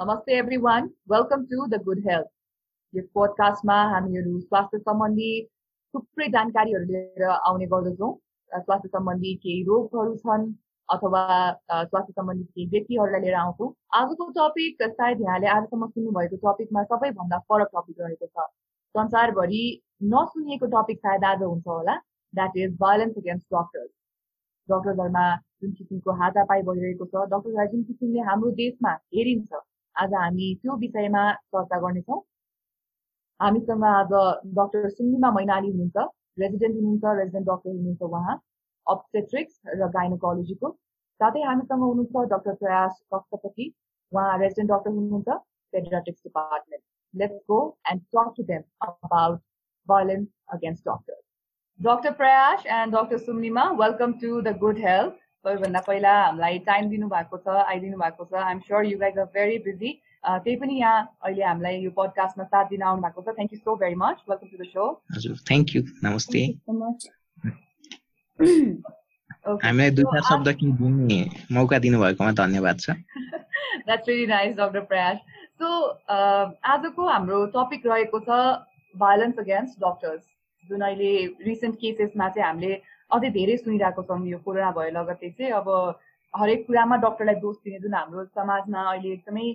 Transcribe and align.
नमस्ते 0.00 0.36
everyone 0.56 0.86
welcome 1.12 1.42
to 1.44 1.64
the 1.70 1.78
good 1.84 1.98
health 2.04 2.28
यो 2.94 3.02
पोडकास्टमा 3.14 3.74
हामीहरू 3.90 4.38
स्वास्थ्य 4.40 4.78
सम्बन्धी 4.78 5.28
थुप्रै 5.94 6.28
जानकारीहरू 6.36 6.84
लिएर 6.84 7.24
आउने 7.24 7.66
गर्दछौँ। 7.72 8.08
स्वास्थ्य 8.52 8.88
सम्बन्धी 8.88 9.34
केही 9.42 9.62
रोगहरू 9.66 10.16
छन् 10.22 10.46
अथवा 10.88 11.22
स्वास्थ्य 11.68 12.12
सम्बन्धी 12.12 12.44
केही 12.44 12.66
व्यक्तिहरूलाई 12.70 13.20
लिएर 13.26 13.34
आउँछौँ। 13.42 13.70
आजको 14.00 14.30
टपिक 14.40 14.82
सायद 14.82 15.20
यहाँले 15.20 15.52
आजसम्म 15.58 15.88
सुन्नुभएको 15.90 16.36
टपिकमा 16.48 16.84
सबैभन्दा 16.92 17.38
फरक 17.52 17.70
टपिक 17.76 18.00
रहेको 18.00 18.26
छ। 18.26 18.48
संसारभरि 18.94 19.64
नसुनिएको 20.16 20.74
टपिक 20.80 20.98
सायद 21.06 21.24
आज 21.32 21.42
हुन्छ 21.42 21.66
होला। 21.68 22.02
That 22.34 22.56
is 22.56 22.76
violence 22.84 23.24
against 23.24 23.46
doctors 23.54 23.90
डक्टरहरूमा 24.68 25.30
जुन 25.36 25.72
किसिमको 25.72 26.20
हातापाई 26.22 26.62
भइरहेको 26.70 27.14
छ 27.14 27.32
डक्टरलाई 27.34 27.74
जुन 27.74 27.82
किसिमले 27.90 28.30
हाम्रो 28.30 28.50
देशमा 28.62 29.00
हेरिन्छ 29.16 29.66
आज 29.96 30.14
हामी 30.14 30.48
त्यो 30.62 30.76
विषयमा 30.82 31.24
चर्चा 31.54 31.78
गर्नेछौँ 31.80 32.18
हामीसँग 33.40 33.84
आज 33.86 34.14
डक्टर 34.58 34.88
सुन्निमा 34.90 35.30
मैनाली 35.38 35.70
हुनुहुन्छ 35.70 36.06
रेजिडेन्ट 36.38 36.76
हुनुहुन्छ 36.76 37.16
रेजिडेन्ट 37.18 37.48
डक्टर 37.48 37.70
हुनुहुन्छ 37.70 38.10
उहाँ 38.10 38.36
अब्सेट्रिक्स 38.86 39.60
र 39.82 39.90
गाइनोकोलोजीको 39.98 40.72
साथै 41.20 41.44
हामीसँग 41.50 41.86
हुनुहुन्छ 41.88 42.24
डक्टर 42.32 42.54
प्रयास 42.64 43.02
कक्षपति 43.14 43.68
उहाँ 44.12 44.38
रेजिडेन्ट 44.38 44.72
डक्टर 44.72 44.96
हुनुहुन्छ 44.96 45.38
paediatrics 45.72 46.26
department 46.30 46.84
let's 47.14 47.46
go 47.50 47.62
and 47.92 48.02
talk 48.16 48.34
to 48.36 48.48
them 48.50 48.66
about 48.88 49.46
violence 49.88 50.30
against 50.50 50.84
doctors. 50.84 51.16
Dr. 51.80 52.12
Prayash 52.12 52.66
and 52.68 52.92
Dr. 52.92 53.18
Sumnima, 53.18 53.74
welcome 53.74 54.18
to 54.20 54.42
the 54.42 54.52
Good 54.54 54.78
Health. 54.78 55.14
सबैभन्दा 55.44 55.80
पहिला 55.86 56.12
हामीलाई 56.22 56.58
टाइम 56.68 56.88
दिनुभएको 56.88 57.36
छ 57.44 57.48
आइदिनु 57.64 57.98
भएको 57.98 58.24
छ 58.24 58.34
I'm 58.44 58.58
sure 58.68 58.86
you 58.86 58.98
guys 58.98 59.18
are 59.18 59.28
very 59.34 59.58
busy 59.66 59.90
त्यही 60.24 60.56
पनि 60.62 60.74
यहाँ 60.80 60.98
अहिले 61.24 61.44
हामीलाई 61.44 61.76
यो 61.80 61.90
पडकास्टमा 61.98 62.44
साथ 62.44 62.64
दिन 62.72 62.82
आउनु 62.88 63.02
भएको 63.02 63.20
छ. 63.22 63.34
Thank 63.36 63.52
you 63.52 63.58
so 63.58 63.76
very 63.82 63.94
much 64.02 64.16
welcome 64.28 64.46
to 64.48 64.56
the 64.64 64.66
show 64.72 64.88
हजुर 65.16 65.36
थ्याङ्क 65.50 65.76
यू 65.76 65.82
नमस्ते 66.04 66.42
हामीलाई 69.64 69.90
दुई 69.96 70.04
चार 70.12 70.22
शब्द 70.28 70.52
के 70.60 70.72
दिने 70.82 71.20
मौका 71.58 71.78
दिनुभएकोमा 71.86 72.32
धन्यवाद 72.42 72.76
छ। 72.80 72.90
That's 72.90 74.06
very 74.06 74.26
nice 74.26 74.56
doctor 74.56 74.80
Prayas 74.92 75.16
so 75.62 75.68
आजको 76.74 77.08
हाम्रो 77.08 77.44
टपिक 77.56 77.86
रहेको 77.86 78.20
छ 78.28 78.44
भायोलेन्स 78.94 79.38
अगेन्स्ट 79.38 79.84
डक्टर्स 79.88 80.22
जुन 80.64 80.80
अहिले 80.86 81.12
रिसेन्ट 81.48 81.74
केसेसमा 81.82 82.28
चाहिँ 82.28 82.46
हामीले 82.46 82.72
अझै 83.16 83.30
धेरै 83.38 83.56
सुनिरहेको 83.64 84.02
छौँ 84.10 84.20
यो 84.28 84.38
कोरोना 84.46 84.70
भयो 84.78 84.94
लगत्तै 84.98 85.30
चाहिँ 85.38 85.52
अब 85.60 85.68
हरेक 86.34 86.66
कुरामा 86.66 86.96
डक्टरलाई 87.04 87.34
दोष 87.44 87.56
दिने 87.64 87.78
जुन 87.84 87.94
हाम्रो 87.94 88.24
समाजमा 88.38 88.82
अहिले 88.90 89.12
एकदमै 89.12 89.46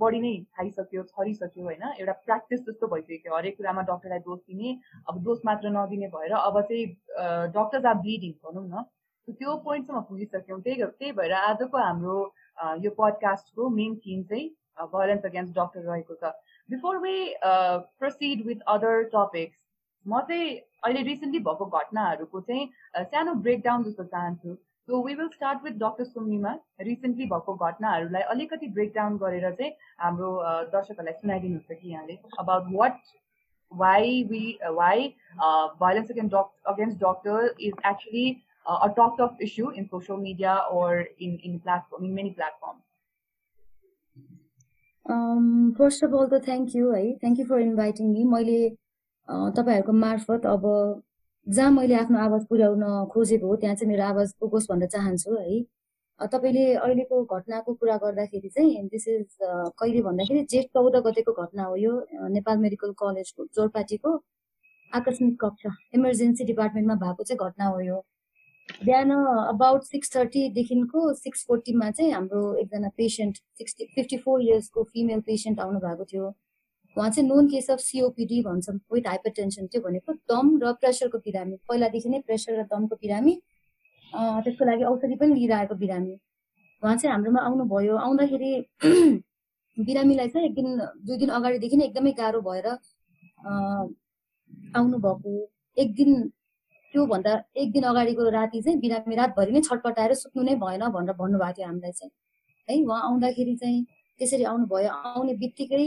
बढी 0.00 0.20
नै 0.20 0.34
खाइसक्यो 0.58 1.02
छरिसक्यो 1.08 1.64
होइन 1.64 1.82
एउटा 1.88 2.12
प्र्याक्टिस 2.26 2.60
जस्तो 2.68 2.86
भइसक्यो। 2.92 3.34
हरेक 3.36 3.56
कुरामा 3.56 3.82
डक्टरलाई 3.90 4.22
दोष 4.28 4.38
दिने 4.52 4.70
अब 5.08 5.18
दोष 5.24 5.40
मात्र 5.48 5.72
नदिने 5.74 6.08
भएर 6.14 6.32
अब 6.38 6.60
चाहिँ 6.60 6.86
डक्टर्स 7.56 7.84
आर 7.90 7.98
ब्लिडिङ 8.06 8.32
भनौँ 8.44 8.64
न। 8.68 8.84
त्यो 9.28 9.56
पोइन्टसम्म 9.64 10.00
पुगिसक्यौँ। 10.08 10.60
त्यही 10.60 10.82
त्यही 10.84 11.12
भएर 11.20 11.32
आजको 11.40 11.78
हाम्रो 11.78 12.16
यो 12.84 12.90
पडकास्टको 13.00 13.68
मेन 13.76 13.96
थिम 14.06 14.22
चाहिँ 14.30 14.48
भायोलेन्स 14.94 15.24
अगेन्स्ट 15.24 15.54
डक्टर 15.58 15.84
रहेको 15.90 16.14
छ। 16.14 16.32
Before 16.68 16.98
we 17.04 17.14
proceed 17.44 18.46
with 18.46 18.64
other 18.76 19.02
topics 19.14 19.58
म 20.06 20.20
चाहिँ 20.28 20.48
अहिले 20.82 21.02
रिसेन्टली 21.10 21.38
भएको 21.48 21.66
घटनाहरूको 21.78 22.40
चाहिँ 22.40 23.04
सानो 23.12 23.34
ब्रेकडाउन 23.46 23.84
जस्तो 23.84 24.04
चाहन्छु 24.14 24.54
so 24.88 25.02
we 25.06 25.14
will 25.14 25.28
start 25.28 25.64
with 25.64 25.78
doctor 25.84 26.04
Sumnima 26.04 26.52
recently 26.88 27.26
भएको 27.32 27.54
घटनाहरूलाई 27.68 28.22
अलिकति 28.34 28.68
ब्रेकडाउन 28.80 29.16
गरेर 29.22 29.50
चाहिँ 29.52 29.72
हाम्रो 30.00 30.32
दर्शकहरूलाई 30.74 31.20
सुनाइदिनुहुन्छ 31.22 31.80
कि 31.80 31.92
यहाँले 31.92 32.18
about 32.40 32.72
what 32.72 33.00
why 33.72 34.22
we 34.24 34.44
why 34.82 35.08
violence 35.80 36.10
against 36.10 36.34
doc 36.34 36.70
against 36.74 37.00
doctor 37.04 37.54
is 37.60 37.86
actually 37.86 38.26
a 38.66 38.88
talked 38.96 39.20
of 39.20 39.36
issue 39.40 39.70
in 39.70 39.88
social 39.88 40.18
media 40.18 40.54
or 40.70 41.06
in 41.18 41.38
in 41.42 41.58
platform 41.60 42.04
in 42.04 42.14
many 42.14 42.32
platforms 42.32 42.82
um, 45.06 45.74
first 45.74 46.02
of 46.02 46.12
all, 46.12 46.28
the 46.28 46.40
thank 46.40 46.74
you. 46.74 46.90
है 46.92 47.20
Thank 47.20 47.38
you 47.38 47.46
for 47.46 47.60
inviting 47.60 48.12
me. 48.12 48.24
मैले 48.24 48.76
तपाईँहरूको 49.28 49.92
मार्फत 49.92 50.46
अब 50.46 50.64
जहाँ 51.46 51.70
मैले 51.70 51.94
आफ्नो 51.94 52.18
आवाज 52.18 52.46
पुर्याउन 52.48 52.82
खोजेको 53.12 53.46
हो 53.46 53.56
त्यहाँ 53.56 53.76
चाहिँ 53.76 53.90
मेरो 53.90 54.04
आवाज 54.04 54.32
पुगोस् 54.40 54.70
भन्न 54.70 54.86
चाहन्छु 54.94 55.34
है। 55.36 55.60
तपाईँले 56.20 56.64
अहिलेको 56.74 57.22
घटनाको 57.24 57.74
कुरा 57.74 57.96
गर्दाखेरि 58.04 58.48
चाहिँ 58.48 58.82
दिस 58.88 59.08
इज 59.08 59.36
कहिले 59.78 60.02
भन्दाखेरि 60.02 60.42
जेठ 60.50 60.66
चौध 60.74 60.96
गतेको 61.06 61.32
घटना 61.42 61.64
हो 61.64 61.76
यो 61.76 61.92
नेपाल 62.34 62.58
मेडिकल 62.58 62.92
कलेजको 63.02 63.44
जोरपाटीको 63.56 64.10
आकस्मिक 64.92 65.36
कक्ष 65.40 65.66
इमर्जेन्सी 65.94 66.44
डिपार्टमेन्टमा 66.44 66.94
भएको 67.04 67.22
चाहिँ 67.24 67.48
घटना 67.48 67.66
हो 67.66 67.80
यो। 67.80 67.98
बिहान 68.84 69.10
अबाउट 69.54 69.82
सिक्स 69.84 70.14
थर्टीदेखिको 70.16 71.12
सिक्स 71.14 71.44
फोर्टीमा 71.48 71.90
चाहिँ 71.90 72.12
हाम्रो 72.12 72.42
एकजना 72.62 72.88
पेसेन्ट 72.96 73.36
सिक्सटी 73.58 73.84
फिफ्टी 73.94 74.16
फोर 74.24 74.42
इयर्सको 74.42 74.82
फिमेल 74.92 75.20
पेसेन्ट 75.28 75.60
आउनु 75.60 75.78
भएको 75.80 76.04
थियो। 76.12 76.34
उहाँ 76.98 77.10
चाहिँ 77.10 77.28
नोन 77.28 77.46
केस 77.48 77.70
अफ 77.70 77.78
सिओपिडी 77.78 78.40
भन्छौँ 78.42 78.74
विथ 78.92 79.06
हाइपर 79.06 79.30
टेन्सन 79.38 79.66
त्यो 79.72 79.80
भनेको 79.82 80.12
दम 80.30 80.46
र 80.62 80.72
प्रेसरको 80.82 81.18
बिरामी। 81.26 81.56
पहिलादेखि 81.68 82.08
नै 82.08 82.20
प्रेसर 82.26 82.58
र 82.58 82.62
दमको 82.72 82.96
बिरामी 83.02 83.34
त्यसको 84.12 84.64
लागि 84.64 84.84
औषधि 84.90 85.16
पनि 85.20 85.34
लिइरहेको 85.34 85.74
बिरामी। 85.82 86.14
उहाँ 86.82 86.96
चाहिँ 86.96 87.12
हाम्रोमा 87.12 87.40
आउनुभयो। 87.48 87.96
आउँदाखेरि 88.06 88.50
बिरामीलाई 89.88 90.28
चाहिँ 90.28 90.48
एक 90.48 90.54
दिन 90.54 90.68
दुई 91.06 91.16
दिन 91.18 91.30
अगाडिदेखि 91.38 91.76
नै 91.76 91.84
एकदमै 91.84 92.12
गाह्रो 92.18 92.40
भएर 92.48 92.66
आउनुभएको। 94.76 95.32
एक 95.76 95.94
दिन 95.94 96.10
त्योभन्दा 96.94 97.32
एक 97.62 97.72
दिन 97.72 97.82
अगाडिको 97.92 98.28
राति 98.30 98.62
चाहिँ 98.62 98.78
बिरामी 98.80 99.14
रातभरि 99.16 99.52
नै 99.52 99.60
छटपटाएर 99.68 100.14
सुत्नु 100.22 100.42
नै 100.42 100.54
भएन 100.64 100.88
भनेर 100.96 101.14
भन्नुभएको 101.20 101.52
थियो 101.58 101.66
हामीलाई 101.68 101.92
चाहिँ। 101.92 102.12
है 102.68 102.82
उहाँ 102.84 103.00
आउँदाखेरि 103.08 103.54
चाहिँ 103.56 103.86
त्यसरी 104.20 104.44
आउनुभयो 104.50 104.90
आउने 105.12 105.34
बित्तिकै 105.42 105.82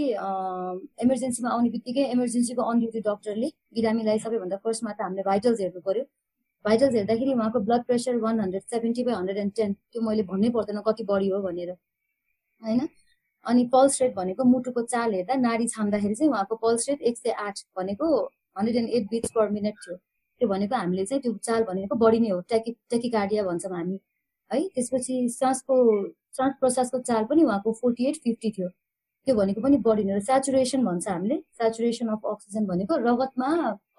इमर्जेन्सीमा 1.06 1.50
आउने 1.52 1.70
बित्तिकै 1.70 2.04
इमर्जेन्सीको 2.16 2.62
अन 2.72 2.80
ड्युटी 2.80 3.00
डक्टरले 3.08 3.50
बिरामीलाई 3.76 4.20
सबैभन्दा 4.26 4.58
फर्स्टमा 4.66 4.92
त 4.92 5.02
हामीले 5.02 5.24
भाइटल्स 5.30 5.60
हेर्नु 5.62 5.82
पर्यो। 5.88 6.04
भाइटल्स 6.66 6.94
हेर्दाखेरि 6.96 7.34
उहाँको 7.34 7.60
blood 7.68 7.84
pressure 7.86 8.18
one 8.26 8.40
hundred 8.40 8.64
seventy 8.74 9.04
by 9.04 9.16
hundred 9.16 9.38
and 9.44 9.54
ten 9.60 9.74
त्यो 9.74 10.02
मैले 10.08 10.24
भन्नै 10.32 10.50
पर्दैन 10.58 10.82
कति 10.88 11.04
बढी 11.12 11.30
हो 11.30 11.42
भनेर। 11.42 11.72
होइन? 12.62 12.88
अनि 13.46 13.66
पल्स 13.74 14.02
रेट 14.02 14.14
भनेको 14.16 14.44
मुटुको 14.46 14.82
चाल 14.94 15.14
हेर्दा 15.14 15.36
नाडी 15.36 15.68
छाम्दाखेरि 15.74 16.16
चाहिँ 16.16 16.32
उहाँको 16.32 16.56
पल्स 16.64 16.90
रेट 16.90 17.02
एक 17.12 17.18
सय 17.18 17.32
आठ 17.46 17.64
भनेको 17.78 18.08
hundred 18.58 18.78
and 18.78 18.90
eight 18.90 19.08
beats 19.12 19.32
per 19.36 19.50
minute 19.58 19.76
थियो। 19.86 19.96
त्यो 19.96 20.48
भनेको 20.50 20.76
हामीले 20.76 21.06
चाहिँ 21.06 21.22
त्यो 21.22 21.34
चाल 21.44 21.64
भनेको 21.64 21.96
बढी 22.06 22.20
नै 22.20 22.30
हो। 22.30 22.40
टेकी 22.50 22.72
टेकिकार्डिया 22.92 23.44
भन्छौँ 23.44 23.76
हामी। 23.76 24.00
है 24.52 24.62
त्यसपछि 24.76 25.18
सासको 25.30 25.76
श्वास 26.38 26.54
प्रश्वासको 26.60 27.00
चाल 27.10 27.24
पनि 27.30 27.44
उहाँको 27.44 27.72
फोर्टी 27.82 28.06
एट 28.10 28.16
फिफ्टी 28.24 28.52
थियो। 28.58 28.68
त्यो 29.28 29.36
भनेको 29.36 29.62
पनि 29.62 29.78
बढी 29.88 30.04
नै 30.04 30.20
सेचुरेसन 30.30 30.86
भन्छ 30.86 31.08
हामीले। 31.08 31.38
सेचुरेसन 31.62 32.08
अफ 32.16 32.26
अक्सिजन 32.34 32.66
भनेको 32.72 32.96
रगतमा 33.08 33.50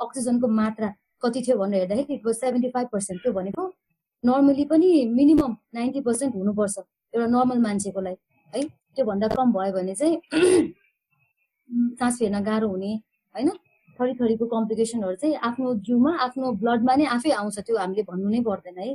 अक्सिजनको 0.07 0.49
मात्रा 0.61 0.89
कति 1.23 1.43
थियो 1.47 1.57
भनेर 1.59 1.81
हेर्दाखेरि 1.81 2.15
it 2.15 2.27
was 2.27 2.37
seventy 2.37 2.69
five 2.77 2.89
percent 2.93 3.23
त्यो 3.23 3.33
भनेको 3.33 3.67
नर्मली 4.25 4.65
पनि 4.73 4.89
मिनिमम 5.19 5.57
नाइन्टी 5.75 6.01
पर्सेन्ट 6.09 6.35
हुनुपर्छ 6.37 6.79
एउटा 6.79 7.27
नर्मल 7.37 7.59
मान्छेको 7.67 8.01
लागि 8.01 8.21
है 8.53 8.63
त्योभन्दा 8.97 9.29
कम 9.37 9.53
भयो 9.53 9.73
भने 9.73 9.95
चाहिँ 9.95 10.17
सास 12.01 12.19
फेर्न 12.19 12.43
गाह्रो 12.45 12.69
हुने 12.69 12.93
होइन? 13.35 13.49
थरी 13.99 14.15
थरीको 14.21 14.47
कम्प्लिकेसनहरू 14.47 15.17
चाहिँ 15.23 15.35
आफ्नो 15.49 15.75
जिउमा 15.87 16.13
आफ्नो 16.27 16.53
ब्लडमा 16.61 16.95
नै 16.97 17.05
आफै 17.17 17.31
आउँछ। 17.41 17.59
त्यो 17.67 17.77
हामीले 17.79 18.03
भन्नु 18.11 18.29
नै 18.35 18.41
पर्दैन 18.49 18.79
है? 18.79 18.95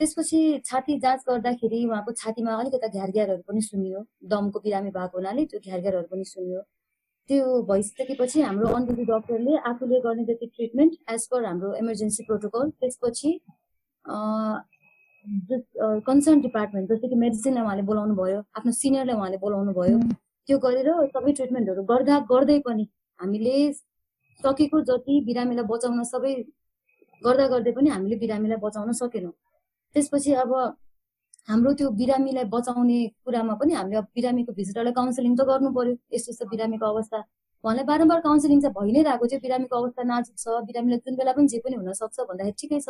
त्यसपछि 0.00 0.40
छाती 0.66 0.98
जाँच 1.00 1.20
गर्दाखेरि 1.28 1.84
उहाँको 1.86 2.12
छातीमा 2.20 2.52
अलिकता 2.60 2.88
घ्यारघ्यारहरू 2.88 3.42
पनि 3.48 3.60
सुनियो। 3.68 4.00
दमको 4.32 4.58
बिरामी 4.64 4.90
भएको 4.96 5.18
हुनाले 5.18 5.44
त्यो 5.50 5.60
घ्यारघ्यारहरू 5.60 6.06
पनि 6.12 6.24
सुनियो। 6.24 6.60
त्यो 7.28 7.44
भइसकेपछि 7.70 8.40
हाम्रो 8.40 8.68
अनड्युटी 8.76 9.04
डक्टरले 9.04 9.56
आफूले 9.70 10.00
गर्ने 10.06 10.24
जति 10.24 10.46
ट्रिटमेन्ट 10.56 10.92
एज 11.14 11.26
पर 11.32 11.44
हाम्रो 11.44 11.74
इमर्जेन्सी 11.82 12.22
प्रोटोकल 12.28 12.70
त्यसपछि 12.80 13.30
कन्सर्न 16.06 16.40
डिपार्टमेन्ट 16.40 16.92
जस्तो 16.92 17.08
कि 17.08 17.16
मेडिसिनलाई 17.24 17.64
उहाँले 17.64 17.82
बोलाउनु 17.90 18.14
भयो 18.22 18.38
आफ्नो 18.58 18.72
सिनियरलाई 18.78 19.16
उहाँले 19.16 19.38
बोलाउनु 19.44 19.72
भयो 19.80 19.98
त्यो 20.48 20.58
गरेर 20.58 20.88
सबै 21.16 21.32
ट्रिटमेन्टहरू 21.40 21.82
गर्दा 21.90 22.18
गर्दै 22.30 22.58
पनि 22.68 22.84
हामीले 23.20 23.56
सकेको 24.40 24.80
जति 24.92 25.20
बिरामीलाई 25.26 25.66
बचाउन 25.74 26.02
सबै 26.14 26.32
गर्दा 27.22 27.46
गर्दै 27.54 27.72
पनि 27.80 27.88
हामीले 27.96 28.16
बिरामीलाई 28.24 28.58
बचाउन 28.64 28.92
सकेनौँ। 29.02 29.34
त्यसपछि 29.94 30.32
अब 30.44 30.52
हाम्रो 31.48 31.72
त्यो 31.78 31.90
बिरामीलाई 31.98 32.44
बचाउने 32.54 32.98
कुरामा 33.24 33.54
पनि 33.60 33.72
हामीले 33.74 33.96
अब 33.98 34.06
बिरामीको 34.16 34.52
भिजिटरलाई 34.60 34.92
काउन्सिलिङ 35.00 35.36
त 35.36 35.42
गर्नु 35.50 35.70
पर्यो। 35.76 35.94
यस्तो 36.14 36.32
यस्तो 36.32 36.44
बिरामीको 36.52 36.86
अवस्था। 36.92 37.18
उहाँलाई 37.64 37.84
बारम्बार 37.90 38.20
काउन्सिलिङ 38.26 38.60
चाहिँ 38.60 38.74
भइ 38.78 38.90
नै 38.92 39.02
रहेको 39.08 39.26
थियो। 39.26 39.40
बिरामीको 39.46 39.74
अवस्था 39.80 40.02
नाजुक 40.12 40.36
छ। 40.38 40.46
बिरामीलाई 40.68 40.98
जुन 41.04 41.14
बेला 41.16 41.32
पनि 41.32 41.46
जे 41.48 41.58
पनि 41.64 41.76
हुनसक्छ 41.80 42.16
भन्दाखेरि 42.30 42.56
ठिकै 42.60 42.80
छ। 42.86 42.88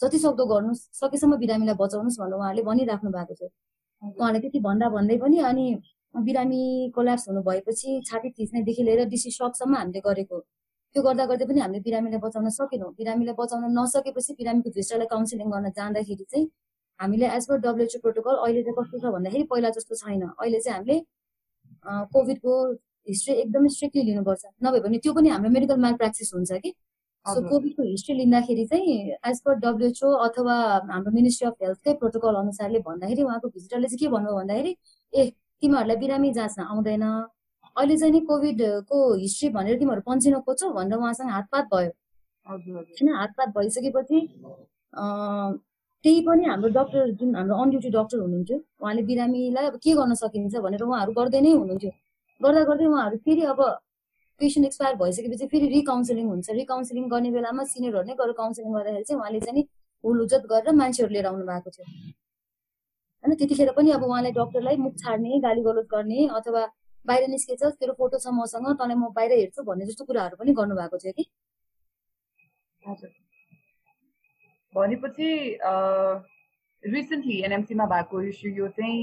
जति 0.00 0.18
सक्दो 0.18 0.44
गर्नुहोस्। 0.52 0.82
सकेसम्म 1.00 1.36
बिरामीलाई 1.44 1.76
बचाउनुहोस् 1.82 2.18
भनेर 2.20 2.36
उहाँले 2.40 2.62
भनिराख्नु 2.68 3.10
भएको 3.16 3.34
थियो। 3.38 3.48
उहाँले 4.02 4.38
त्यति 4.40 4.58
भन्दा 4.68 4.88
भन्दै 4.96 5.16
पनि 5.20 5.38
अनि 5.50 5.66
बिरामी 6.14 6.62
कोल्याप्स 6.94 7.28
हुनु 7.28 7.40
भएपछि 7.48 8.00
छाती 8.08 8.28
थिच्नेदेखि 8.38 8.82
लिएर 8.82 9.04
डिसी 9.12 9.30
सकसम्म 9.30 9.74
हामीले 9.76 10.00
गरेको। 10.08 10.36
त्यो 10.94 11.02
गर्दा 11.02 11.24
गर्दै 11.30 11.46
पनि 11.50 11.60
हामीले 11.60 11.80
बिरामीलाई 11.86 12.20
बचाउन 12.26 12.48
सकेनौँ 12.58 12.90
बिरामीलाई 12.98 13.34
बचाउन 13.40 13.64
नसकेपछि 13.78 14.32
बिरामीको 14.40 14.70
भिस्टालाई 14.76 15.08
काउन्सिलिङ 15.14 15.48
गर्न 15.54 15.70
जाँदाखेरि 15.78 16.24
चाहिँ 16.32 16.46
हामीले 17.00 17.26
एज 17.36 17.46
पर 17.48 17.58
डब्लुएचओ 17.64 17.98
प्रोटोकल 18.04 18.34
अहिले 18.44 18.62
चाहिँ 18.62 18.76
कस्तो 18.78 18.98
छ 19.02 19.12
भन्दाखेरि 19.16 19.44
पहिला 19.50 19.70
जस्तो 19.76 19.94
छैन। 20.02 20.22
अहिले 20.28 20.60
चाहिँ 20.60 20.76
हामीले 20.76 20.96
कोभिडको 22.14 22.52
हिस्ट्री 23.08 23.34
एकदमै 23.42 23.68
स्ट्रिक्टली 23.74 24.02
लिनुपर्छ। 24.08 24.42
नभए 24.64 24.80
भने 24.84 24.98
त्यो 25.04 25.12
पनि 25.16 25.28
हाम्रो 25.34 25.50
मेडिकल 25.56 25.78
माल 25.84 25.94
प्र्याक्टिस 26.00 26.34
हुन्छ 26.34 26.52
कि? 26.64 26.70
सो 27.26 27.40
कोभिडको 27.48 27.82
हिस्ट्री 27.82 28.14
लिँदाखेरि 28.14 28.64
चाहिँ 28.66 28.96
एज 29.30 29.40
पर 29.44 29.54
डब्लुएचओ 29.64 30.10
अथवा 30.26 30.54
हाम्रो 30.92 31.10
मिनिस्ट्री 31.14 31.46
अफ 31.48 31.56
हेल्थकै 31.62 31.92
प्रोटोकल 32.02 32.34
अनुसारले 32.42 32.78
भन्दाखेरि 32.84 33.22
उहाँको 33.22 33.48
भिजिटरले 33.48 33.88
चाहिँ 33.88 33.98
के 34.00 34.08
भन्नुभयो 34.14 34.36
भन्दाखेरि 34.36 34.76
ए 35.12 35.30
तिमीहरूलाई 35.62 35.96
बिरामी 36.02 36.32
जाँच्न 36.38 36.62
आउँदैन। 36.62 37.04
अहिले 37.76 37.96
चाहिँ 37.96 38.12
नि 38.12 38.20
कोभिडको 38.30 38.98
हिस्ट्री 39.14 39.48
भनेर 39.56 39.78
तिमीहरू 39.78 40.02
पन्चिन 40.06 40.38
खोज्छौ 40.46 40.70
भनेर 40.72 40.98
उहाँसँग 40.98 41.30
हातपात 41.30 41.64
भयो। 41.74 41.90
होइन 42.46 43.14
हातपात 43.14 43.48
भइसकेपछि 43.56 44.18
त्यही 46.04 46.20
पनि 46.26 46.44
हाम्रो 46.44 46.68
डक्टर 46.78 47.10
जुन 47.20 47.36
हाम्रो 47.36 47.56
अन 47.62 47.70
ड्युटी 47.70 47.90
डक्टर 47.90 48.18
हुनुहुन्थ्यो 48.18 48.58
उहाँले 48.80 49.02
बिरामीलाई 49.10 49.66
अब 49.66 49.76
के 49.84 49.94
गर्न 49.94 50.14
सकिन्छ 50.22 50.56
भनेर 50.66 50.82
उहाँहरू 50.82 51.12
गर्दै 51.18 51.40
नै 51.40 51.52
हुनुहुन्थ्यो। 51.52 51.90
गर्दा 52.40 52.62
गर्दै 52.70 52.86
उहाँहरू 52.86 53.16
फेरि 53.26 53.42
अब 53.52 53.60
पेसेन्ट 54.40 54.66
एक्सपायर 54.66 54.94
भइसकेपछि 55.02 55.46
फेरि 55.52 55.66
रिकाउन्सिलिङ 55.68 56.26
हुन्छ। 56.28 56.50
रिकाउन्सिलिङ 56.60 57.08
गर्ने 57.12 57.30
बेलामा 57.36 57.64
सिनियरहरू 57.72 58.06
नै 58.08 58.14
गएर 58.20 58.32
काउन्सिलिङ 58.40 58.72
गर्दाखेरि 58.74 59.04
चाहिँ 59.04 59.20
उहाँले 59.20 59.40
चाहिँ 59.46 59.64
हुल 60.04 60.20
उजत 60.22 60.44
गरेर 60.52 60.74
मान्छेहरू 60.80 61.12
लिएर 61.14 61.26
आउनु 61.26 61.44
भएको 61.46 61.70
थियो। 61.70 61.84
होइन 63.24 63.34
त्यतिखेर 63.36 63.72
पनि 63.76 63.90
अब 63.92 64.02
उहाँलाई 64.04 64.32
डक्टरलाई 64.40 64.76
मुख 64.84 64.94
छाड्ने 65.02 65.38
गाली 65.46 65.62
गलोज 65.62 65.86
गर्ने 65.92 66.26
अथवा 66.40 66.62
बाहिर 67.04 67.28
निस्केछ 67.28 67.62
तेरो 67.74 67.92
फोटो 67.98 68.18
छ 68.18 68.32
मसँग 68.34 68.66
तँलाई 68.76 68.96
म 68.96 69.08
बाहिर 69.16 69.32
हेर्छु 69.32 69.62
भन्ने 69.64 69.86
जस्तो 69.86 70.04
कुराहरू 70.04 70.36
पनि 70.36 70.52
गर्नुभएको 70.54 70.98
थियो 70.98 71.12
कि? 71.12 71.24
भनेपछि 74.74 75.28
रिसेन्टली 76.82 77.36
एनएमसीमा 77.44 77.86
भएको 77.86 78.22
इस्यु 78.24 78.50
यो 78.54 78.68
चाहिँ 78.76 78.98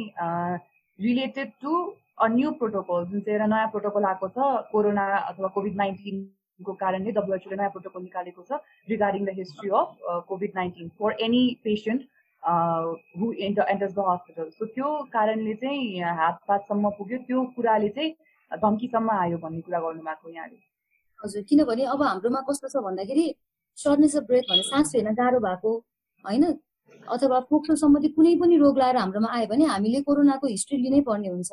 related 0.99 1.51
to 1.61 1.73
a 2.17 2.27
new 2.27 2.51
protocol 2.59 3.05
जुन 3.05 3.21
चाहिँ 3.21 3.33
एउटा 3.33 3.47
नयाँ 3.47 3.67
प्रोटोकल 3.71 4.05
आएको 4.05 4.27
छ 4.29 4.47
कोरोना 4.71 5.05
अथवा 5.17 5.47
कोभिड 5.55 5.75
नाइन्टिनको 5.77 6.73
कारणले 6.75 7.11
डब्लुएचओले 7.17 7.55
नयाँ 7.55 7.69
प्रोटोकल 7.71 8.01
निकालेको 8.03 8.44
छ 8.44 8.61
regarding 8.88 9.25
the 9.25 9.35
history 9.38 9.69
of 9.81 9.97
COVID 10.29 10.55
nineteen 10.55 10.89
for 11.01 11.17
any 11.21 11.44
patient 11.63 12.07
who 12.44 13.31
enter 13.45 13.66
enters 13.69 13.94
the 13.94 14.04
hospital 14.07 14.50
so 14.50 14.66
त्यो 14.75 14.89
कारणले 15.13 15.54
चाहिँ 15.63 16.01
हातपातसम्म 16.19 16.89
पुग्यो। 16.98 17.18
त्यो 17.28 17.44
कुराले 17.56 17.89
चाहिँ 17.89 18.12
धम्कीसम्म 18.51 19.10
आयो 19.12 19.38
भन्ने 19.38 19.62
कुरा 19.62 19.80
गर्नुभएको 19.80 20.30
यहाँले। 20.30 20.57
हजुर 21.19 21.42
किनभने 21.50 21.84
अब 21.94 22.04
हाम्रोमा 22.04 22.42
कस्तो 22.50 22.68
छ 22.69 22.84
भन्दाखेरि 22.86 23.25
सर्नेस 23.78 24.16
अफ 24.18 24.24
ब्रेथ 24.30 24.44
भने 24.50 24.63
सास 24.63 24.92
फेर्न 24.94 25.13
गाह्रो 25.19 25.39
भएको 25.39 25.72
होइन? 26.25 26.44
अथवा 27.07 27.39
फोक्सो 27.50 27.75
सम्बन्धी 27.75 28.07
कुनै 28.16 28.36
पनि 28.42 28.57
रोग 28.57 28.78
लाएर 28.80 28.98
हाम्रोमा 28.98 29.30
आयो 29.36 29.48
भने 29.48 29.66
हामीले 29.74 30.01
कोरोनाको 30.07 30.48
हिस्ट्री 30.48 30.78
लिनै 30.78 31.01
पर्ने 31.10 31.28
हुन्छ। 31.30 31.51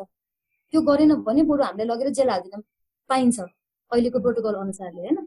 त्यो 0.73 0.81
गरेन 0.89 1.15
भने 1.27 1.43
बरु 1.51 1.63
हामीले 1.65 1.85
लगेर 1.85 2.09
जेल 2.19 2.31
हालिदिन 2.31 2.63
पाइन्छ 3.11 3.41
अहिलेको 3.41 4.19
प्रोटोकल 4.21 4.55
अनुसारले 4.63 5.01
होइन? 5.01 5.19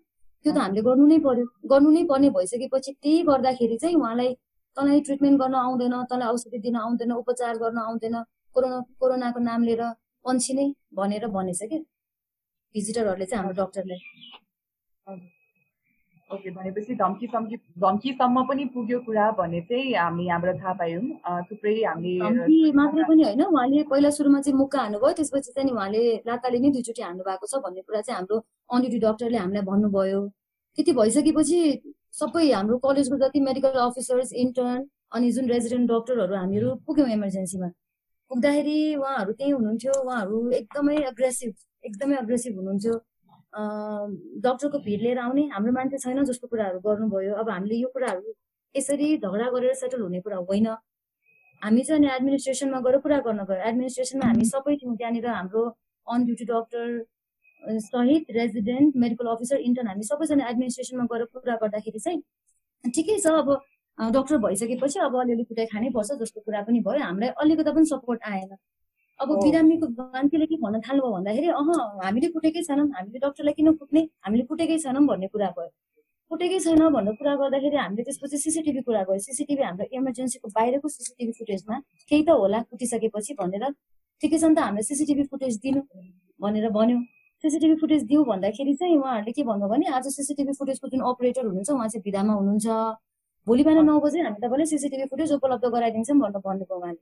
त्यो 0.45 0.51
त 0.53 0.57
हामीले 0.57 0.81
गर्नु 0.87 1.05
नै 1.07 1.19
पर्यो। 1.27 1.45
गर्नु 1.71 1.89
नै 1.91 2.03
पर्ने 2.11 2.29
भइसकेपछि 2.37 2.91
त्यही 3.03 3.23
गर्दाखेरि 3.29 3.77
चाहिँ 3.77 3.95
उहाँलाई 3.95 4.31
तँलाई 4.77 5.01
ट्रिटमेन्ट 5.07 5.39
गर्न 5.41 5.55
आउँदैन 5.57 5.95
तँलाई 6.09 6.29
औषधि 6.29 6.59
दिन 6.65 6.75
आउँदैन 6.77 7.11
उपचार 7.13 7.57
गर्न 7.57 7.77
आउँदैन 7.79 8.15
कोरोना 8.55 8.79
कोरोनाको 8.99 9.39
नाम 9.39 9.63
लिएर 9.63 9.83
पन्छी 10.25 10.53
नै 10.53 10.67
भनेर 10.95 11.27
भनेछ 11.33 11.61
कि? 11.63 11.77
भिजिटरहरूले 12.75 13.25
चाहिँ 13.25 13.43
हाम्रो 13.43 13.63
डक्टरलाई 13.63 13.99
ओके 16.29 16.49
भनेपछि 16.51 16.95
धम्की 16.95 17.27
सम्की 17.27 17.55
धम्कीसम्म 17.79 18.43
पनि 18.47 18.63
पुग्यो 18.73 18.99
कुरा 19.01 19.25
भने 19.39 19.61
चाहिँ 19.63 19.93
हामी 19.95 20.25
यहाँबाट 20.27 20.55
थाहा 20.61 20.73
पायौँ। 20.79 21.03
थुप्रै 21.47 21.75
हामीले 21.83 22.71
मात्रै 22.75 23.03
पनि 23.07 23.23
होइन 23.23 23.43
उहाँले 23.43 23.83
पहिला 23.87 24.09
सुरुमा 24.11 24.39
चाहिँ 24.43 24.57
मुक्का 24.57 24.79
हान्नुभयो 24.81 25.13
त्यसपछि 25.19 25.51
चाहिँ 25.55 25.71
उहाँले 25.71 26.01
लाताले 26.27 26.59
नै 26.59 26.69
दुईचोटि 26.75 27.01
हान्नु 27.01 27.23
भएको 27.23 27.47
छ 27.47 27.63
भन्ने 27.63 27.81
कुरा 27.87 28.01
चाहिँ 28.03 28.17
हाम्रो 28.19 28.37
अन 28.69 28.81
डक्टरले 28.99 29.37
हामीलाई 29.37 29.63
भन्नुभयो। 29.71 30.19
त्यति 30.77 30.91
भइसकेपछि 30.99 31.59
सबै 32.13 32.45
हाम्रो 32.51 32.77
कलेजको 32.85 33.17
जति 33.23 33.39
मेडिकल 33.47 33.79
अफिसर्स 33.81 34.33
इन्टर्न 34.43 34.87
अनि 35.17 35.31
जुन 35.31 35.49
रेजिडेन्ट 35.49 35.91
डक्टरहरू 35.91 36.35
हामीहरू 36.35 36.75
पुग्यौँ 36.87 37.09
इमर्जेन्सीमा 37.17 37.69
पुग्दाखेरि 38.31 38.79
उहाँहरू 38.95 39.33
त्यही 39.33 39.51
हुनुहुन्थ्यो 39.51 39.93
उहाँहरू 40.03 40.39
एकदमै 40.61 40.95
अग्रेसिभ 41.11 41.53
एकदमै 41.83 42.15
अग्रेसिभ 42.23 42.55
हुनुहुन्थ्यो। 42.59 42.95
डक्टरको 44.45 44.79
भिड 44.87 45.01
लिएर 45.01 45.19
आउने 45.19 45.43
हाम्रो 45.53 45.71
मान्छे 45.77 45.97
छैन 46.03 46.23
जस्तो 46.29 46.47
कुराहरू 46.47 46.79
गर्नुभयो। 46.87 47.33
अब 47.41 47.49
हामीले 47.49 47.75
यो 47.75 47.89
कुराहरू 47.93 48.33
यसरी 48.75 49.07
झगडा 49.17 49.47
गरेर 49.55 49.73
सेटल 49.81 50.01
हुने 50.01 50.19
कुरा 50.25 50.37
होइन। 50.49 50.67
हामी 51.61 51.83
चाहिँ 51.83 51.99
अनि 51.99 52.07
एडमिनिस्ट्रेसनमा 52.15 52.79
गएर 52.85 52.97
कुरा 53.05 53.19
गर्न 53.27 53.41
गयो। 53.49 53.61
एडमिनिस्ट्रेसनमा 53.69 54.25
हामी 54.27 54.45
सबै 54.51 54.75
थियौँ 54.81 54.95
त्यहाँनिर 54.97 55.27
हाम्रो 55.27 55.63
अन 56.07 56.25
ड्युटी 56.25 56.45
डक्टर 56.51 56.85
सहित 57.67 58.31
रेजिडेन्ट 58.37 58.95
मेडिकल 59.03 59.27
अफिसर 59.35 59.57
इन्टर्न 59.69 59.87
हामी 59.87 60.03
सबैजना 60.09 60.49
एडमिनिस्ट्रेसनमा 60.49 61.05
गएर 61.11 61.23
कुरा 61.33 61.55
गर्दाखेरि 61.63 61.99
चाहिँ 62.05 62.21
ठिकै 62.95 63.17
छ 63.19 63.27
अब 63.41 63.49
डक्टर 63.97 64.37
भइसकेपछि 64.45 64.99
अब 65.07 65.15
अलिअलि 65.21 65.43
कुटाइ 65.49 65.65
खानै 65.73 65.89
पर्छ 65.95 66.09
जस्तो 66.21 66.41
कुरा 66.45 66.61
पनि 66.69 66.79
भयो। 66.87 66.99
हामीलाई 67.03 67.29
अलिकता 67.43 67.71
पनि 67.77 67.85
सपोर्ट 67.91 68.19
आएन। 68.31 68.51
अब 69.19 69.29
बिरामीको 69.43 69.87
मान्छेले 69.97 70.45
के 70.45 70.55
भन्न 70.63 70.79
थाल्नुभयो 70.87 71.11
भन्दाखेरि 71.15 71.47
अह 71.59 71.69
हामीले 72.05 72.27
कुटेकै 72.37 72.61
छैनौँ 72.69 72.87
हामीले 72.95 73.19
डक्टरलाई 73.25 73.53
किन 73.57 73.71
कुट्ने? 73.81 74.01
हामीले 74.25 74.43
कुटेकै 74.51 74.77
छैनौँ 74.85 75.05
भन्ने 75.07 75.27
कुरा 75.33 75.49
भयो। 75.57 75.69
कुटेकै 76.31 76.59
छैन 76.59 76.81
भन्ने 76.93 77.11
कुरा 77.19 77.33
गर्दाखेरि 77.41 77.77
हामीले 77.77 78.03
त्यसपछि 78.07 78.37
सिसिटिभी 78.37 78.81
कुरा 78.87 79.03
गयो 79.09 79.19
सिसिटिभी 79.25 79.63
हाम्रो 79.63 79.85
इमर्जेन्सीको 79.97 80.47
बाहिरको 80.55 80.87
सिसिटिभी 80.95 81.31
फुटेजमा 81.39 81.75
केही 82.09 82.23
त 82.23 82.29
होला 82.41 82.59
कुटिसकेपछि 82.69 83.33
भनेर 83.41 83.63
ठिकै 84.21 84.37
छ 84.37 84.43
नि 84.43 84.55
त 84.55 84.59
हामीले 84.67 84.83
सिसिटिभी 84.91 85.23
फुटेज 85.31 85.57
दिनु 85.65 85.81
भनेर 86.39 86.69
भन्यो। 86.77 86.97
सिसिटिभी 87.43 87.75
फुटेज 87.75 88.03
दिउँ 88.03 88.23
भन्दाखेरि 88.25 88.73
चाहिँ 88.75 88.95
उहाँहरूले 88.97 89.31
के 89.31 89.43
भन्नु 89.43 89.67
भने 89.69 89.85
आज 89.93 90.07
सिसिटिभी 90.13 90.53
फुटेजको 90.53 90.87
जुन 90.89 91.01
अपरेटर 91.09 91.45
हुनुहुन्छ 91.45 91.69
उहाँ 91.69 91.87
चाहिँ 91.87 92.01
भिडामा 92.03 92.33
हुनुहुन्छ। 92.33 92.67
भोलि 93.47 93.63
बिहान 93.63 93.85
नौ 93.85 93.99
बजे 93.99 94.21
हामी 94.21 94.39
तपाईँलाई 94.41 94.65
सिसिटिभी 94.67 95.05
फुटेज 95.11 95.31
उपलब्ध 95.33 95.65
गराइदिन्छौँ 95.69 96.17
भनेर 96.19 96.41
भन्नुभयो 96.41 96.77
उहाँले। 96.77 96.99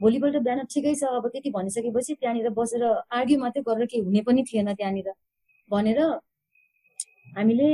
भोलिपल्ट 0.00 0.36
बिहान 0.42 0.64
ठिकै 0.72 0.94
छ 0.94 1.04
अब 1.04 1.28
त्यति 1.28 1.50
भनिसकेपछि 1.50 2.14
त्यहाँनिर 2.14 2.48
बसेर 2.56 2.84
आर्ग्यु 3.12 3.38
मात्रै 3.40 3.62
गरेर 3.62 3.86
केही 3.86 4.02
हुने 4.02 4.20
पनि 4.26 4.44
थिएन 4.48 4.72
त्यहाँनिर। 4.74 5.08
भनेर 5.70 6.00
हामीले 7.36 7.68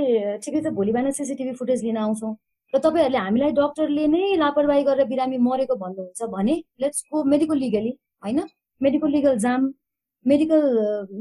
ठिकै 0.45 0.61
छ 0.61 0.75
भोलि 0.75 0.93
बिहान 0.93 1.11
सिसिटिभी 1.15 1.53
फुटेज 1.55 1.85
लिन 1.85 1.97
आउँछौँ। 1.97 2.35
र 2.75 2.79
तपाईँहरूले 2.79 3.19
हामीलाई 3.19 3.53
डक्टरले 3.55 4.07
नै 4.09 4.23
लापरवाही 4.37 4.83
गरेर 4.85 5.07
बिरामी 5.07 5.39
मरेको 5.47 5.75
भन्नुहुन्छ 5.79 6.23
भने 6.35 6.55
लेट्स 6.81 7.05
गो 7.13 7.23
मेडिकल 7.25 7.57
लिगली 7.59 7.93
होइन? 8.23 8.41
मेडिकल 8.81 9.11
लिगल 9.11 9.39
जाम 9.39 9.73
मेडिकल 10.27 10.63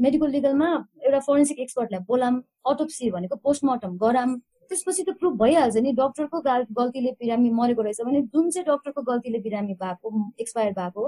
मेडिकल 0.02 0.30
लिगलमा 0.30 0.68
एउटा 1.04 1.18
फोरेन्सिक 1.26 1.58
एक्सपर्टलाई 1.60 2.00
बोलाम 2.08 2.40
अटोप्सी 2.70 3.10
भनेको 3.10 3.36
पोस्टमार्टम 3.44 3.96
गराम। 3.98 4.34
त्यसपछि 4.70 5.02
त 5.02 5.10
प्रुभ 5.20 5.38
भइहाल्छ 5.42 5.76
नि। 5.76 5.92
डक्टरको 6.00 6.40
गल्तीले 6.78 7.10
बिरामी 7.20 7.50
मरेको 7.50 7.82
रहेछ 7.82 8.00
भने 8.06 8.20
जुन 8.34 8.50
चाहिँ 8.50 8.66
डक्टरको 8.66 9.02
गल्तीले 9.02 9.38
बिरामी 9.46 9.74
भएको 9.82 10.12
एक्सपायर 10.40 10.72
भएको 10.78 11.06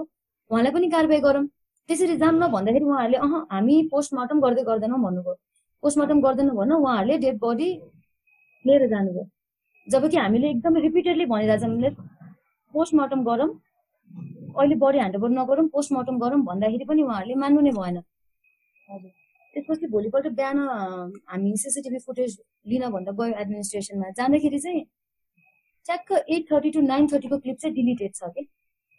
उहाँलाई 0.51 0.73
पनि 0.73 0.89
कारवाही 0.95 1.21
गरौँ। 1.21 1.45
त्यसरी 1.89 2.17
जाम 2.17 2.41
भन्दाखेरि 2.55 2.85
उहाँहरूले 2.85 3.19
अह 3.27 3.35
हामी 3.53 3.77
पोस्टमार्टम 3.93 4.41
गर्दै 4.41 4.63
गर्दैनौँ 4.71 5.01
भन्नुभयो। 5.03 5.35
पोस्टमार्टम 5.83 6.21
गर्दैनौँ 6.23 6.57
भन्न 6.57 6.73
उहाँहरूले 6.73 7.19
डेड 7.19 7.39
बडी 7.45 7.69
लिएर 8.65 8.87
जानुभयो। 8.89 9.25
जबकि 9.87 10.17
हामीले 10.17 10.51
एकदमै 10.51 10.81
रिपिटेडली 10.81 11.27
भनिरहेछौँ 11.27 11.91
पोस्टमार्टम 12.75 13.25
गरौँ। 13.25 13.49
अहिले 14.53 14.75
बडी 14.85 14.99
ह्यान्डओभर 14.99 15.31
नगरौँ 15.31 15.69
पोस्टमार्टम 15.75 16.19
गरौँ 16.19 16.41
भन्दाखेरि 16.45 16.85
पनि 16.85 17.03
उहाँहरूले 17.03 17.35
मान्नु 17.43 17.61
नै 17.61 17.73
भएन। 17.79 17.97
हजुर। 18.89 19.11
त्यसपछि 19.55 19.87
भोलिपल्ट 19.95 20.27
बिहान 20.39 20.59
हामी 21.29 21.57
सिसिटिभी 21.63 21.99
फुटेज 22.07 22.39
लिन 22.69 22.85
भन्दा 22.91 23.13
गयो 23.13 23.35
एडमिनिस्ट्रेसनमा 23.43 24.11
जाँदाखेरि 24.19 24.59
चाहिँ 24.59 24.83
ट्याक्क 25.87 26.13
एट 26.29 26.43
थर्टी 26.53 26.71
टु 26.71 26.81
नाइन 26.83 27.07
थर्टीको 27.13 27.39
क्लिप 27.39 27.57
चाहिँ 27.63 27.75
डिलिटेड 27.77 28.15
छ 28.15 28.31
कि? 28.35 28.47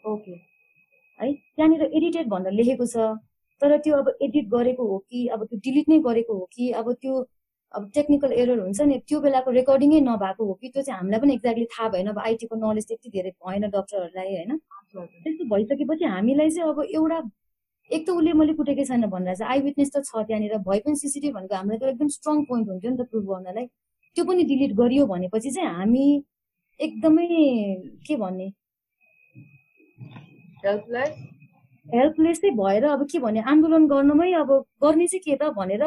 ओके 0.03 0.31
है? 0.31 1.31
त्यहाँनिर 1.55 1.83
एडिटेड 1.83 2.27
भनेर 2.29 2.53
लेखेको 2.53 2.85
छ। 2.85 2.97
तर 3.61 3.77
त्यो 3.79 3.97
अब 3.97 4.07
एडिट 4.21 4.47
गरेको 4.49 4.87
हो 4.87 4.97
कि 5.09 5.27
अब 5.33 5.45
त्यो 5.45 5.59
डिलिट 5.65 5.89
नै 5.89 5.99
गरेको 6.07 6.33
हो 6.33 6.45
कि 6.53 6.71
अब 6.79 6.91
त्यो 6.93 7.21
अब 7.73 7.89
टेक्निकल 7.93 8.31
एरर 8.41 8.59
हुन्छ 8.59 8.81
नि 8.89 8.97
त्यो 9.09 9.19
बेलाको 9.21 9.51
रेकर्डिङै 9.51 9.99
नभएको 10.07 10.45
हो 10.45 10.53
कि 10.61 10.69
त्यो 10.73 10.81
चाहिँ 10.83 10.97
हामीलाई 10.99 11.19
पनि 11.21 11.33
एक्ज्याक्टली 11.33 11.65
थाहा 11.73 11.89
भएन 11.93 12.07
अब 12.07 12.19
आइटीको 12.25 12.55
नलेज 12.63 12.85
त्यति 12.87 13.09
धेरै 13.15 13.31
भएन 13.45 13.63
डक्टरहरूलाई 13.75 14.35
होइन? 14.35 14.51
त्यस्तो 14.95 15.45
भइसकेपछि 15.53 16.05
हामीलाई 16.15 16.49
चाहिँ 16.57 16.69
अब 16.69 16.79
एउटा 16.83 17.17
एक 17.89 18.05
त 18.07 18.09
उसले 18.09 18.33
मैले 18.33 18.53
कुटेकै 18.59 18.85
छैन 18.85 19.05
भनेर 19.15 19.35
चाहिँ 19.35 19.51
आई 19.53 19.59
विटनेस 19.65 19.91
त 19.95 20.03
छ 20.05 20.11
त्यहाँनिर 20.27 20.57
भए 20.69 20.79
पनि 20.85 20.95
सिसिटिभी 21.01 21.33
भनेको 21.33 21.55
हामीलाई 21.55 21.79
त 21.79 21.83
एकदम 21.93 22.07
स्ट्रङ 22.17 22.43
पोइन्ट 22.51 22.69
हुन्थ्यो 22.69 22.91
नि 22.91 22.97
त 22.97 23.09
प्रुभ 23.09 23.25
गर्नलाई। 23.33 23.65
त्यो 24.15 24.23
पनि 24.25 24.43
डिलिट 24.53 24.71
गरियो 24.77 25.05
भनेपछि 25.13 25.51
चाहिँ 25.57 25.69
हामी 25.81 26.05
एकदमै 26.79 27.27
के 28.07 28.15
भन्ने? 28.23 28.47
हेल्पलेसै 31.85 32.49
भएर 32.63 32.83
अब 32.95 33.01
के 33.11 33.19
भने 33.19 33.41
आन्दोलन 33.51 33.87
गर्नमै 33.87 34.31
अब 34.41 34.49
गर्ने 34.83 35.07
चाहिँ 35.07 35.23
के 35.25 35.35
त 35.41 35.53
भनेर 35.57 35.83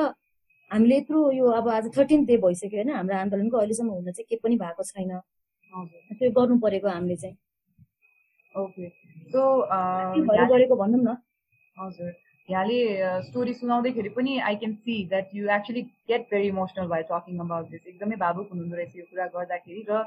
हामीले 0.70 0.96
यत्रो 0.96 1.30
यो 1.32 1.46
अब 1.58 1.68
आज 1.68 1.84
थर्टिन 1.96 2.24
डे 2.26 2.36
भइसक्यो 2.42 2.78
होइन 2.78 2.90
हाम्रो 2.90 3.16
आन्दोलनको 3.16 3.56
अहिलेसम्म 3.58 3.90
हुन 3.90 4.12
चाहिँ 4.12 4.26
के 4.30 4.36
पनि 4.42 4.56
भएको 4.58 4.82
छैन। 4.82 5.12
त्यो 6.18 6.30
गर्नु 6.38 6.58
परेको 6.58 6.88
हामीले 6.88 7.16
चाहिँ। 7.16 7.36
ओके। 8.54 8.88
सो 9.32 9.40
गरेको 10.52 10.76
भनौँ 10.76 11.00
न। 11.02 11.16
हजुर। 11.76 12.12
यहाँले 12.48 12.78
स्टोरी 13.22 13.52
सुनाउँदैखेरि 13.54 14.08
पनि 14.16 14.38
I 14.38 14.56
can 14.56 14.72
see 14.74 14.94
that 15.08 15.30
you 15.34 15.48
actually 15.54 15.82
get 16.08 16.22
very 16.30 16.48
emotional 16.48 16.86
by 16.88 17.02
talking 17.10 17.38
about 17.46 17.70
this 17.70 17.86
एकदमै 17.86 18.16
भावुक 18.16 18.48
हुनुहुँदो 18.52 18.76
रहेछ 18.76 18.96
यो 18.96 19.04
कुरा 19.10 19.26
गर्दाखेरि 19.34 19.82
र 19.90 20.04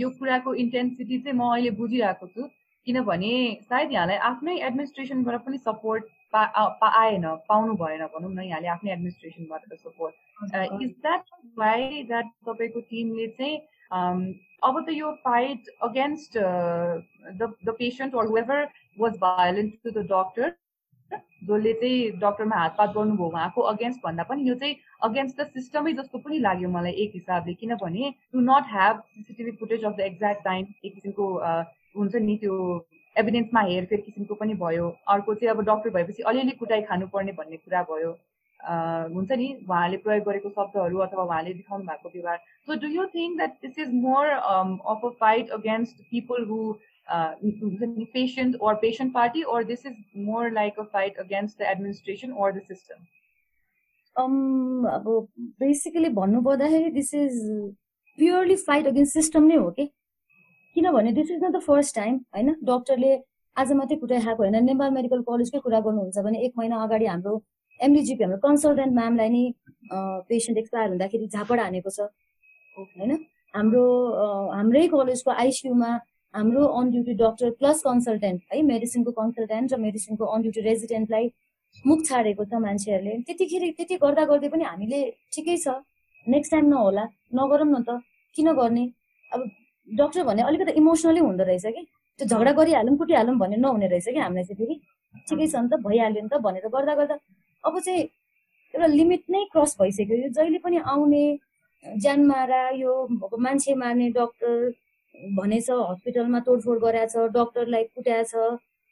यो 0.00 0.08
कुराको 0.18 0.54
इन्टेन्सिटी 0.64 1.18
चाहिँ 1.18 1.36
म 1.38 1.52
अहिले 1.52 1.70
बुझिरहेको 1.80 2.26
छु। 2.26 2.42
किनभने 2.86 3.32
सायद 3.68 3.92
यहाँलाई 3.92 4.16
आफ्नै 4.28 4.56
एडमिनिस्ट्रेसनबाट 4.66 5.44
पनि 5.46 5.58
सपोर्ट 5.58 6.04
पा 6.34 6.88
आएन 7.00 7.26
पाउनु 7.48 7.74
भएन 7.82 8.04
भनौँ 8.14 8.32
न 8.32 8.44
यहाँले 8.44 8.68
आफ्नै 8.68 8.92
एडमिनिस्ट्रेसनबाट 8.92 9.74
support 9.76 10.82
is 10.82 10.90
that 11.02 11.22
why 11.58 12.02
that 12.08 12.26
तपाईँको 12.48 12.80
टिमले 12.92 13.26
चाहिँ 13.40 13.56
अब 14.68 14.84
त 14.86 14.92
यो 14.92 15.10
fight 15.24 15.68
against 15.82 16.38
the 16.38 17.52
the 17.66 17.74
patient 17.78 18.14
or 18.14 18.32
whoever 18.32 18.68
was 19.00 19.18
violent 19.20 19.74
to 19.84 19.90
the 19.90 20.06
doctor 20.12 20.54
जसले 21.48 21.72
चाहिँ 21.72 22.10
डक्टरमा 22.20 22.56
हातपात 22.56 22.90
गर्नुभयो 22.94 23.26
उहाँको 23.26 23.62
अगेन्स्ट 23.72 24.00
भन्दा 24.04 24.22
पनि 24.30 24.48
यो 24.48 24.54
चाहिँ 24.62 24.76
अगेन्स्ट 25.08 25.40
द 25.40 25.46
सिस्टमै 25.48 25.92
जस्तो 26.00 26.18
पनि 26.18 26.38
लाग्यो 26.38 26.68
मलाई 26.70 26.92
एक 27.04 27.12
हिसाबले। 27.14 27.54
किनभने 27.60 28.10
to 28.32 28.40
not 28.40 28.64
have 28.72 29.02
CCTV 29.10 29.52
footage 29.60 29.84
of 29.84 29.96
the 29.96 30.00
exact 30.08 30.44
time 30.44 30.66
एक 30.84 30.94
किसिमको 30.94 31.28
हुन्छ 31.96 32.14
नि 32.28 32.36
त्यो 32.40 32.54
एभिडेन्समा 33.16 33.60
हेरफेर 33.68 34.00
किसिमको 34.00 34.34
पनि 34.40 34.54
भयो। 34.64 34.88
अर्को 35.14 35.34
चाहिँ 35.34 35.50
अब 35.54 35.60
डक्टर 35.68 35.90
भएपछि 35.96 36.22
अलिअलि 36.32 36.50
कुटाइ 36.58 36.82
खानुपर्ने 36.90 37.32
भन्ने 37.38 37.56
कुरा 37.56 37.82
भयो। 37.90 38.10
हुन्छ 39.14 39.30
नि? 39.32 39.48
उहाँले 39.68 39.96
प्रयोग 40.04 40.24
गरेको 40.28 40.50
शब्दहरू 40.50 40.98
अथवा 41.06 41.24
उहाँले 41.24 41.52
देखाउनु 41.54 41.84
भएको 41.86 42.08
व्यवहार। 42.14 42.38
So 42.66 42.74
do 42.80 42.88
you 42.94 43.06
think 43.14 43.36
that 43.36 43.52
this 43.66 43.78
is 43.86 43.94
more 44.04 44.26
of 44.28 45.04
a 45.04 45.08
fight 45.20 45.50
against 45.58 46.02
people 46.10 46.44
who 46.50 46.60
हुन्छ 47.10 47.82
नि 47.82 48.04
patient 48.14 48.56
or 48.60 48.72
patient 48.80 49.12
party 49.12 49.42
or 49.52 49.60
this 49.68 49.84
is 49.90 49.94
more 50.24 50.50
like 50.56 50.80
a 50.80 50.84
fight 50.96 51.14
against 51.22 51.62
the 51.62 51.68
administration 51.68 52.32
or 52.32 52.48
the 52.56 52.64
system? 52.72 52.98
अब 54.16 55.06
basically 55.60 56.08
भन्नु 56.18 56.40
पर्दाखेरि 56.42 56.90
this 56.90 57.14
is 57.14 57.38
purely 58.18 58.56
fight 58.66 58.86
against 58.86 59.14
system 59.14 59.46
नै 59.46 59.56
हो 59.56 59.70
कि 59.78 59.88
किनभने 60.76 61.12
this 61.12 61.30
is 61.30 61.44
not 61.44 61.52
the 61.52 61.60
first 61.62 61.94
time 61.94 62.16
होइन? 62.34 62.54
डक्टरले 62.64 63.12
आज 63.56 63.72
मात्रै 63.78 63.96
कुरा 63.98 64.18
खाएको 64.24 64.42
होइन। 64.42 64.64
नेपाल 64.64 64.90
मेडिकल 64.92 65.22
कलेजकै 65.28 65.58
कुरा 65.64 65.80
गर्नुहुन्छ 65.86 66.18
भने 66.26 66.38
एक 66.46 66.52
महिना 66.58 66.82
अगाडि 66.82 67.06
हाम्रो 67.06 67.34
एमडिजिपी 67.80 68.24
हाम्रो 68.24 68.38
कन्सल्टेन्ट 68.44 68.94
म्यामलाई 68.94 69.28
नि 69.28 69.42
पेसेन्ट 70.28 70.58
एक्सपायर 70.58 70.88
हुँदाखेरि 70.90 71.26
झापड 71.28 71.60
हानेको 71.60 71.90
छ। 71.90 72.00
होइन? 72.78 73.12
हाम्रो 73.54 73.84
हाम्रै 74.54 74.86
कलेजको 74.94 75.30
आइसियुमा 75.42 75.90
हाम्रो 76.34 76.64
on 76.78 76.90
duty 76.90 77.14
doctor 77.20 77.50
plus 77.60 77.82
consultant 77.82 78.40
है 78.52 78.62
मेडिसिनको 78.70 79.12
कन्सल्टेन्ट 79.20 79.72
र 79.72 79.76
मेडिसिनको 79.84 80.24
अन 80.24 80.42
ड्युटी 80.42 80.60
रेजिडेन्टलाई 80.66 81.30
मुख 81.84 82.02
छाडेको 82.08 82.44
छ 82.44 82.60
मान्छेहरूले। 82.64 83.14
त्यतिखेर 83.26 83.62
त्यति 83.78 83.96
गर्दा 84.02 84.24
गर्दै 84.30 84.48
पनि 84.54 84.64
हामीले 84.64 85.00
ठिकै 85.34 85.56
छ। 85.56 85.80
नेक्स्ट 86.26 86.52
टाइम 86.52 86.66
नहोला 86.68 87.04
नगरौँ 87.34 87.68
न 87.68 87.82
त। 87.88 88.02
किन 88.36 88.52
गर्ने? 88.60 88.84
अब 89.32 89.40
डक्टर 89.88 90.22
भने 90.24 90.42
अलिकति 90.42 90.72
इमोसनली 90.80 91.20
हुँदो 91.20 91.44
रहेछ 91.44 91.66
कि? 91.66 91.82
त्यो 92.20 92.26
झगडा 92.26 92.52
गरिहालौँ 92.52 92.96
कुटिहालौँ 92.98 93.36
भन्ने 93.38 93.56
नहुने 93.56 93.86
रहेछ 93.88 94.08
कि 94.08 94.18
हामीलाई 94.18 94.44
चाहिँ 94.44 94.58
फेरि? 94.58 94.76
ठिकै 95.28 95.46
छ 95.46 95.56
नि 95.56 95.68
त 95.68 95.80
भइहाल्यो 95.86 96.22
नि 96.22 96.28
त 96.28 96.40
भनेर 96.44 96.68
गर्दा 96.68 96.94
गर्दा। 96.94 97.16
अब 97.64 97.78
चाहिँ 97.80 98.02
एउटा 98.74 98.86
लिमिट 98.86 99.22
नै 99.30 99.44
क्रस 99.52 99.76
भइसक्यो। 99.80 100.16
यो 100.16 100.28
जहिले 100.36 100.58
पनि 100.64 100.76
आउने 100.92 101.24
ज्यान 101.84 102.26
मारा 102.26 102.68
यो 102.76 102.92
मान्छे 103.38 103.74
मार्ने 103.74 104.08
डक्टर 104.18 104.54
भनेछ 105.38 105.70
हस्पिटलमा 105.70 106.40
तोडफोड 106.46 106.78
गराएछ 106.82 107.16
डक्टरलाई 107.36 107.84
कुट्याएछ। 107.94 108.34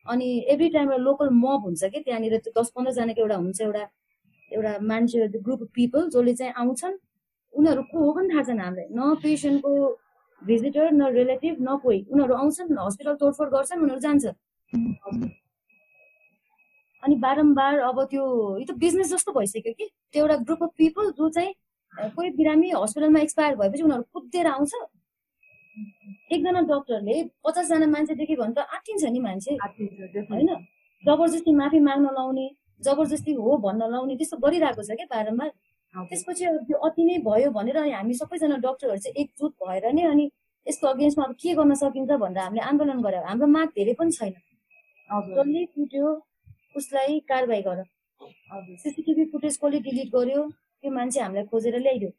अनि 0.07 0.29
एभ्री 0.49 0.69
टाइम 0.71 0.91
एउटा 0.93 1.03
लोकल 1.03 1.29
मब 1.35 1.63
हुन्छ 1.67 1.85
कि 1.85 2.01
त्यहाँनिर 2.01 2.37
त्यो 2.39 2.61
दस 2.61 2.71
पन्ध्रजनाको 2.77 3.21
एउटा 3.21 3.37
हुन्छ 3.37 3.61
एउटा 3.61 3.85
एउटा 4.51 4.73
मान्छे 4.87 5.29
ग्रुप 5.43 5.63
अफ 5.63 5.69
पिपल 5.75 6.09
जसले 6.15 6.35
चाहिँ 6.35 6.53
आउँछन् 6.57 6.97
उनीहरू 7.55 7.83
को 7.91 7.99
हो 7.99 8.13
पनि 8.15 8.29
थाहा 8.33 8.43
छैन 8.43 8.61
हामीलाई। 8.61 8.87
न 8.95 9.15
पेसेन्टको 9.23 9.73
भिजिटर 10.43 10.91
न 10.93 11.07
रिलेटिभ 11.15 11.57
न 11.61 11.77
कोही। 11.83 12.01
उनीहरू 12.13 12.35
आउँछन् 12.35 12.79
हस्पिटल 12.79 13.15
तोडफोड 13.21 13.49
गर्छन् 13.51 13.83
उनीहरू 13.83 14.01
जान्छ। 14.01 14.27
अनि 17.03 17.15
बारम्बार 17.23 17.79
अब 17.79 18.03
त्यो 18.11 18.25
यो 18.59 18.65
त 18.67 18.77
बिजनेस 18.77 19.13
जस्तो 19.13 19.33
भइसक्यो 19.33 19.73
कि? 19.73 19.87
त्यो 20.13 20.23
एउटा 20.23 20.37
ग्रुप 20.45 20.63
अफ 20.63 20.71
पिपल 20.79 21.11
जो 21.19 21.29
चाहिँ 21.29 21.53
कोही 22.15 22.31
बिरामी 22.37 22.71
हस्पिटलमा 22.75 23.21
एक्सपायर 23.21 23.55
भएपछि 23.57 23.83
उनीहरू 23.83 24.03
कुदेर 24.13 24.47
आउँछ। 24.47 24.73
एकजना 26.33 26.61
डक्टरले 26.69 27.17
पचासजना 27.45 27.87
मान्छेदेखि 27.87 28.37
भने 28.37 28.55
त 28.55 28.59
आँटिन्छ 28.59 29.05
नि 29.05 29.21
मान्छे। 29.21 29.53
होइन? 29.55 30.51
जबरजस्ती 31.05 31.53
माफी 31.55 31.79
माग्न 31.81 32.07
लाउने 32.17 32.47
जबरजस्ती 32.83 33.33
हो 33.33 33.57
भन्न 33.57 33.83
लाउने 33.93 34.17
त्यस्तो 34.17 34.37
गरिरहेको 34.37 34.83
छ 34.83 34.91
क्या 34.97 35.07
बारम्बार। 35.13 35.51
त्यसपछि 35.97 36.45
त्यो 36.69 36.79
अति 36.87 37.05
नै 37.05 37.17
भयो 37.27 37.51
भनेर 37.51 37.77
हामी 37.79 38.15
सबैजना 38.15 38.57
डक्टरहरू 38.65 38.99
चाहिँ 39.05 39.23
एकजुट 39.23 39.53
भएर 39.63 39.93
नै 39.93 40.03
अनि 40.13 40.25
यसको 40.67 40.87
अगेन्स्टमा 40.87 41.25
अब 41.25 41.35
के 41.43 41.55
गर्न 41.55 41.75
सकिन्छ 41.83 42.11
भनेर 42.23 42.39
हामीले 42.39 42.63
आन्दोलन 42.71 43.01
गऱ्यो। 43.03 43.23
हाम्रो 43.27 43.47
माग 43.57 43.69
धेरै 43.77 43.95
पनि 44.01 44.13
छैन। 44.19 44.35
जसले 45.37 45.65
कुट्यो 45.75 46.07
उसलाई 46.77 47.19
कारवाही 47.29 47.63
गर 47.63 47.83
सिसिटिभी 48.83 49.25
फुटेज 49.33 49.57
कसले 49.63 49.79
डिलिट 49.87 50.09
गर्यो 50.15 50.43
त्यो 50.49 50.91
मान्छे 50.93 51.21
हामीलाई 51.21 51.45
खोजेर 51.53 51.79
ल्याइदियो। 51.79 52.11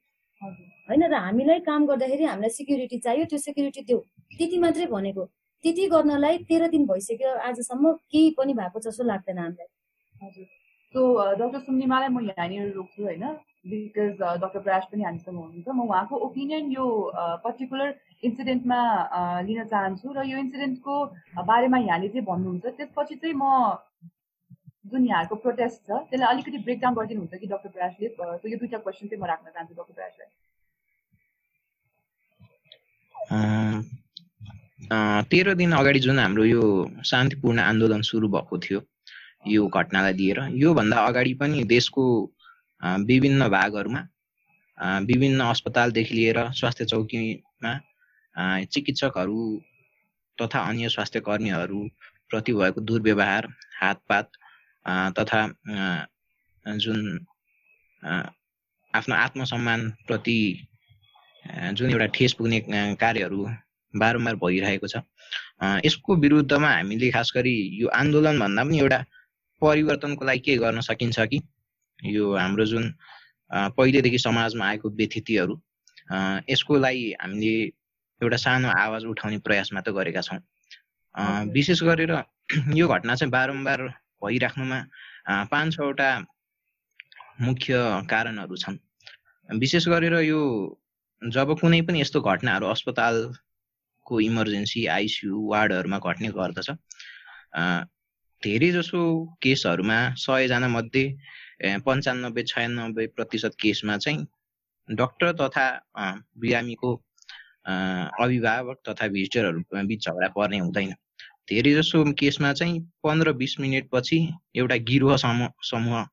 होइन 0.89 1.03
र 1.12 1.15
हामीलाई 1.27 1.60
काम 1.69 1.86
गर्दाखेरि 1.88 2.24
हामीलाई 2.24 2.50
सिक्युरिटी 2.57 2.98
चाहियो 3.05 3.25
त्यो 3.25 3.39
सिक्युरिटी 3.46 3.81
दियो। 3.88 4.00
त्यति 4.38 4.57
मात्रै 4.63 4.86
भनेको। 4.93 5.24
त्यति 5.63 5.88
गर्नलाई 5.93 6.38
तेह्र 6.50 6.67
दिन 6.74 6.86
भइसक्यो 6.88 7.31
आजसम्म 7.50 7.91
केही 8.12 8.29
पनि 8.38 8.53
भएको 8.53 8.79
जस्तो 8.79 9.03
लाग्दैन 9.03 9.38
हामीलाई। 9.38 9.69
हजुर। 10.24 10.46
सो 10.93 11.01
डक्टर 11.39 11.60
सुन्निमालाई 11.60 12.10
म 12.10 12.19
यहाँनिर 12.29 12.72
रोक्छु 12.74 13.03
होइन? 13.03 13.24
बिकज 13.68 14.22
डक्टर 14.42 14.60
प्रयास 14.60 14.88
पनि 14.92 15.04
हामीसँग 15.04 15.36
हुनुहुन्छ 15.36 15.68
म 15.70 15.82
उहाँको 15.84 16.16
ओपिनियन 16.26 16.72
यो 16.72 16.86
पर्टिकुलर 17.44 17.94
इन्सिडेन्टमा 18.24 18.80
लिन 19.44 19.64
चाहन्छु 19.66 20.14
र 20.14 20.26
यो 20.26 20.38
इन्सिडेन्टको 20.40 20.96
बारेमा 21.46 21.78
यहाँले 21.82 22.10
चाहिँ 22.10 22.26
भन्नुहुन्छ 22.26 22.66
त्यसपछि 22.74 23.16
चाहिँ 23.18 23.36
म 23.36 23.46
जुन 24.88 25.06
यहाँको 25.06 25.36
प्रोटेस्ट 25.38 25.80
छ 25.82 26.02
त्यसलाई 26.10 26.34
अलिकति 26.34 26.58
ब्रेकडाउन 26.64 26.94
गरिदिनुहुन्छ 26.96 27.34
कि 27.36 27.48
डक्टर 27.48 27.70
प्रयासले 27.70 28.06
यो 28.06 28.58
दुईवटा 28.58 28.78
क्वेसन 28.80 29.08
चाहिँ 29.08 29.22
म 29.22 29.26
राख्न 29.28 29.48
चाहन्छु 29.50 29.74
डक्टर 29.76 29.94
प्रयासलाई 29.94 30.30
तेह्र 35.28 35.54
दिन 35.56 35.72
अगाडि 35.74 36.00
जुन 36.00 36.20
हाम्रो 36.20 36.44
यो 36.46 36.64
शान्तिपूर्ण 37.06 37.60
आन्दोलन 37.62 38.02
सुरु 38.04 38.28
भएको 38.30 38.60
थियो 38.60 38.80
यो 39.48 39.68
घटनालाई 39.70 40.14
लिएर 40.14 40.40
योभन्दा 40.56 40.98
अगाडि 41.04 41.34
पनि 41.34 41.64
देशको 41.68 42.04
विभिन्न 42.81 43.48
भागहरूमा 43.50 44.01
विभिन्न 45.05 45.39
अस्पतालदेखि 45.43 46.15
लिएर 46.15 46.39
स्वास्थ्य 46.53 46.86
चौकीमा 46.86 47.74
चिकित्सकहरू 48.74 49.41
तथा 50.38 50.60
अन्य 50.69 50.89
स्वास्थ्य 50.89 51.19
कर्मीहरूप्रति 51.19 52.53
भएको 52.53 52.81
दुर्व्यवहार 52.81 53.48
हातपात 53.81 54.31
तथा 55.19 55.41
जुन 56.65 57.25
आफ्नो 58.93 59.15
आत्मसम्मानप्रति 59.15 60.39
जुन 61.74 61.91
एउटा 61.91 62.05
ठेस 62.15 62.34
पुग्ने 62.34 62.60
कार्यहरू 63.01 63.46
बारम्बार 63.93 64.36
भइरहेको 64.36 64.88
छ। 64.88 65.01
यसको 65.86 66.15
विरुद्धमा 66.15 66.69
हामीले 66.69 67.10
खास 67.12 67.31
गरी 67.36 67.55
यो 67.81 67.88
आन्दोलन 67.89 68.39
भन्दा 68.39 68.63
पनि 68.63 68.79
एउटा 68.79 69.03
परिवर्तनको 69.62 70.25
लागि 70.25 70.39
के 70.39 70.57
गर्न 70.57 70.81
सकिन्छ 70.81 71.19
कि? 71.19 71.39
यो 72.06 72.36
हाम्रो 72.36 72.66
जुन 72.66 72.94
पहिलेदेखि 73.51 74.20
समाजमा 74.20 74.66
आएको 74.66 74.89
व्यथितिहरू 74.98 75.60
यसको 76.50 76.77
लागि 76.77 77.12
हामीले 77.22 77.63
एउटा 78.22 78.38
सानो 78.38 78.70
आवाज 78.70 79.06
उठाउने 79.06 79.38
प्रयास 79.46 79.70
मात्र 79.74 79.92
गरेका 79.92 80.22
छौँ। 80.22 80.39
विशेष 81.54 81.84
गरेर 81.84 82.12
यो 82.75 82.88
घटना 82.88 83.16
चाहिँ 83.16 83.32
बारम्बार 83.32 83.82
भइराख्नुमा 84.24 84.80
पाँच 85.51 85.74
छवटा 85.74 86.10
मुख्य 87.42 87.74
कारणहरू 88.10 88.56
छन्। 88.58 88.77
विशेष 89.50 89.88
गरेर 89.88 90.13
यो 90.22 90.42
जब 91.22 91.58
कुनै 91.60 91.82
पनि 91.82 92.01
यस्तो 92.01 92.22
घटनाहरू 92.22 92.68
अस्पतालको 92.68 94.20
इमर्जेन्सी 94.22 94.86
आइसियु 94.96 95.42
वार्डहरूमा 95.50 96.00
घट्ने 96.00 96.30
गर्दछ 96.38 96.70
धेरै 98.44 98.72
जसो 98.72 99.01
केसहरूमा 99.42 100.00
सयजना 100.16 100.68
मध्ये 100.68 101.06
पन्चानब्बे 101.62 102.44
छयानब्बे 102.44 103.06
प्रतिशत 103.16 103.56
केसमा 103.62 103.98
चाहिँ 103.98 104.26
डक्टर 104.90 105.32
तथा 105.42 105.66
बिरामीको 106.40 106.94
अभिभावक 107.66 108.78
तथा 108.90 109.08
भिजिटरहरू 109.08 109.88
बिच 109.88 110.06
झगडा 110.06 110.28
पर्ने 110.36 110.58
हुँदैन। 110.60 110.94
धेरै 111.50 111.74
जसो 111.74 112.04
केसमा 112.20 112.52
चाहिँ 112.54 112.80
पन्ध्र 113.04 113.32
बिस 113.34 113.60
मिनटपछि 113.60 114.20
एउटा 114.56 114.76
गिरोह 114.90 115.16
समूह 115.18 115.50
समूह 115.64 116.06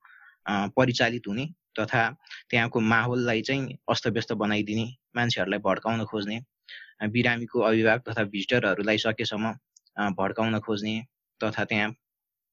परिचालित 0.77 1.29
हुने 1.29 1.47
तथा 1.79 2.03
त्यहाँको 2.51 2.81
माहौललाई 2.81 3.43
चाहिँ 3.43 3.77
अस्तव्यस्त 3.91 4.33
बनाइदिने 4.43 4.87
मान्छेहरूलाई 5.17 5.59
भड्काउन 5.61 6.05
खोज्ने 6.11 6.41
बिरामीको 7.13 7.61
अभिभावक 7.61 8.09
तथा 8.09 8.23
भिजिटरहरूलाई 8.35 8.99
सकेसम्म 8.99 9.53
भड्काउन 10.19 10.59
खोज्ने 10.67 10.95
तथा 11.41 11.65
त्यहाँ 11.65 11.91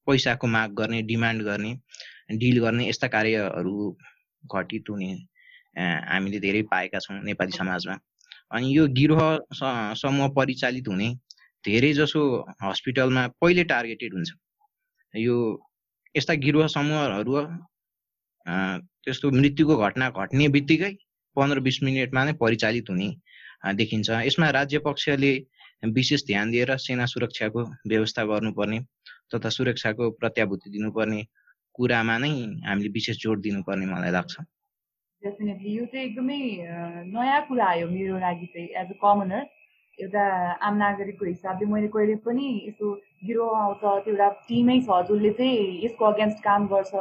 पैसाको 0.07 0.48
माग 0.48 0.74
गर्ने 0.74 1.01
डिमान्ड 1.10 1.43
गर्ने 1.43 1.74
डिल 2.39 2.59
गर्ने 2.61 2.88
यस्ता 2.89 3.07
कार्यहरू 3.07 3.97
घटित 4.43 4.89
हुने 4.89 5.11
हामीले 5.75 6.39
धेरै 6.39 6.61
पाएका 6.71 7.00
छौँ 7.00 7.19
नेपाली 7.23 7.51
समाजमा। 7.51 7.95
अनि 8.51 8.77
यो 8.77 8.88
गिरोह 9.00 9.21
समूह 10.01 10.27
परिचालित 10.38 10.88
हुने 10.88 11.09
धेरै 11.65 11.91
जसो 11.93 12.21
हस्पिटलमा 12.63 13.27
पहिले 13.41 13.63
टार्गेटेड 13.71 14.13
हुन्छ। 14.13 14.31
यो 15.13 15.35
यस्ता 16.15 16.33
गिरोह 16.45 16.67
समूहहरू 16.67 17.41
त्यस्तो 18.45 19.31
मृत्युको 19.31 19.75
घटना 19.77 20.09
घट्ने 20.11 20.47
बित्तिकै 20.55 20.91
पन्ध्र 21.38 21.59
बिस 21.65 21.77
मिनटमा 21.83 22.23
नै 22.25 22.33
परिचालित 22.41 22.89
हुने 22.89 23.09
देखिन्छ। 23.75 24.09
यसमा 24.27 24.50
राज्य 24.51 24.79
पक्षले 24.88 25.33
विशेष 25.95 26.25
ध्यान 26.25 26.51
दिएर 26.51 26.75
सेना 26.77 27.05
सुरक्षाको 27.05 27.61
व्यवस्था 27.89 28.23
गर्नुपर्ने 28.31 28.79
तथा 29.33 29.50
सुरक्षाको 29.50 30.09
प्रत्याभूति 30.19 30.69
दिनुपर्ने 30.69 31.21
कुरामा 31.75 32.17
नै 32.23 32.31
हामीले 32.67 32.89
विशेष 32.97 33.17
जोड 33.23 33.41
दिनुपर्ने 33.47 33.85
मलाई 33.93 34.11
लाग्छ। 34.17 34.33
डेफिनेटली 35.23 35.71
यो 35.77 35.85
चाहिँ 35.85 36.05
एकदमै 36.05 36.41
नयाँ 37.15 37.41
कुरा 37.47 37.65
आयो 37.73 37.87
मेरो 37.95 38.19
लागि 38.25 38.45
चाहिँ 38.53 38.67
एज 38.81 38.89
अ 38.91 38.97
कमनर 39.01 39.43
एउटा 39.97 40.23
आम 40.67 40.75
नागरिकको 40.77 41.25
हिसाबले 41.25 41.65
मैले 41.71 41.87
कहिले 41.95 42.15
पनि 42.27 42.45
यस्तो 42.67 42.87
गिरोह 43.25 43.57
आउँछ 43.57 43.81
त्यो 43.81 44.13
एउटा 44.13 44.29
टिमै 44.47 44.77
छ 44.87 45.01
जसले 45.09 45.31
चाहिँ 45.39 45.85
यसको 45.85 46.05
अगेन्स्ट 46.05 46.43
काम 46.43 46.67
गर्छ 46.73 46.93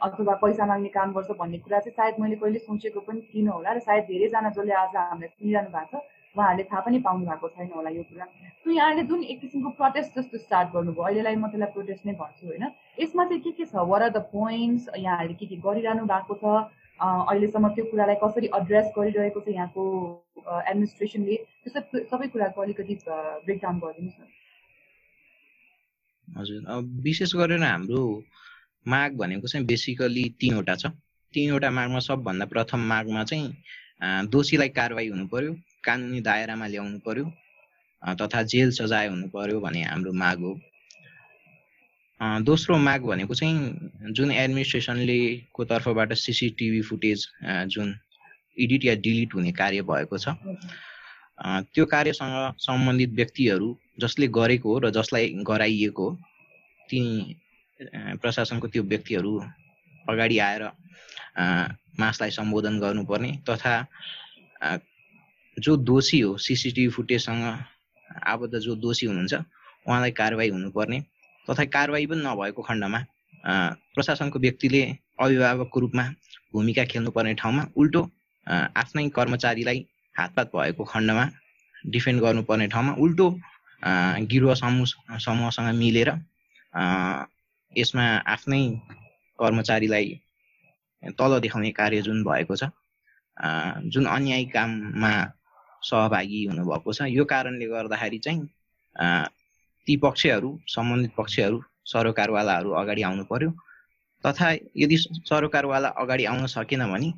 अथवा 0.00 0.34
पैसा 0.42 0.66
माग्ने 0.70 0.88
काम 0.98 1.12
गर्छ 1.12 1.30
भन्ने 1.40 1.58
कुरा 1.64 1.78
चाहिँ 1.84 1.96
सायद 1.98 2.20
मैले 2.22 2.36
कहिले 2.42 2.58
सोचेको 2.66 3.00
पनि 3.08 3.20
थिइनँ 3.30 3.52
होला 3.52 3.72
र 3.72 3.78
सायद 3.88 4.04
धेरैजना 4.10 4.50
जसले 4.58 4.74
आज 4.82 4.96
हामीलाई 4.96 5.28
सुनिरहनु 5.34 5.70
भएको 5.76 5.98
छ। 5.98 6.15
उहाँहरूले 6.36 6.64
थाहा 6.70 6.80
पनि 6.86 6.98
पाउनु 7.06 7.26
भएको 7.26 7.48
छैन 7.48 7.70
होला 7.74 7.90
यो 7.90 8.02
कुरा। 8.12 8.24
सो 8.64 8.70
यहाँले 8.70 9.02
जुन 9.10 9.20
एक 9.24 9.40
किसिमको 9.40 9.70
प्रोटेस्ट 9.80 10.18
जस्तो 10.18 10.38
स्टार्ट 10.38 10.68
गर्नुभयो 10.72 11.04
अहिलेलाई 11.04 11.36
म 11.36 11.46
त्यसलाई 11.48 11.72
प्रोटेस्ट 11.72 12.06
नै 12.06 12.14
भन्छु 12.20 12.46
होइन? 12.46 12.64
यसमा 13.00 13.24
चाहिँ 13.24 13.42
के 13.42 13.50
के 13.56 13.64
छ? 13.64 13.74
वर 13.74 14.02
आर 14.02 14.10
द 14.10 14.18
पोइन्ट्स 14.32 14.84
यहाँहरूले 14.96 15.34
के 15.40 15.46
के 15.46 15.56
गरिरहनु 15.66 16.04
भएको 16.06 16.34
छ? 16.42 16.44
अहिलेसम्म 17.00 17.68
त्यो 17.76 17.84
कुरालाई 17.90 18.16
कसरी 18.22 18.46
एड्रेस 18.56 18.86
गरिरहेको 18.96 19.40
छ 19.40 19.48
यहाँको 19.52 19.82
एडमिनिस्ट्रेसनले 20.70 21.36
त्यो 21.36 21.70
सब 21.72 21.84
सबै 22.12 22.26
कुराको 22.32 22.58
अलिकति 22.62 22.94
ब्रेकडाउन 23.06 23.76
गरिदिनुहोस् 23.80 24.20
न। 24.20 24.22
हजुर। 26.28 26.60
विशेष 27.04 27.34
गरेर 27.36 27.62
हाम्रो 27.62 28.02
माग 28.86 29.10
भनेको 29.20 29.46
चाहिँ 29.46 29.66
बेसिकली 29.66 30.24
तिनवटा 30.40 30.74
छ। 30.74 30.84
तिनवटा 31.34 31.70
मागमा 31.70 32.00
सबभन्दा 32.08 32.44
प्रथम 32.52 32.80
मागमा 32.92 33.22
चाहिँ 33.24 34.28
दोषीलाई 34.32 34.68
कारवाही 34.78 35.08
हुनु 35.08 35.26
पर्यो। 35.28 35.52
कानुनी 35.86 36.20
दायरामा 36.20 36.66
ल्याउनु 36.66 36.98
पर्यो 37.06 37.26
तथा 38.20 38.42
जेल 38.52 38.70
सजाय 38.78 39.06
हुनु 39.08 39.28
पर्यो 39.34 39.60
भन्ने 39.60 39.82
हाम्रो 39.82 40.12
माग 40.12 40.38
हो। 40.40 40.52
दोस्रो 42.20 42.76
माग 42.78 43.00
भनेको 43.06 43.34
चाहिँ 43.34 44.12
जुन 44.16 44.30
एडमिनिस्ट्रेसनले 44.32 45.20
को 45.52 45.64
तर्फबाट 45.64 46.12
सिसिटिभी 46.16 46.80
फुटेज 46.88 47.26
जुन 47.72 47.94
एडिट 48.58 48.84
या 48.84 48.94
डिलिट 49.04 49.34
हुने 49.34 49.52
कार्य 49.52 49.82
भएको 49.84 50.18
छ 50.18 50.36
त्यो 51.72 51.84
कार्यसँग 51.86 52.54
सम्बन्धित 52.58 53.10
व्यक्तिहरू 53.14 53.68
जसले 54.00 54.26
गरेको 54.32 54.72
हो 54.72 54.78
र 54.78 54.90
जसलाई 54.90 55.28
गराइएको 55.46 56.06
ती 56.88 57.00
प्रशासनको 58.20 58.68
त्यो 58.68 58.82
व्यक्तिहरू 58.82 59.32
अगाडि 60.08 60.38
आएर 60.38 60.62
मासलाई 62.00 62.30
सम्बोधन 62.30 62.78
गर्नुपर्ने 62.80 63.32
तथा 63.48 63.74
जो 65.56 65.76
दोषी 65.78 66.20
हो 66.20 66.36
सिसिटिभी 66.38 66.88
फुटेजसँग 66.88 67.44
आबद्ध 68.26 68.58
जो 68.58 68.74
दोषी 68.76 69.06
हुनुहुन्छ 69.06 69.34
उहाँलाई 69.86 70.10
कारवाही 70.12 70.48
हुनुपर्ने 70.48 71.00
तथा 71.48 71.64
कारवाही 71.66 72.06
पनि 72.06 72.22
नभएको 72.22 72.62
खण्डमा 72.62 73.04
प्रशासनको 73.94 74.38
व्यक्तिले 74.38 74.82
अभिभावकको 75.18 75.80
रूपमा 75.80 76.04
भूमिका 76.52 76.84
खेल्नुपर्ने 76.86 77.34
ठाउँमा 77.34 77.66
उल्टो 77.76 78.02
आफ्नै 78.46 79.08
कर्मचारीलाई 79.10 79.84
हातपात 80.14 80.50
भएको 80.52 80.84
खण्डमा 80.86 81.24
डिफेन्ड 81.88 82.20
गर्नुपर्ने 82.20 82.66
ठाउँमा 82.68 82.92
उल्टो 82.98 83.30
गिरुवा 84.26 84.54
समूह 84.54 85.18
समूहसँग 85.18 85.74
मिलेर 85.74 86.10
यसमा 87.72 88.04
आफ्नै 88.26 88.62
कर्मचारीलाई 89.38 90.08
तल 91.18 91.38
देखाउने 91.40 91.70
कार्य 91.72 92.02
जुन 92.02 92.22
भएको 92.24 92.56
छ 92.56 92.70
जुन 93.86 94.04
अन्यायी 94.08 94.44
काममा 94.46 95.12
सहभागी 95.88 96.44
हुनुभएको 96.46 96.92
छ। 96.92 97.00
यो 97.08 97.24
कारणले 97.24 97.66
गर्दाखेरि 97.66 98.18
चाहिँ 98.24 98.42
ती 99.86 99.96
पक्षहरू 100.04 100.50
सम्बन्धित 100.68 101.12
पक्षहरू 101.18 101.58
सरोकारवालाहरू 101.92 102.70
अगाडि 102.80 103.02
आउनु 103.08 103.24
पर्यो। 103.30 103.50
तथा 104.24 104.50
यदि 104.76 104.96
सरोकारवाला 105.30 105.88
अगाडि 106.02 106.24
आउन 106.24 106.46
सकेन 106.50 106.82
भने 106.92 107.10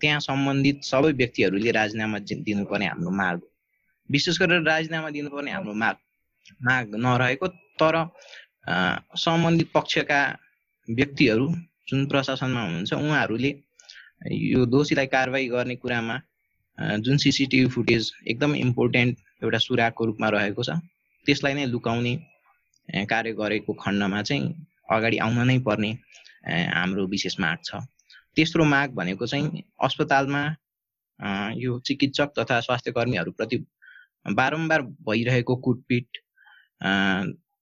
त्यहाँ 0.00 0.20
सम्बन्धित 0.20 0.82
सबै 0.84 1.12
व्यक्तिहरूले 1.20 1.70
राजीनामा 1.72 2.18
दिनुपर्ने 2.46 2.86
हाम्रो 2.86 3.10
माग 3.10 3.40
विशेष 4.10 4.38
गरेर 4.40 4.62
राजीनामा 4.62 5.10
दिनुपर्ने 5.10 5.50
हाम्रो 5.50 5.74
माग 5.74 5.96
माग 6.62 6.94
नरहेको 7.04 7.46
तर 7.80 7.96
सम्बन्धित 9.16 9.68
पक्षका 9.74 10.20
व्यक्तिहरू 10.88 11.46
जुन 11.88 12.06
प्रशासनमा 12.06 12.62
हुनुहुन्छ 12.62 12.92
उहाँहरूले 12.94 13.50
यो 14.50 14.64
दोषीलाई 14.66 15.06
कारवाही 15.06 15.46
गर्ने 15.48 15.76
कुरामा 15.76 16.16
जुन 16.78 17.16
सिसिटिभी 17.16 17.66
फुटेज 17.68 18.12
एकदम 18.28 18.54
इम्पोर्टेन्ट 18.54 19.18
एउटा 19.44 19.58
सुरागको 19.58 20.04
रूपमा 20.04 20.28
रहेको 20.28 20.62
छ 20.62 20.78
त्यसलाई 21.26 21.54
नै 21.54 21.66
लुकाउने 21.66 22.14
कार्य 23.10 23.32
गरेको 23.32 23.72
खण्डमा 23.74 24.22
चाहिँ 24.22 24.54
अगाडि 24.90 25.18
आउन 25.18 25.46
नै 25.46 25.58
पर्ने 25.58 25.90
हाम्रो 26.46 27.06
विशेष 27.06 27.40
माग 27.40 27.58
छ। 27.64 27.80
तेस्रो 28.36 28.64
माग 28.64 28.90
भनेको 28.94 29.26
चाहिँ 29.26 29.62
अस्पतालमा 29.82 30.42
यो 31.56 31.78
चिकित्सक 31.86 32.32
तथा 32.38 32.60
स्वास्थ्य 32.60 32.92
कर्मीहरूप्रति 32.92 33.56
बारम्बार 34.36 34.82
भइरहेको 35.08 35.56
कुटपिट 35.56 36.18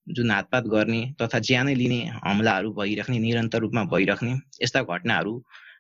जुन 0.07 0.31
हातपात 0.31 0.65
गर्ने 0.67 1.01
तथा 1.23 1.39
ज्यानै 1.39 1.75
लिने 1.75 2.01
हमलाहरू 2.25 2.73
भइराख्ने 2.75 3.19
निरन्तर 3.19 3.59
रूपमा 3.61 3.85
भइराख्ने 3.93 4.33
यस्ता 4.63 4.83
घटनाहरू 4.83 5.35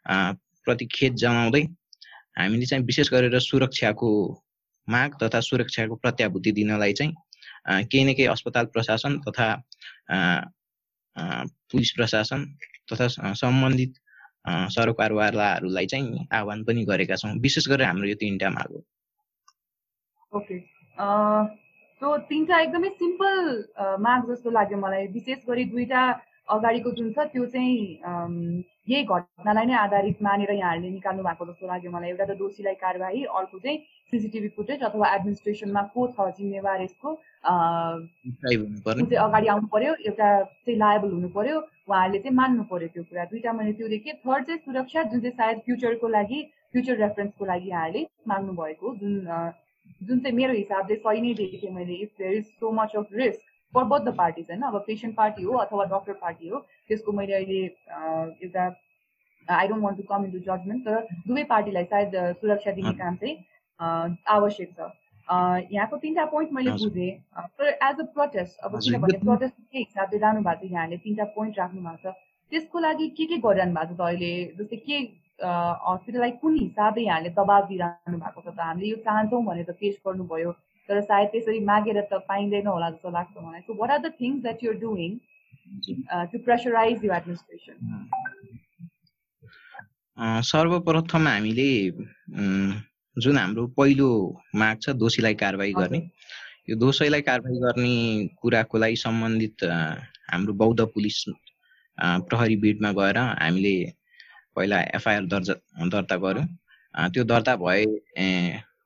प्रति 0.08 0.86
खेद 0.86 1.14
जनाउँदै 1.16 1.62
हामीले 2.36 2.66
चाहिँ 2.66 2.84
विशेष 2.84 3.10
गरेर 3.12 3.38
सुरक्षाको 3.40 4.10
माग 4.88 5.10
तथा 5.22 5.40
सुरक्षाको 5.40 5.94
प्रत्याभूति 5.96 6.52
दिनलाई 6.52 6.92
चाहिँ 6.92 7.12
केही 7.88 8.04
न 8.04 8.14
केही 8.14 8.28
अस्पताल 8.28 8.64
प्रशासन 8.74 9.18
तथा 9.28 9.48
पुलिस 11.18 11.92
प्रशासन 11.96 12.44
तथा 12.92 13.06
सम्बन्धित 13.34 13.94
सरकारवालाहरूलाई 14.70 15.86
चाहिँ 15.86 16.26
आह्वान 16.32 16.64
पनि 16.64 16.84
गरेका 16.84 17.16
छौँ। 17.16 17.32
विशेष 17.40 17.68
गरेर 17.68 17.86
हाम्रो 17.86 18.08
यो 18.08 18.14
तिनवटा 18.20 18.50
माग 18.50 18.72
हो। 18.72 18.80
ओके। 20.32 20.58
सो 22.00 22.16
तिनवटा 22.28 22.60
एकदमै 22.60 22.88
सिम्पल 23.00 23.38
माग 24.00 24.30
जस्तो 24.30 24.50
लाग्यो 24.50 24.78
मलाई। 24.78 25.06
विशेष 25.16 25.38
गरी 25.48 25.64
दुईवटा 25.64 26.02
अगाडिको 26.48 26.90
जुन 26.92 27.12
छ 27.12 27.18
त्यो 27.32 27.44
चाहिँ 27.46 27.76
यही 28.88 29.02
घटनालाई 29.04 29.66
नै 29.66 29.74
आधारित 29.74 30.22
मानेर 30.22 30.50
यहाँहरूले 30.52 30.90
निकाल्नु 30.90 31.22
भएको 31.24 31.44
जस्तो 31.46 31.66
लाग्यो 31.66 31.90
मलाई। 31.90 32.10
एउटा 32.10 32.24
त 32.24 32.36
दोषीलाई 32.38 32.74
कारवाही 32.80 33.24
अर्को 33.24 33.58
चाहिँ 33.58 33.78
सिसिटिभी 34.12 34.48
फुटेज 34.56 34.82
अथवा 34.84 35.14
एडमिनिस्ट्रेसनमा 35.14 35.82
को 35.94 36.06
छ 36.12 36.28
जिम्मेवार 36.38 36.82
यसको 36.82 37.14
चाहिँ 38.44 39.16
अगाडि 39.24 39.46
आउनु 39.54 39.66
पर्यो 39.72 39.94
एउटा 39.94 40.28
चाहिँ 40.44 40.78
लायबल 40.78 41.10
हुनु 41.16 41.28
पर्यो 41.38 41.56
उहाँहरूले 41.60 42.18
चाहिँ 42.18 42.36
मान्नु 42.36 42.64
पर्यो 42.72 42.88
त्यो 42.94 43.02
कुरा। 43.08 43.24
दुइटा 43.32 43.52
मैले 43.52 43.72
त्यो 43.80 43.88
देखेँ। 43.88 44.14
थर्ड 44.26 44.44
चाहिँ 44.46 44.60
सुरक्षा 44.66 45.02
जुन 45.02 45.20
चाहिँ 45.20 45.36
सायद 45.40 45.58
फ्युचरको 45.64 46.08
लागि 46.08 46.42
फ्युचर 46.72 46.96
रेफरेन्सको 47.04 47.44
लागि 47.44 47.68
यहाँहरूले 47.70 48.06
माग्नु 48.28 48.52
भएको 48.60 48.94
जुन 49.00 49.14
जुन 50.06 50.18
चाहिँ 50.20 50.36
मेरो 50.36 50.52
हिसाबले 50.52 50.94
सही 51.00 51.20
नै 51.20 51.34
देखेँ 51.40 51.70
मैले। 51.72 51.94
If 52.04 52.10
there 52.20 52.32
is 52.36 52.44
so 52.60 52.70
much 52.80 52.96
of 52.96 53.08
risk 53.12 53.42
for 53.74 53.84
both 53.84 54.00
the 54.02 54.14
parties 54.16 54.50
होइन 54.50 54.62
अब 54.62 54.78
पेसेन्ट 54.86 55.16
पार्टी 55.16 55.42
हो 55.42 55.56
अथवा 55.58 55.84
डक्टर 55.92 56.12
पार्टी 56.22 56.48
हो 56.48 56.58
त्यसको 56.88 57.12
मैले 57.12 57.34
अहिले 57.34 57.62
एउटा 58.42 58.66
I 59.48 59.68
don't 59.68 59.84
want 59.84 59.96
to 59.96 60.02
come 60.08 60.24
into 60.32 60.38
judgement 60.42 60.84
तर 60.84 61.06
दुवै 61.28 61.44
पार्टीलाई 61.46 61.84
सायद 61.86 62.20
सुरक्षा 62.42 62.72
दिने 62.72 62.92
काम 63.00 63.16
चाहिँ 63.16 64.14
आवश्यक 64.34 64.76
छ 64.78 64.90
यहाँको 65.28 65.96
तिनवटा 65.96 66.24
पोइन्ट 66.30 66.52
मैले 66.52 66.70
बुझेँ 66.78 67.10
तर 67.58 67.68
एज 67.68 68.00
अ 68.00 68.04
प्रोटेस्ट 68.14 68.58
अब 68.60 68.78
किनभने 68.78 69.18
प्रोटेस्ट 69.20 69.54
के 69.72 69.78
हिसाबले 69.78 70.18
जानु 70.18 70.42
भएको 70.42 70.66
छ 70.66 70.72
यहाँले 70.72 70.96
तिनवटा 70.98 71.24
पोइन्ट 71.34 71.58
राख्नु 71.58 71.82
भएको 71.82 72.10
छ 72.10 72.14
त्यसको 72.52 72.80
लागि 72.80 73.08
के 73.18 73.26
के 73.26 73.38
गरिरहनु 73.40 73.74
भएको 73.74 73.94
छ 73.94 74.08
अहिले 74.08 74.32
जस्तै 74.58 74.76
के 74.78 74.98
हस्पिटललाई 75.42 76.30
कुन 76.42 76.58
हिसाबले 76.58 77.04
यहाँले 77.04 77.30
दबाब 77.32 77.66
दिइरहनु 77.68 78.18
भएको 78.18 78.40
छ 78.40 78.46
त 78.48 78.60
हामीले 78.60 78.90
यो 78.90 78.96
चाहन्छौँ 79.06 79.42
भनेर 79.44 79.72
पेस 79.80 79.96
गर्नुभयो 80.06 80.52
तर 80.88 81.00
सायद 81.00 81.28
त्यसरी 81.32 81.60
मागेर 81.70 82.00
त 82.12 82.12
पाइँदैन 82.28 82.66
होला 82.66 82.90
जस्तो 82.90 83.10
लाग्छ 83.16 83.34
मलाई 83.44 83.60
so 83.66 83.74
what 83.80 83.90
are 83.90 84.00
the 84.06 84.12
things 84.20 84.42
that 84.42 84.64
you're 84.64 84.78
doing 84.84 85.10
to 86.32 86.38
pressurise 86.46 87.04
you 87.04 87.12
administration 87.12 87.76
सर्वप्रथम 90.48 91.28
हामीले 91.28 91.70
जुन 93.16 93.38
हाम्रो 93.38 93.66
पहिलो 93.78 94.08
माग 94.60 94.76
छ 94.82 94.90
दोषीलाई 95.02 95.34
कारवाही 95.42 95.72
गर्ने। 95.72 95.98
यो 96.70 96.76
दोषीलाई 96.76 97.22
कारवाही 97.22 97.58
गर्ने 97.64 97.94
कुराको 98.40 98.78
लागि 98.78 98.96
सम्बन्धित 98.96 99.64
हाम्रो 99.64 100.52
बौद्ध 100.62 100.80
पुलिस 100.94 101.18
प्रहरी 102.28 102.56
बिडमा 102.62 102.90
गएर 103.00 103.18
हामीले 103.18 103.74
पहिला 104.56 104.80
एफआइआर 104.98 105.24
दर्जा 105.34 105.54
दर्ता 105.94 106.16
गऱ्यौँ 106.24 106.46
त्यो 107.14 107.24
दर्ता 107.32 107.56
भए 107.64 107.84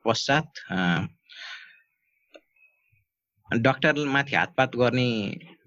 पश्चात 0.04 0.46
डक्टरमाथि 3.56 4.37
हातपात 4.37 4.76
गर्ने 4.76 5.08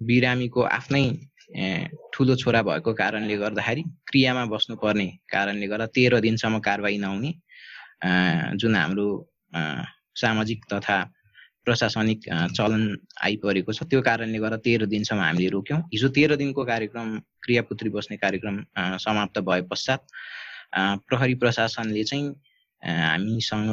बिरामीको 0.05 0.61
आफ्नै 0.61 1.05
ठुलो 2.13 2.35
छोरा 2.37 2.61
भएको 2.61 2.93
कारणले 2.93 3.37
गर्दाखेरि 3.37 3.83
क्रियामा 4.07 4.45
बस्नुपर्ने 4.53 5.07
कारणले 5.33 5.67
गर्दा 5.67 5.85
तेह्र 5.95 6.19
दिनसम्म 6.21 6.59
कारवाही 6.61 6.97
नहुने 6.97 7.31
जुन 8.61 8.75
हाम्रो 8.75 9.07
सामाजिक 10.21 10.65
तथा 10.73 10.97
प्रशासनिक 11.65 12.29
चलन 12.53 12.83
आइपरेको 13.25 13.73
छ 13.73 13.89
त्यो 13.89 14.01
कारणले 14.01 14.39
गर्दा 14.39 14.57
तेह्र 14.65 14.85
दिनसम्म 14.85 15.21
हामीले 15.21 15.49
रोक्यौँ। 15.49 15.81
हिजो 15.93 16.07
तेह्र 16.13 16.35
दिनको 16.37 16.63
कार्यक्रम 16.65 17.17
क्रियापुत्री 17.43 17.89
बस्ने 17.89 18.17
कार्यक्रम 18.21 18.63
समाप्त 19.01 19.39
भए 19.49 19.61
पश्चात 19.71 20.01
प्रहरी 21.09 21.35
प्रशासनले 21.41 22.03
चाहिँ 22.03 22.29
हामीसँग 22.81 23.69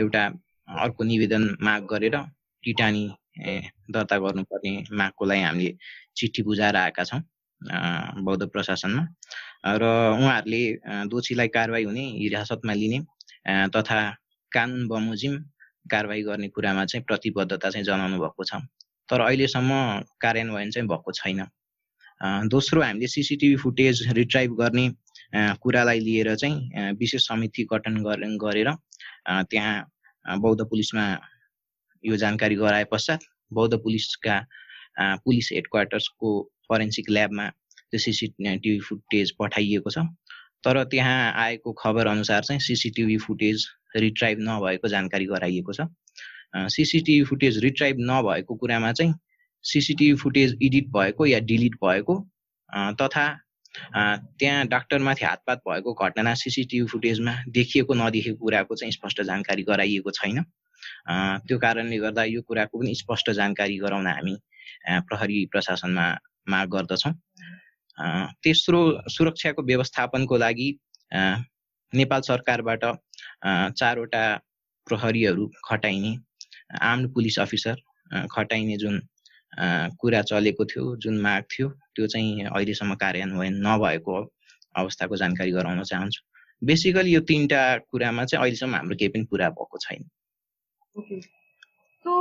एउटा 0.00 0.24
अर्को 0.80 1.04
निवेदन 1.04 1.56
माग 1.60 1.82
गरेर 1.92 2.16
टिटानी 2.64 3.04
दर्ता 3.90 4.16
गर्नुपर्ने 4.18 4.72
मागको 4.92 5.24
हामीले 5.24 5.76
चिठी 6.16 6.42
बुझाएर 6.42 6.76
आएका 6.76 7.04
छौँ 7.04 7.20
बौद्ध 8.24 8.42
प्रशासनमा। 8.52 9.02
र 9.64 9.82
उहाँहरूले 10.18 10.62
दोषीलाई 11.08 11.48
कारवाही 11.48 11.84
हुने 11.84 12.04
हिरासतमा 12.18 12.72
लिने 12.72 12.98
तथा 13.74 13.98
कानुन 14.52 14.86
बमोजिम 14.88 15.34
कारवाही 15.90 16.22
गर्ने 16.22 16.48
कुरामा 16.54 16.84
चाहिँ 16.84 17.04
प्रतिबद्धता 17.06 17.70
चाहिँ 17.70 17.84
जनाउनु 17.86 18.18
भएको 18.18 18.44
छ। 18.44 18.54
तर 19.08 19.20
अहिलेसम्म 19.20 19.70
कार्यान्वयन 20.22 20.70
चाहिँ 20.70 20.88
भएको 20.88 21.12
छैन। 21.12 21.40
दोस्रो 22.48 22.82
हामीले 22.82 23.06
सिसिटिभी 23.06 23.56
फुटेज 23.62 24.06
रिट्राइभ 24.18 24.50
गर्ने 24.60 24.84
कुरालाई 25.62 26.00
लिएर 26.00 26.34
चाहिँ 26.36 26.92
विशेष 26.98 27.26
समिति 27.28 27.62
गठन 27.72 28.02
गरेर 28.38 28.68
त्यहाँ 29.50 30.38
बौद्ध 30.38 30.60
पुलिसमा 30.62 31.04
यो 32.04 32.16
जानकारी 32.16 32.54
गराए 32.56 32.84
पश्चात 32.92 33.20
बौद्ध 33.52 33.74
पुलिसका 33.78 34.38
पुलिस 35.24 35.48
हेडक्वार्टर्सको 35.52 36.30
फरेन्सिक 36.68 37.10
ल्याबमा 37.10 37.48
त्यो 37.48 37.98
सिसिटिभी 37.98 38.78
फुटेज 38.80 39.30
पठाइएको 39.38 39.90
छ। 39.90 40.06
तर 40.64 40.82
त्यहाँ 40.84 41.32
आएको 41.42 41.72
खबर 41.72 42.06
अनुसार 42.06 42.42
चाहिँ 42.44 42.60
सिसिटिभी 42.60 43.16
फुटेज 43.18 43.66
रिट्राइभ 43.96 44.38
नभएको 44.40 44.88
जानकारी 44.88 45.26
गराइएको 45.26 45.72
छ। 45.72 45.86
सिसिटिभी 46.70 47.24
फुटेज 47.24 47.58
रिट्राइभ 47.64 47.96
नभएको 48.00 48.54
कुरामा 48.56 48.92
चाहिँ 48.92 49.14
सिसिटिभी 49.64 50.14
फुटेज 50.20 50.56
एडिट 50.62 50.88
भएको 50.96 51.26
या 51.26 51.38
डिलिट 51.50 51.74
भएको 51.84 52.18
तथा 53.00 53.26
त्यहाँ 53.94 54.66
डाक्टरमाथि 54.68 55.24
हातपात 55.24 55.58
भएको 55.68 55.92
घटना 56.04 56.34
सिसिटिभी 56.34 56.86
फुटेजमा 56.86 57.34
देखिएको 57.48 57.94
नदेखिएको 57.94 58.44
कुराको 58.44 58.74
चाहिँ 58.74 58.92
स्पष्ट 58.92 59.22
जानकारी 59.22 59.62
गराइएको 59.62 60.10
छैन। 60.10 60.44
त्यो 61.48 61.58
कारणले 61.58 61.98
गर्दा 61.98 62.24
यो 62.24 62.40
कुराको 62.48 62.78
पनि 62.80 62.94
स्पष्ट 62.94 63.30
जानकारी 63.38 63.76
गराउन 63.78 64.06
हामी 64.06 64.34
प्रहरी 65.08 65.44
प्रशासनमा 65.52 66.06
माग 66.48 66.68
गर्दछौँ। 66.74 67.12
तेस्रो 68.44 68.80
सुरक्षाको 69.10 69.62
व्यवस्थापनको 69.62 70.36
लागि 70.38 70.68
नेपाल 71.92 72.20
सरकारबाट 72.28 72.84
चारवटा 73.78 74.24
प्रहरीहरू 74.86 75.46
खटाइने 75.68 76.12
आर्म्ड 76.82 77.12
पुलिस 77.14 77.38
अफिसर 77.38 77.76
खटाइने 78.32 78.76
जुन 78.76 79.00
कुरा 80.00 80.22
चलेको 80.30 80.64
थियो 80.64 80.96
जुन 80.96 81.20
माग 81.20 81.42
थियो 81.52 81.68
त्यो 81.94 82.06
चाहिँ 82.06 82.44
अहिलेसम्म 82.44 82.94
कार्यान्वयन 83.02 83.60
नभएको 83.66 84.14
अवस्थाको 84.80 85.16
जानकारी 85.16 85.50
गराउन 85.52 85.82
चाहन्छु। 85.82 86.20
बेसिकली 86.62 87.12
यो 87.12 87.20
तिनवटा 87.28 87.62
कुरामा 87.90 88.24
चाहिँ 88.24 88.42
अहिलेसम्म 88.42 88.74
हाम्रो 88.74 88.96
केही 88.96 89.08
पनि 89.12 89.24
पुरा 89.30 89.48
भएको 89.50 89.78
छैन। 89.84 90.02
सो 90.96 92.12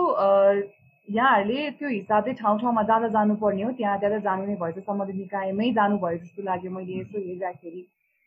यहाँहरूले 1.07 1.69
त्यो 1.79 1.89
हिसाबले 1.89 2.33
ठाउँ 2.39 2.59
ठाउँमा 2.59 2.83
जाँदा 2.89 3.07
जानुपर्ने 3.15 3.63
हो। 3.63 3.71
त्यहाँ 3.77 3.99
त्यहाँ 3.99 4.19
जानु 4.21 4.45
नै 4.47 4.55
भएछ 4.61 4.77
सम्बन्धित 4.85 5.15
निकायमै 5.15 5.71
जानुभयो 5.79 6.17
जस्तो 6.17 6.43
लाग्यो 6.43 6.71
मैले 6.71 6.99
यसो 6.99 7.17
हेर्दाखेरि। 7.19 7.81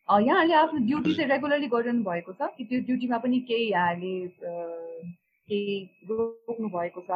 यहाँहरूले 0.08 0.54
आफ्नो 0.54 0.78
ड्युटी 0.86 1.14
चाहिँ 1.14 1.30
रेगुलरली 1.30 1.66
गरिरहनु 1.72 2.02
भएको 2.04 2.32
छ 2.32 2.48
कि 2.56 2.64
त्यो 2.64 2.80
ड्युटीमा 2.88 3.18
पनि 3.24 3.38
केही 3.48 3.70
यहाँहरूले 3.70 4.14
केही 5.48 5.76
रोक्नु 6.10 6.68
भएको 6.76 7.00
छ 7.08 7.10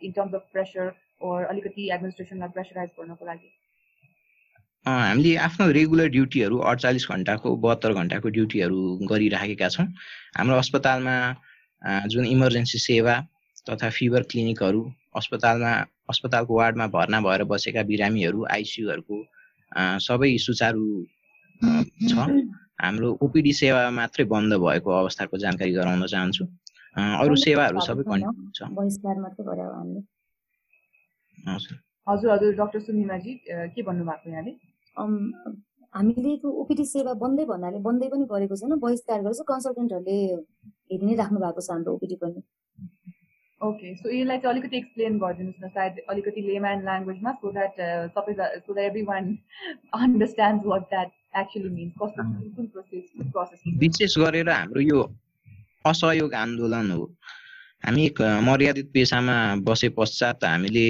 in 0.00 0.12
terms 0.16 0.34
of 0.34 0.44
pressure 0.52 0.92
or 1.20 1.44
अलिकति 1.44 1.82
एडमिनिस्ट्रेसनलाई 1.92 2.48
प्रेसराइज 2.56 2.90
गर्नको 2.98 3.24
लागि? 3.26 3.48
हामीले 4.86 5.36
आफ्नो 5.36 5.70
रेगुलर 5.76 6.08
ड्युटीहरू 6.16 6.56
अडचालिस 6.72 7.04
घन्टाको 7.12 7.48
बहत्तर 7.66 7.92
घन्टाको 7.92 8.28
ड्युटीहरू 8.36 8.80
गरिराखेका 9.10 9.68
छौँ। 9.68 9.86
हाम्रो 10.38 10.56
अस्पतालमा 10.56 11.16
जुन 11.82 12.24
इमर्जेन्सी 12.26 12.78
सेवा 12.78 13.14
तथा 13.70 13.90
फिभर 13.90 14.22
क्लिनिकहरू 14.30 14.82
अस्पतालमा 15.16 15.72
अस्पतालको 16.10 16.52
वार्डमा 16.56 16.86
भर्ना 16.86 17.20
भएर 17.20 17.44
बसेका 17.44 17.82
बिरामीहरू 17.90 18.40
आइसियुहरूको 18.50 19.16
सबै 20.06 20.30
सुचारू 20.38 20.86
छ। 22.08 22.12
हाम्रो 22.80 23.08
ओपिडी 23.22 23.52
सेवा 23.52 23.80
मात्रै 23.92 24.24
बन्द 24.24 24.54
भएको 24.56 24.90
अवस्थाको 24.90 25.38
जानकारी 25.38 25.72
गराउन 25.72 26.06
चाहन्छु। 26.06 26.44
अरू 26.96 27.34
सेवाहरू 27.36 27.80
सबै 27.86 28.02
छ। 28.56 28.58
हजुर। 31.48 31.76
हजुर 32.08 32.54
डक्टर 32.54 32.80
सुनिमाजी 32.80 33.32
के 33.48 33.82
भन्नुभएको 33.82 34.30
यहाँले? 34.30 34.52
हामीले 35.94 36.36
त्यो 36.42 36.50
ओपिडी 36.62 36.84
सेवा 36.94 37.12
बन्दै 37.22 37.44
भन्नाले 37.52 37.78
बन्दै 37.86 38.08
पनि 38.14 38.24
गरेको 38.32 38.56
छैन 38.62 38.72
बहिष्कार 38.84 39.20
गरेर 39.26 39.44
कन्सल्टेन्टहरूले 39.52 40.18
हेरि 40.90 41.04
नै 41.06 41.14
राख्नु 41.20 41.38
भएको 41.44 41.60
छ 41.60 41.70
हाम्रो 41.70 41.94
ओपिडी 41.94 42.16
पनि। 42.24 42.40
ओके 43.60 43.88
सो 43.94 44.06
यसलाई 44.10 44.38
चाहिँ 44.42 44.52
अलिकति 44.54 44.76
एक्सप्लेन 44.82 45.18
गरिदिनुहोस् 45.22 45.62
न 45.64 45.68
सायद 45.76 45.94
अलिकति 46.10 46.40
लेम्यान 46.50 46.78
ल्याङ्ग्वेजमा 46.88 47.30
सो 47.40 47.52
द्याट 47.56 47.74
सबै 48.16 48.32
so 48.34 48.70
that 48.74 48.86
everyone 49.10 49.24
understand 50.00 50.60
what 50.72 50.84
that 50.92 51.10
विशेष 53.80 54.14
गरेर 54.18 54.48
हाम्रो 54.50 54.80
यो 54.82 55.02
असहयोग 55.86 56.32
आन्दोलन 56.34 56.90
हो। 56.90 57.04
हामी 57.84 58.04
मर्यादित 58.48 58.88
पेसामा 58.94 59.36
बसे 59.66 59.88
पश्चात 59.98 60.44
हामीले 60.44 60.88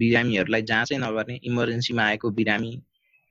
बिरामीहरूलाई 0.00 0.62
जाँचै 0.70 0.96
नगर्ने 1.04 1.36
इमर्जेन्सीमा 1.50 2.02
आएको 2.04 2.30
बिरामी 2.38 2.72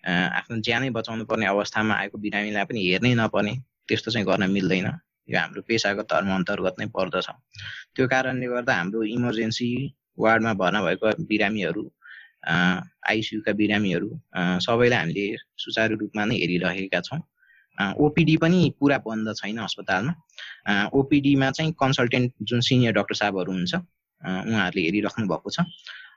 आफ्नो 0.07 0.55
ज्यानै 0.65 0.89
बचाउनु 0.97 1.25
पर्ने 1.29 1.45
अवस्थामा 1.45 1.93
आएको 2.01 2.17
बिरामीलाई 2.17 2.65
पनि 2.69 2.79
हेर्नै 2.87 3.13
नपर्ने 3.19 3.53
त्यस्तो 3.87 4.11
चाहिँ 4.11 4.27
गर्न 4.27 4.49
मिल्दैन। 4.51 4.87
यो 5.29 5.37
हाम्रो 5.39 5.61
पेसागत 5.67 6.07
धर्म 6.11 6.29
अन्तर्गत 6.35 6.75
नै 6.79 6.85
पर्दछ। 6.95 7.27
त्यो 7.95 8.07
कारणले 8.07 8.47
गर्दा 8.47 8.73
हाम्रो 8.73 9.03
इमर्जेन्सी 9.15 9.69
वार्डमा 10.17 10.53
भर्ना 10.61 10.79
भएको 10.85 11.07
बिरामीहरू 11.29 11.83
आइसियुका 13.11 13.51
बिरामीहरू 13.59 14.09
सबैलाई 14.65 14.99
हामीले 14.99 15.25
सुचारू 15.63 15.95
रूपमा 16.01 16.23
नै 16.25 16.35
हेरिरहेका 16.41 16.99
छौँ। 17.07 17.19
ओपिडी 17.77 18.35
पनि 18.43 18.59
पुरा 18.79 18.97
बन्द 19.03 19.27
छैन 19.39 19.57
अस्पतालमा। 19.67 20.13
ओपिडीमा 20.99 21.49
चाहिँ 21.57 21.71
कन्सल्टेन्ट 21.79 22.31
जुन 22.43 22.59
सिनियर 22.67 22.93
डक्टर 22.99 23.15
साहबहरू 23.21 23.51
हुन्छ 23.51 23.73
उहाँहरूले 23.75 24.81
हेरिराख्नु 24.87 25.25
भएको 25.27 25.49
छ। 25.55 25.59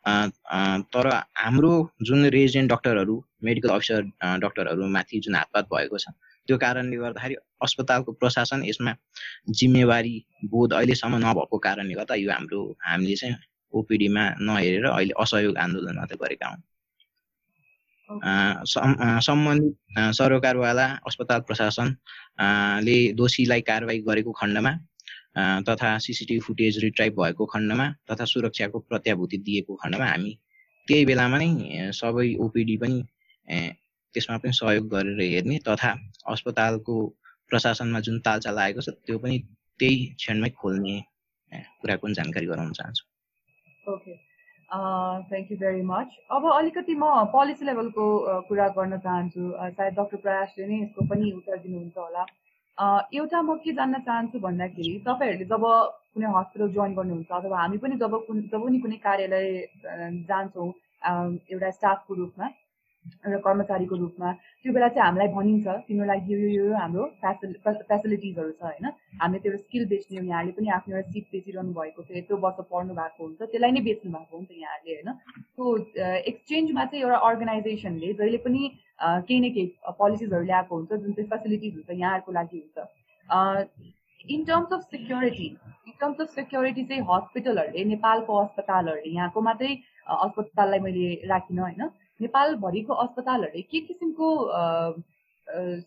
तर 0.06 1.08
हाम्रो 1.36 1.72
जुन 2.02 2.24
रेजिडेन्ट 2.26 2.72
डक्टरहरू 2.72 3.16
मेडिकल 3.44 3.68
अफिसर 3.68 4.02
डक्टरहरू 4.40 4.86
माथि 4.88 5.20
जुन 5.20 5.34
हातपात 5.34 5.64
भएको 5.72 5.98
छ 5.98 6.06
त्यो 6.48 6.56
कारणले 6.58 6.96
गर्दाखेरि 6.96 7.34
अस्पतालको 7.62 8.12
प्रशासन 8.12 8.64
यसमा 8.64 8.92
जिम्मेवारी 9.60 10.14
बोध 10.50 10.72
अहिलेसम्म 10.74 11.16
नभएको 11.26 11.58
कारणले 11.58 11.94
गर्दा 11.94 12.14
यो 12.14 12.30
हाम्रो 12.30 12.60
हामीले 12.82 13.16
चाहिँ 13.16 13.36
ओपिडीमा 13.72 14.24
नहेरेर 14.40 14.86
अहिले 14.90 15.14
असहयोग 15.22 15.56
आन्दोलन 15.56 15.96
मात्रै 15.96 16.18
गरेका 16.20 16.46
हौँ। 16.48 16.60
सम्बन्धित 19.26 19.74
सरकारवाला 20.18 20.86
अस्पताल 21.06 21.40
प्रशासनले 21.48 22.96
दोषीलाई 23.12 23.60
कारवाही 23.70 23.98
गरेको 24.08 24.32
खण्डमा 24.40 24.72
तथा 25.68 25.96
सिसिटिभी 26.06 26.40
फुटेज 26.46 26.78
रिट्राइभ 26.84 27.20
भएको 27.20 27.46
खण्डमा 27.52 27.86
तथा 28.10 28.24
सुरक्षाको 28.32 28.78
प्रत्याभूति 28.88 29.36
दिएको 29.46 29.74
खण्डमा 29.82 30.06
हामी 30.06 30.32
त्यही 30.88 31.04
बेलामा 31.06 31.38
नै 31.38 31.90
सबै 32.00 32.26
ओपिडी 32.44 32.76
पनि 32.82 32.98
त्यसमा 34.14 34.36
पनि 34.38 34.52
सहयोग 34.52 34.88
गरेर 34.94 35.20
हेर्ने 35.20 35.58
तथा 35.68 35.90
अस्पतालको 36.32 36.96
प्रशासनमा 37.50 38.00
जुन 38.08 38.18
तालचा 38.26 38.50
लागेको 38.58 38.80
छ 38.80 38.94
त्यो 39.06 39.18
पनि 39.24 39.38
त्यही 39.80 39.96
क्षणमै 40.20 40.50
खोल्ने 40.60 40.96
कुराको 41.80 42.06
पनि 42.06 42.14
जानकारी 42.18 42.46
गराउन 42.46 42.72
चाहन्छु। 42.78 43.04
Okay 43.92 44.14
thank 45.30 45.50
you 45.50 45.56
very 45.62 45.82
much 45.88 46.08
अब 46.36 46.42
अलिकति 46.52 46.94
म 46.94 47.24
पोलिसी 47.32 47.64
लेभलको 47.66 48.04
कुरा 48.48 48.68
गर्न 48.76 48.98
चाहन्छु। 49.06 49.42
सायद 49.76 49.94
डक्टर 49.98 50.16
प्रयासले 50.24 50.66
नै 50.66 50.76
यसको 50.82 51.04
पनि 51.10 51.32
उत्तर 51.40 51.56
दिनुहुन्छ 51.64 51.96
होला। 51.98 52.22
एउटा 52.78 53.40
म 53.42 53.54
के 53.58 53.72
जान्न 53.72 53.98
चाहन्छु 54.00 54.38
भन्दाखेरि 54.38 54.98
तपाईँहरूले 55.00 55.44
जब 55.46 55.64
कुनै 56.14 56.28
हस्पिटल 56.32 56.68
जोइन 56.70 56.94
गर्नुहुन्छ 56.94 57.32
अथवा 57.32 57.58
हामी 57.58 57.78
पनि 57.78 57.96
जब 57.98 58.16
कुन 58.26 58.40
जब 58.48 58.64
पनि 58.64 58.78
कुनै 58.80 58.96
कार्यालय 58.98 59.48
जान्छौँ 60.26 60.68
एउटा 61.50 61.70
स्टाफको 61.72 62.14
रूपमा 62.14 62.48
एउटा 63.26 63.38
कर्मचारीको 63.44 63.96
रूपमा 63.96 64.32
त्यो 64.62 64.72
बेला 64.72 64.88
चाहिँ 64.88 65.06
हामीलाई 65.06 65.28
भनिन्छ 65.36 65.66
तिनीहरूलाई 65.86 66.20
यो 66.28 66.38
यो 66.38 66.50
यो 66.50 66.74
हाम्रो 66.76 67.04
फेसिलि 67.22 67.54
फेसिलिटिजहरू 67.88 68.50
छ 68.50 68.62
होइन? 68.62 68.86
हामीले 69.22 69.40
त्यो 69.42 69.56
स्किल 69.62 69.86
बेच्ने 69.92 70.18
हो 70.18 70.24
यहाँले 70.26 70.52
पनि 70.58 70.68
आफ्नो 70.76 70.96
एउटा 70.96 71.10
सिट 71.12 71.24
बेचिरहनु 71.32 71.72
भएको 71.78 72.02
छ 72.02 72.16
यत्रो 72.16 72.36
वर्ष 72.44 72.58
पढ्नु 72.72 72.94
भएको 73.00 73.24
हुन्छ 73.24 73.40
त्यसलाई 73.42 73.72
नै 73.72 73.82
बेच्नु 73.88 74.12
भएको 74.12 74.36
हुन्छ 74.36 74.50
यहाँहरूले 74.64 74.94
होइन? 74.94 75.08
त्यो 75.56 75.64
एक्सचेन्जमा 76.32 76.84
चाहिँ 76.84 77.04
एउटा 77.04 77.18
अर्गनाइजेसनले 77.30 78.12
जहिले 78.20 78.38
पनि 78.46 78.62
केही 79.00 79.40
न 79.40 79.50
केही 79.56 79.66
पोलिसिजहरू 80.02 80.44
ल्याएको 80.50 80.76
हुन्छ 80.76 80.90
जुन 80.92 81.12
चाहिँ 81.18 81.28
फेसिलिटिज 81.32 81.74
हुन्छ 81.74 81.98
यहाँहरूको 81.98 82.32
लागि 82.38 82.58
हुन्छ। 82.62 82.76
In 84.30 84.44
terms 84.44 84.72
of 84.72 84.82
security 84.90 85.48
in 85.88 85.94
terms 86.00 86.20
of 86.20 86.28
security 86.34 86.84
चाहिँ 86.92 87.02
हस्पिटलहरूले 87.08 87.84
नेपालको 87.94 88.36
अस्पतालहरूले 88.44 89.14
यहाँको 89.14 89.40
मात्रै 89.48 89.74
अस्पताललाई 90.18 90.80
मैले 90.86 91.08
राखिनँ 91.34 91.62
होइन? 91.62 91.82
नेपालभरिको 92.20 92.92
अस्पतालहरूले 93.04 93.62
के 93.62 93.80
किसिमको 93.80 94.28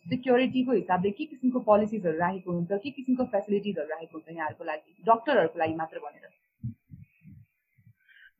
सिक्योरिटीको 0.10 0.72
हिसाबले 0.72 1.12
के 1.12 1.26
किसिमको 1.26 1.60
पोलिसिजहरू 1.68 2.18
राखेको 2.20 2.52
हुन्छ 2.52 2.72
के 2.84 2.90
किसिमको 2.90 3.24
फेसिलिटिजहरू 3.34 3.90
राखेको 3.90 4.18
हुन्छ 4.18 4.38
यहाँहरूको 4.38 4.64
लागि 4.64 4.96
डक्टरहरूको 5.08 5.60
लागि 5.60 5.76
मात्र 5.76 6.00
भनेर? 6.06 6.30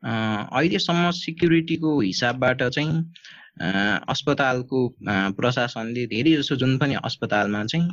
अहिलेसम्म 0.04 1.12
सिक्युरिटीको 1.18 2.00
हिसाबबाट 2.02 2.64
चाहिँ 2.64 2.94
अस्पतालको 4.14 4.80
प्रशासनले 5.38 6.06
धेरै 6.08 6.34
जसो 6.38 6.56
जुन 6.64 6.78
पनि 6.78 6.96
अस्पतालमा 7.04 7.64
चाहिँ 7.66 7.88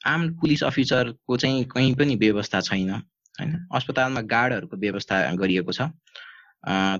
आर्म 0.00 0.22
पुलिस 0.40 0.62
अफिसरको 0.64 1.36
चाहिँ 1.36 1.64
कहीँ 1.70 1.94
पनि 1.94 2.14
व्यवस्था 2.16 2.60
छैन 2.60 2.90
होइन? 2.90 3.52
अस्पतालमा 3.74 4.20
गार्डहरूको 4.34 4.76
व्यवस्था 4.76 5.14
गरिएको 5.34 5.72
छ। 5.72 5.80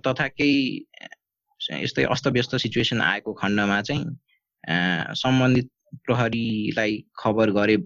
तथा 0.07 0.27
केही 0.29 0.85
यस्तै 1.61 2.05
अस्तव्यस्त 2.11 2.57
सिचुएसन 2.57 3.01
आएको 3.03 3.33
खण्डमा 3.41 3.81
चाहिँ 3.83 4.05
सम्बन्धित 5.23 5.71
प्रहरीलाई 6.07 6.93
खबर 7.19 7.51
गरे 7.51 7.77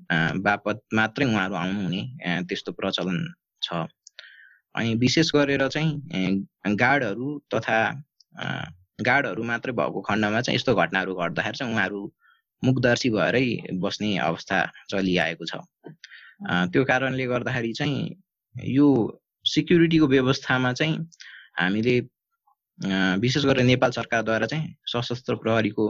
बापत 0.44 0.80
मात्रै 0.94 1.26
उहाँहरू 1.26 1.54
आउनुहुने 1.54 2.02
त्यस्तो 2.48 2.72
प्रचलन 2.72 3.18
छ। 3.62 3.86
अनि 4.74 4.94
विशेष 4.94 5.30
गरेर 5.34 5.66
चाहिँ 5.68 6.74
गार्डहरू 6.82 7.28
तथा 7.54 7.78
गार्डहरू 9.08 9.42
मात्रै 9.42 9.72
भएको 9.72 10.00
खण्डमा 10.08 10.40
चाहिँ 10.40 10.56
यस्तो 10.56 10.74
घटनाहरू 10.74 11.14
घट्दाखेरि 11.14 11.56
चाहिँ 11.58 11.72
उहाँहरू 11.72 12.00
मुखदर्शी 12.62 13.10
भएरै 13.10 13.46
बस्ने 13.80 14.16
अवस्था 14.28 14.58
चलिआएको 14.90 15.44
छ। 15.44 15.54
त्यो 16.72 16.84
कारणले 16.84 17.26
गर्दाखेरि 17.26 17.72
चाहिँ 17.72 17.98
यो 18.76 18.86
सिक्युरिटीको 19.44 20.06
व्यवस्थामा 20.06 20.72
चाहिँ 20.72 20.96
हामीले 21.60 21.98
विशेष 23.20 23.44
गरेर 23.44 23.64
नेपाल 23.64 23.90
सरकारद्वारा 23.90 24.46
चाहिँ 24.46 24.74
सशस्त्र 24.92 25.34
प्रहरीको 25.42 25.84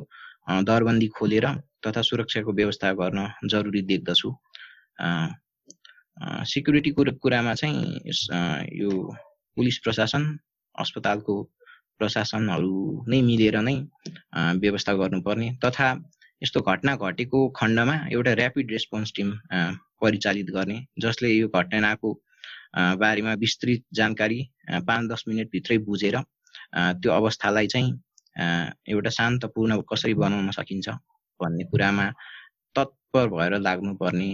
दरबन्दी 0.69 1.09
खोलेर 1.17 1.47
तथा 1.87 2.03
सुरक्षाको 2.03 2.53
व्यवस्था 2.53 2.93
गर्न 3.01 3.27
जरुरी 3.51 3.83
देख्दछु। 3.91 4.31
सिक्युरिटीको 6.53 7.05
कुरामा 7.23 7.55
चाहिँ 7.55 8.01
यो 8.81 8.91
पुलिस 9.57 9.79
प्रशासन 9.85 10.25
अस्पतालको 10.75 11.35
प्रशासनहरू 11.99 12.75
नै 13.09 13.21
मिलेर 13.23 13.57
नै 13.61 13.77
व्यवस्था 14.65 14.93
गर्नुपर्ने 15.01 15.49
तथा 15.65 15.89
यस्तो 16.43 16.61
घटना 16.73 16.97
घटेको 16.97 17.49
खण्डमा 17.57 17.95
एउटा 18.13 18.33
ऱ्यापिड 18.41 18.71
रेस्पोन्स 18.73 19.13
टिम 19.17 19.33
परिचालित 20.03 20.51
गर्ने 20.57 20.79
जसले 20.99 21.29
यो 21.31 21.49
घटनाको 21.49 22.13
बारेमा 22.75 23.33
विस्तृत 23.35 23.85
जानकारी 23.95 24.41
पाँच 24.87 25.11
दस 25.11 25.25
मिनटभित्रै 25.29 25.79
बुझेर 25.89 26.17
त्यो 26.77 27.13
अवस्थालाई 27.13 27.67
चाहिँ 27.67 27.91
एउटा 28.89 29.11
शान्तपूर्ण 29.11 29.81
कसरी 29.93 30.15
बनाउन 30.15 30.51
सकिन्छ 30.51 30.89
भन्ने 31.41 31.65
कुरामा 31.71 32.07
तत्पर 32.77 33.29
भएर 33.29 33.59
लाग्नुपर्ने 33.59 34.31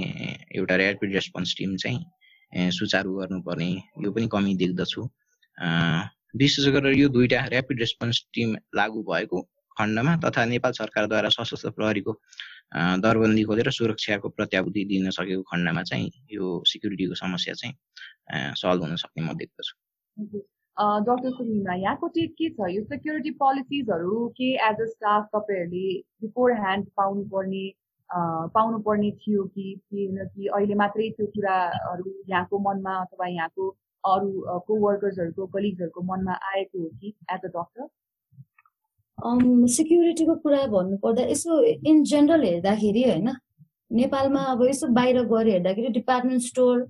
एउटा 0.57 0.75
ऱ्यापिड 0.77 1.14
रेस्पोन्स 1.14 1.55
टिम 1.59 1.77
चाहिँ 1.77 2.70
सुचारु 2.70 3.14
गर्नुपर्ने 3.18 3.70
यो 4.05 4.12
पनि 4.12 4.29
कमी 4.33 4.55
देख्दछु। 4.57 5.03
विशेष 6.37 6.66
गरेर 6.75 6.99
यो 6.99 7.09
दुईवटा 7.09 7.44
ऱ्यापिड 7.53 7.81
रेस्पोन्स 7.81 8.25
टिम 8.35 8.57
लागू 8.77 9.03
भएको 9.03 9.40
खण्डमा 9.77 10.16
तथा 10.25 10.44
नेपाल 10.44 10.72
सरकारद्वारा 10.72 11.29
सशस्त्र 11.29 11.70
प्रहरीको 11.70 12.12
दरबन्दी 12.72 13.42
खोलेर 13.44 13.70
सुरक्षाको 13.70 14.29
प्रत्याभूति 14.29 14.85
दिन 14.85 15.11
सकेको 15.11 15.42
खण्डमा 15.50 15.83
चाहिँ 15.83 16.11
यो 16.33 16.62
सिक्युरिटीको 16.66 17.14
समस्या 17.14 17.55
चाहिँ 17.55 17.74
सल्भ 18.59 18.83
हुन 18.83 18.96
सक्ने 18.96 19.22
म 19.24 19.35
देख्दछु। 19.38 19.74
डक्टर 21.07 21.31
सुनिमा 21.33 21.74
यहाँको 21.74 22.07
टेक 22.16 22.33
के 22.38 22.48
छ? 22.50 22.68
यो 22.70 22.83
सेक्युरिटी 22.85 23.31
पोलिसिजहरू 23.40 24.29
के 24.37 24.48
एज 24.68 24.81
अ 24.81 24.87
स्टाफ 24.87 25.29
तपाईँहरूले 25.35 25.87
बिफोर 26.22 26.52
ह्यान्ड 26.52 26.87
पाउनुपर्ने 26.96 27.64
पाउनुपर्ने 28.55 29.11
थियो 29.22 29.44
कि 29.55 29.66
कि? 29.94 30.46
अहिले 30.46 30.74
मात्रै 30.74 31.09
त्यो 31.16 31.26
कुराहरू 31.26 32.12
यहाँको 32.29 32.59
मनमा 32.68 32.94
अथवा 33.02 33.26
यहाँको 33.29 33.68
अरू 34.05 34.61
को 34.66 34.72
वर्कर्सहरूको 34.87 35.46
कलिग्सहरूको 35.55 36.02
मनमा 36.12 36.35
आएको 36.52 36.83
हो 36.83 36.88
कि 37.00 37.14
एज 37.33 37.40
अ 37.44 37.48
डक्टर 37.57 37.88
सेक्युरिटीको 39.18 40.35
कुरा 40.44 40.66
भन्नुपर्दा 40.68 41.22
यसो 41.24 41.62
इन 41.62 42.02
जेनरल 42.05 42.42
हेर्दाखेरि 42.44 43.02
होइन 43.02 43.29
नेपालमा 43.92 44.40
अब 44.52 44.62
यसो 44.68 44.87
बाहिर 44.92 45.22
गएर 45.33 45.48
हेर्दाखेरि 45.48 45.88
डिपार्टमेन्ट 45.92 46.42
स्टोर 46.42 46.87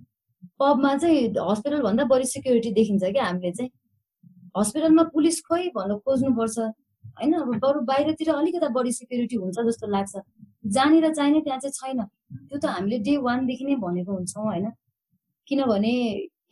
पबमा 0.60 0.96
चाहिँ 0.96 1.28
हस्पिटलभन्दा 1.50 2.04
बढी 2.04 2.24
सेक्युरिटी 2.26 2.70
देखिन्छ 2.72 3.04
क्या 3.04 3.24
हामीले 3.24 3.52
चाहिँ। 3.52 3.70
हस्पिटलमा 4.58 5.02
पुलिस 5.14 5.40
खोइ 5.46 5.68
भन्नु 5.76 5.96
खोज्नुपर्छ 5.98 6.58
होइन? 6.58 7.32
अब 7.34 7.58
बरु 7.64 7.80
बाहिरतिर 7.90 8.30
अलिकता 8.34 8.68
बढी 8.68 8.92
सेक्युरिटी 8.92 9.36
हुन्छ 9.36 9.58
जस्तो 9.68 9.86
लाग्छ। 9.86 10.14
जहाँनिर 10.66 11.12
चाहिने 11.14 11.40
त्यहाँ 11.40 11.60
चाहिँ 11.60 11.72
छैन। 11.72 12.02
त्यो 12.48 12.58
त 12.58 12.66
हामीले 12.66 12.98
डे 12.98 13.16
वानदेखि 13.26 13.64
नै 13.64 13.76
भनेको 13.76 14.12
हुन्छौँ 14.12 14.44
होइन? 14.44 14.70
किनभने 15.48 15.92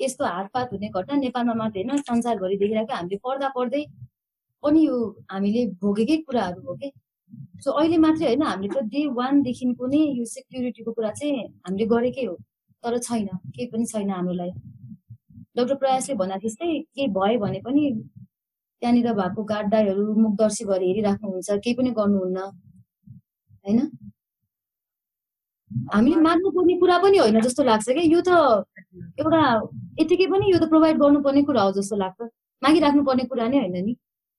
यस्तो 0.01 0.25
हातपात 0.25 0.73
हुने 0.73 0.89
घटना 0.89 1.17
नेपालमा 1.17 1.55
मात्रै 1.55 1.83
होइन 1.83 2.03
संसारभरि 2.03 2.57
देखिरहेको 2.57 2.95
हामीले 2.95 3.19
पढ्दा 3.25 3.49
पढ्दै 3.57 3.85
पनि 4.65 4.87
यो 4.87 4.97
हामीले 5.31 5.67
भोगेकै 5.83 6.17
कुराहरू 6.27 6.61
हो 6.67 6.75
कि? 6.75 6.91
सो 7.65 7.71
अहिले 7.71 7.99
मात्रै 7.99 8.27
होइन 8.27 8.43
हामीले 8.43 8.69
त 8.75 8.83
डे 8.93 9.07
वानदेखिको 9.19 9.87
नै 9.87 10.03
यो 10.19 10.25
सेक्युरिटीको 10.35 10.93
कुरा 10.93 11.11
चाहिँ 11.21 11.47
हामीले 11.67 11.87
गरेकै 11.87 12.25
हो। 12.27 12.35
तर 12.85 12.99
छैन 12.99 13.27
केही 13.55 13.67
पनि 13.73 13.85
छैन 13.93 14.11
हामीलाई। 14.11 14.51
डक्टर 15.57 15.75
प्रयासले 15.83 16.15
भने 16.15 16.37
जस्तै 16.45 16.69
केही 16.95 17.09
भयो 17.17 17.39
भने 17.41 17.61
पनि 17.67 17.83
त्यहाँनिर 18.83 19.13
भएको 19.13 19.43
गाड्डाहरू 19.53 20.05
मुखदर्शी 20.23 20.65
भएर 20.65 20.83
हेरिराख्नुहुन्छ 20.83 21.51
केही 21.65 21.75
पनि 21.79 21.91
गर्नुहुन्न 21.99 22.39
होइन? 23.65 23.81
हामीले 25.95 26.17
मान्नुपर्ने 26.27 26.75
कुरा 26.79 26.99
पनि 26.99 27.19
होइन 27.19 27.41
जस्तो 27.41 27.63
लाग्छ 27.65 27.87
क्या 27.89 28.05
यो 28.15 28.21
त 28.21 28.31
एउटा 29.21 29.43
यतिकै 30.01 30.27
पनि 30.33 30.53
यो 30.53 30.59
त 30.59 30.69
प्रोभाइड 30.73 30.99
गर्नुपर्ने 30.99 31.43
कुरा 31.49 31.63
हो 31.63 31.73
जस्तो 31.79 31.97
लाग्छ। 31.97 32.29
मागिराख्नुपर्ने 32.63 33.25
कुरा 33.31 33.49
नै 33.49 33.59
होइन 33.59 33.85
नि। 33.85 33.95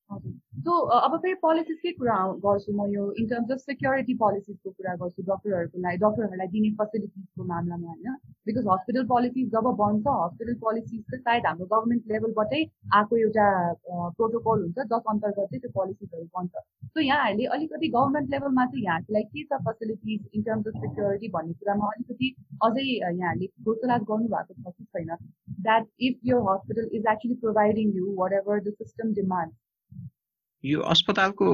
सो 0.10 0.74
अब 0.96 1.16
फेरि 1.22 1.34
पोलिसिसकै 1.42 1.92
कुरा 1.94 2.16
गर्छु 2.44 2.74
म 2.74 2.86
यो 2.90 3.04
इन 3.22 3.28
टर्म्स 3.28 3.52
अफ 3.52 3.60
सेक्युरिटी 3.60 4.14
पोलिसिसको 4.22 4.70
कुरा 4.72 4.94
गर्छु 5.02 5.24
डक्टरहरूको 5.30 5.82
लागि 5.86 5.98
डक्टरहरूलाई 6.04 6.48
दिने 6.56 6.70
फेसिलिटिजको 6.82 7.44
मामलामा 7.52 7.88
होइन। 7.88 8.16
बिकज 8.48 8.68
हस्पिटल 8.72 9.06
पोलिसिज 9.12 9.50
जब 9.56 9.70
बन्छ 9.82 10.06
हस्पिटल 10.08 10.54
पोलिसिज 10.66 11.02
चाहिँ 11.10 11.22
सायद 11.22 11.48
हाम्रो 11.50 11.66
गभर्मेन्ट 11.74 12.12
लेभलबाटै 12.12 12.62
आएको 13.00 13.18
एउटा 13.24 13.48
प्रोटोकल 14.20 14.64
हुन्छ 14.64 14.88
जस 14.94 15.12
अन्तर्गत 15.14 15.50
चाहिँ 15.52 15.62
त्यो 15.66 15.72
पोलिसिजहरू 15.80 16.26
बन्छ। 16.38 16.64
सो 16.94 17.00
यहाँहरूले 17.02 17.46
अलिकति 17.58 17.88
गभर्मेन्ट 17.98 18.32
लेभलमा 18.36 18.66
चाहिँ 18.72 18.86
यहाँको 18.86 19.14
लागि 19.18 19.30
के 19.34 19.44
छ 19.52 19.62
facilities 19.68 20.30
in 20.36 20.48
terms 20.50 20.68
of 20.68 20.82
security 20.86 21.34
भन्ने 21.36 21.60
कुरामा 21.60 21.92
अलिकति 21.98 22.34
अझै 22.70 22.88
यहाँहरूले 22.88 23.52
घोषणात 23.66 24.10
गर्नुभएको 24.14 24.54
छ 24.54 24.74
कि 24.78 24.84
छैन। 24.86 25.14
द्याट 25.68 25.88
इफ 26.10 26.26
यो 26.32 26.42
hospital 26.50 26.90
is 26.94 27.14
actually 27.14 27.36
providing 27.46 27.94
you 27.98 28.16
whatever 28.42 28.66
the 28.70 28.76
system 28.82 29.14
demand 29.22 29.54
यो 30.66 30.80
अस्पतालको 30.92 31.48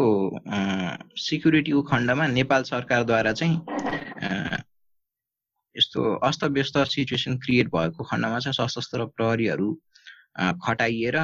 सिक्युरिटीको 1.19 1.81
खण्डमा 1.91 2.27
नेपाल 2.27 2.63
सरकारद्वारा 2.63 3.31
चाहिँ 3.39 3.57
यस्तो 5.75 6.03
अस्तव्यस्त 6.27 6.77
सिचुएसन 6.93 7.37
क्रिएट 7.45 7.67
भएको 7.75 8.03
खण्डमा 8.11 8.39
चाहिँ 8.39 8.55
सशस्त्र 8.57 9.05
प्रहरीहरू 9.17 9.69
खटाइएर 10.65 11.17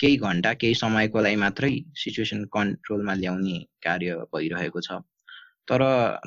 केही 0.00 0.16
घन्टा 0.28 0.52
केही 0.60 0.74
समयको 0.74 1.20
लागि 1.20 1.36
मात्रै 1.44 1.72
सिचुएसन 2.02 2.44
कन्ट्रोलमा 2.54 3.14
ल्याउने 3.14 3.58
कार्य 3.86 4.14
भइरहेको 4.34 4.80
छ। 4.80 5.00
तर 5.70 5.82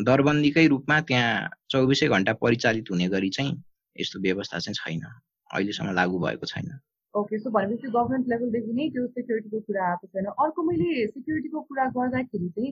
दरबन्दीकै 0.09 0.65
रूपमा 0.73 0.99
त्यहाँ 1.07 1.49
चौबिसै 1.71 2.07
घन्टा 2.07 2.33
परिचालित 2.43 2.91
हुने 2.91 3.07
गरी 3.15 3.29
चाहिँ 3.38 3.53
यस्तो 3.95 4.19
व्यवस्था 4.27 4.59
चाहिँ 4.59 4.75
छैन। 4.81 5.01
अहिलेसम्म 5.53 5.93
लागू 5.93 6.19
भएको 6.25 6.45
छैन। 6.51 6.67
ओके 7.15 7.38
सो 7.39 7.49
भनेपछि 7.51 7.88
गभर्मेन्ट 7.89 8.28
लेभलदेखि 8.30 8.73
नै 8.73 8.89
त्यो 8.89 9.06
सेक्युरिटीको 9.10 9.60
कुरा 9.62 9.86
आएको 9.86 10.08
छैन 10.08 10.25
अर्को 10.38 10.63
मैले 10.63 11.06
सेक्युरिटीको 11.08 11.62
कुरा 11.63 11.86
गर्दाखेरि 11.91 12.49
चाहिँ 12.49 12.71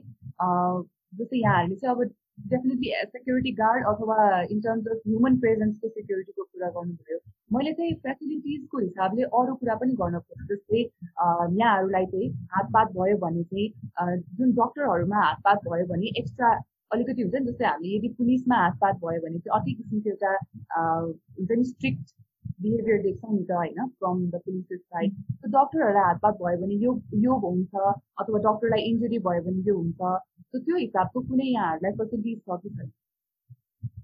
जस्तै 1.14 1.38
यहाँहरूले 1.38 1.76
चाहिँ 1.76 1.94
अब 1.94 2.02
डेफिनेटली 2.44 2.90
सेक्युरिटी 3.06 3.52
गार्ड 3.52 3.86
अथवा 3.86 4.16
इन 4.48 4.60
टर्म्स 4.60 4.86
अफ 4.88 5.06
ह्युमन 5.06 5.38
प्रेजेन्सको 5.38 5.88
सेक्युरिटीको 5.90 6.44
कुरा 6.44 6.68
गर्नुभयो 6.70 7.18
मैले 7.52 7.72
चाहिँ 7.72 7.94
फेसिलिटिजको 8.04 8.78
हिसाबले 8.78 9.28
अरू 9.32 9.54
कुरा 9.54 9.74
पनि 9.76 9.96
गर्न 9.96 10.18
खोज्छु 10.20 10.48
जस्तै 10.50 10.82
यहाँहरूलाई 10.82 12.06
चाहिँ 12.06 12.30
हातपात 12.52 12.92
भयो 12.92 13.16
भने 13.18 13.44
चाहिँ 13.44 14.18
जुन 14.32 14.52
डक्टरहरूमा 14.54 15.22
हातपात 15.22 15.68
भयो 15.68 15.86
भने 15.86 16.12
एक्स्ट्रा 16.16 16.50
अलिकति 16.90 17.22
हुन्छ 17.22 17.34
नि 17.36 17.46
जस्तै 17.46 17.66
हामीले 17.66 17.96
यदि 17.96 18.12
पुलिसमा 18.18 18.58
हातपात 18.58 19.00
भयो 19.04 19.24
भने 19.24 19.38
चाहिँ 19.38 19.58
अर्कै 19.58 19.74
किसिमको 19.74 20.10
एउटा 20.10 20.34
हुन्छ 21.32 21.50
नि 21.52 21.64
स्ट्रिक्ट 21.64 22.14
बिहेभियर 22.64 23.02
देख्छौँ 23.02 23.32
नि 23.36 23.44
त 23.50 23.58
होइन 23.60 23.86
from 23.98 24.20
the 24.30 24.40
police 24.44 24.80
side 24.80 25.10
so 25.14 25.50
डक्टरहरूलाई 25.56 26.04
हातपात 26.04 26.34
भयो 26.42 26.60
भने 26.62 26.76
यो 26.84 26.92
यो 27.24 27.38
हुन्छ 27.44 27.72
अथवा 28.20 28.38
डक्टरलाई 28.48 28.82
इन्जुरी 28.90 29.18
भयो 29.28 29.42
भने 29.46 29.68
यो 29.68 29.76
हुन्छ। 29.78 30.00
त्यो 30.54 30.76
हिसाबको 30.76 31.20
कुनै 31.28 31.46
यहाँहरूलाई 31.46 31.92
फेसिलिटिज 32.00 32.38
छ 32.40 32.58
कि 32.62 32.70
छैन। 32.76 32.90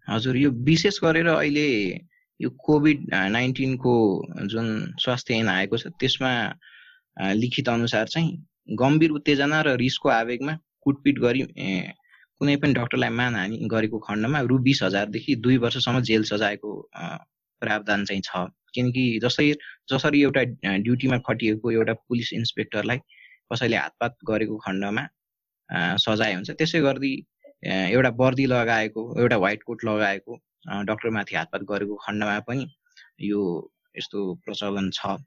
हजुर 0.09 0.37
यो 0.37 0.51
विशेष 0.69 0.99
गरेर 1.05 1.29
अहिले 1.31 1.69
यो 2.41 2.51
कोभिड 2.67 3.07
नाइन्टिनको 3.33 3.95
जुन 4.53 4.69
स्वास्थ्य 5.01 5.35
ऐन 5.35 5.49
आएको 5.49 5.77
छ 5.77 5.93
त्यसमा 6.01 6.33
लिखित 7.35 7.69
अनुसार 7.69 8.07
चाहिँ 8.09 8.31
गम्भीर 8.81 9.11
उत्तेजना 9.11 9.61
र 9.67 9.77
रिसको 9.77 10.09
आवेगमा 10.09 10.55
कुटपिट 10.83 11.19
गरी 11.25 11.43
कुनै 12.41 12.57
पनि 12.57 12.73
डक्टरलाई 12.75 13.11
मानहानि 13.17 13.57
गरेको 13.73 13.99
खण्डमा 14.07 14.41
रु 14.51 14.59
बिस 14.67 14.83
हजारदेखि 14.83 15.35
दुई 15.47 15.57
वर्षसम्म 15.65 16.01
जेल 16.11 16.23
सजायको 16.31 16.71
प्रावधान 17.61 18.05
चाहिँ 18.11 18.23
छ। 18.29 18.47
किनकि 18.75 19.05
जसै 19.23 19.47
जसरी 19.91 20.23
एउटा 20.23 20.43
ड्युटीमा 20.87 21.19
खटिएको 21.29 21.71
एउटा 21.79 21.95
पुलिस 22.09 22.33
इन्सपेक्टरलाई 22.33 22.99
कसैले 23.53 23.77
हातपात 23.77 24.17
गरेको 24.31 24.57
खण्डमा 24.67 25.03
सजाय 26.05 26.35
हुन्छ। 26.35 26.51
त्यसै 26.61 26.81
गर्दै 26.87 27.13
एउटा 27.97 28.11
वर्दी 28.21 28.47
लगाएको 28.55 29.03
एउटा 29.21 29.37
व्हाइट 29.45 29.63
कोट 29.67 29.85
लगाएको 29.85 30.33
डक्टरमाथि 30.91 31.35
हातपात 31.37 31.63
गरेको 31.71 31.97
खण्डमा 32.07 32.39
पनि 32.49 32.65
यो 33.31 33.41
यस्तो 33.99 34.19
प्रचलन 34.45 34.91
छ। 34.91 35.19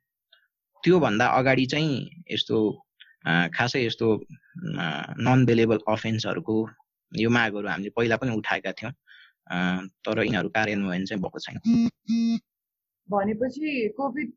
त्योभन्दा 0.83 1.25
अगाडि 1.39 1.65
चाहिँ 1.73 1.91
यस्तो 2.31 2.57
खासै 3.55 3.81
यस्तो 3.85 4.07
नन 5.25 5.45
बेलेबल 5.45 5.79
अफेन्सहरूको 5.87 6.55
यो 7.11 7.29
मागहरू 7.29 7.67
हामीले 7.67 7.89
पहिला 7.97 8.15
पनि 8.21 8.31
उठाएका 8.39 8.71
थियौँ। 8.79 8.93
तर 9.47 10.23
यिनीहरू 10.23 10.49
कार्यान्वयन 10.49 11.05
चाहिँ 11.05 11.21
भएको 11.21 11.39
छैन 11.39 12.39
भनेपछि 13.09 13.87
कोभिड 13.97 14.31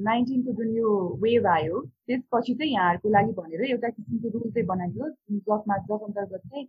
नाइन्टिनको 0.00 0.52
जुन 0.52 0.74
यो 0.76 0.90
वेभ 1.22 1.46
आयो 1.46 1.80
त्यसपछि 2.06 2.54
चाहिँ 2.54 2.72
यहाँहरूको 2.72 3.08
लागि 3.08 3.32
भनेर 3.32 3.64
एउटा 3.64 3.88
किसिमको 3.88 4.28
रुल 4.28 4.50
चाहिँ 4.50 4.66
बनाइयो 4.66 5.10
जसमा 5.30 5.76
जस 5.80 6.00
अन्तर्गत 6.02 6.42
चाहिँ 6.46 6.66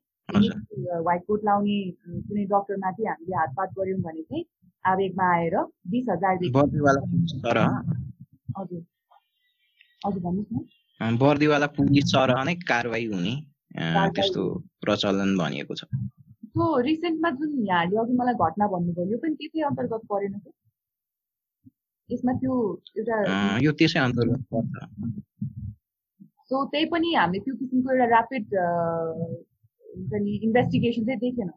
व्हाइट 0.99 1.25
कोट 1.27 1.45
लाउने 1.45 1.79
कुनै 2.21 2.45
डक्टरमाथि 2.45 3.05
हामीले 3.05 3.35
हातपात 3.37 3.73
गऱ्यौँ 3.79 4.01
भने 4.01 4.21
चाहिँ 4.23 4.45
आवेगमा 4.85 5.33
आएर 5.33 5.57
बिस 5.87 6.05
हजार 6.09 6.35
हजुर 8.57 8.81
हजुर 10.05 10.21
भन्नुहोस् 10.21 10.81
न 10.99 11.17
बर्दीवाला 11.17 11.67
पुलिस 11.75 12.11
सरह 12.11 12.43
नै 12.43 12.55
कारवाही 12.67 13.05
हुने 13.05 13.35
त्यस्तो 14.13 14.43
प्रचलन 14.81 15.37
भनिएको 15.37 15.75
छ 15.75 15.83
त्यो 16.55 16.65
रिसेन्टमा 16.87 17.29
जुन 17.37 17.51
यहाँले 17.67 17.97
अघि 17.97 18.13
मलाई 18.17 18.35
घटना 18.45 18.67
भन्नुभयो 18.73 19.11
यो 19.11 19.17
पनि 19.23 19.35
त्यसै 19.39 19.61
अन्तर्गत 19.69 20.05
परेन 20.09 20.33
कि 20.43 20.51
यसमा 22.09 22.33
त्यो 22.41 22.53
एउटा 22.97 23.17
यो 23.65 23.71
त्यसै 23.79 23.99
अन्तर्गत 23.99 24.41
पर्छ। 24.53 24.73
सो 26.49 26.55
त्यही 26.71 26.85
पनि 26.93 27.13
हामीले 27.13 27.43
त्यो 27.45 27.55
किसिमको 27.59 27.89
एउटा 27.93 28.07
ऱ्यापिड 28.13 28.45
हुन्छ 29.93 30.11
नि 30.25 30.31
इन्भेस्टिगेसन 30.45 31.05
चाहिँ 31.05 31.19
देखेन। 31.25 31.49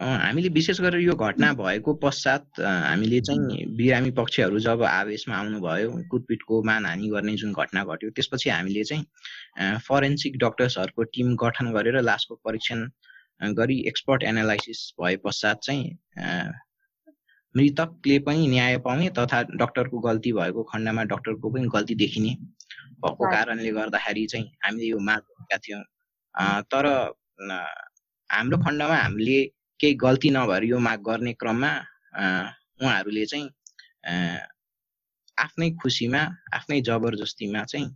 हामीले 0.00 0.48
विशेष 0.48 0.80
गरेर 0.80 1.00
यो 1.00 1.14
घटना 1.16 1.52
भएको 1.52 1.92
पश्चात 2.02 2.60
हामीले 2.60 3.20
चाहिँ 3.20 3.64
बिरामी 3.76 4.10
पक्षहरू 4.14 4.58
जब 4.58 4.82
आवेशमा 4.82 5.36
आउनुभयो 5.36 5.90
कुटपिटको 6.10 6.62
मानहानि 6.62 7.08
गर्ने 7.08 7.34
जुन 7.36 7.52
घटना 7.52 7.84
घट्यो 7.84 8.10
त्यसपछि 8.10 8.50
हामीले 8.50 8.84
चाहिँ 8.84 9.78
फरेन्सिक 9.88 10.38
डक्टर्सहरूको 10.38 11.02
टिम 11.14 11.34
गठन 11.42 11.72
गरेर 11.74 12.00
लासको 12.02 12.34
परीक्षण 12.44 12.86
गरी 13.58 13.80
एक्सपर्ट 13.88 14.22
एनालाइसिस 14.22 14.80
भए 15.02 15.16
पश्चात 15.24 15.58
चाहिँ 15.62 15.90
मृतकले 17.54 18.18
पनि 18.22 18.46
न्याय 18.48 18.78
पाउने 18.86 19.10
तथा 19.18 19.42
डक्टरको 19.58 19.98
गल्ती 19.98 20.32
भएको 20.32 20.62
खण्डमा 20.72 21.02
डक्टरको 21.10 21.50
पनि 21.50 21.68
गल्ती 21.74 21.94
देखिने 22.06 22.34
भएको 23.02 23.30
कारणले 23.30 23.70
गर्दाखेरि 23.72 24.26
चाहिँ 24.26 24.46
हामीले 24.64 24.86
यो 24.86 24.98
माग 25.10 25.20
गरेका 25.20 25.58
थियौँ। 25.58 25.82
तर 26.70 26.86
हाम्रो 28.30 28.58
खण्डमा 28.64 28.96
हामीले 28.96 29.38
केही 29.80 29.94
गल्ती 30.04 30.30
नभएर 30.36 30.62
यो 30.64 30.78
माग 30.88 31.00
गर्ने 31.08 31.32
क्रममा 31.40 31.72
उहाँहरूले 32.82 33.24
चाहिँ 33.32 33.46
आफ्नै 35.38 35.68
खुसीमा 35.82 36.22
आफ्नै 36.58 36.80
जबरजस्तीमा 36.88 37.62
चाहिँ 37.72 37.86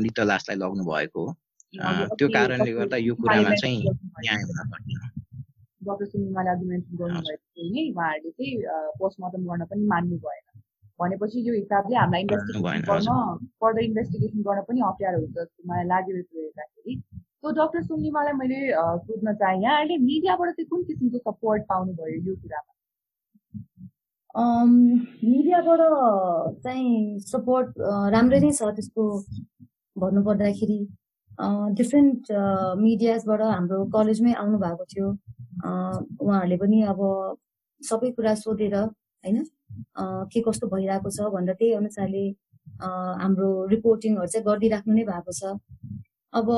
मृत 0.00 0.18
लासलाई 0.30 0.56
लग्नु 0.62 0.84
भएको 0.90 1.22
हो 1.24 2.16
त्यो 2.18 2.28
कारणले 2.36 2.72
गर्दा 2.78 2.96
यो 3.08 3.14
कुरामा 3.22 3.54
चाहिँ 3.62 3.78
न्याय 3.82 4.42
हुन 4.42 4.58
सकेन 4.72 4.98
डक्टर 5.86 6.06
सुनिमाले 6.06 6.50
अघि 6.50 6.66
मेन्सन 6.66 6.96
गर्नुभएको 6.96 7.44
थियो 7.54 7.64
नि। 7.72 7.82
उहाँहरूले 7.92 8.30
चाहिँ 8.30 8.54
पोस्टमार्टम 8.98 9.42
गर्न 9.48 9.64
पनि 9.70 9.82
मान्नु 9.92 10.16
भएन। 10.24 10.44
भनेपछि 11.00 11.38
यो 11.48 11.54
हिसाबले 11.54 11.96
हामीलाई 11.96 12.22
इन्भेस्टिगेसन 12.24 12.80
गर्न 12.88 13.10
फर्दर 13.60 13.82
इन्भेस्टिगेसन 13.84 14.40
गर्न 14.48 14.60
पनि 14.68 14.80
अप्ठ्यारो 14.90 15.18
हुन्छ 15.20 15.36
जस्तो 15.38 15.60
मलाई 15.70 15.84
लागिरहेको 15.92 16.34
हेर्दाखेरि। 16.40 16.92
सो 17.44 17.50
डक्टर 17.52 17.82
सुनिमालाई 17.84 18.32
मैले 18.40 18.58
सोध्न 19.04 19.32
चाहेँ। 19.36 19.60
यहाँ 19.62 19.76
अहिले 19.78 19.96
मिडियाबाट 20.00 20.50
चाहिँ 20.50 20.68
कुन 20.68 20.82
किसिमको 20.88 21.18
सपोर्ट 21.18 21.62
पाउनुभयो 21.68 22.20
यो 22.24 22.34
कुरामा? 22.40 22.72
मिडियाबाट 25.28 25.80
चाहिँ 26.64 27.20
सपोर्ट 27.20 27.68
राम्रै 28.14 28.38
नै 28.40 28.52
छ 28.58 28.64
त्यसको 28.78 29.04
भन्नुपर्दाखेरि। 30.00 30.78
डिफ्रेन्ट 31.80 32.32
मिडियाजबाट 32.80 33.40
हाम्रो 33.52 33.78
कलेजमै 33.92 34.32
आउनु 34.40 34.56
भएको 34.64 34.84
थियो 34.92 35.08
उहाँहरूले 36.24 36.56
पनि 36.64 36.78
अब 36.92 37.00
सबै 37.82 38.10
कुरा 38.16 38.34
सोधेर 38.40 38.74
होइन? 38.74 39.36
के 40.32 40.40
कस्तो 40.48 40.66
भइरहेको 40.72 41.12
छ 41.16 41.28
भनेर 41.36 41.60
त्यही 41.60 41.76
अनुसारले 41.80 42.24
हाम्रो 43.20 43.50
रिपोर्टिङहरू 43.74 44.32
चाहिँ 44.32 44.46
गरिदिइराख्नु 44.48 44.92
नै 44.96 45.04
भएको 45.12 45.32
छ। 45.40 45.60
अब 46.32 46.48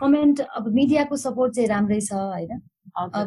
कमेन्ट 0.00 0.40
अब 0.40 0.68
मिडियाको 0.74 1.16
सपोर्ट 1.16 1.54
चाहिँ 1.54 1.68
राम्रै 1.68 2.00
छ 2.00 2.12
होइन? 2.12 2.60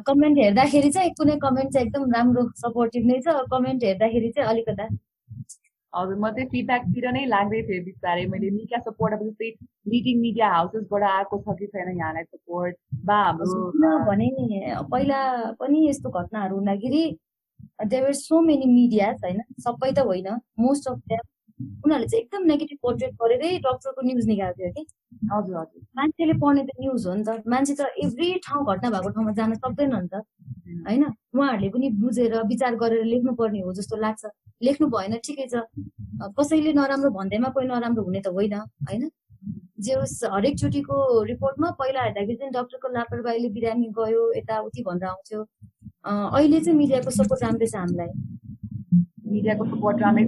कमेन्ट 0.07 0.37
हेर्दाखेरि 0.37 0.89
चाहिँ 0.91 1.11
कुनै 1.17 1.35
कमेन्ट 1.41 1.73
चाहिँ 1.73 1.87
एकदम 1.87 2.11
राम्रो 2.13 2.43
सपोर्टिभ 2.61 3.05
नै 3.11 3.19
छ। 3.25 3.35
कमेन्ट 3.51 3.83
हेर्दाखेरि 3.83 4.29
चाहिँ 4.31 4.49
अलिकता 4.49 4.87
हजुर 5.93 6.15
म 6.19 6.29
चाहिँ 6.29 6.47
फिडब्याकतिर 6.51 7.05
नै 7.15 7.25
लाग्दै 7.25 7.61
थिएँ 7.67 7.83
बिस्तारै। 7.83 8.25
मैले 8.31 8.49
मिडिया 8.51 8.79
सपोर्ट 8.87 9.13
अब 9.13 9.21
जस्तै 9.27 9.49
लिडिङ 9.91 10.19
मिडिया 10.21 10.47
हाउसेसबाट 10.53 11.03
आएको 11.09 11.37
छ 11.45 11.55
कि 11.59 11.67
छैन 11.67 11.91
यहाँलाई 11.97 12.23
सपोर्ट 12.23 12.75
बा 13.05 13.17
हाम्रो 13.21 13.99
भने 14.09 14.27
पहिला 14.91 15.19
पनि 15.59 15.87
यस्तो 15.87 16.09
घटनाहरू 16.09 16.55
हुँदाखेरि 16.55 17.03
देयर 17.85 18.11
सो 18.13 18.41
मेनी 18.41 18.65
मिडियाज 18.73 19.23
होइन? 19.23 19.39
सबै 19.59 19.91
त 19.91 19.99
होइन। 20.09 20.27
मोस्ट 20.59 20.87
अफ 20.89 20.97
द्याम 21.07 21.25
उनीहरूले 21.59 22.07
चाहिँ 22.07 22.23
एकदम 22.23 22.43
नेगेटिभ 22.45 22.77
पोर्ट्रेट 22.81 23.13
गरेरै 23.21 23.51
डक्टरको 23.65 24.01
न्युज 24.01 24.25
निकाल्थ्यो 24.27 24.69
थियो 24.69 24.73
कि 24.75 24.83
हजुर 25.33 25.55
हजुर। 25.57 25.81
मान्छेले 25.95 26.33
पढ्ने 26.43 26.63
त 26.63 26.69
न्युज 26.79 27.07
हो 27.07 27.13
नि 27.15 27.23
त। 27.23 27.43
मान्छे 27.47 27.73
त 27.75 27.81
एभ्री 28.03 28.27
ठाउँ 28.47 28.65
घटना 28.65 28.89
भएको 28.89 29.09
ठाउँमा 29.09 29.31
जान 29.39 29.53
सक्दैन 29.55 29.95
नि 29.95 30.07
त। 30.07 30.15
होइन? 30.87 31.03
उहाँहरूले 31.35 31.69
पनि 31.69 31.89
बुझेर 32.01 32.33
विचार 32.51 32.75
गरेर 32.75 33.03
लेख्नुपर्ने 33.05 33.59
हो 33.61 33.73
जस्तो 33.73 33.95
लाग्छ। 33.95 34.23
लेख्नु 34.61 34.87
भएन 34.87 35.13
ठिकै 35.25 35.47
छ। 35.47 35.63
कसैले 36.37 36.73
नराम्रो 36.73 37.09
भन्दैमा 37.11 37.49
कोही 37.55 37.67
नराम्रो 37.67 38.03
हुने 38.03 38.21
त 38.21 38.27
होइन। 38.35 38.53
होइन? 38.89 39.09
जे 39.79 39.93
होस् 39.93 40.23
हरेकचोटिको 40.33 40.95
रिपोर्टमा 41.23 41.69
पहिला 41.79 42.01
हेर्दाखेरि 42.03 42.35
चाहिँ 42.35 42.53
डक्टरको 42.53 42.87
लापरवाहीले 42.93 43.49
बिरामी 43.55 43.87
गयो 43.95 44.21
यताउति 44.37 44.81
भनेर 44.87 45.07
आउँथ्यो। 45.07 45.39
अहिले 46.05 46.59
चाहिँ 46.59 46.77
मिडियाको 46.77 47.11
सपोर्ट 47.11 47.43
राम्रै 47.43 47.67
छ 47.67 47.75
हामीलाई। 47.75 48.11
मिडियाको 49.25 49.65
सपोर्ट 49.65 50.01
राम्रै 50.01 50.23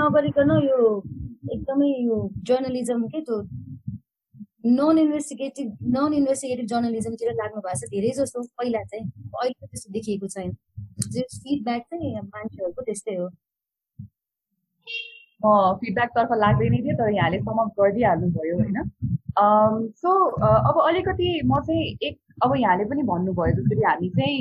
नगरिकन 0.00 0.50
यो 0.64 0.78
एकदमै 1.52 1.90
यो 2.06 2.16
जर्नलिजम 2.48 3.00
के 3.12 3.20
त्यो 3.20 3.38
नन 4.64 4.98
इन्भेस्टिगेटिभ 4.98 5.68
नन 5.94 6.12
इन्भेस्टिगेटिभ 6.14 6.66
जर्नलिजमतिर 6.72 7.32
लाग्नु 7.40 7.60
भएको 7.62 7.78
छ 7.78 7.88
धेरै 7.94 8.10
जस्तो। 8.18 8.42
पहिला 8.58 8.82
चाहिँ 8.90 9.04
अहिले 9.40 9.66
त्यस्तो 9.66 9.92
देखिएको 9.92 10.26
छैन। 10.34 10.50
फिडब्याक 11.42 11.82
चाहिँ 11.90 12.20
मान्छेहरूको 12.20 12.82
त्यस्तै 12.82 13.14
हो। 13.16 13.26
म 15.40 15.44
फिडब्याकतर्फ 15.80 16.30
लाग्दै 16.44 16.68
नै 16.68 16.80
थिएँ 16.84 16.96
तर 16.98 17.08
यहाँले 17.14 17.38
समाप्त 17.40 17.74
गरिदिइहाल्नुभयो 17.80 18.54
होइन। 18.58 18.78
सो 19.98 20.10
अब 20.70 20.76
अलिकति 20.88 21.28
म 21.44 21.60
चाहिँ 21.66 21.84
एक 22.08 22.14
अब 22.44 22.50
यहाँले 22.56 22.84
पनि 22.90 23.02
भन्नुभयो 23.10 23.52
जसरी 23.58 23.82
हामी 23.82 24.08
चाहिँ 24.18 24.38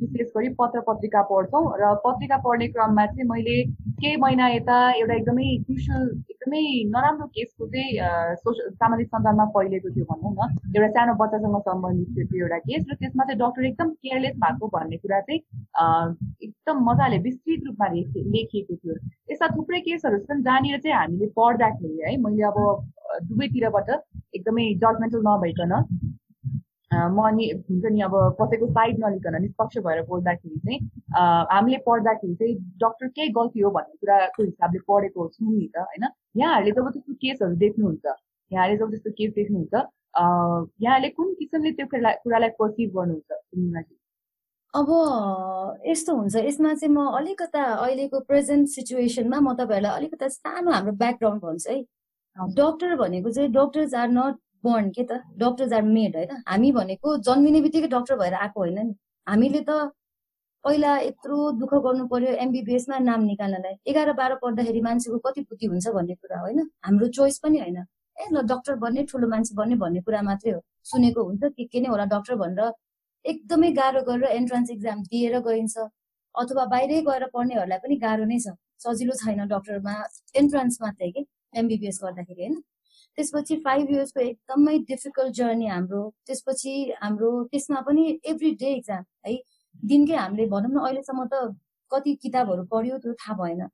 विशेष 0.00 0.28
गरी 0.36 0.48
पत्र 0.58 0.80
पत्रिका 0.88 1.22
पढ्छौँ 1.30 1.62
र 1.80 1.94
पत्रिका 2.04 2.36
पढ्ने 2.44 2.66
क्रममा 2.68 3.06
चाहिँ 3.06 3.28
मैले 3.28 3.56
केही 4.00 4.16
महिना 4.16 4.48
यता 4.48 4.76
एउटा 4.92 5.14
एकदमै 5.14 5.48
क्रुसियल 5.64 6.02
एकदमै 6.30 6.62
नराम्रो 6.94 7.26
केसको 7.36 7.66
चाहिँ 7.66 8.36
सोसियल 8.42 8.70
सामाजिक 8.80 9.08
सञ्जालमा 9.08 9.44
फैलिएको 9.56 9.90
थियो 9.96 10.04
भनौँ 10.12 10.32
न। 10.32 10.48
एउटा 10.76 10.88
सानो 10.96 11.14
बच्चासँग 11.20 11.58
सम्बन्धित 11.68 12.28
थियो 12.32 12.44
एउटा 12.44 12.58
केस 12.68 12.84
र 12.90 12.94
त्यसमा 13.00 13.24
चाहिँ 13.24 13.40
डक्टर 13.40 13.64
एकदम 13.70 13.90
केयरलेस 14.04 14.36
भएको 14.44 14.68
भन्ने 14.76 14.96
कुरा 15.04 15.20
चाहिँ 15.28 15.40
एकदम 16.42 16.84
मजाले 16.90 17.18
विस्तृत 17.26 17.66
रूपमा 17.66 17.88
लेखिएको 17.94 18.74
थियो। 18.76 18.94
यस्ता 19.30 19.48
थुप्रै 19.56 19.80
केसहरू 19.88 20.18
छन् 20.24 20.42
जहाँनिर 20.42 20.78
चाहिँ 20.80 20.96
हामीले 20.96 21.26
पढ्दाखेरि 21.36 22.00
है 22.06 22.16
मैले 22.24 22.42
अब 22.50 22.58
दुवैतिरबाट 23.28 23.90
एकदमै 24.34 24.64
जजमेन्टल 24.82 25.22
नभइकन 25.28 25.72
म 26.90 27.28
नि 27.34 27.46
हुन्छ 27.70 27.84
नि 27.92 28.00
अब 28.02 28.14
कसैको 28.40 28.66
साइड 28.66 28.98
नलिकन 29.04 29.40
निष्पक्ष 29.42 29.78
भएर 29.86 30.02
बोल्दाखेरि 30.08 30.58
चाहिँ 30.58 30.78
हामीले 31.52 31.78
पढ्दाखेरि 31.86 32.34
चाहिँ 32.34 32.54
डक्टर 32.82 33.08
केही 33.08 33.28
गल्ती 33.38 33.60
हो 33.60 33.70
भन्ने 33.70 33.94
कुराको 34.00 34.42
हिसाबले 34.42 34.80
पढेको 34.88 35.28
छौँ 35.28 35.52
नि 35.52 35.66
त 35.76 35.78
होइन? 35.78 36.04
यहाँहरूले 36.36 36.72
जब 36.72 36.90
त्यस्तो 36.90 37.14
केसहरू 37.14 37.54
देख्नुहुन्छ 37.62 38.06
यहाँले 38.50 38.76
जब 38.76 38.90
त्यस्तो 38.90 39.10
केस 39.18 39.32
देख्नुहुन्छ 39.38 39.74
यहाँले 40.82 41.08
कुन 41.14 41.34
किसिमले 41.38 41.72
त्यो 41.78 41.86
कुरालाई 41.94 42.50
पर्सिभ 42.58 42.90
गर्नुहुन्छ 42.98 43.98
अब 44.74 44.88
यस्तो 45.86 46.14
हुन्छ 46.16 46.36
यसमा 46.36 46.74
चाहिँ 46.74 46.94
म 46.94 47.06
अलिकता 47.18 47.62
अहिलेको 47.86 48.20
प्रेजेन्ट 48.26 48.68
सिचुएसनमा 48.68 49.38
म 49.40 49.54
तपाईँहरूलाई 49.58 49.96
अलिकता 49.98 50.28
सानो 50.28 50.70
हाम्रो 50.70 50.92
ब्याकग्राउन्ड 50.98 51.42
भन्छु 51.42 51.70
है। 51.70 51.80
डक्टर 52.54 52.94
भनेको 52.96 53.30
चाहिँ 53.30 53.50
डक्टर्स 53.52 53.94
आर 53.94 54.08
नट 54.08 54.36
बर्न 54.64 54.90
के 54.90 55.04
त 55.04 55.20
डक्टर्स 55.38 55.72
आर 55.72 55.82
मेड 55.82 56.16
होइन? 56.16 56.42
हामी 56.48 56.72
भनेको 56.72 57.16
जन्मिने 57.28 57.60
बित्तिकै 57.62 57.88
डक्टर 57.88 58.16
भएर 58.16 58.34
आएको 58.34 58.60
होइन 58.60 58.78
नि। 58.86 58.94
हामीले 59.26 59.60
त 59.68 59.92
पहिला 60.64 60.96
यत्रो 61.00 61.36
दुःख 61.58 61.72
गर्नु 61.84 62.06
पर्यो 62.08 62.32
एमबिबिएसमा 62.44 62.98
नाम 63.00 63.22
निकाल्नलाई। 63.24 63.74
एघार 63.90 64.12
बाह्र 64.12 64.34
पढ्दाखेरि 64.42 64.80
मान्छेको 64.88 65.18
कति 65.26 65.40
पुति 65.48 65.66
हुन्छ 65.66 65.88
भन्ने 65.96 66.14
कुरा 66.14 66.40
होइन? 66.40 66.60
हाम्रो 66.84 67.08
चोइस 67.16 67.38
पनि 67.44 67.58
होइन। 67.60 67.78
ए 68.16 68.24
ल 68.32 68.42
डक्टर 68.52 68.74
बन्ने 68.84 69.02
ठुलो 69.10 69.28
मान्छे 69.28 69.54
बन्ने 69.56 69.76
भन्ने 69.82 70.00
कुरा 70.04 70.20
मात्रै 70.22 70.52
हो। 70.52 70.60
सुनेको 70.90 71.24
हुन्छ 71.24 71.42
के 71.56 71.64
के 71.64 71.80
नै 71.80 71.88
होला 71.88 72.04
डक्टर 72.12 72.34
भनेर 72.42 72.72
एकदमै 73.24 73.70
गाह्रो 73.80 74.02
गरेर 74.02 74.36
एन्ट्रान्स 74.36 74.70
इक्जाम 74.70 75.02
दिएर 75.08 75.38
गइन्छ। 75.48 75.76
अथवा 76.34 76.64
बाहिरै 76.72 77.00
गएर 77.08 77.24
पढ्नेहरूलाई 77.34 77.78
पनि 77.84 77.96
गाह्रो 78.04 78.24
नै 78.24 78.38
छ। 78.38 78.52
सजिलो 78.84 79.14
छैन 79.22 79.40
डक्टरमा 79.48 79.94
एन्ट्रान्स 80.36 80.78
मात्रै 80.82 81.10
कि 81.10 81.24
एमबिबिएस 81.56 82.00
गर्दाखेरि 82.04 82.42
होइन? 82.42 82.54
त्यसपछि 83.18 83.56
फाइभ 83.64 83.90
इयर्सको 83.90 84.20
एकदमै 84.20 84.76
डिफिकल्ट 84.90 85.34
जर्नी 85.34 85.66
हाम्रो 85.66 86.02
त्यसपछि 86.26 86.72
हाम्रो 87.02 87.30
त्यसमा 87.52 87.80
पनि 87.88 88.04
एभ्री 88.24 88.50
डे 88.62 88.72
इक्जाम 88.74 89.04
है। 89.26 89.34
दिनकै 89.90 90.16
हामीले 90.16 90.46
भनौँ 90.46 90.70
न 90.70 90.78
अहिलेसम्म 90.86 91.26
त 91.32 91.54
कति 91.90 92.14
किताबहरू 92.22 92.64
पढ्यो 92.72 92.98
त्यो 92.98 93.12
थाहा 93.20 93.34
भएन। 93.42 93.66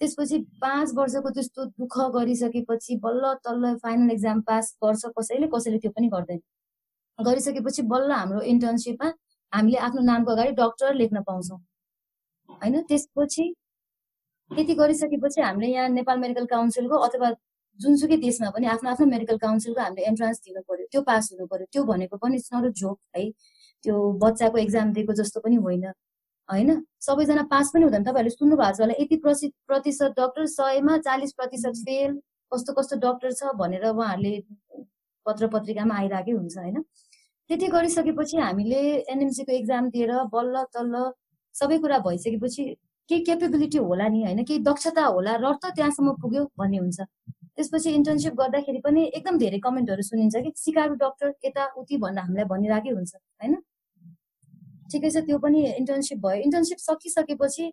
त्यसपछि 0.00 0.38
पाँच 0.62 0.94
वर्षको 0.94 1.30
त्यस्तो 1.30 1.64
दुःख 1.64 1.96
गरिसकेपछि 2.14 2.96
बल्ल 3.04 3.32
तल्ल 3.44 3.74
फाइनल 3.82 4.10
एक्जाम 4.10 4.40
पास 4.48 4.76
गर्छ 4.84 5.12
कसैले 5.18 5.46
कसैले 5.54 5.78
त्यो 5.78 5.90
पनि 5.96 6.08
गर्दैन। 6.08 6.40
गरिसकेपछि 7.18 7.82
बल्ल 7.92 8.10
हाम्रो 8.12 8.40
इन्टर्नसिपमा 8.52 9.12
हामीले 9.52 9.78
आफ्नो 9.86 10.02
नामको 10.02 10.32
अगाडि 10.32 10.52
डक्टर 10.60 10.94
लेख्न 10.94 11.22
पाउँछौँ। 11.28 11.58
होइन 12.50 12.80
त्यसपछि 12.88 13.44
त्यति 14.50 14.74
गरिसकेपछि 14.74 15.40
हामीले 15.40 15.72
यहाँ 15.72 15.88
नेपाल 15.88 16.18
मेडिकल 16.18 16.46
काउन्सिलको 16.46 16.96
अथवा 17.06 17.30
जुनसुकै 17.78 18.16
देशमा 18.26 18.50
पनि 18.56 18.66
आफ्नो 18.74 18.90
आफ्नो 18.90 19.06
मेडिकल 19.06 19.36
काउन्सिलको 19.38 19.80
हामीले 19.80 20.06
एन्ट्रान्स 20.10 20.38
दिनु 20.46 20.62
पर्यो 20.68 20.86
त्यो 20.92 21.02
पास 21.08 21.30
हुनु 21.32 21.46
पर्यो 21.52 21.66
त्यो 21.72 21.84
भनेको 21.90 22.16
पनि 22.24 22.36
नट 22.36 22.64
अ 22.66 22.70
जोक 22.80 22.98
है। 23.16 23.24
त्यो 23.84 23.96
बच्चाको 24.22 24.58
एक्जाम 24.58 24.92
दिएको 24.92 25.12
जस्तो 25.20 25.40
पनि 25.40 25.56
होइन 25.66 25.84
होइन? 26.48 26.70
सबैजना 27.06 27.42
पास 27.52 27.70
पनि 27.74 27.84
हुँदैन। 27.84 28.04
तपाईँहरूले 28.04 28.36
सुन्नु 28.36 28.56
भएको 28.56 28.76
छ 28.76 28.80
होला 28.80 28.94
यति 29.00 29.16
प्रतिशत 29.68 30.14
डक्टर 30.18 30.46
सयमा 30.54 30.96
चालिस 31.06 31.32
प्रतिशत 31.38 31.84
फेल 31.86 32.18
कस्तो 32.52 32.72
कस्तो 32.78 32.96
डक्टर 33.04 33.32
छ 33.32 33.52
भनेर 33.60 33.84
उहाँहरूले 33.90 34.32
पत्र 35.26 35.46
पत्रिकामा 35.54 35.94
आइरहेकै 36.02 36.32
हुन्छ 36.32 36.56
होइन? 36.58 36.82
त्यति 37.50 37.66
गरिसकेपछि 37.76 38.36
हामीले 38.38 38.80
एनएमसीको 39.12 39.52
एक्जाम 39.52 39.88
दिएर 39.94 40.12
बल्ल 40.34 40.64
तल्ल 40.74 41.04
सबै 41.54 41.78
कुरा 41.84 41.98
भइसकेपछि 42.06 42.64
केही 43.08 43.20
क्यापेबिलिटी 43.24 43.78
होला 43.78 44.08
नि 44.08 44.22
होइन? 44.24 44.44
केही 44.44 44.60
दक्षता 44.64 45.04
होला 45.04 45.36
र 45.44 45.52
त 45.62 45.72
त्यहाँसम्म 45.76 46.12
पुग्यो 46.22 46.44
भन्ने 46.58 46.78
हुन्छ। 46.78 47.00
त्यसपछि 47.58 47.90
इन्टर्नसिप 47.98 48.34
गर्दाखेरि 48.40 48.80
पनि 48.86 49.02
एकदम 49.18 49.38
धेरै 49.38 49.58
कमेन्टहरू 49.66 50.02
सुनिन्छ 50.08 50.42
कि 50.46 50.52
सिकागो 50.62 50.94
डक्टर 51.02 51.34
यताउति 51.46 51.96
भनेर 52.04 52.24
हामीलाई 52.24 52.48
भनिरहेकै 52.54 52.94
हुन्छ 52.96 53.12
होइन? 53.16 53.56
ठिकै 54.92 55.10
छ 55.10 55.24
त्यो 55.26 55.38
पनि 55.44 55.64
इन्टर्नसिप 55.70 56.18
भयो। 56.26 56.42
इन्टर्नसिप 56.48 56.78
सकिसकेपछि 56.82 57.64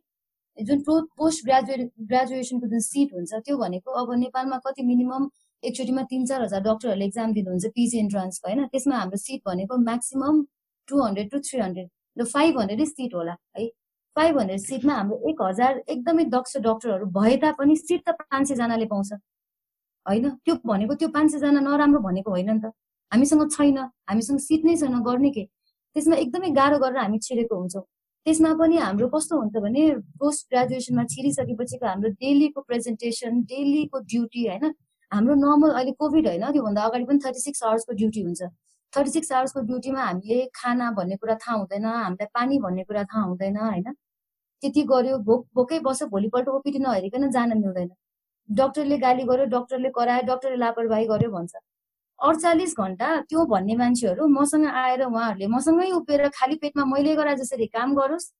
जुन 0.58 0.82
प्रो 0.88 0.96
पोस्ट 1.22 1.46
ग्रेजुएट 1.46 1.92
ग्रेजुएसनको 2.10 2.68
जुन 2.74 2.82
सिट 2.88 3.14
हुन्छ 3.14 3.42
त्यो 3.46 3.58
भनेको 3.64 3.92
अब 4.02 4.14
नेपालमा 4.24 4.58
कति 4.66 4.84
मिनिमम 4.90 5.30
एकचोटिमा 5.64 6.04
तिन 6.10 6.26
चार 6.32 6.42
हजार 6.44 6.62
डक्टरहरूले 6.68 7.06
एक्जाम 7.06 7.34
दिनुहुन्छ 7.38 7.72
पिजी 7.78 8.00
इन्ट्रान्स 8.00 8.42
होइन? 8.46 8.66
त्यसमा 8.74 8.96
हाम्रो 9.00 9.18
सिट 9.26 9.42
भनेको 9.48 9.78
maximum 9.84 10.44
two 10.88 11.02
hundred 11.04 11.30
to 11.32 11.40
three 11.48 11.60
hundred 11.62 11.90
र 12.18 12.26
फाइभ 12.34 12.60
हन्ड्रेडै 12.60 12.86
सिट 12.92 13.16
होला 13.16 13.36
है? 13.58 13.68
फाइभ 14.16 14.38
हन्ड्रेड 14.40 14.60
सिटमा 14.66 14.94
हाम्रो 14.96 15.18
एक 15.30 15.42
हजार 15.42 15.80
एकदमै 15.94 16.26
दक्ष 16.34 16.58
डक्टरहरू 16.68 17.06
भए 17.16 17.38
तापनि 17.46 17.76
सिट 17.76 18.02
त 18.02 18.16
पाँच 18.20 18.48
सयजनाले 18.48 18.86
पाउँछ। 18.92 19.10
होइन? 20.06 20.30
त्यो 20.46 20.56
भनेको 20.66 20.94
त्यो 21.02 21.10
पाँच 21.10 21.32
सयजना 21.32 21.60
नराम्रो 21.60 22.00
भनेको 22.00 22.32
होइन 22.32 22.50
नि 22.52 22.60
त। 22.60 22.72
हामीसँग 23.12 23.50
छैन। 23.52 23.78
हामीसँग 24.10 24.40
सिट 24.40 24.66
नै 24.66 24.76
छैन। 24.78 25.02
गर्ने 25.04 25.30
के? 25.32 25.44
त्यसमा 25.96 26.16
एकदमै 26.24 26.50
गाह्रो 26.60 26.78
गरेर 26.80 26.98
हामी 26.98 27.20
छिरेको 27.20 27.56
हुन्छौँ। 27.56 27.84
त्यसमा 28.26 28.54
पनि 28.60 28.78
हाम्रो 28.78 29.08
कस्तो 29.10 29.38
हुन्छ 29.40 29.56
भने 29.66 29.82
पोस्ट 30.20 30.42
ग्रेजुएसनमा 30.52 31.04
छिरिसकेपछिको 31.14 31.86
हाम्रो 31.86 32.10
डेलीको 32.22 32.62
प्रेजेन्टेसन 32.62 33.42
डेलीको 33.52 34.00
ड्युटी 34.12 34.48
होइन? 34.48 34.74
हाम्रो 35.12 35.34
नर्मल 35.36 35.72
अहिले 35.72 35.92
कोभिड 36.02 36.28
होइन? 36.28 36.46
त्योभन्दा 36.52 36.82
अगाडि 36.82 37.06
पनि 37.06 37.20
थर्टी 37.26 37.40
सिक्स 37.40 37.64
आवर्सको 37.64 37.94
ड्युटी 37.94 38.22
हुन्छ। 38.22 38.42
थर्टी 38.94 39.12
सिक्स 39.12 39.32
आवर्सको 39.32 39.62
ड्युटीमा 39.62 40.02
हामीले 40.02 40.40
खाना 40.56 40.92
भन्ने 40.98 41.16
कुरा 41.22 41.36
थाहा 41.36 41.58
हुँदैन 41.58 41.86
हामीलाई 41.86 42.28
पानी 42.34 42.60
भन्ने 42.66 42.84
कुरा 42.84 43.04
थाहा 43.04 43.24
हुँदैन 43.24 43.58
होइन? 43.58 43.94
त्यति 44.64 44.82
गर्यो 44.84 45.18
भोक 45.28 45.48
भोकै 45.56 45.80
बस्यो 45.80 46.08
भोलिपल्ट 46.08 46.48
ओपिडी 46.50 46.80
नहेरिकन 46.80 47.30
जान 47.32 47.58
मिल्दैन। 47.58 47.90
डक्टरले 48.50 48.98
गाली 48.98 49.24
गर्यो 49.24 49.46
डक्टरले 49.52 49.90
करायो 49.96 50.22
डक्टरले 50.28 50.58
लापरवाही 50.60 51.06
गर्यो 51.08 51.30
भन्छ। 51.32 51.54
अडचालिस 52.20 52.74
घन्टा 52.80 53.08
त्यो 53.30 53.46
भन्ने 53.46 53.76
मान्छेहरू 53.76 54.28
मसँग 54.28 54.66
आएर 54.66 55.04
उहाँहरूले 55.06 55.48
मसँगै 55.56 55.90
उभिएर 55.92 56.28
खाली 56.38 56.56
पेटमा 56.64 56.86
मैले 56.86 57.16
गरा 57.16 57.34
जसरी 57.42 57.66
काम 57.68 57.96
गरोस् 57.96 58.32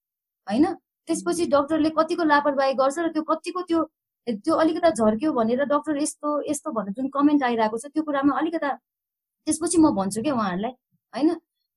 होइन? 0.48 0.66
त्यसपछि 1.08 1.46
डक्टरले 1.56 1.90
कतिको 1.98 2.24
लापरवाही 2.24 2.74
गर्छ 2.82 2.98
र 3.00 3.08
त्यो 3.14 3.24
कतिको 3.32 3.62
त्यो 3.70 3.84
त्यो 4.28 4.54
अलिकता 4.56 4.90
झर्क्यो 4.90 5.32
भनेर 5.34 5.64
डक्टर 5.70 5.98
यस्तो 5.98 6.30
यस्तो 6.50 6.72
भनेर 6.72 6.94
जुन 6.98 7.08
कमेन्ट 7.14 7.44
आइरहेको 7.44 7.78
छ 7.78 7.86
त्यो 7.94 8.04
कुरामा 8.04 8.38
अलिकता 8.40 8.72
त्यसपछि 9.48 9.78
म 9.78 9.92
भन्छु 9.98 10.22
क्या 10.22 10.34
उहाँहरूलाई 10.34 10.74
होइन? 11.14 11.30